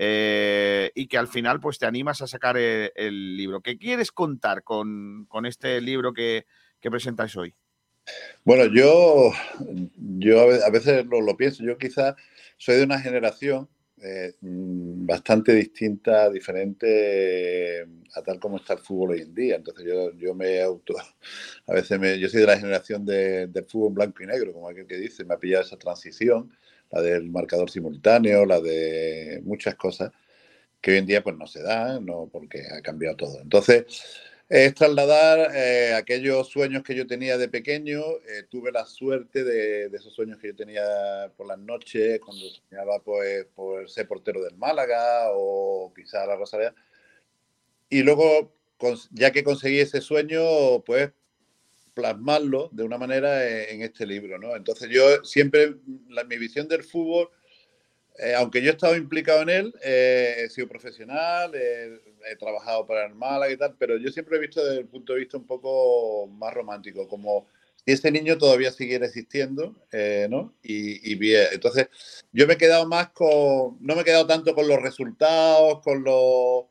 eh, 0.04 0.92
y 0.96 1.06
que 1.06 1.20
al 1.20 1.28
final 1.28 1.60
pues 1.60 1.78
te 1.78 1.86
animas 1.86 2.24
a 2.24 2.28
sacar 2.28 2.58
el, 2.58 2.92
el 2.96 3.38
libro. 3.38 3.62
¿Qué 3.62 3.78
quieres 3.78 4.12
contar 4.12 4.64
con, 4.64 5.26
con 5.30 5.46
este 5.46 5.80
libro 5.80 6.12
que, 6.12 6.48
que 6.80 6.90
presentáis 6.90 7.36
hoy? 7.38 7.54
Bueno, 8.44 8.66
yo, 8.66 9.32
yo 10.18 10.42
a 10.42 10.46
ve- 10.48 10.64
a 10.66 10.72
veces 10.72 11.06
lo, 11.06 11.22
lo 11.22 11.38
pienso, 11.38 11.64
yo 11.64 11.78
quizás 11.78 12.16
soy 12.58 12.78
de 12.78 12.84
una 12.86 13.00
generación 13.00 13.70
eh, 14.02 14.34
mm, 14.42 15.06
bastante 15.06 15.54
distinta, 15.54 16.32
diferente 16.32 17.82
eh, 17.82 17.86
a 18.16 18.24
tal 18.24 18.40
como 18.40 18.58
está 18.58 18.74
el 18.74 18.80
fútbol 18.80 19.12
hoy 19.12 19.22
en 19.22 19.36
día. 19.36 19.56
Entonces 19.58 19.86
yo, 19.86 20.12
yo 20.18 20.34
me 20.34 20.60
auto, 20.64 20.96
a 21.68 21.74
veces 21.74 22.00
me, 22.00 22.18
yo 22.18 22.28
soy 22.28 22.42
de 22.42 22.48
la 22.48 22.58
generación 22.58 23.06
de- 23.06 23.46
del 23.46 23.66
fútbol 23.66 23.94
blanco 23.94 24.24
y 24.24 24.26
negro, 24.26 24.52
como 24.52 24.68
aquel 24.68 24.88
que 24.88 24.98
dice, 24.98 25.24
me 25.26 25.36
ha 25.36 25.40
pillado 25.40 25.64
esa 25.64 25.78
transición, 25.78 26.52
la 26.92 27.02
del 27.02 27.30
marcador 27.30 27.70
simultáneo, 27.70 28.46
la 28.46 28.60
de 28.60 29.42
muchas 29.44 29.76
cosas 29.76 30.12
que 30.82 30.92
hoy 30.92 30.98
en 30.98 31.06
día 31.06 31.24
pues 31.24 31.38
no 31.38 31.48
se 31.48 31.62
dan, 31.62 32.06
no, 32.06 32.30
porque 32.32 32.64
ha 32.72 32.82
cambiado 32.82 33.16
todo. 33.16 33.42
Entonces, 33.42 33.86
es 34.50 34.74
trasladar 34.76 35.52
eh, 35.56 35.94
aquellos 35.94 36.50
sueños 36.50 36.84
que 36.84 36.96
yo 36.96 37.08
tenía 37.08 37.38
de 37.38 37.48
pequeño. 37.48 38.02
eh, 38.28 38.44
tuve 38.50 38.72
la 38.72 38.86
suerte 38.86 39.44
de, 39.44 39.90
de 39.90 39.98
esos 39.98 40.14
sueños 40.14 40.40
que 40.40 40.48
yo 40.50 40.56
tenía 40.56 40.84
por 41.38 41.48
las 41.48 41.60
noches, 41.60 42.20
cuando 42.20 42.46
soñaba 42.50 43.00
pues, 43.02 43.46
por 43.56 43.90
ser 43.90 44.08
portero 44.08 44.44
del 44.44 44.58
Málaga 44.58 45.28
o 45.32 45.94
quizá 45.96 46.26
la 46.26 46.36
Rosaleda. 46.36 46.76
Y 47.90 48.04
luego, 48.04 48.54
ya 49.12 49.32
que 49.32 49.44
conseguí 49.44 49.80
ese 49.80 50.02
sueño, 50.02 50.82
pues 50.86 51.12
plasmarlo 51.94 52.70
de 52.72 52.84
una 52.84 52.98
manera 52.98 53.48
en, 53.48 53.76
en 53.78 53.82
este 53.84 54.06
libro, 54.06 54.38
¿no? 54.40 54.56
Entonces 54.56 54.90
yo 54.90 55.24
siempre, 55.24 55.76
la- 56.10 56.24
mi 56.26 56.38
visión 56.38 56.68
del 56.68 56.84
fútbol 56.84 57.30
eh, 58.20 58.36
aunque 58.36 58.62
yo 58.62 58.70
he 58.70 58.74
estado 58.74 58.96
implicado 58.96 59.42
en 59.42 59.50
él, 59.50 59.74
eh, 59.84 60.36
he 60.46 60.50
sido 60.50 60.68
profesional, 60.68 61.52
eh, 61.56 62.00
he 62.30 62.36
trabajado 62.36 62.86
para 62.86 63.06
el 63.08 63.16
Málaga 63.16 63.52
y 63.52 63.58
tal, 63.58 63.76
pero 63.80 63.98
yo 63.98 64.12
siempre 64.12 64.38
he 64.38 64.42
visto 64.42 64.64
desde 64.64 64.82
el 64.82 64.88
punto 64.88 65.14
de 65.14 65.20
vista 65.20 65.38
un 65.38 65.48
poco 65.48 66.28
más 66.28 66.54
romántico, 66.54 67.08
como 67.08 67.48
si 67.86 67.94
ese 67.94 68.12
niño 68.12 68.38
todavía 68.38 68.72
siguiera 68.72 69.06
existiendo, 69.08 69.76
eh, 69.92 70.28
¿no? 70.30 70.54
Y, 70.62 71.12
y 71.12 71.16
bien, 71.16 71.48
entonces 71.52 71.88
yo 72.32 72.46
me 72.46 72.54
he 72.54 72.58
quedado 72.58 72.86
más 72.86 73.10
con, 73.10 73.78
no 73.80 73.96
me 73.96 74.02
he 74.02 74.06
quedado 74.06 74.28
tanto 74.28 74.54
con 74.54 74.68
los 74.68 74.80
resultados, 74.82 75.82
con 75.82 76.04
los, 76.04 76.66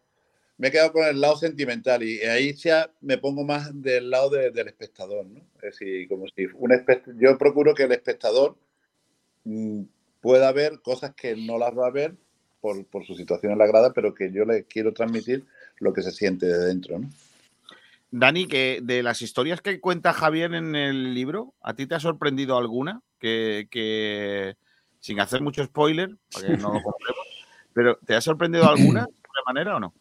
me 0.61 0.69
he 0.69 0.71
quedado 0.71 0.93
con 0.93 1.05
el 1.07 1.19
lado 1.19 1.37
sentimental 1.37 2.03
y 2.03 2.21
ahí 2.21 2.53
ya 2.53 2.93
me 3.01 3.17
pongo 3.17 3.45
más 3.45 3.71
del 3.81 4.11
lado 4.11 4.29
de- 4.29 4.51
del 4.51 4.69
espectador, 4.69 5.25
¿no? 5.25 5.41
Es 5.63 5.79
decir, 5.79 6.07
como 6.07 6.27
si 6.29 6.45
un 6.53 6.71
espect- 6.73 7.17
yo 7.19 7.39
procuro 7.39 7.75
que 7.75 7.85
el 7.85 7.93
espectador 7.93 8.57
mm, 9.45 9.85
pueda 10.21 10.53
ver 10.53 10.81
cosas 10.83 11.15
que 11.15 11.35
no 11.35 11.57
las 11.57 11.77
va 11.77 11.87
a 11.87 11.91
ver 11.91 12.15
por, 12.61 12.85
por 12.85 13.07
su 13.07 13.15
situación 13.15 13.53
en 13.53 13.59
la 13.59 13.67
grada, 13.67 13.95
pero 13.95 14.15
que 14.15 14.31
yo 14.33 14.45
le 14.45 14.65
quiero 14.65 14.93
transmitir 14.93 15.47
lo 15.79 15.95
que 15.95 16.03
se 16.03 16.11
siente 16.13 16.45
de 16.45 16.59
dentro, 16.67 16.99
¿no? 16.99 17.09
Dani, 18.11 18.47
que 18.47 18.81
de 18.83 19.03
las 19.03 19.23
historias 19.23 19.63
que 19.63 19.81
cuenta 19.81 20.13
Javier 20.13 20.53
en 20.53 20.77
el 20.77 21.15
libro, 21.15 21.55
¿a 21.63 21.73
ti 21.73 21.87
te 21.87 21.95
ha 21.95 22.01
sorprendido 22.01 22.59
alguna? 22.59 23.01
Que, 23.19 23.67
que 23.71 24.57
sin 24.99 25.21
hacer 25.21 25.41
mucho 25.41 25.65
spoiler, 25.65 26.11
para 26.31 26.49
que 26.49 26.57
no 26.59 26.71
lo 26.71 26.83
compremos, 26.83 27.27
pero 27.73 27.99
¿te 28.05 28.15
ha 28.15 28.21
sorprendido 28.21 28.69
alguna 28.69 29.07
de 29.07 29.13
alguna 29.25 29.43
manera 29.47 29.77
o 29.77 29.81
no? 29.81 29.95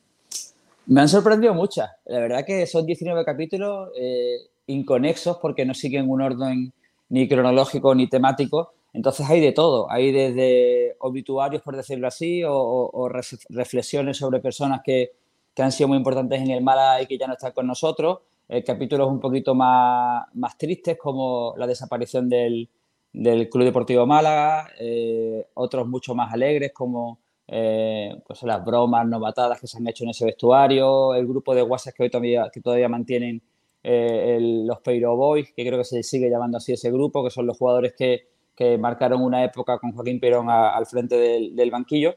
Me 0.90 1.02
han 1.02 1.08
sorprendido 1.08 1.54
muchas. 1.54 1.88
La 2.06 2.20
verdad 2.20 2.44
que 2.44 2.66
son 2.66 2.84
19 2.84 3.24
capítulos 3.24 3.90
eh, 3.96 4.38
inconexos 4.66 5.38
porque 5.38 5.64
no 5.64 5.76
siguen 5.76 6.10
un 6.10 6.20
orden 6.20 6.74
ni 7.10 7.28
cronológico 7.28 7.94
ni 7.94 8.08
temático. 8.10 8.74
Entonces 8.92 9.30
hay 9.30 9.40
de 9.40 9.52
todo. 9.52 9.92
Hay 9.92 10.12
desde 10.12 10.96
obituarios, 10.98 11.62
por 11.62 11.76
decirlo 11.76 12.08
así, 12.08 12.42
o, 12.44 13.08
reflexiones 13.50 14.18
sobre 14.18 14.40
personas 14.40 14.82
que, 14.84 15.12
han 15.58 15.72
sido 15.72 15.90
muy 15.90 15.98
importantes 15.98 16.42
en 16.42 16.50
el 16.52 16.64
Málaga 16.64 17.02
y 17.04 17.06
que 17.06 17.18
ya 17.20 17.28
no 17.28 17.34
están 17.34 17.52
con 17.52 17.68
nosotros. 17.68 18.20
Eh, 18.48 18.64
capítulos 18.64 19.10
un 19.10 19.20
poquito 19.20 19.54
más, 19.54 20.26
más 20.34 20.58
tristes 20.58 20.98
como 20.98 21.54
la 21.58 21.68
desaparición 21.68 22.28
del, 22.30 22.68
del 23.14 23.48
Club 23.48 23.66
Deportivo 23.66 24.08
Málaga. 24.08 24.70
eh, 24.80 25.46
otros 25.54 25.88
mucho 25.88 26.16
más 26.16 26.34
alegres 26.34 26.72
como 26.74 27.20
eh, 27.52 28.16
pues 28.28 28.44
las 28.44 28.64
bromas, 28.64 29.08
novatadas 29.08 29.60
que 29.60 29.68
se 29.68 29.78
han 29.78 29.88
hecho 29.88 30.04
en 30.04 30.12
ese 30.12 30.26
vestuario, 30.26 31.16
el 31.16 31.26
grupo 31.28 31.56
de 31.56 31.64
WhatsApp 31.64 31.96
que 31.96 32.04
hoy 32.04 32.10
todavía, 32.10 32.50
que 32.54 32.62
todavía 32.62 32.88
mantienen 32.90 33.42
eh, 33.84 34.36
el- 34.38 34.68
los 34.68 34.80
Peiro 34.82 35.16
Boys, 35.16 35.52
que 35.54 35.66
creo 35.66 35.78
que 35.80 35.86
se 35.86 36.04
sigue 36.04 36.30
llamando 36.30 36.58
así 36.58 36.74
ese 36.74 36.92
grupo, 36.92 37.24
que 37.24 37.30
son 37.30 37.46
los 37.48 37.58
jugadores 37.58 37.94
que, 37.98 38.28
que 38.56 38.78
marcaron 38.78 39.22
una 39.24 39.44
época 39.44 39.78
con 39.80 39.94
Joaquín 39.94 40.20
Perón 40.20 40.50
a- 40.50 40.76
al 40.76 40.86
frente 40.86 41.16
del, 41.18 41.56
del 41.56 41.72
banquillo. 41.72 42.16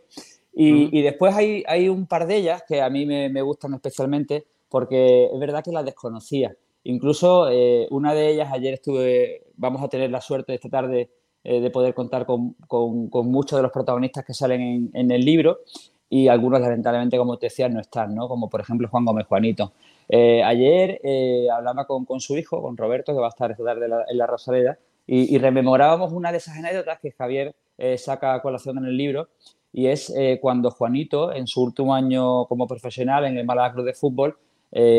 Y, 0.54 0.98
y 0.98 1.02
después 1.02 1.34
hay, 1.34 1.62
hay 1.66 1.88
un 1.88 2.06
par 2.06 2.26
de 2.26 2.36
ellas 2.36 2.62
que 2.68 2.82
a 2.82 2.90
mí 2.90 3.06
me, 3.06 3.28
me 3.30 3.40
gustan 3.42 3.72
especialmente 3.74 4.44
porque 4.68 5.26
es 5.32 5.38
verdad 5.40 5.62
que 5.64 5.70
las 5.72 5.84
desconocía. 5.84 6.54
Incluso 6.84 7.48
eh, 7.48 7.86
una 7.90 8.12
de 8.12 8.28
ellas, 8.30 8.50
ayer 8.52 8.74
estuve, 8.74 9.44
vamos 9.56 9.82
a 9.82 9.88
tener 9.88 10.10
la 10.10 10.20
suerte 10.20 10.52
esta 10.54 10.68
tarde 10.68 11.10
eh, 11.44 11.60
de 11.60 11.70
poder 11.70 11.92
contar 11.92 12.24
con, 12.24 12.54
con- 12.68 13.10
muchos 13.30 13.58
de 13.58 13.64
los 13.64 13.72
protagonistas 13.72 14.24
que 14.24 14.32
salen 14.32 14.90
en, 14.94 15.10
el 15.10 15.24
libro. 15.24 15.60
y 16.08 16.28
algunos 16.28 16.60
lamentablemente, 16.60 17.18
como 17.18 17.36
te 17.38 17.46
decía, 17.46 17.68
no 17.68 17.80
están, 17.80 18.14
¿no? 18.14 18.28
Como 18.28 18.48
por 18.48 18.60
ejemplo 18.60 18.88
Juan 18.88 19.04
Gómez 19.04 19.26
Juanito. 19.26 19.72
Eh, 20.08 20.42
ayer 20.44 21.00
eh, 21.02 21.48
hablaba 21.50 21.86
con, 21.86 22.04
con, 22.04 22.20
su 22.20 22.36
hijo, 22.36 22.62
con 22.62 22.76
Roberto, 22.76 23.12
que 23.12 23.18
va 23.18 23.26
a 23.26 23.30
estar 23.30 23.50
esta 23.50 23.64
tarde 23.64 23.86
en 24.08 24.18
la 24.18 24.26
Rosaleda, 24.26 24.78
y, 25.04 25.36
rememorábamos 25.38 26.12
una 26.12 26.30
de 26.30 26.38
esas 26.38 26.56
anécdotas 26.56 27.00
que 27.00 27.10
Javier 27.10 27.54
eh, 27.76 27.98
saca 27.98 28.34
a 28.34 28.42
colación 28.42 28.78
en 28.78 28.84
el 28.84 28.96
libro, 28.96 29.28
y 29.72 29.86
es 29.86 30.12
cuando 30.42 30.70
Juanito, 30.70 31.32
en 31.32 31.46
su 31.46 31.62
último 31.62 31.94
año 31.94 32.44
como 32.44 32.66
profesional 32.66 33.24
en 33.24 33.38
el 33.38 33.46
Málaga 33.46 33.72
Club 33.72 33.86
de 33.86 33.94
Fútbol, 33.94 34.36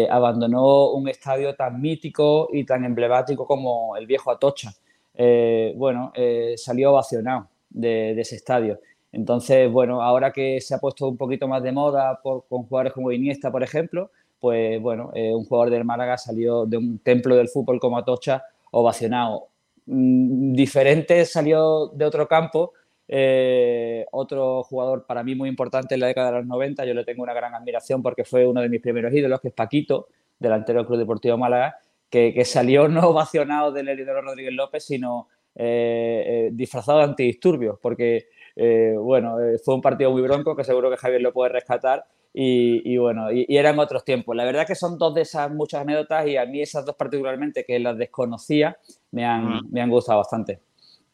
abandonó 0.09 0.89
un 0.93 1.07
estadio 1.07 1.55
tan 1.55 1.79
mítico 1.79 2.49
y 2.51 2.65
tan 2.65 2.83
emblemático 2.83 3.45
como 3.45 3.95
el 3.95 4.07
viejo 4.07 4.31
Atocha. 4.31 4.73
Bueno, 5.15 6.11
salió 6.57 6.91
ovacionado 6.91 7.49
de, 7.69 8.13
de 8.15 8.21
ese 8.21 8.35
estadio. 8.35 8.79
Entonces, 9.13 9.71
bueno, 9.71 10.01
ahora 10.01 10.31
que 10.33 10.59
se 10.59 10.73
ha 10.73 10.79
puesto 10.79 11.07
un 11.07 11.17
poquito 11.17 11.47
más 11.47 11.61
de 11.61 11.71
moda 11.71 12.19
por, 12.21 12.45
con 12.47 12.63
jugadores 12.63 12.93
como 12.93 13.11
Iniesta, 13.11 13.51
por 13.51 13.61
ejemplo, 13.61 14.09
pues 14.39 14.81
bueno, 14.81 15.11
eh, 15.13 15.33
un 15.33 15.45
jugador 15.45 15.69
del 15.69 15.85
Málaga 15.85 16.17
salió 16.17 16.65
de 16.65 16.77
un 16.77 16.99
templo 16.99 17.35
del 17.35 17.47
fútbol 17.47 17.79
como 17.79 17.97
Atocha 17.97 18.43
ovacionado. 18.71 19.47
Mm, 19.85 20.53
diferente 20.53 21.25
salió 21.25 21.87
de 21.93 22.05
otro 22.05 22.27
campo, 22.27 22.73
eh, 23.07 24.05
otro 24.11 24.63
jugador 24.63 25.05
para 25.05 25.23
mí 25.23 25.35
muy 25.35 25.47
importante 25.47 25.93
en 25.93 26.01
la 26.01 26.07
década 26.07 26.31
de 26.31 26.37
los 26.39 26.47
90, 26.47 26.83
yo 26.83 26.93
le 26.95 27.05
tengo 27.05 27.21
una 27.21 27.33
gran 27.33 27.53
admiración 27.53 28.01
porque 28.01 28.25
fue 28.25 28.47
uno 28.47 28.61
de 28.61 28.69
mis 28.69 28.81
primeros 28.81 29.13
ídolos, 29.13 29.39
que 29.39 29.49
es 29.49 29.53
Paquito, 29.53 30.07
delantero 30.39 30.79
del 30.79 30.87
Club 30.87 30.99
Deportivo 30.99 31.37
Málaga, 31.37 31.77
que, 32.13 32.31
que 32.31 32.45
salió 32.45 32.87
no 32.87 33.01
ovacionado 33.09 33.71
del 33.71 33.87
heredero 33.87 34.21
Rodríguez 34.21 34.53
López, 34.53 34.85
sino 34.85 35.29
eh, 35.55 36.23
eh, 36.27 36.49
disfrazado 36.53 36.99
de 36.99 37.05
antidisturbios, 37.05 37.79
porque 37.81 38.27
eh, 38.55 38.93
bueno, 38.95 39.37
fue 39.65 39.73
un 39.73 39.81
partido 39.81 40.11
muy 40.11 40.21
bronco 40.21 40.55
que 40.55 40.63
seguro 40.63 40.91
que 40.91 40.97
Javier 40.97 41.21
lo 41.21 41.33
puede 41.33 41.51
rescatar 41.51 42.05
y, 42.31 42.93
y 42.93 42.97
bueno, 42.97 43.31
y, 43.31 43.47
y, 43.47 43.57
eran 43.57 43.79
otros 43.79 44.05
tiempos. 44.05 44.35
La 44.35 44.45
verdad 44.45 44.67
que 44.67 44.75
son 44.75 44.99
dos 44.99 45.15
de 45.15 45.21
esas 45.21 45.51
muchas 45.51 45.81
anécdotas 45.81 46.27
y 46.27 46.37
a 46.37 46.45
mí 46.45 46.61
esas 46.61 46.85
dos 46.85 46.95
particularmente 46.95 47.65
que 47.65 47.79
las 47.79 47.97
desconocía 47.97 48.77
me 49.09 49.25
han, 49.25 49.45
mm. 49.45 49.71
me 49.71 49.81
han 49.81 49.89
gustado 49.89 50.19
bastante. 50.19 50.59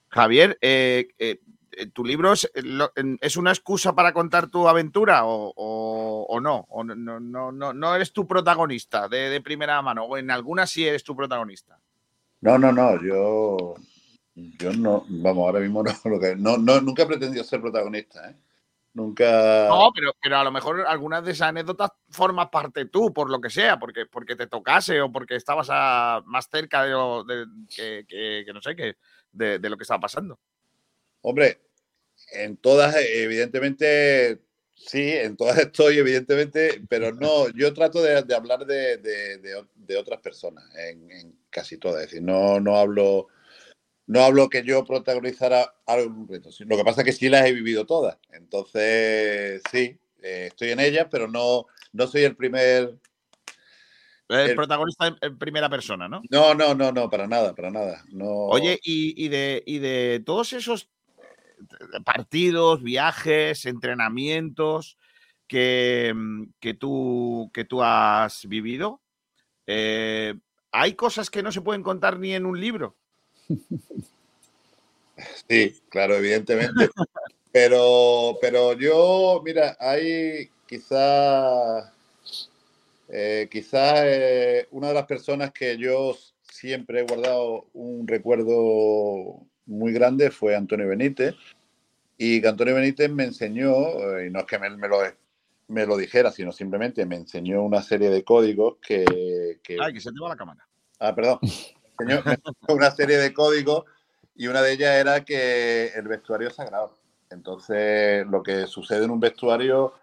Javier, 0.10 0.58
eh, 0.62 1.08
eh, 1.18 1.40
¿tu 1.94 2.04
libro 2.04 2.34
es, 2.34 2.50
es, 3.22 3.38
una 3.38 3.52
excusa 3.52 3.94
para 3.94 4.14
contar 4.14 4.50
tu 4.50 4.68
aventura 4.68 5.26
o, 5.26 5.54
o, 5.56 6.26
o 6.30 6.40
no? 6.40 6.66
¿O 6.70 6.84
no, 6.84 7.20
no, 7.20 7.52
no, 7.52 7.74
no, 7.74 7.96
eres 7.96 8.12
tu 8.14 8.28
protagonista 8.28 9.08
de, 9.08 9.30
de 9.30 9.42
primera 9.42 9.82
mano? 9.82 10.04
¿O 10.04 10.18
en 10.18 10.32
alguna 10.32 10.68
sí 10.68 10.88
eres 10.88 11.04
tu 11.04 11.16
protagonista? 11.16 11.80
No, 12.42 12.58
no, 12.58 12.72
no, 12.72 13.02
yo 13.02 13.76
yo 14.58 14.72
no, 14.74 15.06
vamos, 15.10 15.46
ahora 15.46 15.60
mismo 15.60 15.84
no, 15.84 15.92
lo 16.06 16.20
que, 16.20 16.36
no, 16.36 16.58
no 16.58 16.82
nunca 16.82 17.04
he 17.04 17.08
pretendido 17.08 17.44
ser 17.44 17.62
protagonista, 17.62 18.30
¿eh? 18.30 18.36
Nunca. 18.92 19.68
No, 19.70 19.92
pero, 19.94 20.14
pero 20.20 20.38
a 20.38 20.44
lo 20.44 20.52
mejor 20.52 20.82
algunas 20.82 21.24
de 21.24 21.32
esas 21.32 21.50
anécdotas 21.50 21.92
formas 22.10 22.50
parte 22.50 22.86
tú, 22.86 23.14
por 23.14 23.30
lo 23.30 23.40
que 23.40 23.52
sea, 23.52 23.78
porque, 23.78 24.08
porque 24.08 24.36
te 24.36 24.48
tocase 24.48 25.00
o 25.00 25.12
porque 25.12 25.36
estabas 25.36 25.68
a, 25.72 26.24
más 26.26 26.50
cerca 26.50 26.84
de, 26.84 26.90
lo, 26.90 27.24
de 27.24 27.46
que, 27.74 28.06
que, 28.08 28.44
que, 28.46 28.52
no 28.52 28.62
sé, 28.62 28.76
que 28.76 28.98
de, 29.32 29.60
de, 29.60 29.70
lo 29.70 29.78
que 29.78 29.84
estaba 29.84 30.00
pasando. 30.00 30.40
Hombre, 31.22 31.60
en 32.34 32.58
todas, 32.58 32.96
evidentemente, 32.98 34.40
sí, 34.76 35.12
en 35.12 35.38
todas 35.38 35.58
estoy, 35.58 35.98
evidentemente, 35.98 36.82
pero 36.90 37.14
no, 37.14 37.50
yo 37.50 37.74
trato 37.74 38.02
de, 38.02 38.24
de 38.24 38.36
hablar 38.36 38.66
de, 38.66 38.98
de, 38.98 39.98
otras 39.98 40.22
personas, 40.22 40.64
en, 40.76 41.12
en, 41.12 41.40
casi 41.50 41.78
todas. 41.78 42.04
Es 42.04 42.12
decir, 42.12 42.24
no, 42.24 42.60
no 42.60 42.78
hablo 42.78 43.28
no 44.10 44.24
hablo 44.24 44.50
que 44.50 44.64
yo 44.64 44.84
protagonizara 44.84 45.76
algún 45.86 46.28
reto. 46.28 46.50
Lo 46.66 46.78
que 46.78 46.84
pasa 46.84 47.02
es 47.02 47.06
que 47.06 47.14
sí 47.14 47.30
las 47.30 47.46
he 47.46 47.54
vivido 47.54 47.86
todas. 47.86 48.18
Entonces, 48.32 49.62
sí, 49.72 50.00
eh, 50.24 50.46
estoy 50.48 50.72
en 50.72 50.80
ellas, 50.80 51.08
pero 51.12 51.28
no, 51.28 51.68
no 51.94 52.08
soy 52.08 52.24
el 52.24 52.36
primer. 52.36 52.98
El, 54.28 54.56
protagonista 54.56 55.16
en 55.22 55.38
primera 55.38 55.70
persona, 55.70 56.10
¿no? 56.10 56.24
No, 56.32 56.56
no, 56.56 56.74
no, 56.74 56.92
no, 56.92 57.08
para 57.08 57.28
nada, 57.28 57.54
para 57.54 57.70
nada. 57.70 58.04
No... 58.12 58.48
Oye, 58.48 58.80
y, 58.84 59.14
y, 59.24 59.28
de, 59.28 59.62
y 59.68 59.78
de 59.78 60.24
todos 60.26 60.54
esos 60.54 60.90
partidos, 62.04 62.84
viajes, 62.84 63.66
entrenamientos 63.66 64.98
que, 65.48 66.14
que, 66.60 66.74
tú, 66.74 67.50
que 67.54 67.66
tú 67.66 67.84
has 67.84 68.48
vivido, 68.48 69.02
eh, 69.68 70.36
¿hay 70.72 70.94
cosas 70.94 71.30
que 71.30 71.44
no 71.44 71.52
se 71.52 71.62
pueden 71.62 71.84
contar 71.84 72.20
ni 72.20 72.34
en 72.34 72.46
un 72.46 72.60
libro? 72.60 72.96
Sí, 75.50 75.76
claro, 75.90 76.16
evidentemente. 76.16 76.90
Pero, 77.52 78.38
pero 78.40 78.74
yo, 78.74 79.42
mira, 79.44 79.76
hay 79.80 80.50
quizás, 80.68 81.92
eh, 83.10 83.50
eh, 83.52 84.68
una 84.72 84.90
de 84.90 84.94
las 84.94 85.06
personas 85.08 85.52
que 85.52 85.78
yo 85.78 86.16
siempre 86.44 87.00
he 87.00 87.04
guardado 87.04 87.66
un 87.74 88.08
recuerdo 88.08 89.48
muy 89.70 89.94
grande 89.94 90.32
fue 90.32 90.56
Antonio 90.56 90.88
Benítez. 90.88 91.36
Y 92.18 92.42
que 92.42 92.48
Antonio 92.48 92.76
Benítez 92.76 93.10
me 93.10 93.24
enseñó, 93.24 93.72
eh, 94.18 94.28
y 94.28 94.30
no 94.30 94.40
es 94.40 94.46
que 94.46 94.60
me, 94.60 94.70
me, 94.72 94.88
lo, 94.90 94.98
me, 95.70 95.86
lo, 95.86 95.96
dijera, 95.96 96.32
sino 96.32 96.52
simplemente 96.52 97.06
me 97.06 97.16
enseñó 97.16 97.64
una 97.64 97.82
serie 97.82 98.10
de 98.10 98.24
códigos 98.26 98.76
que... 98.82 99.60
que... 99.64 99.78
Ay, 99.82 99.94
que 99.94 100.02
se 100.02 100.12
te 100.12 100.20
va 100.22 100.30
la 100.30 100.36
cámara. 100.36 100.68
Ah, 101.00 101.16
perdón. 101.16 101.40
una 102.68 102.92
serie 102.92 103.18
de 103.18 103.34
códigos 103.34 103.86
y 104.36 104.48
una 104.48 104.62
de 104.62 104.74
ellas 104.74 104.96
era 104.96 105.24
que 105.24 105.88
el 105.96 106.08
vestuario 106.08 106.50
es 106.50 106.56
sagrado. 106.56 106.98
Entonces, 107.30 108.26
lo 108.28 108.44
que 108.44 108.68
sucede 108.68 109.06
en 109.06 109.12
un 109.12 109.20
vestuario, 109.20 109.94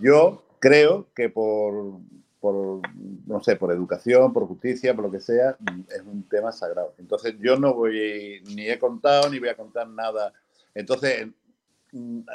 yo 0.00 0.44
creo 0.58 1.08
que 1.14 1.30
por, 1.30 2.00
por, 2.44 2.82
no 3.26 3.42
sé, 3.42 3.56
por 3.56 3.72
educación, 3.72 4.30
por 4.30 4.46
justicia, 4.46 4.94
por 4.94 5.06
lo 5.06 5.10
que 5.10 5.18
sea, 5.18 5.56
es 5.88 6.02
un 6.02 6.28
tema 6.28 6.52
sagrado. 6.52 6.92
Entonces, 6.98 7.36
yo 7.40 7.56
no 7.56 7.72
voy, 7.72 8.42
ni 8.54 8.68
he 8.68 8.78
contado, 8.78 9.30
ni 9.30 9.38
voy 9.38 9.48
a 9.48 9.56
contar 9.56 9.88
nada. 9.88 10.30
Entonces, 10.74 11.28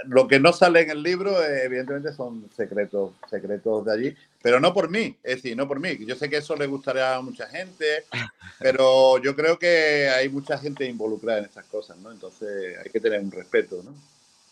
lo 0.06 0.28
que 0.28 0.40
no 0.40 0.52
sale 0.52 0.82
en 0.82 0.90
el 0.90 1.04
libro, 1.04 1.44
eh, 1.44 1.66
evidentemente, 1.66 2.12
son 2.12 2.50
secretos, 2.58 3.12
secretos 3.30 3.86
de 3.86 3.94
allí, 3.94 4.16
pero 4.42 4.60
no 4.60 4.74
por 4.74 4.90
mí, 4.90 5.16
es 5.22 5.44
decir, 5.44 5.56
no 5.56 5.68
por 5.68 5.80
mí. 5.80 6.04
Yo 6.08 6.16
sé 6.16 6.28
que 6.28 6.38
eso 6.38 6.56
le 6.56 6.66
gustaría 6.66 7.16
a 7.16 7.22
mucha 7.22 7.46
gente, 7.46 7.86
pero 8.60 9.20
yo 9.20 9.36
creo 9.36 9.60
que 9.60 10.10
hay 10.10 10.28
mucha 10.28 10.58
gente 10.58 10.86
involucrada 10.86 11.38
en 11.38 11.46
estas 11.46 11.68
cosas, 11.68 12.00
¿no? 12.00 12.12
Entonces 12.12 12.80
hay 12.84 12.90
que 12.90 13.00
tener 13.00 13.22
un 13.22 13.30
respeto, 13.30 13.84
¿no? 13.84 13.94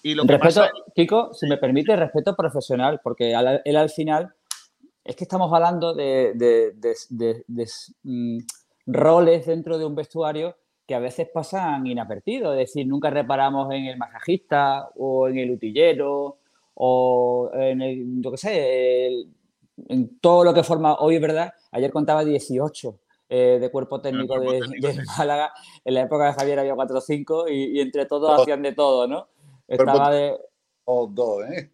Y 0.03 0.13
lo 0.13 0.21
respeto, 0.21 0.43
pasa... 0.43 0.69
Kiko, 0.93 1.33
si 1.33 1.47
me 1.47 1.57
permite, 1.57 1.95
respeto 1.95 2.35
profesional, 2.35 3.01
porque 3.03 3.33
él 3.65 3.75
al 3.75 3.89
final 3.89 4.35
es 5.07 5.15
que 5.15 5.23
estamos 5.23 5.51
hablando 5.53 5.93
de, 5.93 6.33
de, 6.35 6.73
de, 6.73 6.95
de, 7.09 7.45
de 7.47 7.65
mm, 8.03 8.39
roles 8.87 9.45
dentro 9.45 9.77
de 9.77 9.85
un 9.85 9.95
vestuario 9.95 10.57
que 10.85 10.95
a 10.95 10.99
veces 10.99 11.29
pasan 11.33 11.87
inadvertidos, 11.87 12.53
es 12.53 12.59
decir, 12.59 12.87
nunca 12.87 13.09
reparamos 13.09 13.73
en 13.73 13.85
el 13.85 13.97
masajista 13.97 14.89
o 14.95 15.27
en 15.27 15.37
el 15.37 15.51
utillero 15.51 16.39
o 16.75 17.49
en 17.53 17.81
el, 17.81 18.21
yo 18.21 18.31
qué 18.31 18.37
sé, 18.37 19.07
el, 19.07 19.29
en 19.87 20.19
todo 20.19 20.43
lo 20.43 20.53
que 20.53 20.63
forma, 20.63 20.95
hoy 20.95 21.15
es 21.15 21.21
verdad, 21.21 21.53
ayer 21.71 21.91
contaba 21.91 22.23
18 22.23 22.99
eh, 23.29 23.57
de 23.59 23.71
cuerpo 23.71 24.01
técnico, 24.01 24.39
de, 24.39 24.59
técnico 24.59 24.87
de, 24.87 24.93
sí. 24.93 24.99
Málaga, 25.17 25.53
en 25.83 25.93
la 25.93 26.01
época 26.01 26.27
de 26.27 26.33
Javier 26.33 26.59
había 26.59 26.75
4 26.75 26.97
o 26.97 27.01
5 27.01 27.49
y, 27.49 27.77
y, 27.77 27.79
entre 27.79 28.05
todos 28.05 28.29
oh. 28.29 28.41
hacían 28.41 28.61
de 28.61 28.73
todo, 28.73 29.07
¿no? 29.07 29.27
Estaba 29.67 30.11
de... 30.11 30.37
O 30.85 31.07
dos, 31.07 31.43
¿eh? 31.49 31.71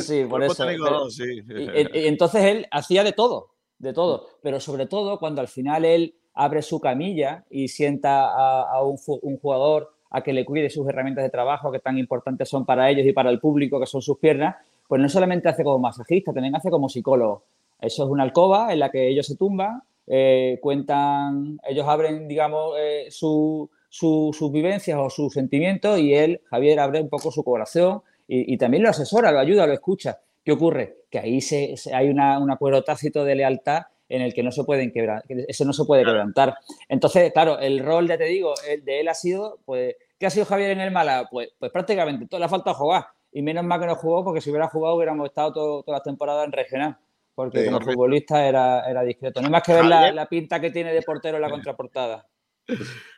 Sí, 0.00 0.24
por 0.28 0.42
eso. 0.42 0.64
Pero, 0.66 1.10
sí. 1.10 1.42
Y, 1.48 1.98
y, 1.98 2.06
entonces 2.06 2.44
él 2.44 2.66
hacía 2.70 3.04
de 3.04 3.12
todo, 3.12 3.50
de 3.78 3.92
todo, 3.92 4.28
pero 4.42 4.60
sobre 4.60 4.86
todo 4.86 5.18
cuando 5.18 5.40
al 5.40 5.48
final 5.48 5.84
él 5.84 6.14
abre 6.34 6.62
su 6.62 6.80
camilla 6.80 7.44
y 7.48 7.68
sienta 7.68 8.26
a, 8.26 8.62
a 8.62 8.82
un, 8.82 8.98
un, 9.22 9.38
jugador 9.38 9.92
a 10.10 10.22
que 10.22 10.32
le 10.32 10.44
cuide 10.44 10.68
sus 10.68 10.88
herramientas 10.88 11.24
de 11.24 11.30
trabajo 11.30 11.70
que 11.70 11.78
tan 11.78 11.96
importantes 11.96 12.48
son 12.48 12.66
para 12.66 12.90
ellos 12.90 13.06
y 13.06 13.12
para 13.12 13.30
el 13.30 13.40
público, 13.40 13.80
que 13.80 13.86
son 13.86 14.02
sus 14.02 14.18
piernas, 14.18 14.56
pues 14.88 15.00
no 15.00 15.08
solamente 15.08 15.48
hace 15.48 15.64
como 15.64 15.78
masajista, 15.78 16.32
también 16.32 16.56
hace 16.56 16.70
como 16.70 16.88
psicólogo. 16.88 17.44
Eso 17.80 18.04
es 18.04 18.10
una 18.10 18.22
alcoba 18.22 18.72
en 18.72 18.80
la 18.80 18.90
que 18.90 19.08
ellos 19.08 19.26
se 19.26 19.36
tumban, 19.36 19.82
eh, 20.06 20.58
cuentan, 20.60 21.58
ellos 21.68 21.86
abren, 21.88 22.28
digamos, 22.28 22.74
eh, 22.78 23.06
su, 23.10 23.70
su, 23.88 24.34
sus 24.36 24.52
vivencias 24.52 24.98
o 25.00 25.08
sus 25.10 25.32
sentimientos 25.32 25.98
y 25.98 26.14
él, 26.14 26.40
Javier, 26.44 26.80
abre 26.80 27.00
un 27.00 27.08
poco 27.08 27.30
su 27.30 27.42
corazón 27.42 28.02
y, 28.26 28.54
y 28.54 28.58
también 28.58 28.82
lo 28.82 28.90
asesora, 28.90 29.32
lo 29.32 29.38
ayuda, 29.38 29.66
lo 29.66 29.72
escucha. 29.72 30.18
¿Qué 30.44 30.52
ocurre? 30.52 30.98
Que 31.10 31.18
ahí 31.18 31.40
se, 31.40 31.76
se 31.76 31.94
hay 31.94 32.08
una, 32.08 32.38
un 32.38 32.50
acuerdo 32.50 32.84
tácito 32.84 33.24
de 33.24 33.34
lealtad 33.34 33.84
en 34.08 34.22
el 34.22 34.34
que 34.34 34.42
no 34.42 34.52
se 34.52 34.64
pueden 34.64 34.92
quebrar, 34.92 35.24
eso 35.28 35.64
no 35.64 35.72
se 35.72 35.84
puede 35.84 36.04
quebrantar. 36.04 36.56
Entonces, 36.88 37.32
claro, 37.32 37.58
el 37.58 37.80
rol, 37.80 38.06
ya 38.06 38.18
te 38.18 38.24
digo, 38.24 38.52
el 38.68 38.84
de 38.84 39.00
él 39.00 39.08
ha 39.08 39.14
sido, 39.14 39.58
pues, 39.64 39.96
¿qué 40.18 40.26
ha 40.26 40.30
sido 40.30 40.44
Javier 40.44 40.72
en 40.72 40.80
el 40.80 40.90
Mala? 40.90 41.26
Pues, 41.30 41.48
pues 41.58 41.72
prácticamente 41.72 42.26
todo 42.26 42.38
le 42.38 42.46
ha 42.46 42.50
faltado 42.50 42.76
jugar. 42.76 43.06
Y 43.32 43.42
menos 43.42 43.64
mal 43.64 43.80
que 43.80 43.86
no 43.86 43.96
jugó, 43.96 44.22
porque 44.22 44.40
si 44.40 44.50
hubiera 44.50 44.68
jugado 44.68 44.96
hubiéramos 44.96 45.26
estado 45.26 45.52
todo, 45.52 45.82
todas 45.82 45.98
las 45.98 46.04
temporadas 46.04 46.44
en 46.44 46.52
regional. 46.52 46.96
Porque 47.34 47.60
sí, 47.60 47.66
como 47.66 47.80
futbolista 47.80 48.46
era, 48.46 48.88
era 48.88 49.02
discreto. 49.02 49.40
No 49.40 49.48
hay 49.48 49.52
más 49.52 49.62
que 49.62 49.72
ver 49.72 49.86
la, 49.86 50.12
la, 50.12 50.26
pinta 50.26 50.60
que 50.60 50.70
tiene 50.70 50.92
de 50.92 51.02
portero 51.02 51.36
en 51.36 51.42
la 51.42 51.50
contraportada. 51.50 52.28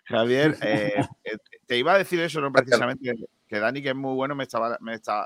Javier, 0.06 0.56
eh, 0.62 0.94
eh, 1.24 1.36
te 1.66 1.76
iba 1.76 1.94
a 1.94 1.98
decir 1.98 2.20
eso, 2.20 2.40
¿no? 2.40 2.50
Precisamente, 2.50 3.12
que 3.48 3.60
Dani, 3.60 3.82
que 3.82 3.90
es 3.90 3.94
muy 3.94 4.14
bueno, 4.14 4.34
me 4.34 4.44
estaba, 4.44 4.78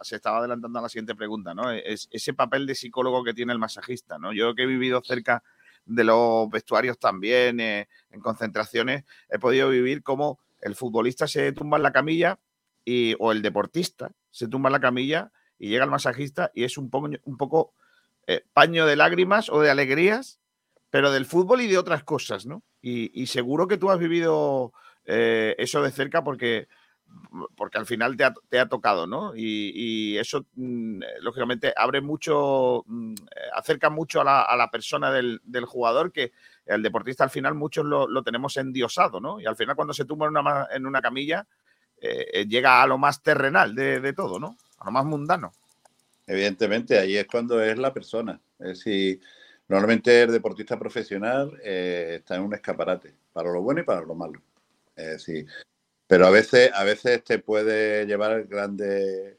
se 0.03 0.17
estaba 0.17 0.39
adelantando 0.39 0.79
a 0.79 0.83
la 0.83 0.89
siguiente 0.89 1.15
pregunta, 1.15 1.55
¿no? 1.55 1.71
Es 1.71 2.09
ese 2.11 2.35
papel 2.35 2.67
de 2.67 2.75
psicólogo 2.75 3.25
que 3.25 3.35
tiene 3.35 3.53
el 3.53 3.59
masajista, 3.59 4.19
¿no? 4.19 4.33
Yo 4.33 4.55
que 4.55 4.65
he 4.65 4.67
vivido 4.67 5.01
cerca 5.03 5.43
de 5.87 6.05
los 6.05 6.51
vestuarios 6.51 6.99
también, 6.99 7.61
eh, 7.61 7.89
en 8.11 8.21
concentraciones, 8.21 9.05
he 9.31 9.39
podido 9.39 9.71
vivir 9.71 10.03
como 10.03 10.39
el 10.61 10.75
futbolista 10.75 11.27
se 11.27 11.53
tumba 11.53 11.79
en 11.79 11.83
la 11.83 11.93
camilla 11.93 12.39
y, 12.85 13.17
o 13.19 13.33
el 13.33 13.41
deportista 13.41 14.11
se 14.31 14.47
tumba 14.47 14.69
en 14.69 14.75
la 14.75 14.81
camilla 14.81 15.33
y 15.59 15.69
llega 15.69 15.85
el 15.85 15.91
masajista 15.91 16.51
y 16.55 16.65
es 16.65 16.77
un 16.77 16.91
poco, 16.91 17.09
un 17.25 17.37
poco 17.39 17.73
eh, 18.27 18.45
paño 18.53 18.87
de 18.87 18.97
lágrimas 18.97 19.49
o 19.49 19.61
de 19.61 19.71
alegrías, 19.71 20.39
pero 20.91 21.11
del 21.11 21.25
fútbol 21.25 21.63
y 21.63 21.67
de 21.67 21.79
otras 21.79 22.05
cosas, 22.05 22.45
¿no? 22.45 22.63
Y, 22.83 23.11
y 23.21 23.27
seguro 23.27 23.67
que 23.67 23.79
tú 23.79 23.91
has 23.91 23.99
vivido 23.99 24.73
eh, 25.05 25.55
eso 25.59 25.83
de 25.83 25.91
cerca 25.91 26.23
porque, 26.23 26.69
porque 27.57 27.79
al 27.79 27.87
final 27.87 28.17
te 28.17 28.59
ha, 28.59 28.69
tocado, 28.69 29.07
¿no? 29.07 29.33
Y, 29.37 30.17
eso, 30.19 30.47
mm, 30.55 31.03
eh, 31.03 31.07
lógicamente, 31.21 31.73
abre 31.77 32.01
mucho, 32.01 32.85
mm, 32.87 33.13
eh, 33.13 33.17
acerca 33.55 33.91
mucho 33.91 34.21
a 34.21 34.57
la, 34.57 34.71
persona 34.71 35.13
del, 35.13 35.41
jugador 35.67 36.13
que 36.13 36.33
el 36.67 36.83
deportista 36.83 37.25
al 37.25 37.31
final 37.31 37.55
muchos 37.55 37.85
lo, 37.85 38.23
tenemos 38.23 38.57
endiosado, 38.57 39.21
¿no? 39.21 39.41
Y 39.41 39.47
al 39.47 39.57
final 39.57 39.77
cuando 39.77 39.95
se 39.95 40.05
tumba 40.05 40.29
en 40.73 40.87
una, 40.87 41.03
camilla 41.03 41.47
eh, 42.01 42.47
llega 42.49 42.83
a 42.83 42.87
lo 42.87 42.99
más 42.99 43.23
terrenal 43.23 43.75
de, 43.75 44.13
todo, 44.13 44.39
¿no? 44.39 44.57
A 44.79 44.87
lo 44.87 44.91
más 44.91 45.05
mundano. 45.05 45.53
Evidentemente, 46.27 46.99
ahí 46.99 47.17
es 47.17 47.27
cuando 47.27 47.63
es 47.63 47.79
la 47.79 47.93
persona. 47.93 48.41
Es 48.59 48.79
decir, 48.79 49.21
normalmente 49.69 50.23
el 50.23 50.33
deportista 50.33 50.79
profesional 50.79 51.59
está 51.63 52.37
en 52.37 52.43
un 52.43 52.55
escaparate, 52.55 53.15
para 53.33 53.51
lo 53.53 53.63
bueno 53.63 53.81
y 53.81 53.85
para 53.85 54.03
lo 54.03 54.15
malo. 54.15 54.41
Es 54.95 55.27
pero 56.11 56.27
a 56.27 56.31
veces, 56.31 56.73
a 56.75 56.83
veces 56.83 57.23
te 57.23 57.39
puede 57.39 58.05
llevar 58.05 58.43
grandes 58.49 59.37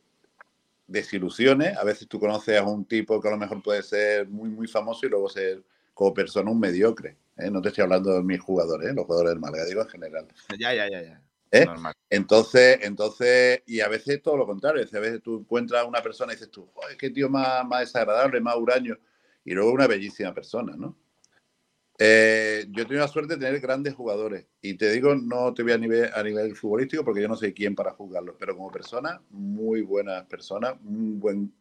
desilusiones. 0.87 1.77
A 1.77 1.83
veces 1.83 2.07
tú 2.07 2.17
conoces 2.17 2.57
a 2.57 2.63
un 2.63 2.85
tipo 2.85 3.19
que 3.19 3.27
a 3.27 3.31
lo 3.31 3.37
mejor 3.37 3.61
puede 3.61 3.83
ser 3.83 4.29
muy, 4.29 4.47
muy 4.47 4.69
famoso 4.69 5.05
y 5.05 5.09
luego 5.09 5.27
ser 5.27 5.61
como 5.93 6.13
persona 6.13 6.49
un 6.49 6.61
mediocre. 6.61 7.17
¿eh? 7.35 7.51
No 7.51 7.61
te 7.61 7.67
estoy 7.67 7.81
hablando 7.81 8.13
de 8.13 8.23
mis 8.23 8.39
jugadores, 8.39 8.89
¿eh? 8.89 8.93
los 8.93 9.05
jugadores 9.05 9.31
del 9.31 9.41
Málaga, 9.41 9.65
digo 9.65 9.81
en 9.81 9.89
general. 9.89 10.27
Ya, 10.57 10.73
ya, 10.73 10.89
ya, 10.89 11.01
ya. 11.01 11.21
¿eh? 11.51 11.65
Entonces, 12.09 12.79
entonces, 12.83 13.63
y 13.65 13.81
a 13.81 13.89
veces 13.89 14.21
todo 14.21 14.37
lo 14.37 14.45
contrario, 14.45 14.81
a 14.81 14.99
veces 14.99 15.21
tú 15.21 15.39
encuentras 15.39 15.81
a 15.81 15.85
una 15.85 16.01
persona 16.01 16.31
y 16.31 16.37
dices 16.37 16.51
tú, 16.51 16.69
"Joder, 16.73 16.95
qué 16.95 17.09
tío 17.09 17.27
más, 17.27 17.67
más 17.67 17.81
desagradable, 17.81 18.39
más 18.39 18.55
huraño, 18.55 18.97
y 19.43 19.51
luego 19.51 19.73
una 19.73 19.87
bellísima 19.87 20.33
persona, 20.33 20.73
¿no? 20.77 20.95
Eh, 22.03 22.65
yo 22.71 22.81
he 22.81 22.85
tenido 22.85 23.05
la 23.05 23.11
suerte 23.11 23.35
de 23.35 23.45
tener 23.45 23.61
grandes 23.61 23.93
jugadores, 23.93 24.47
y 24.59 24.73
te 24.73 24.91
digo, 24.91 25.13
no 25.13 25.53
te 25.53 25.61
voy 25.61 25.73
a 25.73 25.77
nivel, 25.77 26.09
a 26.15 26.23
nivel 26.23 26.55
futbolístico 26.55 27.05
porque 27.05 27.21
yo 27.21 27.27
no 27.27 27.35
sé 27.35 27.53
quién 27.53 27.75
para 27.75 27.91
juzgarlos, 27.91 28.35
pero 28.39 28.57
como 28.57 28.71
persona, 28.71 29.21
muy 29.29 29.81
buenas 29.81 30.25
personas, 30.25 30.73
un 30.83 31.19
buen, 31.19 31.53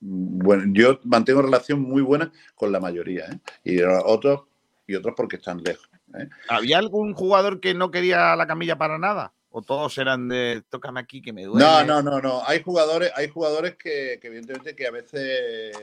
buen, 0.00 0.74
yo 0.74 1.00
mantengo 1.04 1.40
relación 1.40 1.80
muy 1.80 2.02
buena 2.02 2.30
con 2.54 2.72
la 2.72 2.78
mayoría, 2.78 3.24
¿eh? 3.24 3.38
y 3.64 3.80
otros, 3.82 4.42
y 4.86 4.94
otros 4.96 5.14
porque 5.16 5.36
están 5.36 5.62
lejos. 5.62 5.88
¿eh? 6.18 6.28
¿Había 6.50 6.76
algún 6.76 7.14
jugador 7.14 7.60
que 7.60 7.72
no 7.72 7.90
quería 7.90 8.36
la 8.36 8.46
camilla 8.46 8.76
para 8.76 8.98
nada? 8.98 9.32
¿O 9.48 9.62
todos 9.62 9.96
eran 9.96 10.28
de 10.28 10.62
tócame 10.68 11.00
aquí 11.00 11.22
que 11.22 11.32
me 11.32 11.44
duele? 11.44 11.64
No, 11.64 11.82
no, 11.82 12.02
no, 12.02 12.20
no. 12.20 12.42
Hay 12.46 12.62
jugadores, 12.62 13.10
hay 13.16 13.28
jugadores 13.28 13.76
que, 13.76 14.18
que 14.20 14.26
evidentemente 14.26 14.76
que 14.76 14.86
a 14.86 14.90
veces. 14.90 15.74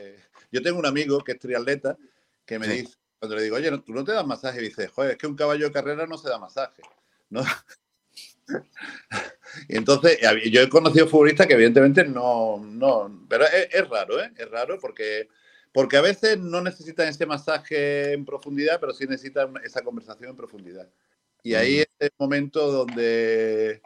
Yo 0.52 0.62
tengo 0.62 0.78
un 0.78 0.86
amigo 0.86 1.18
que 1.24 1.32
es 1.32 1.40
triatleta 1.40 1.96
que 2.46 2.60
me 2.60 2.66
Sí. 2.66 2.72
dice, 2.82 2.94
cuando 3.24 3.36
le 3.36 3.42
digo, 3.42 3.56
oye, 3.56 3.70
¿no- 3.70 3.82
tú 3.82 3.92
no 3.92 4.04
te 4.04 4.12
das 4.12 4.26
masaje, 4.26 4.60
y 4.60 4.64
dice, 4.64 4.88
joder, 4.88 5.12
es 5.12 5.18
que 5.18 5.26
un 5.26 5.36
caballo 5.36 5.66
de 5.66 5.72
carrera 5.72 6.06
no 6.06 6.18
se 6.18 6.28
da 6.28 6.38
masaje. 6.38 6.82
¿no? 7.30 7.42
y 9.68 9.76
entonces, 9.76 10.18
yo 10.50 10.60
he 10.60 10.68
conocido 10.68 11.08
futbolistas 11.08 11.46
que 11.46 11.54
evidentemente 11.54 12.04
no, 12.04 12.58
no, 12.58 13.26
pero 13.28 13.44
es, 13.46 13.68
es 13.72 13.88
raro, 13.88 14.20
¿eh? 14.22 14.30
Es 14.36 14.50
raro 14.50 14.78
porque, 14.78 15.28
porque 15.72 15.96
a 15.96 16.02
veces 16.02 16.38
no 16.38 16.60
necesitan 16.60 17.08
ese 17.08 17.26
masaje 17.26 18.12
en 18.12 18.24
profundidad, 18.24 18.78
pero 18.78 18.92
sí 18.92 19.06
necesitan 19.06 19.54
esa 19.64 19.82
conversación 19.82 20.30
en 20.30 20.36
profundidad. 20.36 20.88
Y 21.42 21.54
ahí 21.54 21.80
es 21.80 21.88
el 21.98 22.10
momento 22.18 22.70
donde, 22.70 23.82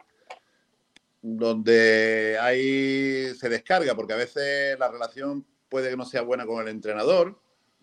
donde 1.21 2.37
ahí 2.39 3.33
se 3.35 3.49
descarga, 3.49 3.95
porque 3.95 4.13
a 4.13 4.17
veces 4.17 4.77
la 4.79 4.89
relación 4.89 5.45
puede 5.67 5.89
que 5.89 5.97
no 5.97 6.05
sea 6.05 6.21
buena 6.21 6.45
con 6.45 6.61
el 6.61 6.69
entrenador, 6.69 7.39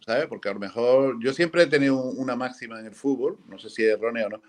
¿sabes? 0.07 0.27
Porque 0.27 0.49
a 0.49 0.55
lo 0.55 0.61
mejor 0.61 1.19
yo 1.21 1.33
siempre 1.33 1.63
he 1.65 1.67
tenido 1.67 1.97
un- 2.01 2.19
una 2.19 2.37
máxima 2.37 2.79
en 2.79 2.87
el 2.87 2.95
fútbol, 2.95 3.39
no 3.49 3.59
sé 3.59 3.69
si 3.69 3.85
es 3.85 3.93
errónea 3.95 4.27
o 4.27 4.31
no, 4.31 4.43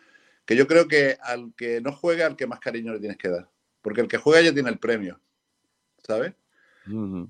que 0.45 0.55
yo 0.55 0.67
creo 0.67 0.87
que 0.87 1.17
al 1.21 1.53
que 1.57 1.81
no 1.81 1.91
juega, 1.91 2.25
al 2.27 2.35
que 2.37 2.47
más 2.47 2.59
cariño 2.59 2.93
le 2.93 2.99
tienes 2.99 3.17
que 3.17 3.29
dar, 3.29 3.49
porque 3.81 4.01
el 4.01 4.07
que 4.07 4.17
juega 4.17 4.41
ya 4.41 4.53
tiene 4.53 4.69
el 4.69 4.77
premio, 4.79 5.19
¿sabes? 6.05 6.33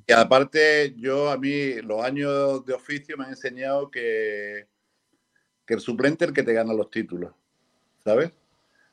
Y 0.08 0.12
aparte, 0.14 0.94
yo 0.98 1.30
a 1.32 1.38
mí 1.38 1.82
los 1.82 2.04
años 2.04 2.64
de 2.66 2.74
oficio 2.74 3.18
me 3.18 3.24
han 3.24 3.32
enseñado 3.32 3.90
que, 3.90 4.68
que 5.66 5.74
el 5.74 5.80
suplente 5.80 6.26
es 6.26 6.30
el 6.30 6.36
que 6.36 6.44
te 6.44 6.54
gana 6.54 6.74
los 6.74 6.92
títulos, 6.92 7.34
¿sabes? 8.04 8.32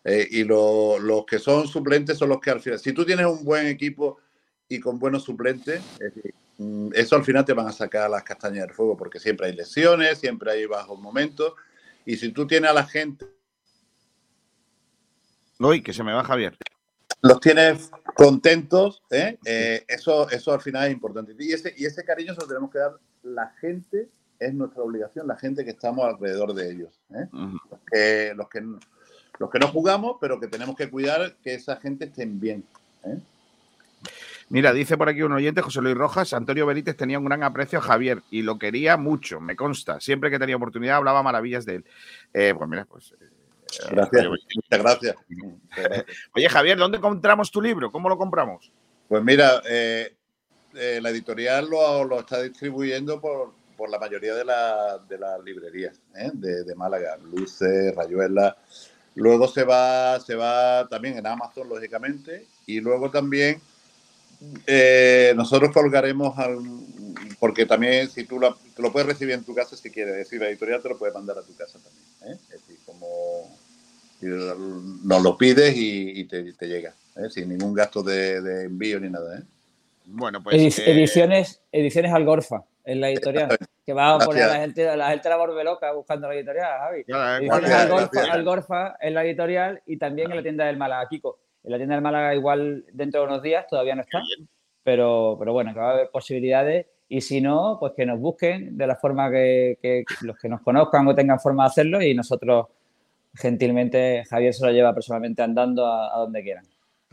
Eh, 0.04 0.26
y 0.30 0.44
lo- 0.44 0.98
los 0.98 1.24
que 1.26 1.38
son 1.38 1.66
suplentes 1.66 2.18
son 2.18 2.28
los 2.30 2.40
que 2.40 2.50
al 2.50 2.60
final, 2.60 2.78
si 2.78 2.92
tú 2.92 3.04
tienes 3.04 3.26
un 3.26 3.44
buen 3.44 3.66
equipo 3.66 4.18
y 4.68 4.78
con 4.80 4.98
buenos 4.98 5.24
suplentes, 5.24 5.82
es 6.00 6.14
decir, 6.14 6.34
eso 6.94 7.16
al 7.16 7.24
final 7.24 7.44
te 7.44 7.52
van 7.52 7.66
a 7.66 7.72
sacar 7.72 8.08
las 8.08 8.22
castañas 8.22 8.66
del 8.66 8.74
fuego, 8.74 8.96
porque 8.96 9.18
siempre 9.18 9.48
hay 9.48 9.54
lesiones, 9.54 10.18
siempre 10.18 10.52
hay 10.52 10.66
bajos 10.66 10.98
momentos, 11.00 11.54
y 12.04 12.16
si 12.16 12.32
tú 12.32 12.46
tienes 12.46 12.70
a 12.70 12.74
la 12.74 12.84
gente, 12.84 13.26
Uy, 15.58 15.82
que 15.82 15.92
se 15.92 16.02
me 16.02 16.12
va 16.12 16.24
Javier. 16.24 16.56
los 17.22 17.40
tienes 17.40 17.90
contentos, 18.16 19.02
¿eh? 19.10 19.38
Eh, 19.44 19.84
eso, 19.88 20.28
eso 20.30 20.52
al 20.52 20.60
final 20.60 20.86
es 20.86 20.92
importante. 20.92 21.34
Y 21.38 21.52
ese, 21.52 21.72
y 21.76 21.86
ese 21.86 22.04
cariño 22.04 22.34
se 22.34 22.40
lo 22.40 22.46
tenemos 22.46 22.70
que 22.70 22.78
dar 22.78 22.98
la 23.22 23.48
gente, 23.60 24.08
es 24.38 24.52
nuestra 24.52 24.82
obligación, 24.82 25.26
la 25.26 25.36
gente 25.36 25.64
que 25.64 25.70
estamos 25.70 26.04
alrededor 26.04 26.54
de 26.54 26.70
ellos. 26.70 27.00
¿eh? 27.14 27.28
Los 27.32 27.80
que, 27.90 28.34
los, 28.36 28.48
que, 28.48 28.60
los 29.38 29.50
que 29.50 29.58
no 29.58 29.68
jugamos, 29.68 30.16
pero 30.20 30.40
que 30.40 30.48
tenemos 30.48 30.76
que 30.76 30.90
cuidar 30.90 31.36
que 31.42 31.54
esa 31.54 31.76
gente 31.76 32.06
estén 32.06 32.40
bien. 32.40 32.64
¿eh? 33.04 33.18
Mira, 34.50 34.72
dice 34.72 34.96
por 34.96 35.08
aquí 35.08 35.22
un 35.22 35.32
oyente, 35.32 35.62
José 35.62 35.80
Luis 35.80 35.96
Rojas, 35.96 36.32
Antonio 36.34 36.66
Benítez 36.66 36.96
tenía 36.96 37.18
un 37.18 37.24
gran 37.24 37.42
aprecio 37.42 37.78
a 37.78 37.82
Javier 37.82 38.22
y 38.30 38.42
lo 38.42 38.58
quería 38.58 38.96
mucho, 38.96 39.40
me 39.40 39.56
consta. 39.56 40.00
Siempre 40.00 40.30
que 40.30 40.38
tenía 40.38 40.56
oportunidad 40.56 40.96
hablaba 40.96 41.22
maravillas 41.22 41.64
de 41.64 41.76
él. 41.76 41.84
Eh, 42.32 42.54
pues 42.56 42.68
mira, 42.68 42.84
pues... 42.84 43.12
eh, 43.20 43.24
Gracias, 43.90 44.26
oye, 44.26 44.42
muchas 44.54 44.78
gracias. 44.82 45.16
Oye, 46.36 46.48
Javier, 46.48 46.78
¿dónde 46.78 46.98
encontramos 46.98 47.50
tu 47.50 47.60
libro? 47.60 47.90
¿Cómo 47.90 48.08
lo 48.08 48.16
compramos? 48.16 48.70
Pues 49.08 49.24
mira, 49.24 49.62
eh, 49.68 50.14
eh, 50.74 51.00
la 51.02 51.10
editorial 51.10 51.68
lo, 51.68 52.04
lo 52.04 52.20
está 52.20 52.40
distribuyendo 52.42 53.20
por, 53.20 53.52
por 53.76 53.90
la 53.90 53.98
mayoría 53.98 54.34
de, 54.34 54.44
la- 54.44 54.98
de 55.08 55.18
las 55.18 55.42
librerías 55.42 56.00
¿eh? 56.14 56.30
de, 56.34 56.62
de 56.62 56.74
Málaga, 56.76 57.16
Luces, 57.16 57.92
Rayuela. 57.96 58.56
Luego 59.16 59.48
se 59.48 59.64
va, 59.64 60.20
se 60.20 60.36
va 60.36 60.86
también 60.88 61.16
en 61.18 61.26
Amazon, 61.26 61.68
lógicamente, 61.68 62.46
y 62.66 62.80
luego 62.80 63.10
también 63.10 63.60
eh, 64.66 65.32
nosotros 65.36 65.70
colgaremos 65.72 66.38
al, 66.38 66.58
porque 67.38 67.66
también 67.66 68.08
si 68.08 68.24
tú 68.24 68.38
lo, 68.38 68.54
tú 68.74 68.82
lo 68.82 68.92
puedes 68.92 69.08
recibir 69.08 69.34
en 69.34 69.44
tu 69.44 69.54
casa 69.54 69.76
si 69.76 69.90
quieres, 69.90 70.12
es 70.14 70.18
decir, 70.20 70.40
la 70.40 70.48
editorial 70.48 70.82
te 70.82 70.88
lo 70.88 70.98
puede 70.98 71.12
mandar 71.12 71.38
a 71.38 71.42
tu 71.42 71.54
casa 71.56 71.78
también. 71.78 72.36
¿eh? 72.36 72.40
Es 72.54 72.60
decir, 72.60 72.78
como 72.84 73.06
nos 75.02 75.22
lo 75.22 75.36
pides 75.36 75.76
y, 75.76 76.20
y 76.20 76.24
te, 76.24 76.52
te 76.54 76.66
llega, 76.66 76.94
¿eh? 77.16 77.28
sin 77.30 77.48
ningún 77.48 77.74
gasto 77.74 78.02
de, 78.02 78.40
de 78.40 78.64
envío 78.64 78.98
ni 78.98 79.10
nada. 79.10 79.38
¿eh? 79.38 79.42
Bueno, 80.06 80.42
pues... 80.42 80.56
Edic- 80.56 80.78
eh, 80.86 80.92
ediciones, 80.92 81.60
ediciones 81.72 82.12
Algorfa, 82.12 82.64
en 82.84 83.00
la 83.00 83.10
editorial. 83.10 83.56
Que 83.84 83.92
va 83.92 84.14
a 84.14 84.18
poner 84.18 84.44
a 84.44 84.46
la 84.46 84.60
gente, 84.60 84.96
la 84.96 85.10
gente 85.10 85.28
la 85.28 85.36
volve 85.36 85.62
loca 85.62 85.92
buscando 85.92 86.26
la 86.26 86.34
editorial, 86.34 86.70
Javi. 86.78 87.04
Ya, 87.06 87.36
Ediciones 87.36 87.70
gracias, 87.70 88.28
Algorfa, 88.30 88.96
en 88.98 89.12
la 89.12 89.24
editorial 89.26 89.82
y 89.84 89.98
también 89.98 90.30
en 90.30 90.38
la 90.38 90.42
tienda 90.42 90.64
del 90.64 90.78
Málaga, 90.78 91.06
Kiko. 91.06 91.38
En 91.64 91.70
la 91.70 91.76
tienda 91.78 91.94
del 91.94 92.02
Málaga 92.02 92.34
igual 92.34 92.84
dentro 92.92 93.20
de 93.20 93.26
unos 93.26 93.42
días, 93.42 93.66
todavía 93.66 93.94
no 93.94 94.02
está, 94.02 94.20
pero, 94.82 95.36
pero 95.38 95.52
bueno, 95.52 95.72
que 95.72 95.80
va 95.80 95.90
a 95.90 95.94
haber 95.94 96.10
posibilidades 96.10 96.86
y 97.08 97.20
si 97.20 97.40
no, 97.40 97.78
pues 97.80 97.92
que 97.96 98.06
nos 98.06 98.18
busquen 98.18 98.76
de 98.76 98.86
la 98.86 98.96
forma 98.96 99.30
que, 99.30 99.78
que 99.80 100.04
los 100.22 100.38
que 100.38 100.48
nos 100.48 100.60
conozcan 100.60 101.06
o 101.08 101.14
tengan 101.14 101.40
forma 101.40 101.64
de 101.64 101.68
hacerlo 101.68 102.02
y 102.02 102.14
nosotros 102.14 102.66
gentilmente, 103.34 104.24
Javier 104.28 104.54
se 104.54 104.64
lo 104.64 104.72
lleva 104.72 104.94
personalmente 104.94 105.42
andando 105.42 105.86
a, 105.86 106.14
a 106.14 106.18
donde 106.18 106.42
quieran. 106.42 106.64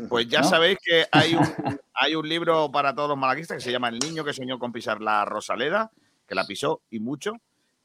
Pues 0.10 0.28
ya 0.28 0.42
¿no? 0.42 0.48
sabéis 0.48 0.78
que 0.84 1.06
hay 1.12 1.36
un, 1.36 1.46
hay 1.94 2.16
un 2.16 2.28
libro 2.28 2.72
para 2.72 2.94
todos 2.94 3.10
los 3.10 3.18
malaguistas 3.18 3.58
que 3.58 3.64
se 3.64 3.72
llama 3.72 3.90
El 3.90 4.00
niño 4.00 4.24
que 4.24 4.34
soñó 4.34 4.60
con 4.60 4.72
pisar 4.72 5.02
la 5.02 5.26
Rosaleda, 5.26 5.92
que 6.28 6.36
la 6.36 6.46
pisó 6.46 6.82
y 6.90 7.00
mucho, 7.00 7.34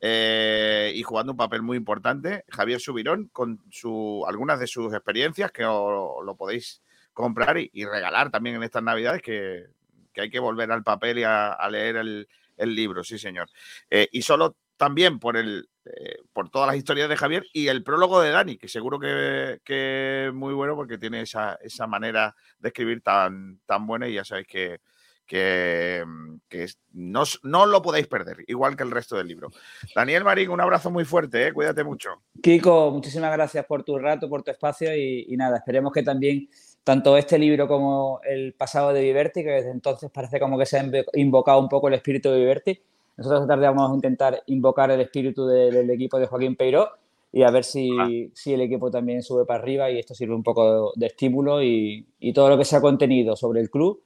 eh, 0.09 0.93
y 0.95 1.03
jugando 1.03 1.33
un 1.33 1.37
papel 1.37 1.63
muy 1.63 1.77
importante. 1.77 2.45
Javier 2.49 2.81
Subirón, 2.81 3.29
con 3.33 3.61
su, 3.73 4.25
algunas 4.29 4.61
de 4.61 4.69
sus 4.69 4.95
experiencias 4.95 5.51
que 5.51 5.65
os- 5.65 6.25
lo 6.25 6.37
podéis 6.37 6.81
comprar 7.13 7.59
y, 7.59 7.85
regalar 7.85 8.31
también 8.31 8.55
en 8.55 8.63
estas 8.63 8.85
navidades, 8.85 9.21
que, 9.21 9.67
que 10.13 10.21
hay 10.21 10.31
que 10.31 10.39
volver 10.39 10.71
al 10.71 10.85
papel 10.85 11.19
y 11.19 11.25
a, 11.25 11.59
leer 11.71 11.97
el, 11.97 12.29
el 12.57 12.75
libro, 12.77 13.03
sí 13.03 13.19
señor. 13.19 13.49
Eh, 13.91 14.09
y 14.13 14.23
solo 14.23 14.57
también 14.77 15.19
por 15.19 15.37
el, 15.37 15.69
eh, 15.85 16.19
por 16.33 16.51
todas 16.51 16.69
las 16.69 16.77
historias 16.77 17.09
de 17.09 17.17
Javier 17.17 17.45
y 17.53 17.67
el 17.67 17.83
prólogo 17.83 18.21
de 18.21 18.31
Dani, 18.31 18.59
que 18.59 18.69
seguro 18.69 19.01
que, 19.01 19.61
que 19.65 20.29
es 20.29 20.35
muy 20.35 20.55
bueno 20.55 20.77
porque 20.77 20.99
tiene 20.99 21.23
esa, 21.23 21.59
esa 21.63 21.89
manera 21.89 22.37
de 22.61 22.69
escribir 22.69 23.03
tan, 23.03 23.59
tan 23.67 23.89
buena 23.89 24.07
y 24.07 24.15
ya 24.15 24.25
sabéis 24.25 24.47
que, 24.47 24.81
que, 25.27 26.03
mm, 26.07 26.37
que 26.49 26.67
no, 26.93 27.25
no 27.43 27.67
lo 27.67 27.83
podéis 27.83 28.07
perder, 28.07 28.39
igual 28.47 28.77
que 28.77 28.83
el 28.85 28.91
resto 28.91 29.17
del 29.17 29.29
libro. 29.29 29.49
Daniel 29.95 30.25
Marín, 30.25 30.51
un 30.51 30.61
abrazo 30.61 30.91
muy 30.91 31.05
fuerte, 31.05 31.49
¿eh? 31.49 31.53
cuídate 31.53 31.83
mucho. 31.85 32.11
Kiko, 32.43 32.91
muchísimas 32.93 33.33
gracias 33.33 33.65
por 33.67 33.83
tu 33.83 33.99
rato, 33.99 34.29
por 34.29 34.43
tu 34.43 34.51
espacio 34.51 34.95
y, 34.97 35.27
y 35.29 35.37
nada, 35.37 35.59
esperemos 35.59 35.93
que 35.93 36.03
también 36.03 36.49
tanto 36.85 37.17
este 37.17 37.39
libro 37.39 37.67
como 37.67 38.21
el 38.25 38.53
pasado 38.55 38.93
de 38.93 39.03
Viverti, 39.03 39.43
que 39.43 39.51
desde 39.51 39.71
entonces 39.73 40.11
parece 40.11 40.39
como 40.39 40.57
que 40.57 40.67
se 40.67 40.79
ha 40.79 40.85
invo- 40.85 41.05
invocado 41.15 41.59
un 41.59 41.69
poco 41.69 41.89
el 41.89 41.95
espíritu 41.95 42.31
de 42.31 42.39
Viverti. 42.39 42.81
Nosotros 43.17 43.41
esta 43.43 43.55
tarde 43.55 43.67
vamos 43.67 43.91
a 43.91 43.95
intentar 43.95 44.43
invocar 44.47 44.91
el 44.93 45.01
espíritu 45.01 45.47
de- 45.47 45.71
del 45.73 45.91
equipo 45.91 46.19
de 46.21 46.27
Joaquín 46.27 46.55
Peiró 46.55 46.91
y 47.33 47.43
a 47.43 47.51
ver 47.51 47.65
si, 47.65 47.91
si 48.35 48.55
el 48.55 48.61
equipo 48.61 48.91
también 48.91 49.23
sube 49.23 49.45
para 49.45 49.61
arriba 49.61 49.91
y 49.91 49.99
esto 49.99 50.15
sirve 50.15 50.35
un 50.35 50.45
poco 50.45 50.93
de, 50.95 51.01
de 51.01 51.07
estímulo 51.07 51.61
y, 51.63 52.07
y 52.21 52.33
todo 52.33 52.49
lo 52.51 52.57
que 52.57 52.65
sea 52.65 52.81
contenido 52.81 53.35
sobre 53.35 53.61
el 53.61 53.69
club 53.69 54.01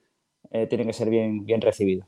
eh, 0.51 0.67
tiene 0.67 0.87
que 0.87 0.93
ser 0.93 1.11
bien, 1.11 1.45
bien 1.45 1.61
recibido. 1.61 2.07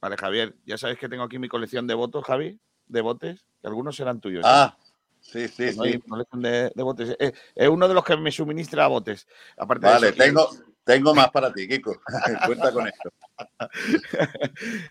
Vale, 0.00 0.16
Javier, 0.16 0.54
ya 0.66 0.76
sabes 0.78 0.98
que 0.98 1.08
tengo 1.08 1.22
aquí 1.22 1.38
mi 1.38 1.48
colección 1.48 1.86
de 1.86 1.94
votos, 1.94 2.24
Javi, 2.24 2.58
de 2.88 3.00
botes, 3.00 3.44
que 3.60 3.68
algunos 3.68 3.94
serán 3.94 4.20
tuyos. 4.20 4.44
¿eh? 4.44 4.48
Ah, 4.48 4.76
sí, 5.20 5.46
sí, 5.48 5.72
sí. 5.72 5.78
mi 5.80 6.00
colección 6.00 6.42
de, 6.42 6.72
de 6.74 6.82
botes. 6.82 7.16
Eh, 7.20 7.32
Es 7.54 7.68
uno 7.68 7.86
de 7.86 7.94
los 7.94 8.04
que 8.04 8.16
me 8.16 8.32
suministra 8.32 8.88
botes. 8.88 9.28
Aparte 9.56 9.86
de 9.86 9.92
Vale, 9.92 10.08
eso, 10.08 10.16
tengo, 10.16 10.48
tengo 10.84 11.14
más 11.14 11.30
para 11.30 11.52
ti, 11.52 11.68
Kiko. 11.68 12.00
Cuenta 12.46 12.72
con 12.72 12.88
esto. 12.88 13.12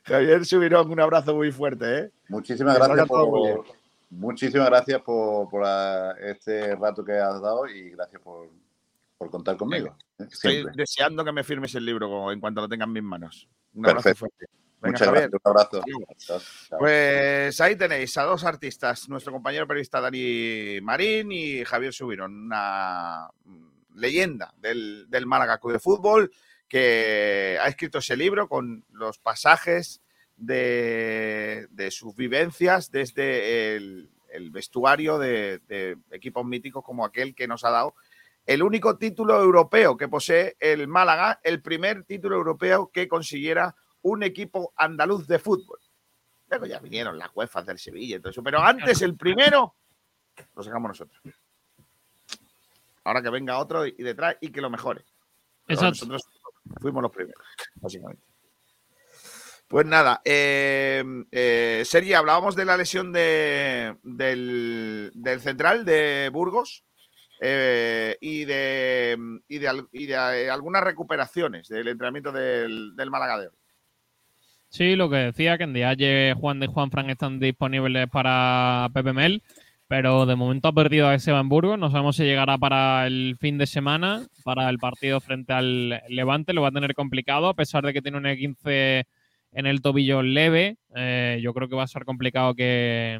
Javier 0.04 0.46
Subirón, 0.46 0.90
un 0.90 1.00
abrazo 1.00 1.36
muy 1.36 1.52
fuerte, 1.52 2.00
¿eh? 2.00 2.12
Muchísimas 2.30 2.78
gracias 2.78 3.08
por, 3.08 3.66
muchísimas 4.10 4.70
gracias 4.70 5.02
por, 5.02 5.50
por, 5.50 5.64
ah, 5.66 6.16
este 6.22 6.76
rato 6.76 7.04
que 7.04 7.14
has 7.14 7.42
dado 7.42 7.68
y 7.68 7.90
gracias 7.90 8.22
por, 8.22 8.50
por 9.22 9.30
contar 9.30 9.56
conmigo. 9.56 9.96
¿eh? 10.18 10.26
Estoy 10.32 10.66
deseando 10.74 11.24
que 11.24 11.32
me 11.32 11.44
firmes 11.44 11.76
el 11.76 11.86
libro 11.86 12.32
en 12.32 12.40
cuanto 12.40 12.60
lo 12.62 12.68
tenga 12.68 12.86
en 12.86 12.92
mis 12.92 13.04
manos. 13.04 13.48
Un 13.76 13.88
abrazo 13.88 14.16
fuerte. 14.16 14.48
Venga, 14.82 14.94
Muchas 14.94 15.08
Javier. 15.10 15.30
gracias. 15.30 15.42
Un 15.46 15.52
abrazo. 15.52 16.78
Pues 16.80 17.62
ahí 17.62 17.76
tenéis 17.76 18.18
a 18.18 18.24
dos 18.24 18.44
artistas, 18.44 19.08
nuestro 19.10 19.32
compañero 19.32 19.68
periodista 19.68 20.02
Dani 20.02 20.80
Marín 20.82 21.32
y 21.32 21.64
Javier 21.64 21.94
Subirón, 21.94 22.46
una 22.46 23.30
leyenda 23.94 24.56
del, 24.58 25.06
del 25.08 25.28
Málaga 25.28 25.60
Club 25.60 25.74
de 25.74 25.80
Fútbol 25.80 26.32
que 26.68 27.60
ha 27.62 27.68
escrito 27.68 28.00
ese 28.00 28.18
libro 28.18 28.50
con 28.50 28.84
los 28.90 29.20
pasajes 29.20 30.02
de, 30.36 31.68
de 31.70 31.92
sus 31.92 32.16
vivencias 32.16 32.90
desde 32.90 33.76
el, 33.76 34.10
el 34.34 34.50
vestuario 34.50 35.20
de, 35.20 35.60
de 35.68 35.96
equipos 36.10 36.44
míticos 36.44 36.84
como 36.84 37.06
aquel 37.06 37.36
que 37.36 37.48
nos 37.48 37.64
ha 37.66 37.70
dado 37.70 37.94
el 38.46 38.64
único 38.64 38.98
título 38.98 39.40
europeo 39.42 39.96
que 39.96 40.08
posee 40.08 40.56
el 40.60 40.88
Málaga, 40.88 41.40
el 41.44 41.62
primer 41.62 42.04
título 42.04 42.36
europeo 42.36 42.90
que 42.92 43.08
consiguiera 43.08 43.76
un 44.02 44.24
equipo 44.24 44.74
andaluz 44.76 45.28
de 45.28 45.40
fútbol. 45.40 45.80
Luego 46.50 46.66
ya 46.66 46.80
vinieron 46.80 47.18
las 47.18 47.30
UEFA 47.34 47.62
del 47.64 47.78
Sevilla 47.78 48.18
y 48.18 48.20
todo 48.20 48.32
eso, 48.32 48.44
pero 48.44 48.60
antes 48.60 49.02
el 49.02 49.16
primero 49.16 49.76
lo 50.56 50.64
sacamos 50.64 50.90
nosotros. 50.90 51.22
Ahora 53.04 53.22
que 53.22 53.30
venga 53.30 53.58
otro 53.58 53.86
y 53.86 53.94
detrás 53.94 54.36
y 54.42 54.52
que 54.52 54.62
lo 54.62 54.70
mejore. 54.70 55.06
Pero 55.66 55.80
Exacto. 55.80 56.06
nosotros 56.08 56.24
fuimos 56.82 57.02
los 57.04 57.12
primeros, 57.12 57.46
básicamente. 57.76 58.24
Pues 59.68 59.86
nada, 59.86 60.22
eh, 60.26 61.02
eh, 61.32 61.84
Sergi, 61.86 62.14
hablábamos 62.14 62.58
de 62.58 62.66
la 62.66 62.76
lesión 62.76 63.14
de, 63.14 63.96
del, 64.04 65.12
del 65.14 65.40
central 65.40 65.86
de 65.86 66.30
Burgos 66.34 66.84
eh, 67.44 68.18
y, 68.22 68.46
de, 68.46 69.18
y, 69.48 69.58
de, 69.58 69.84
y 69.92 70.06
de, 70.06 70.14
eh, 70.14 70.50
algunas 70.52 70.84
recuperaciones 70.84 71.68
del 71.68 71.88
entrenamiento 71.88 72.32
del, 72.32 72.96
del 72.96 73.10
Málaga. 73.10 73.50
Sí, 74.70 74.96
lo 74.96 75.10
que 75.10 75.18
decía, 75.18 75.58
que 75.58 75.64
en 75.64 75.74
Dialle, 75.74 76.36
Juan 76.36 76.60
de 76.60 76.68
Juan 76.68 76.92
Fran 76.92 77.10
están 77.10 77.40
disponibles 77.40 78.08
para 78.10 78.90
Pepe 78.94 79.12
Mel, 79.12 79.42
pero 79.88 80.28
de 80.28 80.36
momento 80.36 80.68
ha 80.68 80.74
perdido 80.74 81.08
a 81.08 81.16
Esteban 81.16 81.50
Burgos. 81.50 81.80
No 81.80 81.90
sabemos 81.90 82.16
si 82.16 82.24
llegará 82.24 82.60
para 82.60 83.08
el 83.08 83.36
fin 83.40 83.58
de 83.58 83.66
semana, 83.66 84.28
para 84.44 84.70
el 84.70 84.78
partido 84.78 85.20
frente 85.20 85.52
al 85.52 86.02
Levante. 86.10 86.54
Lo 86.54 86.62
va 86.62 86.68
a 86.68 86.72
tener 86.72 86.94
complicado, 86.94 87.50
a 87.50 87.56
pesar 87.56 87.84
de 87.84 87.92
que 87.92 88.04
tiene 88.04 88.20
un 88.20 88.26
E15 88.26 89.06
en 89.52 89.66
el 89.66 89.82
tobillo 89.82 90.22
leve. 90.22 90.78
Eh, 90.96 91.40
yo 91.42 91.56
creo 91.56 91.68
que 91.68 91.76
va 91.76 91.84
a 91.84 91.88
ser 91.88 92.06
complicado 92.06 92.54
que, 92.54 93.20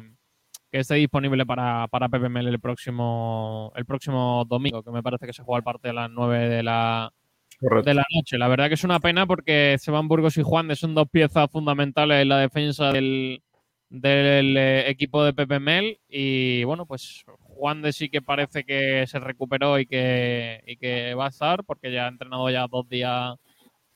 que 0.72 0.78
esté 0.78 0.94
disponible 0.94 1.44
para, 1.44 1.86
para 1.88 2.08
Pepe 2.08 2.30
Mel 2.30 2.48
el 2.48 2.58
próximo, 2.58 3.70
el 3.76 3.84
próximo 3.84 4.46
domingo, 4.48 4.82
que 4.82 4.90
me 4.90 5.02
parece 5.02 5.26
que 5.26 5.34
se 5.34 5.42
juega 5.42 5.58
el 5.58 5.64
partido 5.64 5.90
a 5.90 6.02
las 6.02 6.10
9 6.10 6.48
de 6.48 6.62
la, 6.62 7.12
Correcto. 7.60 7.90
de 7.90 7.94
la 7.94 8.04
noche. 8.14 8.38
La 8.38 8.48
verdad 8.48 8.68
que 8.68 8.74
es 8.74 8.84
una 8.84 8.98
pena 8.98 9.26
porque 9.26 9.74
Esteban 9.74 10.08
Burgos 10.08 10.38
y 10.38 10.42
Juan 10.42 10.68
de 10.68 10.76
son 10.76 10.94
dos 10.94 11.10
piezas 11.10 11.50
fundamentales 11.50 12.22
en 12.22 12.28
la 12.30 12.38
defensa 12.38 12.90
del, 12.90 13.42
del 13.90 14.56
eh, 14.56 14.88
equipo 14.88 15.22
de 15.22 15.34
Pepe 15.34 15.60
Mel. 15.60 16.00
Y 16.08 16.64
bueno, 16.64 16.86
pues 16.86 17.22
Juan 17.40 17.82
de 17.82 17.92
sí 17.92 18.08
que 18.08 18.22
parece 18.22 18.64
que 18.64 19.06
se 19.06 19.20
recuperó 19.20 19.78
y 19.78 19.84
que, 19.84 20.64
y 20.66 20.78
que 20.78 21.12
va 21.12 21.26
a 21.26 21.28
estar 21.28 21.64
porque 21.64 21.92
ya 21.92 22.06
ha 22.06 22.08
entrenado 22.08 22.48
ya 22.48 22.66
dos 22.66 22.88
días, 22.88 23.34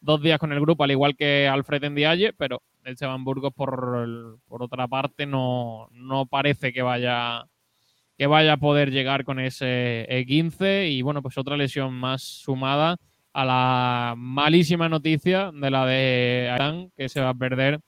dos 0.03 0.21
días 0.21 0.39
con 0.39 0.53
el 0.53 0.61
grupo, 0.61 0.85
al 0.85 0.91
igual 0.91 1.17
que 1.17 1.49
Alfred 1.49 1.89
Ndiaye, 1.91 2.35
pero 2.35 2.61
Esteban 2.89 3.25
Burgos 3.25 3.53
por, 3.55 4.01
el- 4.03 4.35
por 4.49 4.63
otra 4.63 4.87
parte 4.89 5.27
no, 5.27 5.89
no 5.93 6.27
parece 6.27 6.73
que 6.73 6.83
vaya 6.83 7.45
que 8.19 8.27
vaya 8.27 8.55
a 8.55 8.57
poder 8.57 8.91
llegar 8.91 9.25
con 9.25 9.39
ese 9.41 10.07
E15 10.09 10.91
y 10.91 11.03
bueno, 11.03 11.21
pues 11.21 11.37
otra 11.37 11.55
lesión 11.57 11.93
más 11.93 12.23
sumada 12.23 12.97
a 13.35 13.45
la 13.45 14.15
malísima 14.17 14.89
noticia 14.89 15.51
de 15.53 15.71
la 15.71 15.85
de 15.85 16.49
Arán, 16.51 16.91
que 16.97 17.11
se 17.11 17.21
va 17.21 17.29
a 17.29 17.35
perder 17.35 17.79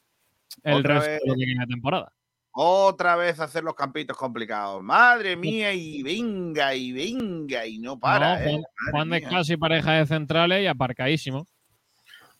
el 0.64 0.74
Otra 0.80 0.96
resto 0.96 1.10
vez. 1.10 1.20
de 1.22 1.28
lo 1.30 1.34
que 1.34 1.46
queda 1.46 1.60
de 1.62 1.66
temporada. 1.66 2.12
Otra 2.52 3.16
vez 3.16 3.40
hacer 3.40 3.64
los 3.64 3.74
campitos 3.74 4.18
complicados. 4.18 4.82
Madre 4.82 5.34
mía, 5.36 5.72
y 5.72 6.02
venga, 6.02 6.74
y 6.74 6.92
venga, 6.92 7.64
y 7.64 7.78
no 7.78 7.98
para. 7.98 8.34
No, 8.34 8.40
¿eh? 8.40 8.44
Juan, 8.50 8.62
Juan 8.90 9.10
de 9.10 9.22
casi 9.22 9.56
pareja 9.56 9.92
de 9.92 10.06
centrales 10.06 10.62
y 10.62 10.66
aparcadísimo. 10.66 11.46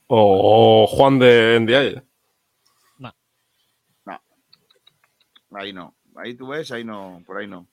O, 0.09 0.83
o 0.83 0.87
Juan 0.89 1.19
de 1.19 1.59
Ndiaye. 1.61 2.03
Ahí 5.53 5.73
no. 5.73 5.95
Ahí 6.17 6.35
tú 6.35 6.49
ves, 6.49 6.71
ahí 6.73 6.85
no, 6.85 7.23
por 7.27 7.39
ahí 7.39 7.47
no. 7.47 7.69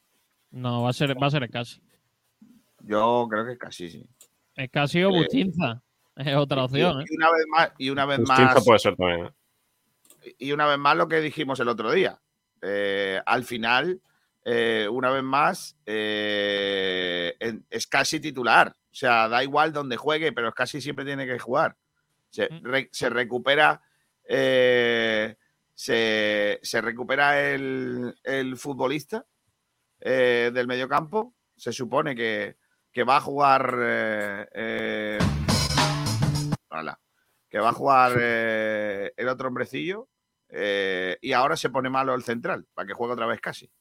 No, 0.52 0.84
va 0.84 0.90
a 0.90 0.94
ser, 0.94 1.22
va 1.22 1.28
a 1.28 1.32
ser 1.32 1.50
casi. 1.50 1.82
Yo 2.82 3.28
creo 3.30 3.46
que 3.46 3.58
casi 3.58 3.90
sí. 3.90 4.08
Es 4.56 4.70
casi 4.70 5.04
o 5.04 5.10
Eh, 5.10 5.18
Bustinza. 5.20 5.82
Es 6.16 6.34
otra 6.36 6.64
opción, 6.64 7.02
¿eh? 7.02 7.06
Y 7.10 7.16
una 7.18 7.30
vez 7.32 7.46
más, 7.50 7.72
y 7.78 7.90
una 7.90 8.06
vez 8.06 8.20
Bustinza 8.20 8.54
más, 8.54 8.64
puede 8.66 8.80
ser 8.80 8.96
también. 8.96 9.26
¿eh? 9.26 9.32
y 10.40 10.52
una 10.54 10.66
vez 10.66 10.78
más 10.80 10.96
lo 10.98 11.08
que 11.08 11.20
dijimos 11.22 11.60
el 11.60 11.68
otro 11.68 11.92
día. 11.92 12.20
Eh, 12.62 13.22
al 13.26 13.44
final, 13.44 14.02
eh, 14.44 14.88
una 14.90 15.12
vez 15.12 15.22
más, 15.24 15.78
eh, 15.86 17.36
en- 17.40 17.66
es 17.70 17.86
casi 17.86 18.20
titular. 18.20 18.70
O 18.70 18.96
sea, 18.96 19.28
da 19.28 19.44
igual 19.44 19.74
donde 19.74 19.98
juegue, 19.98 20.32
pero 20.32 20.48
es 20.50 20.56
casi 20.56 20.80
siempre 20.82 21.06
tiene 21.06 21.28
que 21.28 21.38
jugar. 21.38 21.76
Se, 22.30 22.48
re- 22.62 22.90
se 22.92 23.10
recupera. 23.10 23.82
eh, 24.28 25.36
se, 25.76 26.60
se 26.64 26.82
recupera 26.82 27.40
el, 27.42 28.16
el 28.24 28.58
futbolista 28.58 29.26
eh, 30.00 30.50
del 30.54 30.66
mediocampo. 30.68 31.36
Se 31.56 31.72
supone 31.72 32.16
que, 32.16 32.58
que 32.92 33.04
va 33.04 33.18
a 33.18 33.22
jugar. 33.22 33.76
eh, 33.82 34.48
eh, 34.54 35.20
que 37.50 37.60
va 37.60 37.70
a 37.70 37.74
jugar 37.74 38.18
eh, 38.20 39.14
el 39.16 39.28
otro 39.30 39.48
hombrecillo. 39.48 40.10
eh, 40.50 41.18
y 41.22 41.32
ahora 41.34 41.56
se 41.56 41.70
pone 41.70 41.90
malo 41.90 42.14
el 42.14 42.24
central, 42.24 42.66
para 42.74 42.88
que 42.88 42.94
juegue 42.94 43.14
otra 43.14 43.26
vez 43.28 43.40
casi. 43.40 43.72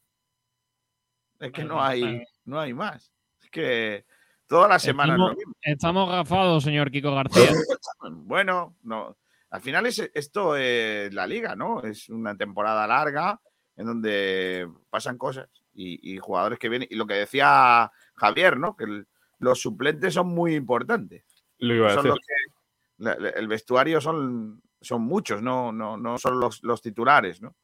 Es 1.41 1.51
que 1.53 1.65
no 1.65 1.83
hay, 1.83 2.23
no 2.45 2.61
hay 2.61 2.73
más. 2.73 3.13
Es 3.43 3.51
que 3.51 4.07
toda 4.47 4.69
la 4.69 4.79
semana 4.79 5.15
Estamos, 5.15 5.37
estamos 5.63 6.11
gafados, 6.11 6.63
señor 6.65 6.91
Kiko 6.91 7.15
García. 7.15 7.51
Bueno, 8.13 8.77
no. 8.83 9.17
Al 9.55 9.61
final 9.61 9.87
es, 9.87 9.99
esto 10.15 10.57
es 10.57 11.15
la 11.15 11.29
liga, 11.29 11.55
¿no? 11.55 11.81
Es 11.83 12.09
una 12.09 12.37
temporada 12.37 12.89
larga 12.89 13.41
en 13.77 13.87
donde 13.87 14.69
pasan 14.91 15.17
cosas 15.17 15.49
y, 15.73 16.13
y 16.15 16.19
jugadores 16.19 16.59
que 16.59 16.69
vienen. 16.69 16.89
Y 16.91 16.97
lo 16.97 17.07
que 17.07 17.15
decía 17.15 17.91
Javier, 18.17 18.59
¿no? 18.59 18.75
Que 18.77 18.83
el- 18.85 19.07
los 19.39 19.61
suplentes 19.61 20.15
son 20.15 20.27
muy 20.29 20.57
importantes. 20.57 21.25
Lo 21.59 21.73
iba 21.75 21.87
a 21.87 21.95
Son 21.95 22.03
decir. 22.05 22.11
los 22.11 22.19
que- 22.19 23.05
la- 23.05 23.17
la- 23.17 23.29
el 23.31 23.47
vestuario 23.47 24.01
son, 24.01 24.61
son 24.81 25.03
muchos, 25.03 25.41
no, 25.41 25.71
no, 25.71 25.97
no 25.97 26.19
son 26.19 26.41
los, 26.41 26.61
los 26.65 26.83
titulares, 26.83 27.41
¿no? 27.41 27.55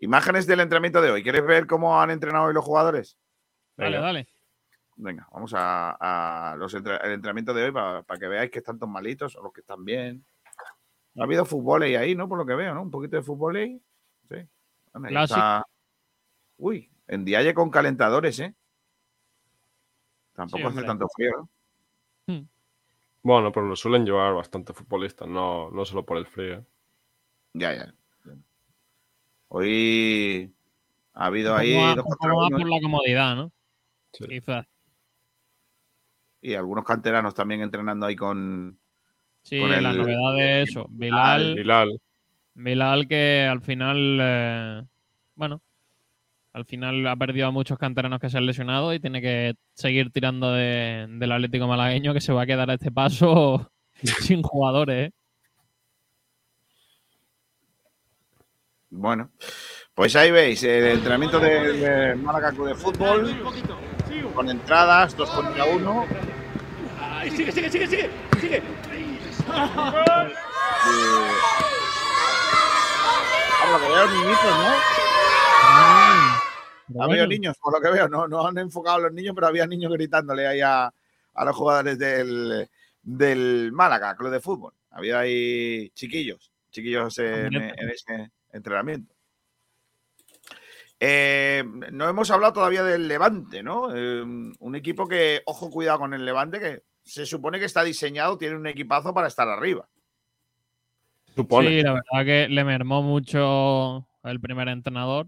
Imágenes 0.00 0.46
del 0.46 0.60
entrenamiento 0.60 1.00
de 1.00 1.10
hoy. 1.10 1.22
¿Quieres 1.22 1.46
ver 1.46 1.66
cómo 1.66 1.98
han 2.00 2.10
entrenado 2.10 2.44
hoy 2.46 2.54
los 2.54 2.64
jugadores? 2.64 3.16
Dale, 3.78 3.92
Venga. 3.96 4.06
dale. 4.06 4.28
Venga, 4.96 5.26
vamos 5.32 5.52
a, 5.56 6.52
a 6.52 6.56
los 6.56 6.74
entre- 6.74 6.96
el 7.02 7.12
entrenamiento 7.12 7.54
de 7.54 7.64
hoy 7.64 7.72
para, 7.72 8.02
para 8.02 8.20
que 8.20 8.28
veáis 8.28 8.50
que 8.50 8.58
están 8.58 8.78
todos 8.78 8.92
malitos 8.92 9.34
o 9.36 9.42
los 9.42 9.52
que 9.54 9.60
están 9.62 9.84
bien. 9.84 10.24
Ha 11.16 11.22
habido 11.22 11.44
fútbol 11.44 11.82
ahí, 11.82 12.14
¿no? 12.14 12.28
Por 12.28 12.38
lo 12.38 12.46
que 12.46 12.54
veo, 12.54 12.74
¿no? 12.74 12.82
Un 12.82 12.90
poquito 12.90 13.16
de 13.16 13.22
fútbol 13.22 13.56
ahí. 13.56 13.80
Sí. 14.28 14.36
Ahí 14.92 15.24
está. 15.24 15.64
Uy, 16.56 16.90
En 17.06 17.24
Dialle 17.24 17.54
con 17.54 17.70
calentadores, 17.70 18.38
¿eh? 18.40 18.54
Tampoco 20.34 20.70
Sí, 20.70 20.78
hace 20.78 20.86
tanto 20.86 21.06
frío. 21.14 21.48
¿no? 22.26 22.46
Bueno, 23.22 23.52
pero 23.52 23.66
lo 23.66 23.76
suelen 23.76 24.04
llevar 24.04 24.34
bastante 24.34 24.74
futbolistas, 24.74 25.28
no, 25.28 25.70
no 25.70 25.84
solo 25.84 26.04
por 26.04 26.18
el 26.18 26.26
frío. 26.26 26.64
Ya, 27.54 27.72
ya. 27.74 27.94
Hoy 29.48 30.52
ha 31.14 31.26
habido 31.26 31.54
ahí 31.54 31.74
dos 31.94 32.04
por 32.18 32.68
la 32.68 32.80
comodidad, 32.82 33.36
¿no? 33.36 33.52
Quizás. 34.10 34.66
y 36.40 36.54
algunos 36.54 36.84
canteranos 36.84 37.34
también 37.34 37.60
entrenando 37.62 38.06
ahí 38.06 38.16
con. 38.16 38.78
Sí, 39.44 39.60
con 39.60 39.70
la 39.70 39.78
el- 39.90 39.96
novedad 39.98 40.34
de 40.36 40.62
eso. 40.62 40.86
Bilal. 40.90 41.54
Bilal. 41.54 42.00
Bilal 42.54 43.06
que 43.08 43.46
al 43.48 43.60
final, 43.62 44.18
eh, 44.20 44.82
bueno, 45.36 45.60
al 46.52 46.64
final 46.64 47.06
ha 47.06 47.16
perdido 47.16 47.48
a 47.48 47.50
muchos 47.50 47.78
canteranos 47.78 48.20
que 48.20 48.30
se 48.30 48.38
han 48.38 48.46
lesionado 48.46 48.92
y 48.94 49.00
tiene 49.00 49.20
que 49.20 49.54
seguir 49.74 50.10
tirando 50.10 50.52
de- 50.52 51.06
del 51.08 51.32
Atlético 51.32 51.66
malagueño 51.66 52.14
que 52.14 52.20
se 52.20 52.32
va 52.32 52.42
a 52.42 52.46
quedar 52.46 52.70
a 52.70 52.74
este 52.74 52.90
paso 52.90 53.70
sin 54.32 54.42
jugadores. 54.42 55.08
¿eh? 55.08 55.12
Bueno, 58.90 59.30
pues 59.94 60.14
ahí 60.14 60.30
veis 60.30 60.62
el 60.62 60.84
entrenamiento 60.86 61.40
del 61.40 61.80
de 61.80 62.14
Málaga 62.14 62.52
Club 62.52 62.68
de 62.68 62.74
Fútbol 62.76 63.42
con 64.34 64.48
entradas, 64.48 65.16
dos 65.16 65.28
contra 65.30 65.64
uno. 65.64 66.06
Ay, 67.00 67.30
sigue, 67.30 67.50
sigue, 67.52 67.70
sigue, 67.70 67.86
sigue, 67.88 68.10
sigue. 68.40 68.62
Por 73.60 73.70
lo 73.72 73.78
que 73.80 73.88
veo, 73.88 74.06
niñitos, 74.08 74.44
¿no? 74.44 74.74
Ha 77.00 77.04
habido 77.04 77.26
niños, 77.26 77.56
por 77.58 77.72
lo 77.72 77.80
que 77.80 77.90
veo, 77.90 78.08
no, 78.08 78.28
no 78.28 78.46
han 78.46 78.58
enfocado 78.58 78.96
a 78.96 79.00
los 79.00 79.12
niños, 79.12 79.34
pero 79.34 79.46
había 79.46 79.66
niños 79.66 79.92
gritándole 79.92 80.46
ahí 80.46 80.60
a, 80.60 80.92
a 81.34 81.44
los 81.44 81.56
jugadores 81.56 81.98
del, 81.98 82.68
del 83.02 83.72
Málaga, 83.72 84.14
Club 84.16 84.30
de 84.30 84.40
Fútbol. 84.40 84.74
Había 84.90 85.20
ahí 85.20 85.90
chiquillos, 85.90 86.52
chiquillos 86.70 87.18
en 87.18 87.54
ese 87.90 88.30
entrenamiento. 88.52 89.14
Eh, 91.00 91.64
no 91.90 92.08
hemos 92.08 92.30
hablado 92.30 92.52
todavía 92.52 92.84
del 92.84 93.08
Levante, 93.08 93.62
¿no? 93.62 93.94
Eh, 93.94 94.22
un 94.22 94.74
equipo 94.74 95.08
que, 95.08 95.42
ojo, 95.46 95.70
cuidado 95.70 95.98
con 95.98 96.14
el 96.14 96.24
Levante, 96.24 96.60
que 96.60 96.82
se 97.04 97.26
supone 97.26 97.58
que 97.58 97.66
está 97.66 97.84
diseñado, 97.84 98.38
tiene 98.38 98.56
un 98.56 98.66
equipazo 98.66 99.12
para 99.12 99.28
estar 99.28 99.48
arriba. 99.48 99.86
Sí, 101.36 101.82
la 101.82 101.92
verdad 101.94 102.24
que 102.24 102.48
le 102.48 102.64
mermó 102.64 103.02
mucho 103.02 104.06
el 104.22 104.40
primer 104.40 104.68
entrenador. 104.68 105.26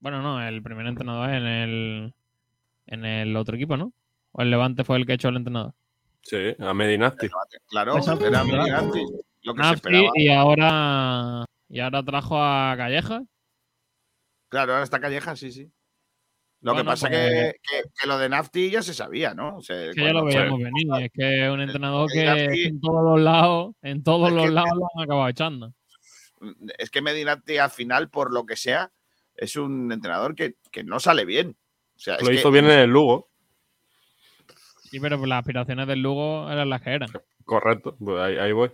Bueno, 0.00 0.22
no, 0.22 0.42
el 0.42 0.62
primer 0.62 0.86
entrenador 0.86 1.30
en 1.30 1.46
el, 1.46 2.14
en 2.86 3.04
el 3.04 3.36
otro 3.36 3.56
equipo, 3.56 3.76
¿no? 3.76 3.92
O 4.32 4.42
el 4.42 4.50
Levante 4.50 4.84
fue 4.84 4.96
el 4.96 5.06
que 5.06 5.14
echó 5.14 5.28
el 5.28 5.36
entrenador. 5.36 5.74
Sí, 6.22 6.54
a 6.58 6.72
Medinasti. 6.72 7.28
Claro, 7.68 7.96
Exacto. 7.96 8.26
era 8.26 8.44
Medianti, 8.44 9.04
lo 9.42 9.54
que 9.54 9.64
se 9.64 9.74
esperaba. 9.74 10.10
y 10.14 10.28
ahora 10.28 11.44
y 11.68 11.80
ahora 11.80 12.02
trajo 12.02 12.42
a 12.42 12.74
Calleja. 12.76 13.22
Claro, 14.48 14.72
ahora 14.72 14.84
está 14.84 15.00
Calleja, 15.00 15.36
sí, 15.36 15.52
sí. 15.52 15.70
Lo 16.62 16.74
que 16.74 16.84
pasa 16.84 17.08
pues- 17.08 17.18
que, 17.18 17.52
que, 17.62 17.82
que 17.98 18.06
lo 18.06 18.18
de 18.18 18.28
Nafti 18.28 18.70
ya 18.70 18.82
se 18.82 18.92
sabía, 18.92 19.32
¿no? 19.34 19.56
O 19.56 19.62
sea, 19.62 19.92
Que 19.92 20.02
ya 20.04 20.12
lo 20.12 20.24
veíamos 20.24 20.58
venir. 20.58 20.86
Es 21.04 21.10
que 21.12 21.46
es 21.46 21.50
un 21.50 21.60
entrenador 21.62 22.10
que 22.12 22.26
Nafti- 22.26 22.66
en 22.66 22.80
todos 22.80 23.02
los 23.02 23.20
lados, 23.20 23.74
en 23.82 24.02
todos 24.02 24.28
Es 24.28 24.34
los 24.34 24.44
que- 24.46 24.50
lados 24.52 24.70
lo 24.74 24.86
han 24.94 25.04
acabado 25.04 25.28
echando. 25.28 25.72
Es 26.78 26.90
que 26.90 27.00
Medinati 27.02 27.56
al 27.58 27.70
final, 27.70 28.10
por 28.10 28.32
lo 28.32 28.44
que 28.44 28.56
sea, 28.56 28.90
es 29.36 29.56
un 29.56 29.90
entrenador 29.92 30.34
que, 30.34 30.54
que 30.70 30.84
no 30.84 31.00
sale 31.00 31.24
bien. 31.24 31.56
O 31.96 31.98
sea, 31.98 32.16
es 32.16 32.22
Lo 32.22 32.28
que- 32.28 32.34
hizo 32.34 32.50
bien 32.50 32.66
en 32.66 32.78
el 32.78 32.90
Lugo. 32.90 33.30
Sí, 34.90 34.98
pero 35.00 35.24
las 35.24 35.38
aspiraciones 35.40 35.86
del 35.86 36.00
Lugo 36.02 36.50
eran 36.50 36.68
las 36.68 36.82
que 36.82 36.90
eran. 36.90 37.08
Correcto, 37.44 37.96
pues 37.98 38.20
ahí, 38.20 38.36
ahí 38.38 38.52
voy. 38.52 38.70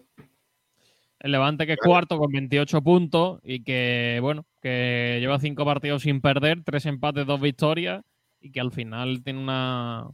El 1.18 1.32
Levante 1.32 1.66
que 1.66 1.72
es 1.72 1.78
cuarto 1.78 2.18
con 2.18 2.30
28 2.30 2.82
puntos 2.82 3.40
y 3.42 3.62
que, 3.64 4.18
bueno, 4.20 4.44
que 4.60 5.16
lleva 5.20 5.38
cinco 5.40 5.64
partidos 5.64 6.02
sin 6.02 6.20
perder, 6.20 6.62
tres 6.64 6.84
empates, 6.86 7.26
dos 7.26 7.40
victorias 7.40 8.02
y 8.40 8.52
que 8.52 8.60
al 8.60 8.70
final 8.70 9.22
tiene 9.24 9.40
una, 9.40 10.06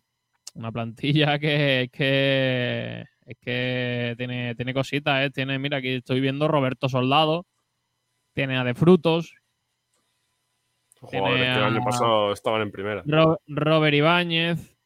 una 0.55 0.71
plantilla 0.73 1.39
que 1.41 1.83
es 1.83 1.91
que 1.91 3.05
es 3.27 3.37
que 3.41 4.15
tiene, 4.19 4.55
tiene 4.55 4.75
cositas, 4.75 5.25
¿eh? 5.27 5.31
Tiene, 5.31 5.59
mira, 5.59 5.79
aquí 5.79 5.89
estoy 5.89 6.21
viendo 6.21 6.49
Roberto 6.49 6.89
Soldado, 6.89 7.47
tiene 8.33 8.57
a 8.59 8.65
De 8.65 8.75
Frutos, 8.75 9.35
que 11.11 11.19
el 11.19 11.25
a- 11.25 11.67
año 11.67 11.83
pasado 11.85 12.33
estaban 12.33 12.63
en 12.63 12.71
primera. 12.73 13.03
Ro- 13.07 13.41
Robert 13.47 13.95
Ibáñez, 13.95 14.77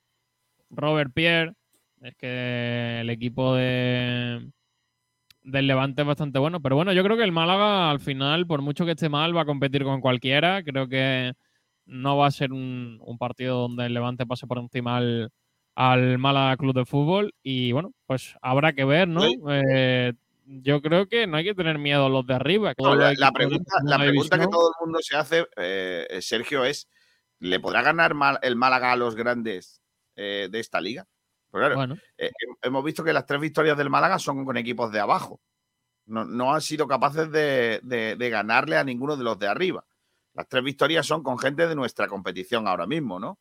Robert 0.71 1.13
Pierre. 1.15 1.53
Es 2.03 2.15
que 2.17 3.01
el 3.01 3.09
equipo 3.11 3.55
de 3.55 4.51
del 5.47 5.66
Levante 5.66 6.02
es 6.02 6.09
bastante 6.09 6.39
bueno. 6.39 6.60
Pero 6.60 6.77
bueno, 6.77 6.93
yo 6.93 7.02
creo 7.02 7.16
que 7.16 7.23
el 7.24 7.32
Málaga 7.32 7.90
al 7.90 8.01
final, 8.01 8.47
por 8.47 8.60
mucho 8.62 8.85
que 8.85 8.93
esté 8.93 9.09
mal, 9.09 9.35
va 9.36 9.43
a 9.43 9.47
competir 9.47 9.85
con 9.85 10.01
cualquiera. 10.01 10.62
Creo 10.62 10.89
que 10.89 11.32
no 11.86 12.16
va 12.16 12.27
a 12.27 12.32
ser 12.32 12.52
un, 12.52 12.98
un 13.01 13.16
partido 13.16 13.59
donde 13.60 13.86
el 13.86 13.94
Levante 13.94 14.27
pase 14.27 14.47
por 14.47 14.59
encima 14.59 14.97
al, 14.97 15.31
al 15.77 16.18
Málaga 16.18 16.56
Club 16.56 16.74
de 16.74 16.85
Fútbol. 16.85 17.32
Y 17.43 17.73
bueno, 17.73 17.93
pues 18.06 18.35
habrá 18.43 18.73
que 18.73 18.85
ver, 18.85 19.09
¿no? 19.09 19.23
Eh, 19.48 20.12
yo 20.47 20.82
creo 20.82 21.06
que 21.06 21.27
no 21.27 21.36
hay 21.36 21.44
que 21.44 21.55
tener 21.55 21.78
miedo 21.78 22.06
a 22.06 22.09
los 22.09 22.27
de 22.27 22.35
arriba. 22.35 22.74
No, 22.78 22.94
la, 22.94 23.32
pregunta, 23.32 23.73
la 23.85 23.98
pregunta 23.98 24.39
que 24.39 24.48
todo 24.48 24.70
el 24.70 24.85
mundo 24.85 24.98
se 25.01 25.16
hace, 25.16 25.47
eh, 25.56 26.18
Sergio, 26.20 26.64
es: 26.64 26.89
¿le 27.39 27.60
podrá 27.60 27.82
ganar 27.82 28.14
mal- 28.14 28.39
el 28.43 28.56
Málaga 28.56 28.93
a 28.93 28.97
los 28.97 29.14
grandes 29.14 29.81
eh, 30.16 30.48
de 30.51 30.60
esta 30.60 30.81
liga? 30.81 31.06
Pues 31.57 31.62
claro, 31.62 31.74
Bueno. 31.77 31.97
eh, 32.19 32.31
hemos 32.61 32.85
visto 32.85 33.03
que 33.03 33.12
las 33.15 33.24
tres 33.24 33.41
victorias 33.41 33.78
del 33.78 33.89
Málaga 33.89 34.19
son 34.19 34.45
con 34.45 34.59
equipos 34.59 34.93
de 34.93 35.01
abajo. 35.01 35.41
No, 36.05 36.24
no 36.27 36.55
han 36.55 36.61
sido 36.61 36.87
capaces 36.87 37.31
de, 37.33 37.81
de- 37.83 38.15
de 38.16 38.31
ganarle 38.31 38.77
a 38.77 38.85
ninguno 38.85 39.16
de 39.16 39.24
los 39.24 39.39
de 39.39 39.49
arriba. 39.49 39.85
Las 40.35 40.47
tres 40.49 40.62
victorias 40.62 41.07
son 41.07 41.23
con 41.23 41.39
gente 41.39 41.66
de 41.66 41.74
nuestra 41.74 42.09
competición 42.09 42.69
ahora 42.69 42.87
mismo, 42.87 43.19
¿no? 43.19 43.39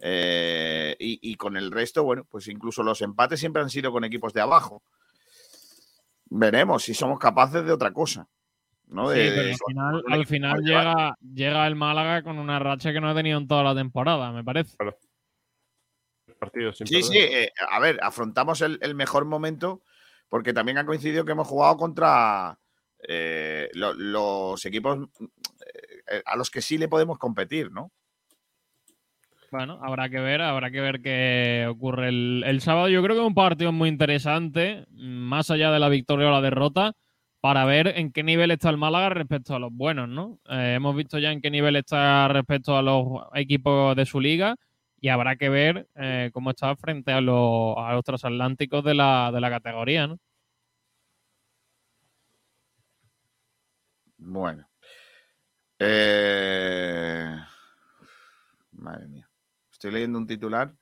Eh, 0.00 0.94
y, 1.00 1.18
y 1.20 1.34
con 1.34 1.56
el 1.56 1.72
resto, 1.72 2.04
bueno, 2.04 2.24
pues 2.30 2.46
incluso 2.46 2.84
los 2.84 3.02
empates 3.02 3.40
siempre 3.40 3.60
han 3.62 3.68
sido 3.68 3.90
con 3.90 4.04
equipos 4.04 4.32
de 4.32 4.40
abajo. 4.40 4.82
Veremos 6.26 6.84
si 6.84 6.94
somos 6.94 7.18
capaces 7.18 7.64
de 7.64 7.72
otra 7.72 7.92
cosa. 7.92 8.28
¿no? 8.86 9.10
Sí, 9.10 9.18
pero 9.18 9.42
al 9.50 9.56
final, 9.56 10.04
al 10.08 10.26
final 10.26 11.14
llega 11.34 11.66
el 11.66 11.76
Málaga 11.76 12.22
con 12.22 12.38
una 12.38 12.58
racha 12.58 12.92
que 12.92 13.00
no 13.00 13.08
ha 13.10 13.14
tenido 13.14 13.38
en 13.38 13.46
toda 13.48 13.62
la 13.62 13.74
temporada, 13.74 14.32
me 14.32 14.42
parece. 14.44 14.76
Partidos 16.40 16.78
sin 16.78 16.86
Sí, 16.88 17.02
perder. 17.02 17.10
sí, 17.10 17.18
eh, 17.18 17.52
a 17.70 17.78
ver, 17.78 18.00
afrontamos 18.02 18.60
el, 18.62 18.78
el 18.82 18.94
mejor 18.96 19.24
momento 19.26 19.82
porque 20.28 20.52
también 20.52 20.78
ha 20.78 20.86
coincidido 20.86 21.24
que 21.24 21.32
hemos 21.32 21.46
jugado 21.46 21.76
contra 21.76 22.58
eh, 23.06 23.68
lo- 23.74 23.92
los 23.94 24.64
equipos 24.64 24.98
eh, 26.10 26.22
a 26.24 26.36
los 26.36 26.50
que 26.50 26.62
sí 26.62 26.78
le 26.78 26.88
podemos 26.88 27.18
competir, 27.18 27.70
¿no? 27.70 27.92
Bueno, 29.50 29.80
habrá 29.82 30.08
que 30.08 30.20
ver, 30.20 30.40
habrá 30.42 30.70
que 30.70 30.80
ver 30.80 31.02
qué 31.02 31.66
ocurre 31.68 32.08
el, 32.08 32.44
el 32.46 32.60
sábado. 32.60 32.88
Yo 32.88 33.02
creo 33.02 33.16
que 33.16 33.22
es 33.22 33.26
un 33.26 33.34
partido 33.34 33.72
muy 33.72 33.88
interesante, 33.88 34.86
más 34.92 35.50
allá 35.50 35.72
de 35.72 35.80
la 35.80 35.88
victoria 35.88 36.28
o 36.28 36.30
la 36.30 36.40
derrota, 36.40 36.92
para 37.40 37.64
ver 37.64 37.88
en 37.98 38.12
qué 38.12 38.22
nivel 38.22 38.52
está 38.52 38.70
el 38.70 38.76
Málaga 38.76 39.08
respecto 39.08 39.56
a 39.56 39.58
los 39.58 39.72
buenos, 39.72 40.08
¿no? 40.08 40.38
Eh, 40.48 40.74
hemos 40.76 40.94
visto 40.94 41.18
ya 41.18 41.32
en 41.32 41.40
qué 41.40 41.50
nivel 41.50 41.74
está 41.74 42.28
respecto 42.28 42.76
a 42.76 42.82
los 42.82 43.04
equipos 43.34 43.96
de 43.96 44.06
su 44.06 44.20
liga 44.20 44.54
y 45.00 45.08
habrá 45.08 45.36
que 45.36 45.48
ver 45.48 45.88
eh, 45.96 46.30
cómo 46.32 46.50
está 46.50 46.76
frente 46.76 47.12
a 47.12 47.20
los, 47.20 47.76
a 47.78 47.94
los 47.94 48.04
transatlánticos 48.04 48.84
de 48.84 48.94
la, 48.94 49.30
de 49.32 49.40
la 49.40 49.50
categoría, 49.50 50.06
¿no? 50.06 50.18
Bueno. 54.18 54.68
Eh, 55.78 57.34
Madre 58.72 59.08
mía. 59.08 59.28
Estoy 59.72 59.92
leyendo 59.92 60.18
un 60.18 60.26
titular 60.26 60.74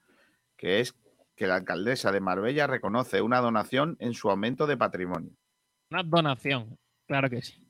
que 0.56 0.80
es 0.80 0.94
que 1.36 1.46
la 1.46 1.54
alcaldesa 1.54 2.10
de 2.10 2.20
Marbella 2.20 2.66
reconoce 2.66 3.22
una 3.22 3.40
donación 3.40 3.96
en 4.00 4.12
su 4.12 4.28
aumento 4.28 4.66
de 4.66 4.76
patrimonio. 4.76 5.30
Una 5.90 6.02
donación, 6.02 6.76
claro 7.06 7.30
que 7.30 7.42
sí. 7.42 7.67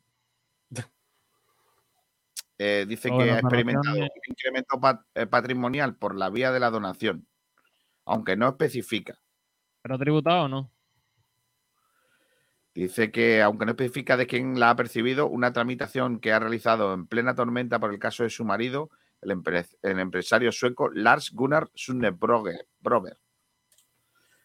Eh, 2.59 2.87
dice 2.89 3.09
Todas 3.09 3.25
que 3.25 3.31
ha 3.31 3.39
experimentado 3.39 3.97
un 3.97 4.09
incremento 4.27 4.81
pat- 4.81 5.07
eh, 5.15 5.27
patrimonial 5.27 5.95
por 5.97 6.17
la 6.17 6.29
vía 6.29 6.51
de 6.51 6.59
la 6.59 6.71
donación, 6.71 7.27
aunque 8.05 8.37
no 8.37 8.49
especifica. 8.49 9.21
¿Pero 9.83 9.97
tributado 9.99 10.45
o 10.45 10.49
no? 10.49 10.73
Dice 12.75 13.11
que, 13.11 13.43
aunque 13.43 13.65
no 13.65 13.73
especifica 13.73 14.17
de 14.17 14.27
quién 14.27 14.59
la 14.59 14.71
ha 14.71 14.77
percibido, 14.77 15.27
una 15.29 15.53
tramitación 15.53 16.21
que 16.21 16.33
ha 16.33 16.39
realizado 16.39 16.95
en 16.95 17.07
plena 17.07 17.35
tormenta 17.35 17.79
por 17.79 17.93
el 17.93 17.99
caso 17.99 18.23
de 18.25 18.31
su 18.31 18.45
marido, 18.45 18.91
el, 19.21 19.31
empre- 19.31 19.69
el 19.83 19.99
empresario 19.99 20.53
sueco 20.53 20.89
Lars 20.91 21.33
Gunnar 21.33 21.71
Sundebroger. 21.75 22.67
Brover. 22.81 23.19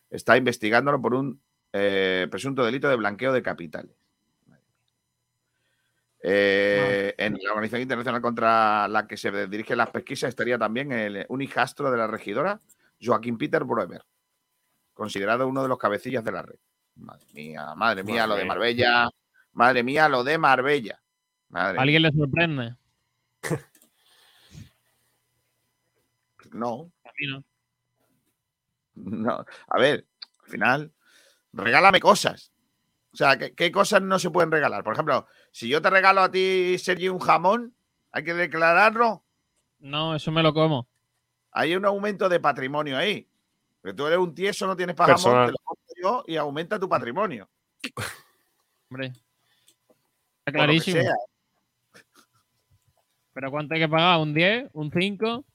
Está 0.10 0.38
investigándolo 0.38 1.02
por 1.02 1.14
un 1.14 1.41
eh, 1.73 2.27
presunto 2.30 2.64
delito 2.64 2.88
de 2.90 2.95
blanqueo 2.95 3.34
de 3.34 3.41
capitales. 3.44 3.95
Eh, 6.25 7.13
En 7.17 7.37
la 7.41 7.49
organización 7.51 7.81
internacional 7.81 8.21
contra 8.21 8.87
la 8.87 9.05
que 9.05 9.17
se 9.17 9.47
dirigen 9.47 9.77
las 9.77 9.89
pesquisas 9.89 10.29
estaría 10.29 10.57
también 10.57 10.91
el 10.93 11.25
un 11.27 11.41
hijastro 11.41 11.91
de 11.91 11.97
la 11.97 12.07
regidora, 12.07 12.61
Joaquín 13.01 13.37
Peter 13.37 13.63
Broemer, 13.65 14.01
considerado 14.93 15.45
uno 15.47 15.61
de 15.63 15.67
los 15.67 15.77
cabecillas 15.77 16.23
de 16.23 16.31
la 16.31 16.41
red. 16.41 16.55
Madre 16.95 17.25
mía, 17.33 17.75
madre 17.75 18.03
mía, 18.03 18.25
lo 18.25 18.35
de. 18.35 18.45
Marbella. 18.45 19.09
Madre 19.51 19.83
mía, 19.83 20.07
lo 20.07 20.23
de 20.23 20.37
Marbella. 20.37 21.01
Madre 21.49 21.77
¿A 21.77 21.81
¿Alguien 21.81 22.01
le 22.03 22.11
sorprende? 22.11 22.75
No, 26.51 26.91
A 27.03 27.09
mí 27.17 27.27
no. 27.27 27.43
no. 28.95 29.45
A 29.67 29.79
ver, 29.79 30.05
al 30.43 30.49
final, 30.49 30.91
regálame 31.51 31.99
cosas. 31.99 32.51
O 33.11 33.17
sea, 33.17 33.37
¿qué, 33.39 33.55
qué 33.55 33.71
cosas 33.71 34.03
no 34.03 34.19
se 34.19 34.29
pueden 34.29 34.51
regalar? 34.51 34.83
Por 34.83 34.93
ejemplo, 34.93 35.27
si 35.53 35.69
yo 35.69 35.84
te 35.84 35.89
regalo 35.91 36.21
a 36.21 36.31
ti, 36.31 36.80
Sergi, 36.80 37.09
un 37.09 37.19
jamón, 37.19 37.75
hay 38.11 38.23
que 38.23 38.34
declararlo. 38.34 39.23
No, 39.77 40.15
eso 40.15 40.31
me 40.31 40.41
lo 40.41 40.51
como. 40.51 40.88
Hay 41.51 41.75
un 41.75 41.85
aumento 41.85 42.27
de 42.27 42.39
patrimonio 42.39 42.97
ahí. 42.97 43.30
Porque 43.80 43.95
tú 43.95 44.07
eres 44.07 44.17
un 44.17 44.34
tieso, 44.34 44.65
no 44.65 44.75
tienes 44.75 44.95
para 44.95 45.15
jamón, 45.15 45.45
te 45.45 45.51
lo 45.51 45.57
compro 45.63 45.93
yo 46.01 46.23
y 46.25 46.38
aumenta 46.38 46.80
tu 46.80 46.89
patrimonio. 46.89 47.47
Hombre. 48.89 49.13
Está 50.39 50.51
clarísimo. 50.51 51.01
sea. 51.01 51.13
¿Pero 53.34 53.51
cuánto 53.51 53.75
hay 53.75 53.81
que 53.81 53.89
pagar? 53.89 54.19
¿Un 54.21 54.34
10? 54.34 54.71
¿Un 54.73 54.91
5? 54.91 55.45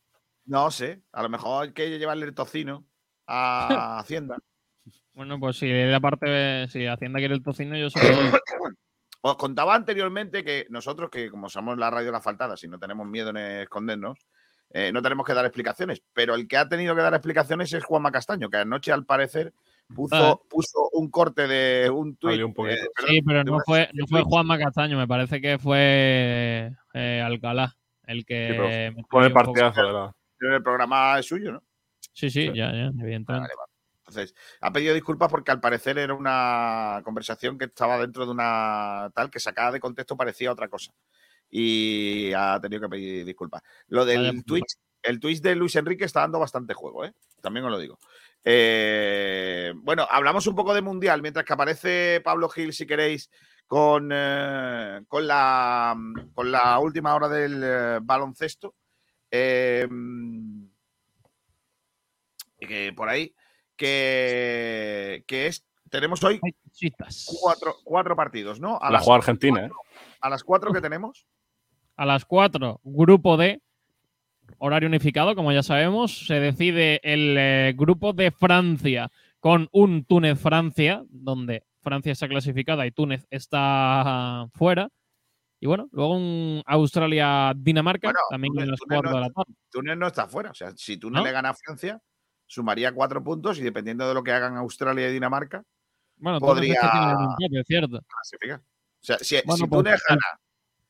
No 0.44 0.70
sé, 0.70 1.02
a 1.10 1.22
lo 1.24 1.28
mejor 1.28 1.64
hay 1.64 1.72
que 1.72 1.98
llevarle 1.98 2.26
el 2.26 2.34
tocino 2.34 2.84
a 3.26 3.98
Hacienda. 3.98 4.38
Bueno, 5.12 5.40
pues 5.40 5.56
si 5.56 5.68
la 5.72 5.98
parte, 5.98 6.68
si 6.68 6.86
Hacienda 6.86 7.18
quiere 7.18 7.34
el 7.34 7.42
tocino, 7.42 7.76
yo 7.76 7.88
doy. 7.88 8.30
Os 9.20 9.36
contaba 9.36 9.74
anteriormente 9.74 10.44
que 10.44 10.66
nosotros, 10.70 11.10
que 11.10 11.30
como 11.30 11.48
somos 11.48 11.76
la 11.76 11.90
radio 11.90 12.06
de 12.06 12.12
las 12.12 12.22
faltadas 12.24 12.62
y 12.64 12.68
no 12.68 12.78
tenemos 12.78 13.06
miedo 13.06 13.30
en 13.30 13.36
escondernos, 13.38 14.18
eh, 14.70 14.92
no 14.92 15.02
tenemos 15.02 15.26
que 15.26 15.34
dar 15.34 15.44
explicaciones. 15.44 16.02
Pero 16.12 16.34
el 16.34 16.46
que 16.46 16.56
ha 16.56 16.68
tenido 16.68 16.94
que 16.94 17.02
dar 17.02 17.14
explicaciones 17.14 17.72
es 17.72 17.82
Juanma 17.84 18.12
Castaño, 18.12 18.48
que 18.48 18.58
anoche, 18.58 18.92
al 18.92 19.04
parecer, 19.06 19.52
puso, 19.94 20.14
Ah. 20.16 20.38
puso 20.48 20.88
un 20.92 21.10
corte 21.10 21.48
de 21.48 21.90
un 21.90 22.16
tuit. 22.16 22.42
Un 22.42 22.50
eh, 22.50 22.54
perdón, 22.54 23.08
Sí, 23.08 23.22
pero 23.22 23.44
no 23.44 23.58
fue, 23.64 23.88
no 23.94 24.06
fue. 24.06 24.22
Juanma 24.22 24.58
Castaño, 24.58 24.96
me 24.98 25.08
parece 25.08 25.40
que 25.40 25.58
fue 25.58 26.70
eh, 26.94 27.22
Alcalá 27.24 27.74
el 28.06 28.24
que. 28.24 28.92
Sí, 28.94 29.02
poco- 29.02 29.32
partidazo 29.32 29.82
de 29.86 29.92
la. 29.92 30.12
El 30.40 30.62
programa 30.62 31.18
es 31.18 31.26
suyo, 31.26 31.50
¿no? 31.52 31.62
Sí, 32.12 32.30
sí, 32.30 32.42
Sí. 32.42 32.46
ya, 32.48 32.70
ya, 32.72 32.86
evidentemente. 32.86 33.32
Vale, 33.32 33.54
vale. 33.56 33.67
Entonces, 34.08 34.34
ha 34.62 34.72
pedido 34.72 34.94
disculpas 34.94 35.30
porque 35.30 35.50
al 35.50 35.60
parecer 35.60 35.98
era 35.98 36.14
una 36.14 37.02
conversación 37.04 37.58
que 37.58 37.66
estaba 37.66 37.98
dentro 37.98 38.24
de 38.24 38.32
una 38.32 39.10
tal 39.14 39.30
que 39.30 39.38
sacada 39.38 39.72
de 39.72 39.80
contexto 39.80 40.16
parecía 40.16 40.50
otra 40.50 40.68
cosa. 40.68 40.92
Y 41.50 42.32
ha 42.34 42.58
tenido 42.60 42.82
que 42.82 42.88
pedir 42.88 43.24
disculpas. 43.24 43.62
Lo 43.88 44.04
del. 44.04 44.44
Twitch, 44.44 44.76
el 45.02 45.20
Twitch 45.20 45.40
de 45.40 45.54
Luis 45.54 45.76
Enrique 45.76 46.04
está 46.04 46.20
dando 46.20 46.38
bastante 46.38 46.74
juego, 46.74 47.04
¿eh? 47.04 47.14
También 47.40 47.64
os 47.66 47.70
lo 47.70 47.78
digo. 47.78 47.98
Eh, 48.44 49.72
bueno, 49.76 50.06
hablamos 50.10 50.46
un 50.46 50.54
poco 50.54 50.74
de 50.74 50.82
Mundial, 50.82 51.22
mientras 51.22 51.44
que 51.44 51.52
aparece 51.52 52.20
Pablo 52.24 52.48
Gil, 52.48 52.72
si 52.72 52.86
queréis, 52.86 53.30
con, 53.66 54.10
eh, 54.12 55.02
con, 55.06 55.26
la, 55.26 55.96
con 56.34 56.50
la 56.50 56.78
última 56.78 57.14
hora 57.14 57.28
del 57.28 57.62
eh, 57.62 57.98
baloncesto. 58.02 58.74
Y 59.30 59.86
que 62.66 62.92
por 62.96 63.08
ahí, 63.08 63.32
que, 63.78 65.24
que 65.26 65.46
es, 65.46 65.64
tenemos 65.90 66.22
hoy 66.24 66.40
cuatro, 67.40 67.76
cuatro 67.84 68.14
partidos, 68.16 68.60
¿no? 68.60 68.78
A 68.80 68.90
La 68.90 69.00
jugada 69.00 69.18
Argentina, 69.18 69.66
¿eh? 69.66 69.70
a 70.20 70.28
las 70.28 70.44
cuatro 70.44 70.72
que 70.72 70.80
tenemos. 70.80 71.26
A 71.96 72.06
las 72.06 72.24
4, 72.24 72.80
grupo 72.84 73.36
D, 73.36 73.60
horario 74.58 74.88
unificado, 74.88 75.34
como 75.34 75.50
ya 75.50 75.64
sabemos, 75.64 76.26
se 76.28 76.34
decide 76.34 77.00
el 77.02 77.36
eh, 77.36 77.74
grupo 77.76 78.12
de 78.12 78.30
Francia 78.30 79.10
con 79.40 79.68
un 79.72 80.04
Túnez-Francia, 80.04 81.02
donde 81.08 81.64
Francia 81.82 82.12
está 82.12 82.28
clasificada 82.28 82.86
y 82.86 82.92
Túnez 82.92 83.26
está 83.30 84.46
fuera. 84.54 84.88
Y 85.58 85.66
bueno, 85.66 85.88
luego 85.90 86.14
un 86.14 86.62
Australia-Dinamarca, 86.66 88.08
Bueno, 88.08 88.20
también 88.30 88.52
Túnez- 88.54 88.66
las 88.66 88.78
Túnez 88.78 88.98
4 89.00 89.10
de 89.10 89.14
no- 89.16 89.20
la 89.20 89.30
tarde. 89.30 89.54
Túnez 89.72 89.96
no 89.96 90.06
está 90.06 90.28
fuera. 90.28 90.50
O 90.52 90.54
sea, 90.54 90.70
si 90.76 90.98
Túnez 90.98 91.18
¿No? 91.20 91.24
le 91.26 91.32
gana 91.32 91.48
a 91.50 91.54
Francia, 91.54 92.00
sumaría 92.52 92.92
cuatro 92.92 93.22
puntos 93.22 93.58
y 93.58 93.62
dependiendo 93.62 94.08
de 94.08 94.14
lo 94.14 94.24
que 94.24 94.32
hagan 94.32 94.56
Australia 94.56 95.08
y 95.08 95.12
Dinamarca, 95.12 95.62
Bueno, 96.16 96.40
podría 96.40 96.72
es 96.74 97.66
cierto. 97.66 98.00
clasificar. 98.08 98.58
O 98.60 98.64
sea, 99.04 99.18
si, 99.18 99.36
Bueno, 99.44 99.56
si 99.56 99.66
pues, 99.66 99.78
Túnez 99.84 100.02
gana, 100.08 100.40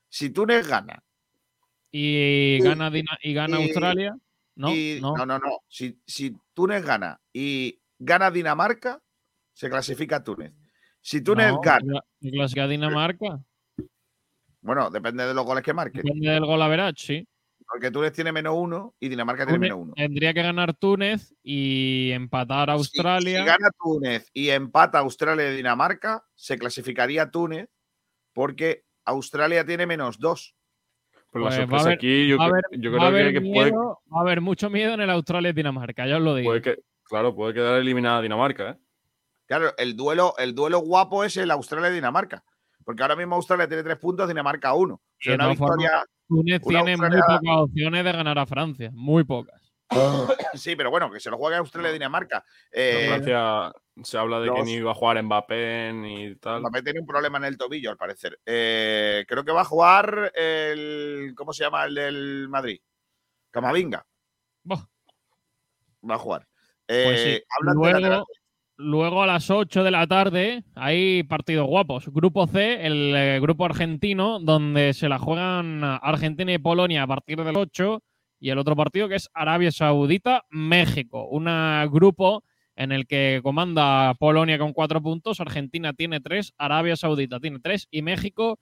si 0.08 0.30
Túnez 0.30 0.66
gana 0.68 1.02
Y 1.90 2.60
gana, 2.62 2.90
y 3.22 3.34
gana 3.34 3.60
y- 3.60 3.64
Australia. 3.64 4.16
No, 4.56 4.74
y- 4.74 4.98
no. 5.00 5.14
no, 5.16 5.26
no, 5.26 5.38
no. 5.38 5.58
Si, 5.68 6.00
si 6.06 6.34
Túnez 6.54 6.84
gana 6.84 7.20
y 7.32 7.78
gana 7.98 8.30
Dinamarca, 8.30 9.00
se 9.52 9.68
clasifica 9.68 10.22
Túnez. 10.24 10.52
Si 11.00 11.20
Túnez 11.22 11.48
No, 11.52 11.60
gana, 11.60 11.94
la- 11.94 12.04
clasifica 12.30 12.66
Dinamarca. 12.68 13.40
bueno, 14.60 14.90
depende 14.90 15.26
de 15.26 15.34
los 15.34 15.44
goles 15.44 15.64
que 15.64 15.74
marque. 15.74 15.98
Depende 16.02 16.30
del 16.30 16.44
gol 16.46 16.62
average, 16.62 17.04
sí. 17.06 17.28
Porque 17.70 17.90
Túnez 17.90 18.12
tiene 18.12 18.32
menos 18.32 18.54
uno 18.56 18.94
y 18.98 19.08
Dinamarca 19.08 19.44
tiene 19.44 19.58
menos 19.58 19.78
uno. 19.80 19.92
Tendría 19.94 20.32
que 20.32 20.42
ganar 20.42 20.74
Túnez 20.74 21.34
y 21.42 22.10
empatar 22.12 22.68
Si- 22.68 22.72
Australia. 22.72 23.40
Si, 23.40 23.44
gana 23.46 23.68
Túnez 23.78 24.30
y 24.32 24.48
empata 24.50 24.98
Australia 25.00 25.52
y 25.52 25.56
Dinamarca, 25.56 26.24
se 26.34 26.58
clasificaría 26.58 27.30
Túnez 27.30 27.68
porque 28.32 28.84
Australia 29.04 29.64
tiene 29.66 29.86
menos 29.86 30.18
dos. 30.18 30.54
La 31.14 31.20
Pues 31.32 31.44
va 31.44 31.48
a 31.48 31.52
sorpresa 31.52 31.82
haber- 31.84 31.94
aquí, 31.98 32.26
yo, 32.28 32.40
haber- 32.40 32.62
creo 32.70 33.32
que, 33.32 33.40
puede, 33.52 33.70
va 33.72 34.18
a 34.18 34.20
haber 34.22 34.40
mucho 34.40 34.70
miedo 34.70 34.94
en 34.94 35.02
el 35.02 35.10
Australia-Dinamarca, 35.10 36.06
ya 36.06 36.16
os 36.16 36.22
lo 36.22 36.34
digo. 36.34 36.48
puede 36.50 36.62
que, 36.62 36.76
claro, 37.04 37.34
puede 37.34 37.52
quedar 37.52 37.78
eliminada 37.80 38.22
Dinamarca, 38.22 38.70
¿eh? 38.70 38.76
Claro, 39.46 39.72
el 39.76 39.94
duelo, 39.94 40.34
el 40.38 40.54
duelo 40.54 40.78
guapo 40.80 41.24
es 41.24 41.36
el 41.36 41.50
Australia-Dinamarca. 41.50 42.44
Porque 42.88 43.02
ahora 43.02 43.16
mismo 43.16 43.34
Australia 43.34 43.68
tiene 43.68 43.82
tres 43.82 43.98
puntos, 43.98 44.26
Dinamarca 44.26 44.72
uno. 44.72 44.94
O 44.94 45.02
sea, 45.18 45.32
De 45.32 45.36
una 45.36 45.48
victoria. 45.48 46.04
Túnez 46.26 46.60
una 46.62 46.82
tiene 46.84 46.96
muy 46.96 47.04
Australia- 47.06 47.38
pocas 47.42 47.56
opciones 47.58 48.02
de 48.04 48.12
ganar 48.12 48.38
a 48.38 48.46
Francia, 48.46 48.90
muy 48.94 49.24
pocas. 49.24 49.60
Sí, 50.54 50.74
pero 50.74 50.90
bueno, 50.90 51.10
que 51.10 51.20
se 51.20 51.28
lo 51.28 51.36
juegue 51.36 51.58
Australia-Dinamarca. 51.58 52.42
Pero 52.70 52.98
Eh, 52.98 53.06
Francia 53.08 53.72
se 54.02 54.16
habla 54.16 54.40
de 54.40 54.50
que 54.54 54.62
ni 54.62 54.72
iba 54.76 54.92
a 54.92 54.94
jugar 54.94 55.22
Mbappé 55.22 55.92
ni 55.92 56.34
tal. 56.36 56.60
Mbappé 56.62 56.82
tiene 56.82 57.00
un 57.00 57.06
problema 57.06 57.36
en 57.36 57.44
el 57.44 57.58
tobillo, 57.58 57.90
al 57.90 57.98
parecer. 57.98 58.40
Eh, 58.46 59.26
creo 59.28 59.44
que 59.44 59.52
va 59.52 59.60
a 59.60 59.64
jugar 59.66 60.32
el. 60.34 61.34
¿Cómo 61.36 61.52
se 61.52 61.64
llama 61.64 61.84
el 61.84 61.94
del 61.94 62.48
Madrid? 62.48 62.80
Camavinga. 63.50 64.06
Va 64.70 66.14
a 66.14 66.18
jugar. 66.18 66.48
Pues 66.86 67.20
Eh, 67.20 67.36
sí. 67.36 67.44
hablan 67.58 67.74
de 67.74 67.80
Luego, 67.82 67.98
lateral- 68.00 68.24
luego 68.78 69.22
a 69.22 69.26
las 69.26 69.50
8 69.50 69.82
de 69.84 69.90
la 69.90 70.06
tarde 70.06 70.64
hay 70.74 71.22
partidos 71.24 71.66
guapos. 71.66 72.08
Grupo 72.08 72.46
C, 72.46 72.86
el 72.86 73.14
eh, 73.14 73.40
grupo 73.40 73.64
argentino, 73.66 74.38
donde 74.40 74.94
se 74.94 75.08
la 75.08 75.18
juegan 75.18 75.82
Argentina 75.84 76.52
y 76.52 76.58
Polonia 76.58 77.02
a 77.02 77.06
partir 77.06 77.42
del 77.44 77.56
8. 77.56 78.02
Y 78.40 78.50
el 78.50 78.58
otro 78.58 78.76
partido 78.76 79.08
que 79.08 79.16
es 79.16 79.28
Arabia 79.34 79.72
Saudita, 79.72 80.44
México. 80.50 81.26
Un 81.28 81.44
grupo 81.90 82.44
en 82.76 82.92
el 82.92 83.06
que 83.08 83.40
comanda 83.42 84.14
Polonia 84.14 84.58
con 84.58 84.72
cuatro 84.72 85.02
puntos, 85.02 85.40
Argentina 85.40 85.92
tiene 85.92 86.20
tres, 86.20 86.54
Arabia 86.56 86.94
Saudita 86.94 87.40
tiene 87.40 87.58
tres 87.58 87.88
y 87.90 88.02
México 88.02 88.60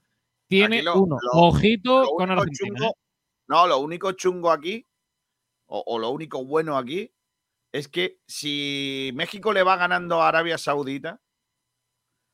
tiene 0.49 0.83
lo- 0.83 1.03
uno. 1.03 1.19
lo- 1.21 1.41
Ojito 1.43 2.01
lo 2.05 2.09
con 2.13 2.31
Argentina. 2.31 2.79
chungo- 2.79 2.89
¿eh? 2.89 2.95
no, 3.49 3.67
lo 3.67 3.79
único 3.81 4.13
chungo 4.13 4.51
aquí, 4.51 4.87
o, 5.67 5.83
o 5.87 5.99
lo 5.99 6.09
único 6.09 6.43
bueno 6.47 6.79
aquí, 6.79 7.11
es 7.79 7.89
que 7.89 8.19
si 8.27 9.11
México 9.15 9.53
le 9.53 9.63
va 9.63 9.77
ganando 9.77 10.23
a 10.23 10.29
Arabia 10.29 10.59
Saudita, 10.59 11.21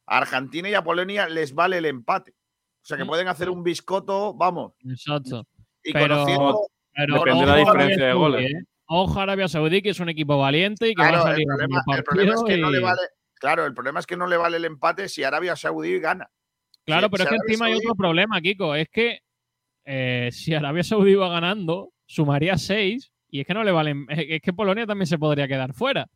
a 0.06 0.18
Argentina 0.18 0.68
y 0.68 0.74
a 0.74 0.82
Polonia 0.84 1.28
les 1.28 1.54
vale 1.54 1.78
el 1.78 1.86
empate. 1.86 2.32
O 2.32 2.84
sea 2.84 2.96
que 2.96 3.04
pueden 3.06 3.28
hacer 3.28 3.48
un 3.48 3.62
biscoto, 3.62 4.34
vamos. 4.34 4.72
Exacto. 4.84 5.46
Y 5.84 5.92
Pero- 5.92 6.14
conociendo. 6.16 6.66
Pero 6.94 7.14
Depende 7.14 7.40
de 7.40 7.46
la 7.46 7.56
diferencia 7.56 7.94
Arabia 7.94 8.06
de 8.08 8.12
goles. 8.14 8.40
Saudí, 8.42 8.54
¿eh? 8.54 8.66
Ojo 8.86 9.18
a 9.18 9.22
Arabia 9.22 9.48
Saudí, 9.48 9.80
que 9.82 9.90
es 9.90 10.00
un 10.00 10.08
equipo 10.10 10.36
valiente 10.38 10.86
y 10.86 10.90
que 10.90 10.94
Claro, 10.96 11.18
va 11.18 11.24
a 11.24 11.30
el 11.30 11.34
salir 11.34 11.46
a 11.50 11.54
problema, 11.56 11.82
el 11.96 12.04
problema 12.04 12.34
es 12.34 12.42
que 12.46 12.56
no 12.58 12.70
le 12.70 12.80
vale. 12.80 13.00
Claro, 13.34 13.66
el 13.66 13.74
problema 13.74 14.00
es 14.00 14.06
que 14.06 14.16
no 14.16 14.26
le 14.26 14.36
vale 14.36 14.56
el 14.58 14.64
empate 14.66 15.08
si 15.08 15.24
Arabia 15.24 15.56
Saudí 15.56 15.98
gana. 15.98 16.30
Claro, 16.84 17.06
si- 17.06 17.10
pero 17.10 17.22
si 17.22 17.22
es 17.24 17.28
que 17.30 17.34
Arabia 17.36 17.44
encima 17.52 17.66
hay 17.66 17.74
otro 17.74 17.94
problema, 17.94 18.40
Kiko. 18.40 18.74
Es 18.74 18.88
que 18.90 19.20
eh, 19.84 20.28
si 20.32 20.54
Arabia 20.54 20.82
Saudí 20.84 21.14
va 21.14 21.28
ganando, 21.28 21.92
sumaría 22.06 22.56
seis 22.58 23.11
y 23.32 23.40
es 23.40 23.46
que 23.46 23.54
no 23.54 23.64
le 23.64 23.72
valen. 23.72 24.06
Es 24.08 24.42
que 24.42 24.52
Polonia 24.52 24.86
también 24.86 25.06
se 25.06 25.18
podría 25.18 25.48
quedar 25.48 25.72
fuera. 25.72 26.06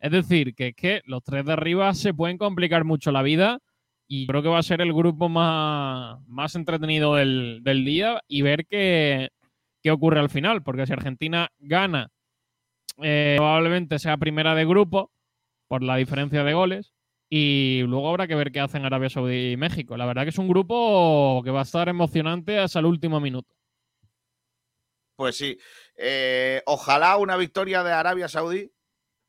Es 0.00 0.10
decir, 0.10 0.54
que 0.54 0.68
es 0.68 0.74
que 0.74 1.02
los 1.06 1.22
tres 1.22 1.44
de 1.44 1.52
arriba 1.52 1.94
se 1.94 2.14
pueden 2.14 2.38
complicar 2.38 2.84
mucho 2.84 3.12
la 3.12 3.22
vida 3.22 3.60
y 4.08 4.26
creo 4.26 4.42
que 4.42 4.48
va 4.48 4.58
a 4.58 4.62
ser 4.62 4.80
el 4.80 4.92
grupo 4.92 5.28
más, 5.28 6.18
más 6.26 6.56
entretenido 6.56 7.14
del, 7.14 7.60
del 7.62 7.84
día 7.84 8.22
y 8.28 8.42
ver 8.42 8.66
qué, 8.66 9.30
qué 9.82 9.90
ocurre 9.90 10.20
al 10.20 10.30
final. 10.30 10.62
Porque 10.62 10.86
si 10.86 10.92
Argentina 10.92 11.50
gana, 11.58 12.10
eh, 13.02 13.34
probablemente 13.36 13.98
sea 13.98 14.16
primera 14.16 14.54
de 14.54 14.64
grupo 14.64 15.10
por 15.68 15.82
la 15.82 15.96
diferencia 15.96 16.44
de 16.44 16.54
goles. 16.54 16.92
Y 17.30 17.82
luego 17.86 18.08
habrá 18.08 18.26
que 18.26 18.34
ver 18.34 18.52
qué 18.52 18.60
hacen 18.60 18.84
Arabia 18.84 19.10
Saudí 19.10 19.52
y 19.52 19.56
México. 19.56 19.96
La 19.96 20.06
verdad 20.06 20.22
que 20.22 20.30
es 20.30 20.38
un 20.38 20.48
grupo 20.48 21.42
que 21.44 21.50
va 21.50 21.60
a 21.60 21.64
estar 21.64 21.88
emocionante 21.88 22.58
hasta 22.58 22.78
el 22.78 22.86
último 22.86 23.20
minuto. 23.20 23.53
Pues 25.16 25.36
sí. 25.36 25.58
Eh, 25.96 26.62
ojalá 26.66 27.16
una 27.16 27.36
victoria 27.36 27.82
de 27.82 27.92
Arabia 27.92 28.28
Saudí 28.28 28.72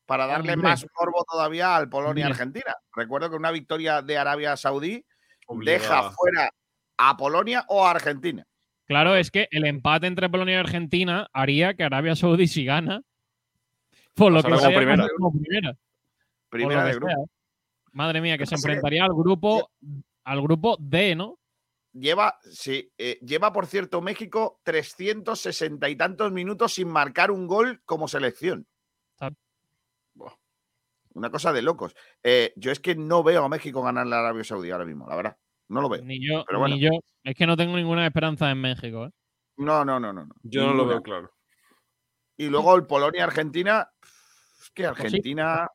para 0.06 0.28
darle 0.28 0.54
Hombre. 0.54 0.70
más 0.70 0.86
morbo 1.00 1.24
todavía 1.30 1.76
al. 1.76 1.90
Polonia-Argentina. 1.90 2.76
Recuerdo 2.96 3.30
que 3.30 3.36
una 3.36 3.52
victoria 3.52 4.02
de 4.02 4.18
Arabia 4.18 4.58
Saudí 4.58 5.06
deja 5.64 6.12
fuera 6.12 6.52
a 6.98 7.18
Polonia 7.18 7.66
o 7.68 7.86
a 7.86 7.92
Argentina. 7.92 8.46
Claro, 8.86 9.16
es 9.16 9.32
que 9.32 9.48
el 9.52 9.66
empate 9.66 10.08
entre 10.08 10.30
Polonia 10.30 10.56
y 10.56 10.60
Argentina 10.60 11.28
haría 11.34 11.74
que 11.74 11.84
Arabia 11.84 12.16
Saudí, 12.16 12.48
si 12.48 12.66
gana, 12.66 13.02
por 14.14 14.32
lo 14.32 14.44
que 14.44 14.50
Pasará 14.50 14.58
como 14.60 14.70
sea, 14.70 14.78
primera. 14.78 15.08
como 16.52 16.84
de 16.86 16.92
grupo. 16.94 17.08
sea. 17.08 17.18
Madre 17.92 18.22
mía, 18.22 18.38
que 18.38 18.46
se 18.46 18.56
enfrentaría 18.56 19.04
al 19.04 19.14
grupo, 19.14 19.72
al 20.24 20.42
grupo 20.42 20.78
D, 20.80 21.16
¿no? 21.16 21.40
Lleva, 21.98 22.38
sí, 22.44 22.92
eh, 22.98 23.20
lleva, 23.22 23.54
por 23.54 23.68
cierto, 23.68 24.02
México 24.02 24.60
360 24.64 25.88
y 25.88 25.96
tantos 25.96 26.30
minutos 26.34 26.74
sin 26.74 26.90
marcar 26.90 27.32
un 27.32 27.48
gol 27.48 27.82
como 27.86 28.10
selección. 28.10 28.68
Una 31.14 31.30
cosa 31.30 31.54
de 31.54 31.62
locos. 31.62 31.96
Eh, 32.22 32.52
yo 32.58 32.74
es 32.74 32.82
que 32.82 32.94
no 32.96 33.24
veo 33.24 33.46
a 33.46 33.48
México 33.48 33.82
ganar 33.82 34.06
la 34.06 34.20
Arabia 34.20 34.44
Saudí 34.44 34.70
ahora 34.72 34.84
mismo, 34.84 35.08
la 35.08 35.16
verdad. 35.16 35.38
No 35.70 35.80
lo 35.82 35.88
veo. 35.88 36.04
Ni 36.04 36.20
yo, 36.20 36.44
Pero 36.46 36.60
bueno. 36.60 36.76
ni 36.76 36.82
yo. 36.82 36.90
Es 37.24 37.36
que 37.36 37.48
no 37.48 37.56
tengo 37.56 37.78
ninguna 37.78 38.06
esperanza 38.06 38.52
en 38.52 38.60
México. 38.60 39.06
¿eh? 39.06 39.12
No, 39.56 39.86
no, 39.86 39.98
no, 39.98 40.12
no. 40.12 40.26
no. 40.26 40.36
Yo 40.44 40.68
no 40.68 40.74
lo 40.74 40.86
veo 40.86 41.02
claro. 41.02 41.32
Y 42.36 42.48
luego 42.48 42.76
el 42.76 42.86
Polonia-Argentina. 42.86 43.90
Es 44.62 44.70
que 44.72 44.84
Pues 44.84 44.98
sí. 44.98 45.06
Argentina. 45.06 45.70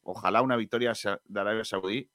Ojalá 0.00 0.40
una 0.40 0.56
victoria 0.56 0.94
de 1.24 1.40
Arabia 1.40 1.64
Saudí. 1.64 2.10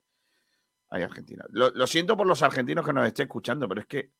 Ay, 0.94 1.02
Argentina. 1.04 1.42
Lo, 1.48 1.70
lo 1.70 1.86
siento 1.86 2.18
por 2.18 2.26
los 2.26 2.42
argentinos 2.42 2.84
que 2.84 2.92
nos 2.92 3.06
estén 3.06 3.24
escuchando, 3.24 3.66
pero 3.66 3.80
es 3.80 3.86
que, 3.86 4.10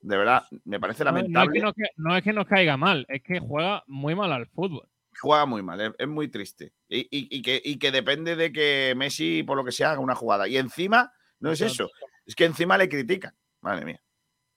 de 0.00 0.16
verdad, 0.16 0.44
me 0.64 0.80
parece 0.80 1.04
No, 1.04 1.12
no 1.12 1.18
es 1.18 1.22
lamentable. 1.24 1.52
que 1.52 1.60
nos, 1.60 1.74
ca- 1.74 1.90
no 1.96 2.16
es 2.16 2.22
que 2.24 2.32
nos 2.32 2.46
caiga 2.46 2.76
mal, 2.78 3.04
es 3.10 3.22
que 3.22 3.38
juega 3.38 3.84
muy 3.86 4.14
mal 4.14 4.32
al 4.32 4.46
fútbol. 4.46 4.88
Juega 5.20 5.44
muy 5.44 5.62
mal, 5.62 5.78
es, 5.80 5.92
es 5.98 6.08
muy 6.08 6.28
triste. 6.28 6.72
Y, 6.88 7.00
y- 7.00 7.28
y 7.38 7.42
que, 7.42 7.60
y 7.62 7.78
que 7.78 7.92
depende 7.92 8.34
de 8.34 8.50
que 8.50 8.94
Messi, 8.96 9.42
por 9.42 9.58
lo 9.58 9.64
que 9.64 9.72
sea, 9.72 9.90
haga 9.90 10.00
una 10.00 10.14
jugada. 10.14 10.48
Y 10.48 10.56
encima, 10.56 11.12
no 11.40 11.52
es 11.52 11.60
eso, 11.60 11.90
es 12.24 12.34
que 12.34 12.46
encima 12.46 12.78
le 12.78 12.88
critican. 12.88 13.34
Madre 13.60 13.84
mía. 13.84 14.02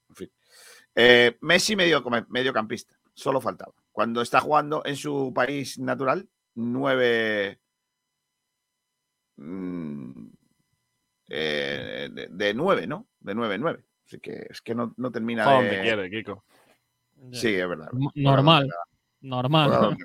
En 0.08 0.14
fin. 0.14 0.30
Eh, 0.94 1.36
Messi 1.42 1.76
medio, 1.76 2.02
mediocampista, 2.30 2.94
solo 3.12 3.38
faltaba. 3.38 3.74
Cuando 3.92 4.22
está 4.22 4.40
jugando 4.40 4.82
en 4.86 4.96
su 4.96 5.30
país 5.34 5.78
natural, 5.78 6.26
nueve. 6.54 7.60
mm, 9.36 10.28
eh, 11.30 12.08
de, 12.12 12.26
de 12.28 12.54
nueve, 12.54 12.86
¿no? 12.86 13.06
De 13.20 13.34
nueve, 13.34 13.56
nueve. 13.58 13.84
Así 14.06 14.18
que 14.18 14.46
es 14.50 14.60
que 14.60 14.74
no, 14.74 14.92
no 14.96 15.12
termina 15.12 15.44
Juega 15.44 15.60
de. 15.60 15.66
donde 15.68 15.82
quiere, 15.82 16.10
Kiko. 16.10 16.44
Sí, 17.32 17.54
es 17.54 17.68
verdad. 17.68 17.88
Normal. 18.14 18.68
Normal. 19.20 19.96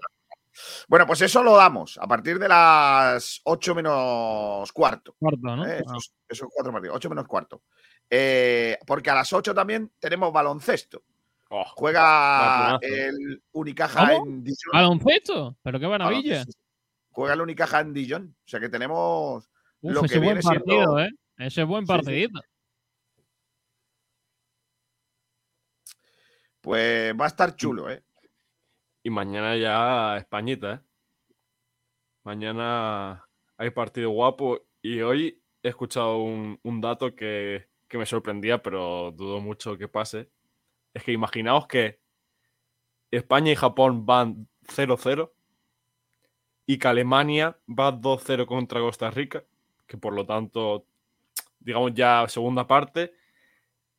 Bueno, 0.87 1.05
pues 1.05 1.21
eso 1.21 1.43
lo 1.43 1.55
damos 1.57 1.97
a 1.97 2.07
partir 2.07 2.39
de 2.39 2.47
las 2.47 3.41
8 3.43 3.75
menos 3.75 4.71
cuarto. 4.71 5.15
Cuarto, 5.19 5.55
¿no? 5.55 5.65
¿eh? 5.65 5.79
Ah. 5.79 5.83
Esos, 5.85 6.13
esos 6.29 6.47
cuatro 6.53 6.71
partidos, 6.71 6.95
8 6.95 7.09
menos 7.09 7.27
cuarto. 7.27 7.63
Eh, 8.09 8.77
porque 8.85 9.09
a 9.09 9.15
las 9.15 9.33
8 9.33 9.53
también 9.53 9.91
tenemos 9.99 10.31
baloncesto. 10.31 11.03
Oh, 11.49 11.65
Juega 11.75 12.77
el 12.81 13.41
Unicaja 13.51 14.07
¿Cómo? 14.07 14.25
en 14.27 14.43
Dijon. 14.43 14.71
Baloncesto, 14.71 15.57
pero 15.61 15.79
qué 15.79 15.87
maravilla. 15.87 16.31
Baloncesto. 16.31 16.61
Juega 17.11 17.33
el 17.33 17.41
Unicaja 17.41 17.79
en 17.81 17.93
Dijon. 17.93 18.35
O 18.37 18.47
sea 18.47 18.59
que 18.59 18.69
tenemos 18.69 19.49
Uf, 19.85 19.93
lo 19.93 19.99
que 20.01 20.05
ese 20.07 20.17
buen 20.19 20.27
viene 20.27 20.41
siendo- 20.41 20.65
partido, 20.65 20.99
¿eh? 20.99 21.09
Ese 21.37 21.61
es 21.61 21.67
buen 21.67 21.85
Sí, 21.85 21.91
sí. 21.93 21.97
partidito. 21.97 22.41
Pues 26.61 27.13
va 27.19 27.25
a 27.25 27.27
estar 27.27 27.55
chulo, 27.55 27.89
¿eh? 27.89 28.03
Y 29.03 29.09
mañana 29.09 29.55
ya 29.55 30.17
Españita, 30.17 30.73
¿eh? 30.73 30.79
Mañana 32.23 33.23
hay 33.57 33.69
partido 33.69 34.09
guapo 34.09 34.59
y 34.81 35.01
hoy 35.01 35.41
he 35.61 35.69
escuchado 35.69 36.17
un, 36.17 36.59
un 36.63 36.81
dato 36.81 37.13
que, 37.15 37.67
que 37.87 37.97
me 37.99 38.05
sorprendía, 38.07 38.63
pero 38.63 39.11
dudo 39.11 39.39
mucho 39.41 39.77
que 39.77 39.87
pase. 39.87 40.31
Es 40.93 41.03
que 41.03 41.11
imaginaos 41.11 41.67
que 41.67 41.99
España 43.11 43.51
y 43.51 43.55
Japón 43.55 44.07
van 44.07 44.47
0-0 44.63 45.33
y 46.65 46.79
que 46.79 46.87
Alemania 46.87 47.59
va 47.67 47.91
2-0 47.91 48.47
contra 48.47 48.79
Costa 48.79 49.11
Rica, 49.11 49.43
que 49.87 49.97
por 49.97 50.13
lo 50.13 50.25
tanto, 50.25 50.85
digamos 51.59 51.93
ya 51.93 52.27
segunda 52.27 52.67
parte, 52.67 53.13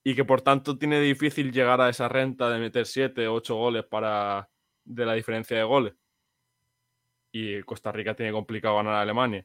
y 0.05 0.15
que 0.15 0.25
por 0.25 0.41
tanto 0.41 0.79
tiene 0.79 1.01
difícil 1.01 1.51
llegar 1.51 1.81
a 1.81 1.89
esa 1.89 2.09
renta 2.09 2.49
de 2.49 2.61
meter 2.61 2.87
7 2.87 3.27
o 3.27 3.35
8 3.35 3.57
goles 3.57 3.85
para 3.85 4.49
de 4.85 5.05
la 5.05 5.15
diferencia 5.15 5.57
de 5.57 5.65
goles. 5.65 5.95
Y 7.33 7.61
Costa 7.63 7.91
Rica 7.91 8.15
tiene 8.15 8.31
complicado 8.31 8.77
ganar 8.77 8.95
a 8.95 9.01
Alemania. 9.01 9.45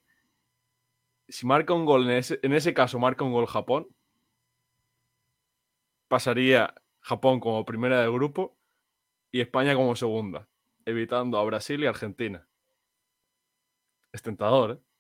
Si 1.28 1.48
marca 1.48 1.74
un 1.74 1.86
gol, 1.86 2.04
en 2.04 2.18
ese, 2.18 2.40
en 2.44 2.54
ese 2.54 2.74
caso 2.74 3.00
marca 3.00 3.24
un 3.24 3.34
gol 3.34 3.48
Japón, 3.48 3.88
pasaría 6.08 6.76
Japón 7.00 7.40
como 7.40 7.66
primera 7.66 8.02
del 8.02 8.12
grupo 8.12 8.56
y 9.32 9.42
España 9.42 9.74
como 9.74 9.96
segunda, 9.96 10.48
evitando 10.86 11.40
a 11.40 11.44
Brasil 11.44 11.82
y 11.82 11.88
Argentina. 11.88 12.48
Es 14.12 14.22
tentador, 14.22 14.72
¿eh? 14.72 14.91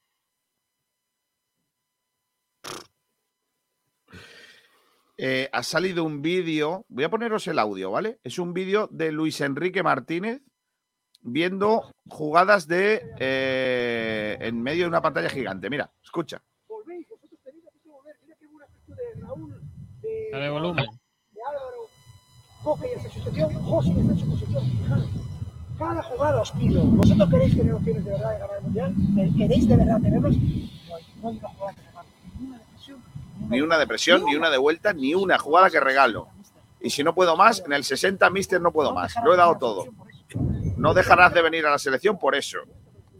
Eh, 5.24 5.50
ha 5.52 5.62
salido 5.62 6.04
un 6.04 6.24
vídeo, 6.24 6.84
voy 6.90 7.04
a 7.04 7.10
poneros 7.12 7.46
el 7.46 7.60
audio, 7.60 7.92
¿vale? 7.92 8.20
Es 8.24 8.40
un 8.40 8.56
vídeo 8.56 8.88
de 8.92 9.12
Luis 9.12 9.40
Enrique 9.42 9.84
Martínez 9.84 10.42
viendo 11.22 11.92
jugadas 12.10 12.68
de 12.68 13.04
eh, 13.20 14.36
en 14.42 14.60
medio 14.64 14.86
de 14.86 14.88
una 14.90 15.04
pantalla 15.04 15.30
gigante. 15.30 15.70
Mira, 15.70 15.92
escucha. 16.04 16.42
Dale 20.32 20.50
volumen. 20.50 20.88
Coque 22.64 22.92
en 22.92 23.00
esa 23.00 23.10
situación, 23.12 23.54
José 23.64 23.92
está 23.92 24.02
en 24.02 24.18
su 24.18 24.28
posición. 24.28 24.64
Fijaros, 24.64 25.10
cada 25.78 26.02
jugada 26.02 26.42
os 26.42 26.52
pido. 26.54 26.84
¿Vosotros 26.84 27.30
queréis 27.30 27.56
tener 27.56 27.74
opciones 27.76 28.06
de 28.06 28.12
verdad 28.12 28.32
de 28.32 28.40
ganar 28.40 28.58
el 28.58 28.64
mundial? 28.64 28.96
¿Queréis 29.38 29.68
de 29.68 29.78
verdad 29.78 30.02
tenerlos? 30.02 30.36
No 30.36 30.96
hay, 30.96 31.04
no 31.22 31.30
hay 31.30 31.38
una 31.38 31.50
jugada 31.50 31.74
que 31.76 31.82
depresión. 31.84 32.71
Ni 33.50 33.62
una 33.62 33.78
depresión, 33.78 34.24
ni 34.26 34.36
una 34.36 34.50
de 34.50 34.58
vuelta, 34.58 34.94
ni 34.94 35.14
una 35.14 35.38
jugada 35.38 35.70
que 35.70 35.80
regalo. 35.80 36.28
Y 36.80 36.90
si 36.90 37.04
no 37.04 37.14
puedo 37.14 37.38
más, 37.38 37.62
en 37.66 37.74
el 37.74 37.84
60, 37.84 38.30
Mister, 38.30 38.62
no 38.62 38.72
puedo 38.72 38.94
más. 38.94 39.16
Lo 39.24 39.34
he 39.34 39.38
dado 39.38 39.58
todo. 39.58 39.86
No 40.78 40.94
dejarás 40.94 41.34
de 41.34 41.42
venir 41.42 41.66
a 41.66 41.72
la 41.72 41.78
selección 41.78 42.18
por 42.18 42.36
eso. 42.36 42.60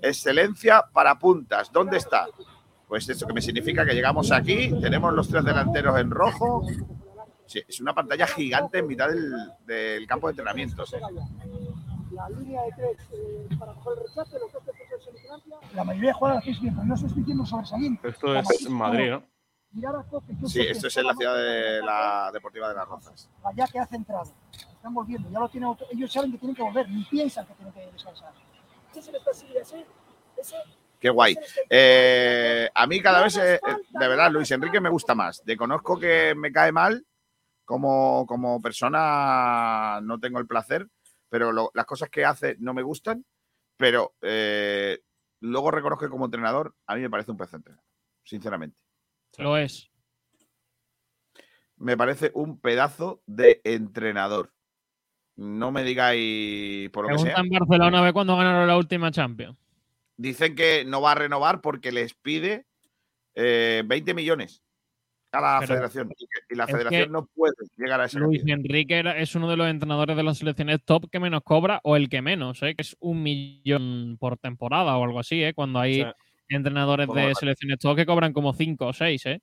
Excelencia 0.02 0.84
para 0.92 1.20
puntas. 1.20 1.72
¿Dónde 1.72 1.98
está? 1.98 2.28
Pues 2.88 3.08
eso 3.08 3.28
que 3.28 3.34
me 3.34 3.42
significa 3.42 3.86
que 3.86 3.94
llegamos 3.94 4.32
aquí, 4.32 4.74
tenemos 4.82 5.14
los 5.14 5.30
tres 5.30 5.46
delanteros 5.46 6.00
en 6.00 6.10
rojo. 6.10 6.66
Sí, 7.46 7.62
es 7.68 7.80
una 7.80 7.94
pantalla 7.94 8.26
gigante 8.28 8.80
en 8.80 8.88
mitad 8.88 9.08
del, 9.10 9.32
del 9.66 10.08
campo 10.08 10.28
de 10.28 10.32
entrenamientos. 10.32 10.94
¿eh? 10.94 11.02
La 12.12 12.30
línea 12.30 12.64
de 12.64 12.72
tres 12.76 13.58
para 13.58 13.74
coger 13.74 14.00
el 14.00 14.10
rechace, 14.10 14.40
los 14.40 14.52
dos. 14.52 14.64
La 15.74 15.84
mayoría 15.84 16.10
de 16.10 16.14
jugadas 16.14 16.40
hacéis 16.40 16.62
bien, 16.62 16.74
pero 16.76 16.86
no 16.86 16.94
os 16.94 17.04
estoy 17.04 17.20
diciendo 17.20 17.46
sobresaliente. 17.46 18.10
Esto 18.10 18.36
es 18.36 18.70
Madrid, 18.70 19.12
¿no? 19.12 19.24
Sí, 20.48 20.62
esto 20.62 20.88
es 20.88 20.98
en 20.98 21.06
la 21.08 21.14
ciudad 21.16 21.36
de 21.38 21.82
la 21.82 22.30
Deportiva 22.34 22.68
de 22.70 22.76
las 22.76 22.88
Rozas. 22.88 23.30
Allá 23.44 23.68
que 23.68 23.80
ha 23.80 23.86
centrado. 23.86 24.32
Están 24.74 24.94
volviendo, 24.94 25.30
ya 25.30 25.40
lo 25.40 25.48
tienen, 25.50 25.68
auto- 25.70 25.86
ellos 25.92 26.12
saben 26.12 26.32
que 26.32 26.38
tienen 26.40 26.56
que 26.56 26.64
volver, 26.64 26.90
ni 26.90 27.04
piensan 27.06 27.46
que 27.46 27.54
tienen 27.54 27.74
que 27.74 27.86
descansar. 27.92 28.34
Qué 31.00 31.10
guay. 31.10 31.38
Eh, 31.70 32.70
a 32.74 32.86
mí 32.88 33.02
cada 33.02 33.24
vez, 33.24 33.38
eh, 33.38 33.60
de 33.90 34.08
verdad, 34.08 34.32
Luis 34.32 34.52
Enrique 34.52 34.80
me 34.82 34.90
gusta 34.90 35.16
más. 35.16 35.44
De 35.46 35.56
conozco 35.58 35.98
que 36.00 36.36
me 36.36 36.52
cae 36.52 36.72
mal, 36.72 37.06
como, 37.66 38.26
como 38.28 38.62
persona 38.62 40.00
no 40.04 40.20
tengo 40.20 40.40
el 40.40 40.48
placer, 40.48 40.88
pero 41.30 41.52
lo- 41.52 41.72
las 41.74 41.86
cosas 41.86 42.10
que 42.10 42.26
hace 42.26 42.56
no 42.60 42.74
me 42.74 42.82
gustan, 42.84 43.26
pero 43.78 44.14
eh, 44.22 45.00
luego 45.40 45.72
reconozco 45.72 46.06
que 46.06 46.12
como 46.12 46.26
entrenador 46.26 46.76
a 46.86 46.96
mí 46.96 47.02
me 47.02 47.10
parece 47.10 47.32
un 47.32 47.38
pez 47.38 47.54
entrenador, 47.54 47.86
sinceramente. 48.24 48.78
Lo 49.38 49.58
es. 49.58 49.90
Me 51.78 51.98
parece 51.98 52.32
un 52.36 52.60
pedazo 52.60 53.24
de 53.26 53.62
entrenador. 53.64 54.54
No 55.36 55.72
me 55.72 55.84
digáis 55.84 56.90
por 56.92 57.10
lo 57.10 57.18
que 57.18 57.24
sea. 57.24 57.38
en 57.38 57.50
Barcelona 57.50 58.00
a 58.00 58.02
ver 58.02 58.14
cuándo 58.14 58.38
ganaron 58.38 58.68
la 58.68 58.78
última 58.78 59.12
Champions. 59.12 59.58
Dicen 60.18 60.56
que 60.56 60.86
no 60.86 61.02
va 61.02 61.14
a 61.14 61.16
renovar 61.16 61.62
porque 61.62 61.92
les 61.92 62.14
pide 62.14 62.68
eh, 63.34 63.82
20 63.86 64.14
millones 64.14 64.62
a 65.32 65.42
la 65.42 65.60
Pero 65.60 65.74
federación. 65.74 66.14
Y, 66.50 66.56
la 66.56 66.66
es 66.66 66.72
federación 66.72 67.04
que 67.06 67.10
no 67.10 67.26
puede 67.26 67.54
llegar 67.78 68.02
a 68.02 68.06
esa 68.06 68.20
Luis 68.20 68.40
cantidad. 68.42 68.58
Enrique 68.60 68.98
era- 69.00 69.18
es 69.18 69.34
uno 69.34 69.50
de 69.50 69.58
los 69.58 69.68
entrenadores 69.68 70.16
de 70.16 70.24
las 70.24 70.38
selecciones 70.38 70.84
top 70.84 71.10
que 71.10 71.20
menos 71.20 71.42
cobra 71.44 71.80
o 71.84 71.96
el 71.96 72.10
que 72.10 72.22
menos, 72.22 72.62
¿eh? 72.62 72.76
que 72.76 72.84
es 72.84 72.96
un 73.00 73.24
millón 73.24 74.18
por 74.20 74.38
temporada 74.38 74.98
o 74.98 75.04
algo 75.04 75.20
así, 75.20 75.44
¿eh? 75.44 75.54
cuando 75.54 75.80
hay. 75.80 76.06
Entrenadores 76.56 77.08
¿Cómo 77.08 77.20
de 77.20 77.34
selecciones 77.36 77.80
todos 77.80 77.96
que 77.96 78.06
cobran 78.06 78.34
como 78.34 78.54
5 78.54 78.88
o 78.88 78.94
6, 78.94 79.26
¿eh? 79.28 79.42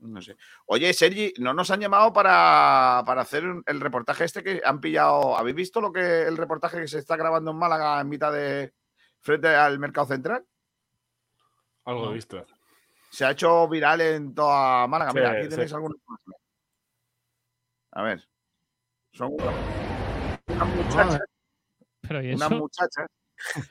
No 0.00 0.22
sé. 0.22 0.36
Oye, 0.66 0.92
Sergi, 0.94 1.32
¿no 1.38 1.52
nos 1.52 1.70
han 1.70 1.80
llamado 1.80 2.12
para, 2.12 3.02
para 3.04 3.20
hacer 3.20 3.44
el 3.66 3.80
reportaje 3.80 4.24
este 4.24 4.42
que 4.42 4.62
han 4.64 4.80
pillado? 4.80 5.36
¿Habéis 5.36 5.56
visto 5.56 5.80
lo 5.80 5.92
que 5.92 6.22
el 6.22 6.38
reportaje 6.38 6.80
que 6.80 6.88
se 6.88 6.98
está 6.98 7.16
grabando 7.16 7.50
en 7.50 7.58
Málaga 7.58 8.00
en 8.00 8.08
mitad 8.08 8.32
de 8.32 8.72
frente 9.20 9.48
al 9.48 9.78
mercado 9.78 10.06
central? 10.06 10.46
Algo 11.84 12.10
he 12.10 12.14
visto. 12.14 12.46
Se 13.10 13.26
ha 13.26 13.32
hecho 13.32 13.68
viral 13.68 14.00
en 14.00 14.34
toda 14.34 14.86
Málaga. 14.86 15.12
Mira, 15.12 15.30
aquí 15.32 15.48
tenéis 15.48 15.70
sí. 15.70 15.76
imágenes. 15.76 16.00
A 17.92 18.02
ver. 18.02 18.28
Son 19.12 19.32
una- 19.34 19.52
unas 20.46 20.68
muchachas. 20.76 21.20
Pero 22.00 22.22
¿y 22.22 22.32
Unas 22.32 22.50
muchachas. 22.52 23.06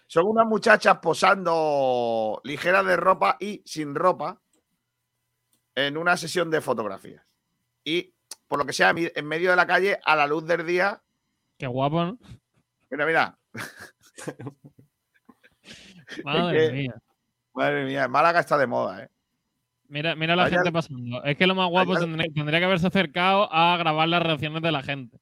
Son 0.07 0.25
unas 0.27 0.45
muchachas 0.47 0.97
posando 0.99 2.41
ligeras 2.43 2.85
de 2.85 2.97
ropa 2.97 3.37
y 3.39 3.61
sin 3.65 3.95
ropa 3.95 4.39
en 5.75 5.97
una 5.97 6.17
sesión 6.17 6.49
de 6.49 6.61
fotografías. 6.61 7.23
Y 7.83 8.13
por 8.47 8.59
lo 8.59 8.65
que 8.65 8.73
sea, 8.73 8.93
en 8.95 9.25
medio 9.27 9.51
de 9.51 9.55
la 9.55 9.67
calle, 9.67 9.99
a 10.03 10.15
la 10.15 10.27
luz 10.27 10.45
del 10.45 10.65
día. 10.65 11.01
Qué 11.57 11.67
guapo, 11.67 12.03
¿no? 12.03 12.17
Mira, 12.89 13.05
mira. 13.05 13.37
Madre 16.23 16.67
que- 16.67 16.71
mía. 16.73 16.95
Madre 17.53 17.85
mía, 17.85 18.07
Málaga 18.07 18.39
está 18.39 18.57
de 18.57 18.67
moda, 18.67 19.03
¿eh? 19.03 19.09
Mira, 19.87 20.15
mira 20.15 20.35
la 20.35 20.49
gente 20.49 20.71
pasando. 20.71 21.23
Es 21.23 21.35
que 21.35 21.47
lo 21.47 21.55
más 21.55 21.69
guapo 21.69 21.97
tendría, 21.97 22.27
tendría 22.33 22.59
que 22.59 22.65
haberse 22.65 22.87
acercado 22.87 23.51
a 23.51 23.75
grabar 23.77 24.07
las 24.07 24.21
reacciones 24.21 24.61
de 24.61 24.71
la 24.71 24.83
gente. 24.83 25.19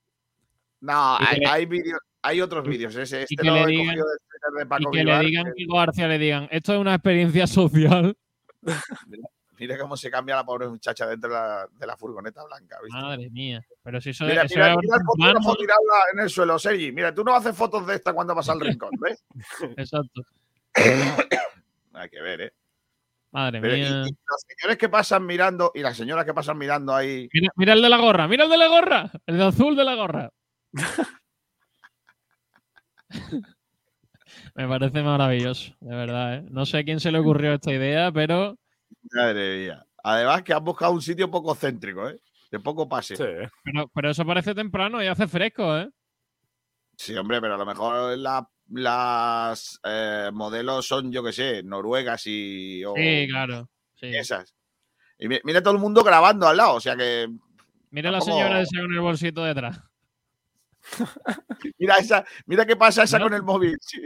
No, 0.81 1.17
Y 1.21 1.25
hay, 1.25 1.39
hay 1.49 1.65
vídeos, 1.65 1.99
hay 2.21 2.41
otros 2.41 2.67
vídeos. 2.67 2.95
Ese, 2.95 3.21
este 3.23 3.35
que 3.35 3.47
lo 3.47 3.55
le 3.55 3.61
he 3.61 3.65
digan- 3.67 3.95
de 3.95 4.63
Y 4.63 4.65
Paco 4.65 4.91
que 4.91 4.99
Vivar, 4.99 5.21
le 5.23 5.29
digan 5.29 5.45
que- 5.55 5.65
García, 5.67 6.07
le 6.07 6.17
digan, 6.19 6.47
esto 6.51 6.73
es 6.73 6.79
una 6.79 6.93
experiencia 6.95 7.47
social. 7.47 8.15
Mira 9.59 9.75
cómo 9.79 9.97
se 9.97 10.11
cambia 10.11 10.35
la 10.35 10.45
pobre 10.45 10.67
muchacha 10.67 11.07
dentro 11.07 11.29
de 11.31 11.35
la, 11.35 11.67
de 11.71 11.87
la 11.87 11.97
furgoneta 11.97 12.43
blanca. 12.43 12.77
¿viste? 12.83 12.99
Madre 13.01 13.29
mía. 13.31 13.59
Pero 13.81 13.99
si 13.99 14.11
eso, 14.11 14.25
Mira, 14.25 14.43
eso 14.43 14.53
mira, 14.55 14.75
mira 15.15 15.31
el 15.31 15.57
tirado 15.57 15.79
en 16.13 16.19
el 16.19 16.29
suelo, 16.29 16.59
Sergi. 16.59 16.91
Mira, 16.91 17.11
tú 17.11 17.23
no 17.23 17.35
haces 17.35 17.55
fotos 17.55 17.87
de 17.87 17.95
esta 17.95 18.13
cuando 18.13 18.35
vas 18.35 18.47
al 18.49 18.59
rincón, 18.59 18.91
¿ves? 18.99 19.23
Exacto. 19.77 20.21
Hay 21.93 22.09
que 22.09 22.21
ver, 22.21 22.41
¿eh? 22.41 22.53
Madre 23.31 23.59
Pero, 23.59 23.75
y- 23.75 23.79
mía. 23.79 23.89
y 24.05 24.11
los 24.11 24.41
señores 24.47 24.77
que 24.77 24.89
pasan 24.89 25.25
mirando 25.25 25.71
y 25.73 25.79
las 25.81 25.97
señoras 25.97 26.23
que 26.23 26.35
pasan 26.35 26.57
mirando 26.59 26.93
ahí. 26.95 27.27
Mira, 27.33 27.51
mira 27.55 27.73
el 27.73 27.81
de 27.81 27.89
la 27.89 27.97
gorra, 27.97 28.27
mira 28.27 28.43
el 28.43 28.51
de 28.51 28.57
la 28.57 28.67
gorra. 28.67 29.11
El 29.25 29.37
de 29.37 29.43
azul 29.43 29.75
de 29.75 29.83
la 29.83 29.95
gorra. 29.95 30.29
Me 34.55 34.67
parece 34.67 35.01
maravilloso, 35.03 35.73
de 35.79 35.95
verdad. 35.95 36.35
¿eh? 36.35 36.45
No 36.49 36.65
sé 36.65 36.79
a 36.79 36.83
quién 36.83 36.99
se 36.99 37.11
le 37.11 37.19
ocurrió 37.19 37.53
esta 37.53 37.71
idea, 37.73 38.11
pero 38.11 38.57
Madre 39.13 39.57
mía. 39.59 39.85
Además 40.03 40.43
que 40.43 40.53
han 40.53 40.63
buscado 40.63 40.91
un 40.93 41.01
sitio 41.01 41.29
poco 41.29 41.55
céntrico, 41.55 42.09
¿eh? 42.09 42.19
De 42.51 42.59
poco 42.59 42.87
pase. 42.87 43.15
Sí, 43.15 43.23
pero, 43.63 43.89
pero 43.93 44.09
eso 44.11 44.25
parece 44.25 44.55
temprano 44.55 45.03
y 45.03 45.07
hace 45.07 45.27
fresco, 45.27 45.77
¿eh? 45.77 45.89
hombre, 47.19 47.39
pero 47.41 47.55
a 47.55 47.57
lo 47.57 47.65
mejor 47.65 48.17
la- 48.17 48.49
las 48.69 49.79
eh, 49.83 50.29
modelos 50.33 50.87
son, 50.87 51.11
yo 51.11 51.23
qué 51.23 51.31
sé, 51.31 51.63
noruegas 51.63 52.23
y. 52.25 52.83
o 52.85 52.93
Sí, 52.95 53.27
claro. 53.29 53.69
sí. 53.95 54.07
Esas. 54.07 54.53
Y 55.19 55.27
mi- 55.27 55.39
mira 55.43 55.61
todo 55.61 55.73
el 55.73 55.79
mundo 55.79 56.03
grabando 56.03 56.47
al 56.47 56.57
lado, 56.57 56.75
o 56.75 56.81
sea 56.81 56.95
que. 56.95 57.27
Mira 57.91 58.11
la 58.11 58.21
señora 58.21 58.61
esa 58.61 58.81
con 58.81 58.93
el 58.93 58.99
bolsito 58.99 59.43
detrás. 59.43 59.79
Mira 61.77 61.95
esa, 61.95 62.25
mira 62.45 62.65
qué 62.65 62.75
pasa 62.75 63.03
esa 63.03 63.19
con 63.19 63.33
el 63.33 63.43
móvil. 63.43 63.77
sí. 63.81 64.01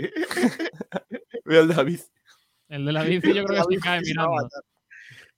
El 1.45 1.68
David. 1.68 1.99
El 2.70 2.86
de 2.86 2.91
la 2.94 3.03
bici 3.03 3.34
yo 3.34 3.44
creo 3.44 3.66
que 3.68 3.76
se 3.76 3.82
cae 3.82 4.03
se 4.03 4.12
a 4.12 4.24
mirando. 4.24 4.49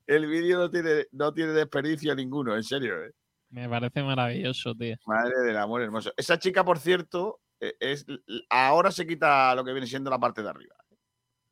El 0.06 0.28
vídeo 0.28 0.60
no 0.60 0.70
tiene, 0.70 1.07
no 1.11 1.34
tiene 1.34 1.53
desperdicio 1.53 2.14
ninguno, 2.14 2.56
en 2.56 2.64
serio. 2.64 3.03
¿eh? 3.03 3.11
Me 3.49 3.68
parece 3.68 4.03
maravilloso, 4.03 4.76
tío. 4.76 4.95
Madre 5.06 5.41
del 5.45 5.57
amor 5.57 5.82
hermoso. 5.82 6.14
Esa 6.18 6.38
chica, 6.38 6.64
por 6.64 6.78
cierto, 6.78 7.40
eh, 7.60 7.74
es 7.80 8.06
ahora 8.49 8.91
se 8.91 9.07
quita 9.07 9.56
lo 9.56 9.64
que 9.64 9.72
viene 9.72 9.88
siendo 9.88 10.10
la 10.10 10.20
parte 10.20 10.44
de 10.44 10.49
arriba. 10.49 10.76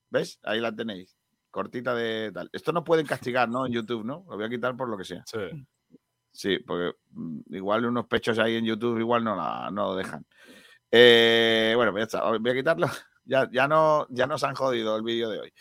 ¿Ves? 0.09 0.39
Ahí 0.43 0.59
la 0.59 0.75
tenéis. 0.75 1.17
Cortita 1.49 1.95
de 1.95 2.31
tal. 2.33 2.49
Esto 2.53 2.71
no 2.71 2.83
pueden 2.83 3.05
castigar, 3.05 3.49
¿no? 3.49 3.65
En 3.65 3.73
YouTube, 3.73 4.05
¿no? 4.05 4.25
Lo 4.29 4.35
voy 4.35 4.45
a 4.45 4.49
quitar 4.49 4.75
por 4.75 4.89
lo 4.89 4.97
que 4.97 5.05
sea. 5.05 5.23
Sí. 5.25 5.65
Sí, 6.31 6.59
porque 6.59 6.97
mm, 7.11 7.39
igual 7.55 7.85
unos 7.85 8.07
pechos 8.07 8.39
ahí 8.39 8.55
en 8.55 8.65
YouTube 8.65 8.99
igual 8.99 9.23
no, 9.23 9.35
la, 9.35 9.69
no 9.71 9.87
lo 9.87 9.95
dejan. 9.95 10.25
Eh, 10.89 11.73
bueno, 11.75 11.91
pues 11.91 12.01
ya 12.01 12.17
está. 12.17 12.37
Voy 12.37 12.51
a 12.51 12.55
quitarlo. 12.55 12.87
Ya, 13.23 13.47
ya, 13.51 13.67
no, 13.67 14.07
ya 14.09 14.25
nos 14.25 14.43
han 14.43 14.55
jodido 14.55 14.95
el 14.97 15.03
vídeo 15.03 15.29
de 15.29 15.39
hoy. 15.39 15.53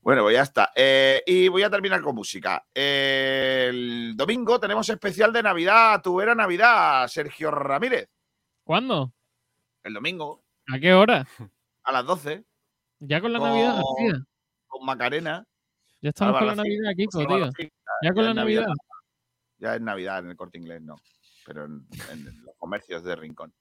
Bueno, 0.00 0.22
pues 0.22 0.36
ya 0.36 0.42
está. 0.42 0.70
Eh, 0.74 1.20
y 1.26 1.48
voy 1.48 1.64
a 1.64 1.68
terminar 1.68 2.00
con 2.00 2.14
música. 2.14 2.64
Eh, 2.72 3.66
el 3.70 4.16
domingo 4.16 4.60
tenemos 4.60 4.88
especial 4.88 5.32
de 5.32 5.42
Navidad, 5.42 6.00
tu 6.00 6.20
era 6.20 6.36
Navidad, 6.36 7.08
Sergio 7.08 7.50
Ramírez. 7.50 8.08
¿Cuándo? 8.64 9.12
El 9.82 9.94
domingo, 9.94 10.44
¿A 10.72 10.78
qué 10.78 10.94
hora? 10.94 11.26
a 11.82 11.92
las 11.92 12.06
12, 12.06 12.44
Ya 13.00 13.20
con 13.20 13.32
la 13.32 13.40
Con- 13.40 13.48
Navidad, 13.48 13.74
García. 13.74 14.24
con 14.68 14.86
Macarena. 14.86 15.44
Ya 16.00 16.10
estamos 16.10 16.38
con 16.38 16.46
la 16.46 16.54
Navidad, 16.54 16.90
Kiko, 16.96 17.26
tío. 17.26 17.50
Ya 18.04 18.12
con 18.14 18.24
la 18.24 18.32
Navidad. 18.32 18.66
Ya 19.62 19.76
es 19.76 19.80
Navidad 19.80 20.18
en 20.18 20.30
el 20.30 20.36
corte 20.36 20.58
inglés, 20.58 20.82
no. 20.82 20.96
Pero 21.46 21.66
en, 21.66 21.86
en 22.10 22.24
los 22.44 22.56
comercios 22.58 23.04
de 23.04 23.14
Rincón. 23.14 23.54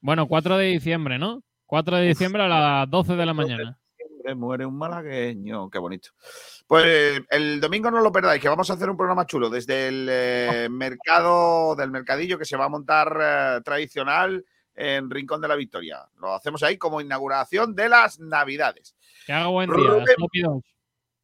Bueno, 0.00 0.26
4 0.26 0.58
de 0.58 0.66
diciembre, 0.66 1.16
¿no? 1.16 1.44
4 1.66 1.96
de 1.96 2.08
diciembre 2.08 2.42
a 2.42 2.48
las 2.48 2.90
12 2.90 3.14
de 3.14 3.24
la 3.24 3.34
mañana. 3.34 3.78
Siempre 3.96 4.34
muere 4.34 4.66
un 4.66 4.76
malagueño. 4.76 5.70
Qué 5.70 5.78
bonito. 5.78 6.10
Pues 6.66 7.22
el 7.30 7.60
domingo 7.60 7.88
no 7.88 8.00
lo 8.00 8.10
perdáis, 8.10 8.42
que 8.42 8.48
vamos 8.48 8.68
a 8.68 8.72
hacer 8.72 8.90
un 8.90 8.96
programa 8.96 9.26
chulo 9.26 9.48
desde 9.48 9.86
el 9.88 10.08
eh, 10.10 10.68
mercado 10.70 11.76
del 11.76 11.92
mercadillo 11.92 12.36
que 12.36 12.44
se 12.44 12.56
va 12.56 12.64
a 12.64 12.68
montar 12.68 13.16
eh, 13.22 13.60
tradicional 13.64 14.44
en 14.74 15.08
Rincón 15.08 15.40
de 15.40 15.48
la 15.48 15.54
Victoria. 15.54 16.00
Lo 16.18 16.34
hacemos 16.34 16.64
ahí 16.64 16.76
como 16.78 17.00
inauguración 17.00 17.76
de 17.76 17.88
las 17.88 18.18
Navidades. 18.18 18.96
Que 19.24 19.32
haga 19.32 19.46
buen 19.46 19.70
día. 19.70 20.48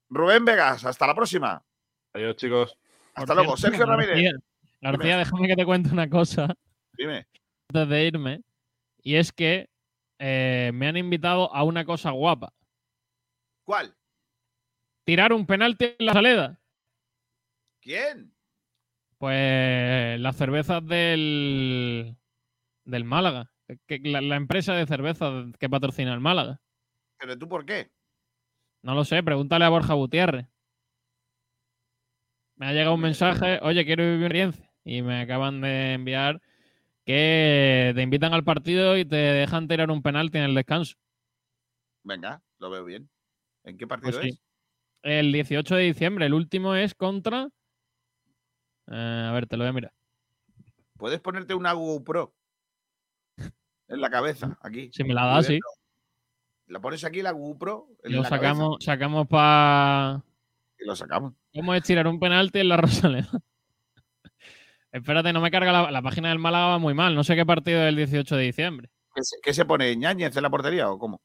Rubén 0.09 0.45
Vegas, 0.45 0.85
hasta 0.85 1.07
la 1.09 1.17
próxima. 1.17 1.61
Adiós, 2.13 2.37
chicos. 2.37 2.79
Hasta 3.15 3.35
luego. 3.35 3.57
Sergio 3.57 3.87
Ramírez. 3.87 4.11
García, 4.11 4.33
García, 4.81 5.19
déjame 5.19 5.49
que 5.49 5.57
te 5.57 5.65
cuente 5.65 5.91
una 5.91 6.09
cosa 6.09 6.55
Dime. 6.95 7.27
antes 7.69 7.89
de 7.89 8.07
irme. 8.07 8.43
Y 9.03 9.17
es 9.17 9.33
que 9.33 9.69
eh, 10.19 10.71
me 10.75 10.89
han 10.89 10.97
invitado 10.97 11.55
a 11.55 11.63
una 11.65 11.85
cosa 11.85 12.11
guapa. 12.11 12.53
¿Cuál? 13.65 13.95
Tirar 15.05 15.33
un 15.33 15.47
penalti 15.47 15.97
en 15.99 16.07
la 16.07 16.13
salida. 16.13 16.61
¿Quién? 17.81 18.35
Pues 19.19 20.21
las 20.21 20.37
cervezas 20.37 20.87
del, 20.87 22.17
del 22.85 23.05
Málaga. 23.05 23.51
Que, 23.87 24.01
la, 24.03 24.21
la 24.21 24.37
empresa 24.37 24.75
de 24.75 24.87
cervezas 24.87 25.47
que 25.59 25.71
patrocina 25.71 26.13
el 26.13 26.21
Málaga. 26.21 26.61
¿Pero 27.19 27.39
tú 27.39 27.49
por 27.49 27.65
qué? 27.65 27.91
No 28.83 28.95
lo 28.95 29.05
sé, 29.05 29.23
pregúntale 29.23 29.65
a 29.65 29.69
Borja 29.69 29.95
Gutiérrez. 29.95 30.47
Me 32.61 32.67
ha 32.67 32.73
llegado 32.75 32.95
un 32.95 33.01
mensaje, 33.01 33.59
oye, 33.63 33.87
quiero 33.87 34.03
vivir 34.03 34.19
una 34.19 34.27
experiencia. 34.27 34.71
Y 34.85 35.01
me 35.01 35.23
acaban 35.23 35.63
de 35.63 35.95
enviar 35.95 36.43
que 37.07 37.93
te 37.95 38.03
invitan 38.03 38.35
al 38.35 38.45
partido 38.45 38.99
y 38.99 39.07
te 39.07 39.17
dejan 39.17 39.67
tirar 39.67 39.91
un 39.91 40.03
penalti 40.03 40.37
en 40.37 40.45
el 40.45 40.55
descanso. 40.55 40.99
Venga, 42.03 42.43
lo 42.59 42.69
veo 42.69 42.85
bien. 42.85 43.09
¿En 43.65 43.79
qué 43.79 43.87
partido 43.87 44.13
Pues 44.13 44.23
sí. 44.23 44.29
es? 44.29 44.43
El 45.01 45.33
18 45.33 45.75
de 45.75 45.85
diciembre, 45.85 46.27
el 46.27 46.35
último 46.35 46.75
es 46.75 46.95
contra... 46.95 47.49
Eh, 48.89 49.27
a 49.27 49.33
ver, 49.33 49.47
te 49.47 49.57
lo 49.57 49.65
voy 49.65 49.71
a 49.71 49.73
mirar. 49.73 49.93
Puedes 50.99 51.21
ponerte 51.21 51.55
una 51.55 51.73
GoPro 51.73 52.35
en 53.89 54.03
la 54.03 54.11
cabeza, 54.11 54.59
aquí. 54.61 54.91
Si 54.93 55.03
me 55.03 55.15
la 55.15 55.25
das, 55.25 55.47
sí. 55.47 55.59
La 56.67 56.79
pones 56.79 57.05
aquí 57.05 57.23
la 57.23 57.31
GoPro 57.31 57.89
en 58.05 58.17
lo 58.17 58.23
la 58.23 58.29
cabeza 58.29 58.49
sacamos, 58.49 58.85
sacamos 58.85 59.27
para... 59.29 60.23
y 60.81 60.87
lo 60.87 60.97
sacamos. 60.97 61.35
¿Cómo 61.55 61.75
es 61.75 61.83
tirar 61.83 62.07
un 62.07 62.19
penalti 62.19 62.61
en 62.61 62.69
la 62.69 62.77
Rosaleda? 62.77 63.31
Espérate, 64.93 65.33
no 65.33 65.41
me 65.41 65.51
carga 65.51 65.73
la, 65.73 65.91
la 65.91 66.03
página 66.03 66.31
del 66.31 66.39
Málaga 66.39 66.67
va 66.67 66.79
muy 66.79 66.95
mal. 66.95 67.15
No 67.15 67.23
sé 67.23 67.37
qué 67.37 67.47
partido 67.47 67.83
es 67.83 67.89
el 67.89 67.97
18 67.97 68.37
de 68.37 68.43
diciembre. 68.43 68.91
¿Qué 69.15 69.23
se, 69.23 69.37
qué 69.43 69.55
se 69.55 69.65
pone? 69.65 69.95
¿Ñañez 69.97 70.37
en 70.37 70.43
la 70.43 70.51
portería 70.51 70.91
o 70.91 70.99
cómo? 70.99 71.21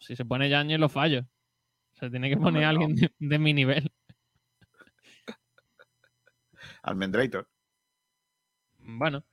Si 0.00 0.16
se 0.16 0.24
pone 0.24 0.48
Yañez, 0.48 0.78
lo 0.78 0.88
fallo. 0.88 1.26
Se 1.94 2.10
tiene 2.10 2.28
que 2.28 2.36
poner 2.36 2.62
no. 2.62 2.68
alguien 2.68 2.94
de, 2.94 3.12
de 3.18 3.38
mi 3.38 3.52
nivel. 3.54 3.90
Almendrator. 6.82 7.48
Bueno, 8.78 9.24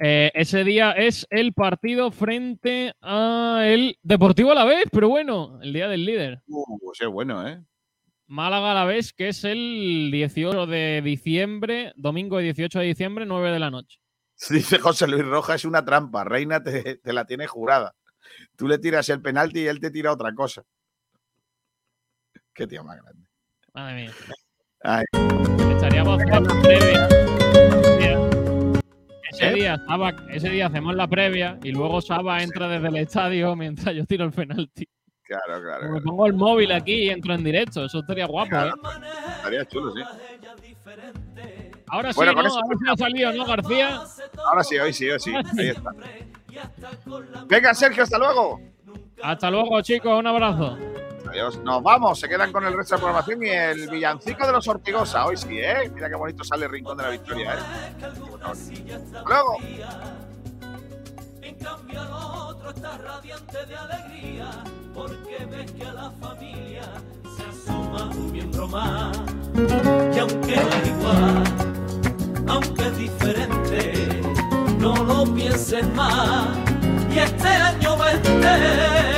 eh, 0.00 0.30
ese 0.34 0.62
día 0.62 0.92
es 0.92 1.26
el 1.30 1.52
partido 1.52 2.12
frente 2.12 2.94
a 3.00 3.62
el 3.64 3.98
Deportivo 4.02 4.52
a 4.52 4.54
la 4.54 4.64
vez, 4.64 4.84
pero 4.92 5.08
bueno, 5.08 5.58
el 5.60 5.72
día 5.72 5.88
del 5.88 6.04
líder. 6.04 6.42
Uh, 6.46 6.92
ese 6.92 7.04
es 7.04 7.10
bueno, 7.10 7.46
¿eh? 7.46 7.60
Málaga 8.28 8.72
a 8.72 8.74
la 8.74 8.84
vez, 8.84 9.12
que 9.14 9.28
es 9.28 9.42
el 9.44 10.10
18 10.12 10.66
de 10.66 11.00
diciembre, 11.02 11.92
domingo 11.96 12.38
18 12.38 12.78
de 12.80 12.84
diciembre, 12.84 13.24
9 13.26 13.50
de 13.52 13.58
la 13.58 13.70
noche. 13.70 13.98
Dice 14.50 14.78
José 14.78 15.08
Luis 15.08 15.24
Roja, 15.24 15.54
es 15.54 15.64
una 15.64 15.84
trampa. 15.84 16.24
Reina 16.24 16.62
te, 16.62 16.96
te 16.96 17.12
la 17.12 17.24
tiene 17.24 17.46
jurada. 17.46 17.94
Tú 18.56 18.68
le 18.68 18.78
tiras 18.78 19.08
el 19.08 19.22
penalti 19.22 19.60
y 19.60 19.66
él 19.66 19.80
te 19.80 19.90
tira 19.90 20.12
otra 20.12 20.32
cosa. 20.34 20.62
Qué 22.52 22.66
tío 22.66 22.84
más 22.84 23.00
grande. 23.02 23.26
Madre 23.72 23.94
mía. 24.02 24.12
Ay. 24.82 25.04
Estaríamos 25.74 26.20
haciendo 26.20 26.60
previa. 26.62 27.08
Ese 29.30 29.48
¿Eh? 29.50 29.54
día, 29.54 29.76
Saba- 29.86 30.16
ese 30.30 30.48
día 30.50 30.66
hacemos 30.66 30.94
la 30.96 31.06
previa 31.08 31.58
y 31.62 31.70
luego 31.72 32.00
Saba 32.00 32.42
entra 32.42 32.66
desde 32.68 32.88
el 32.88 32.96
estadio 32.96 33.54
mientras 33.56 33.94
yo 33.94 34.04
tiro 34.04 34.24
el 34.24 34.32
penalti. 34.32 34.86
Claro, 35.28 35.62
claro. 35.62 35.92
Me 35.92 36.00
pongo 36.00 36.26
el 36.26 36.32
móvil 36.32 36.72
aquí 36.72 36.94
y 36.94 37.10
entro 37.10 37.34
en 37.34 37.44
directo. 37.44 37.84
Eso 37.84 37.98
estaría 37.98 38.24
guapo, 38.24 38.56
¿eh? 38.56 38.72
Estaría 39.36 39.64
chulo, 39.66 39.92
sí. 39.92 40.00
Ahora 41.88 42.12
sí, 42.12 42.16
Bueno, 42.16 42.32
¿no? 42.32 42.40
Ahora 42.40 42.50
sí 42.50 42.84
ha 42.90 42.96
salido, 42.96 43.32
¿no, 43.34 43.44
García? 43.44 44.00
Ahora 44.46 44.64
sí, 44.64 44.78
hoy 44.78 44.92
sí, 44.94 45.10
hoy 45.10 45.20
sí. 45.20 45.34
Ahí 45.58 45.68
está. 45.68 45.90
Venga, 47.46 47.74
Sergio, 47.74 48.04
hasta 48.04 48.16
luego. 48.18 48.58
Hasta 49.22 49.50
luego, 49.50 49.82
chicos. 49.82 50.18
Un 50.18 50.26
abrazo. 50.26 50.78
Adiós. 51.28 51.58
Nos 51.58 51.82
vamos. 51.82 52.18
Se 52.18 52.26
quedan 52.26 52.50
con 52.50 52.64
el 52.64 52.72
resto 52.74 52.94
de 52.94 53.00
programación 53.02 53.42
y 53.44 53.50
el 53.50 53.90
villancico 53.90 54.46
de 54.46 54.52
los 54.52 54.66
Ortigosa. 54.66 55.26
Hoy 55.26 55.36
sí, 55.36 55.58
¿eh? 55.58 55.90
Mira 55.94 56.08
qué 56.08 56.16
bonito 56.16 56.42
sale 56.42 56.64
el 56.64 56.72
rincón 56.72 56.96
de 56.96 57.02
la 57.02 57.10
victoria, 57.10 57.54
¿eh? 57.54 57.58
Hasta 58.02 59.28
luego. 59.28 59.58
Cambio 61.62 62.02
el 62.02 62.12
otro 62.12 62.70
está 62.70 62.98
radiante 62.98 63.66
de 63.66 63.76
alegría 63.76 64.50
porque 64.94 65.44
ves 65.50 65.72
que 65.72 65.84
a 65.84 65.92
la 65.92 66.10
familia 66.20 66.82
se 67.36 67.42
asoma 67.44 68.10
un 68.10 68.32
miembro 68.32 68.68
más. 68.68 69.16
Y 70.14 70.18
aunque 70.18 70.54
es 70.54 70.88
igual, 70.88 71.44
aunque 72.46 72.82
es 72.82 72.98
diferente, 72.98 74.20
no 74.78 75.02
lo 75.04 75.24
pienses 75.34 75.86
más. 75.94 76.48
Y 77.10 77.18
este 77.18 77.48
año 77.48 77.96
vente. 77.96 78.28
Vente 78.30 79.17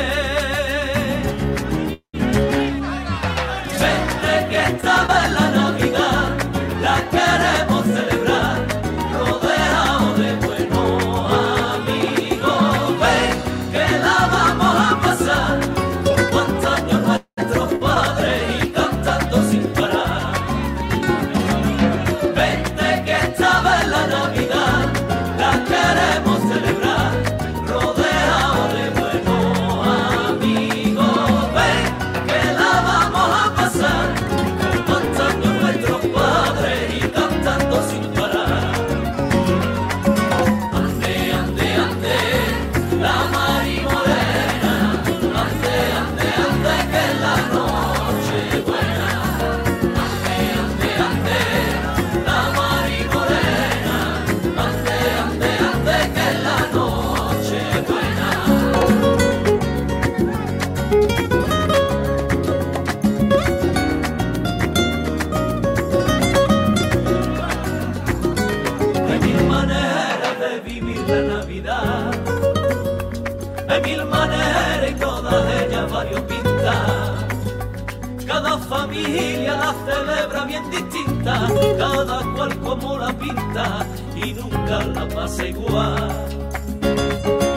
y 84.16 84.32
nunca 84.34 84.84
la 84.84 85.08
pasa 85.08 85.46
igual. 85.46 86.08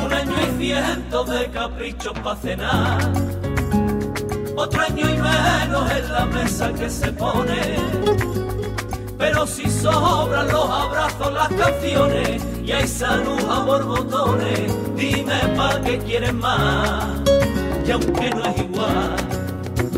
Un 0.05 0.13
año 0.13 0.33
y 0.41 0.63
cientos 0.63 1.29
de 1.29 1.49
caprichos 1.49 2.13
para 2.19 2.35
cenar, 2.35 3.11
otro 4.55 4.81
año 4.81 5.09
y 5.09 5.17
menos 5.17 5.91
en 5.91 6.11
la 6.11 6.25
mesa 6.25 6.71
que 6.73 6.89
se 6.89 7.11
pone. 7.13 7.77
Pero 9.17 9.47
si 9.47 9.69
sobran 9.69 10.47
los 10.47 10.69
abrazos, 10.69 11.33
las 11.33 11.49
canciones 11.49 12.43
y 12.63 12.71
hay 12.71 12.87
salud 12.87 13.39
a 13.49 13.59
borbotones, 13.63 14.71
dime 14.95 15.39
pa' 15.55 15.81
qué 15.81 15.97
quieres 15.99 16.33
más. 16.33 17.05
Y 17.85 17.91
aunque 17.91 18.29
no 18.29 18.45
es 18.45 18.57
igual, 18.57 19.15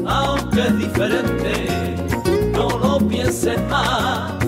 aunque 0.08 0.62
es 0.62 0.78
diferente, 0.78 1.96
no 2.54 2.70
lo 2.78 2.98
pienses 3.08 3.62
más. 3.70 4.45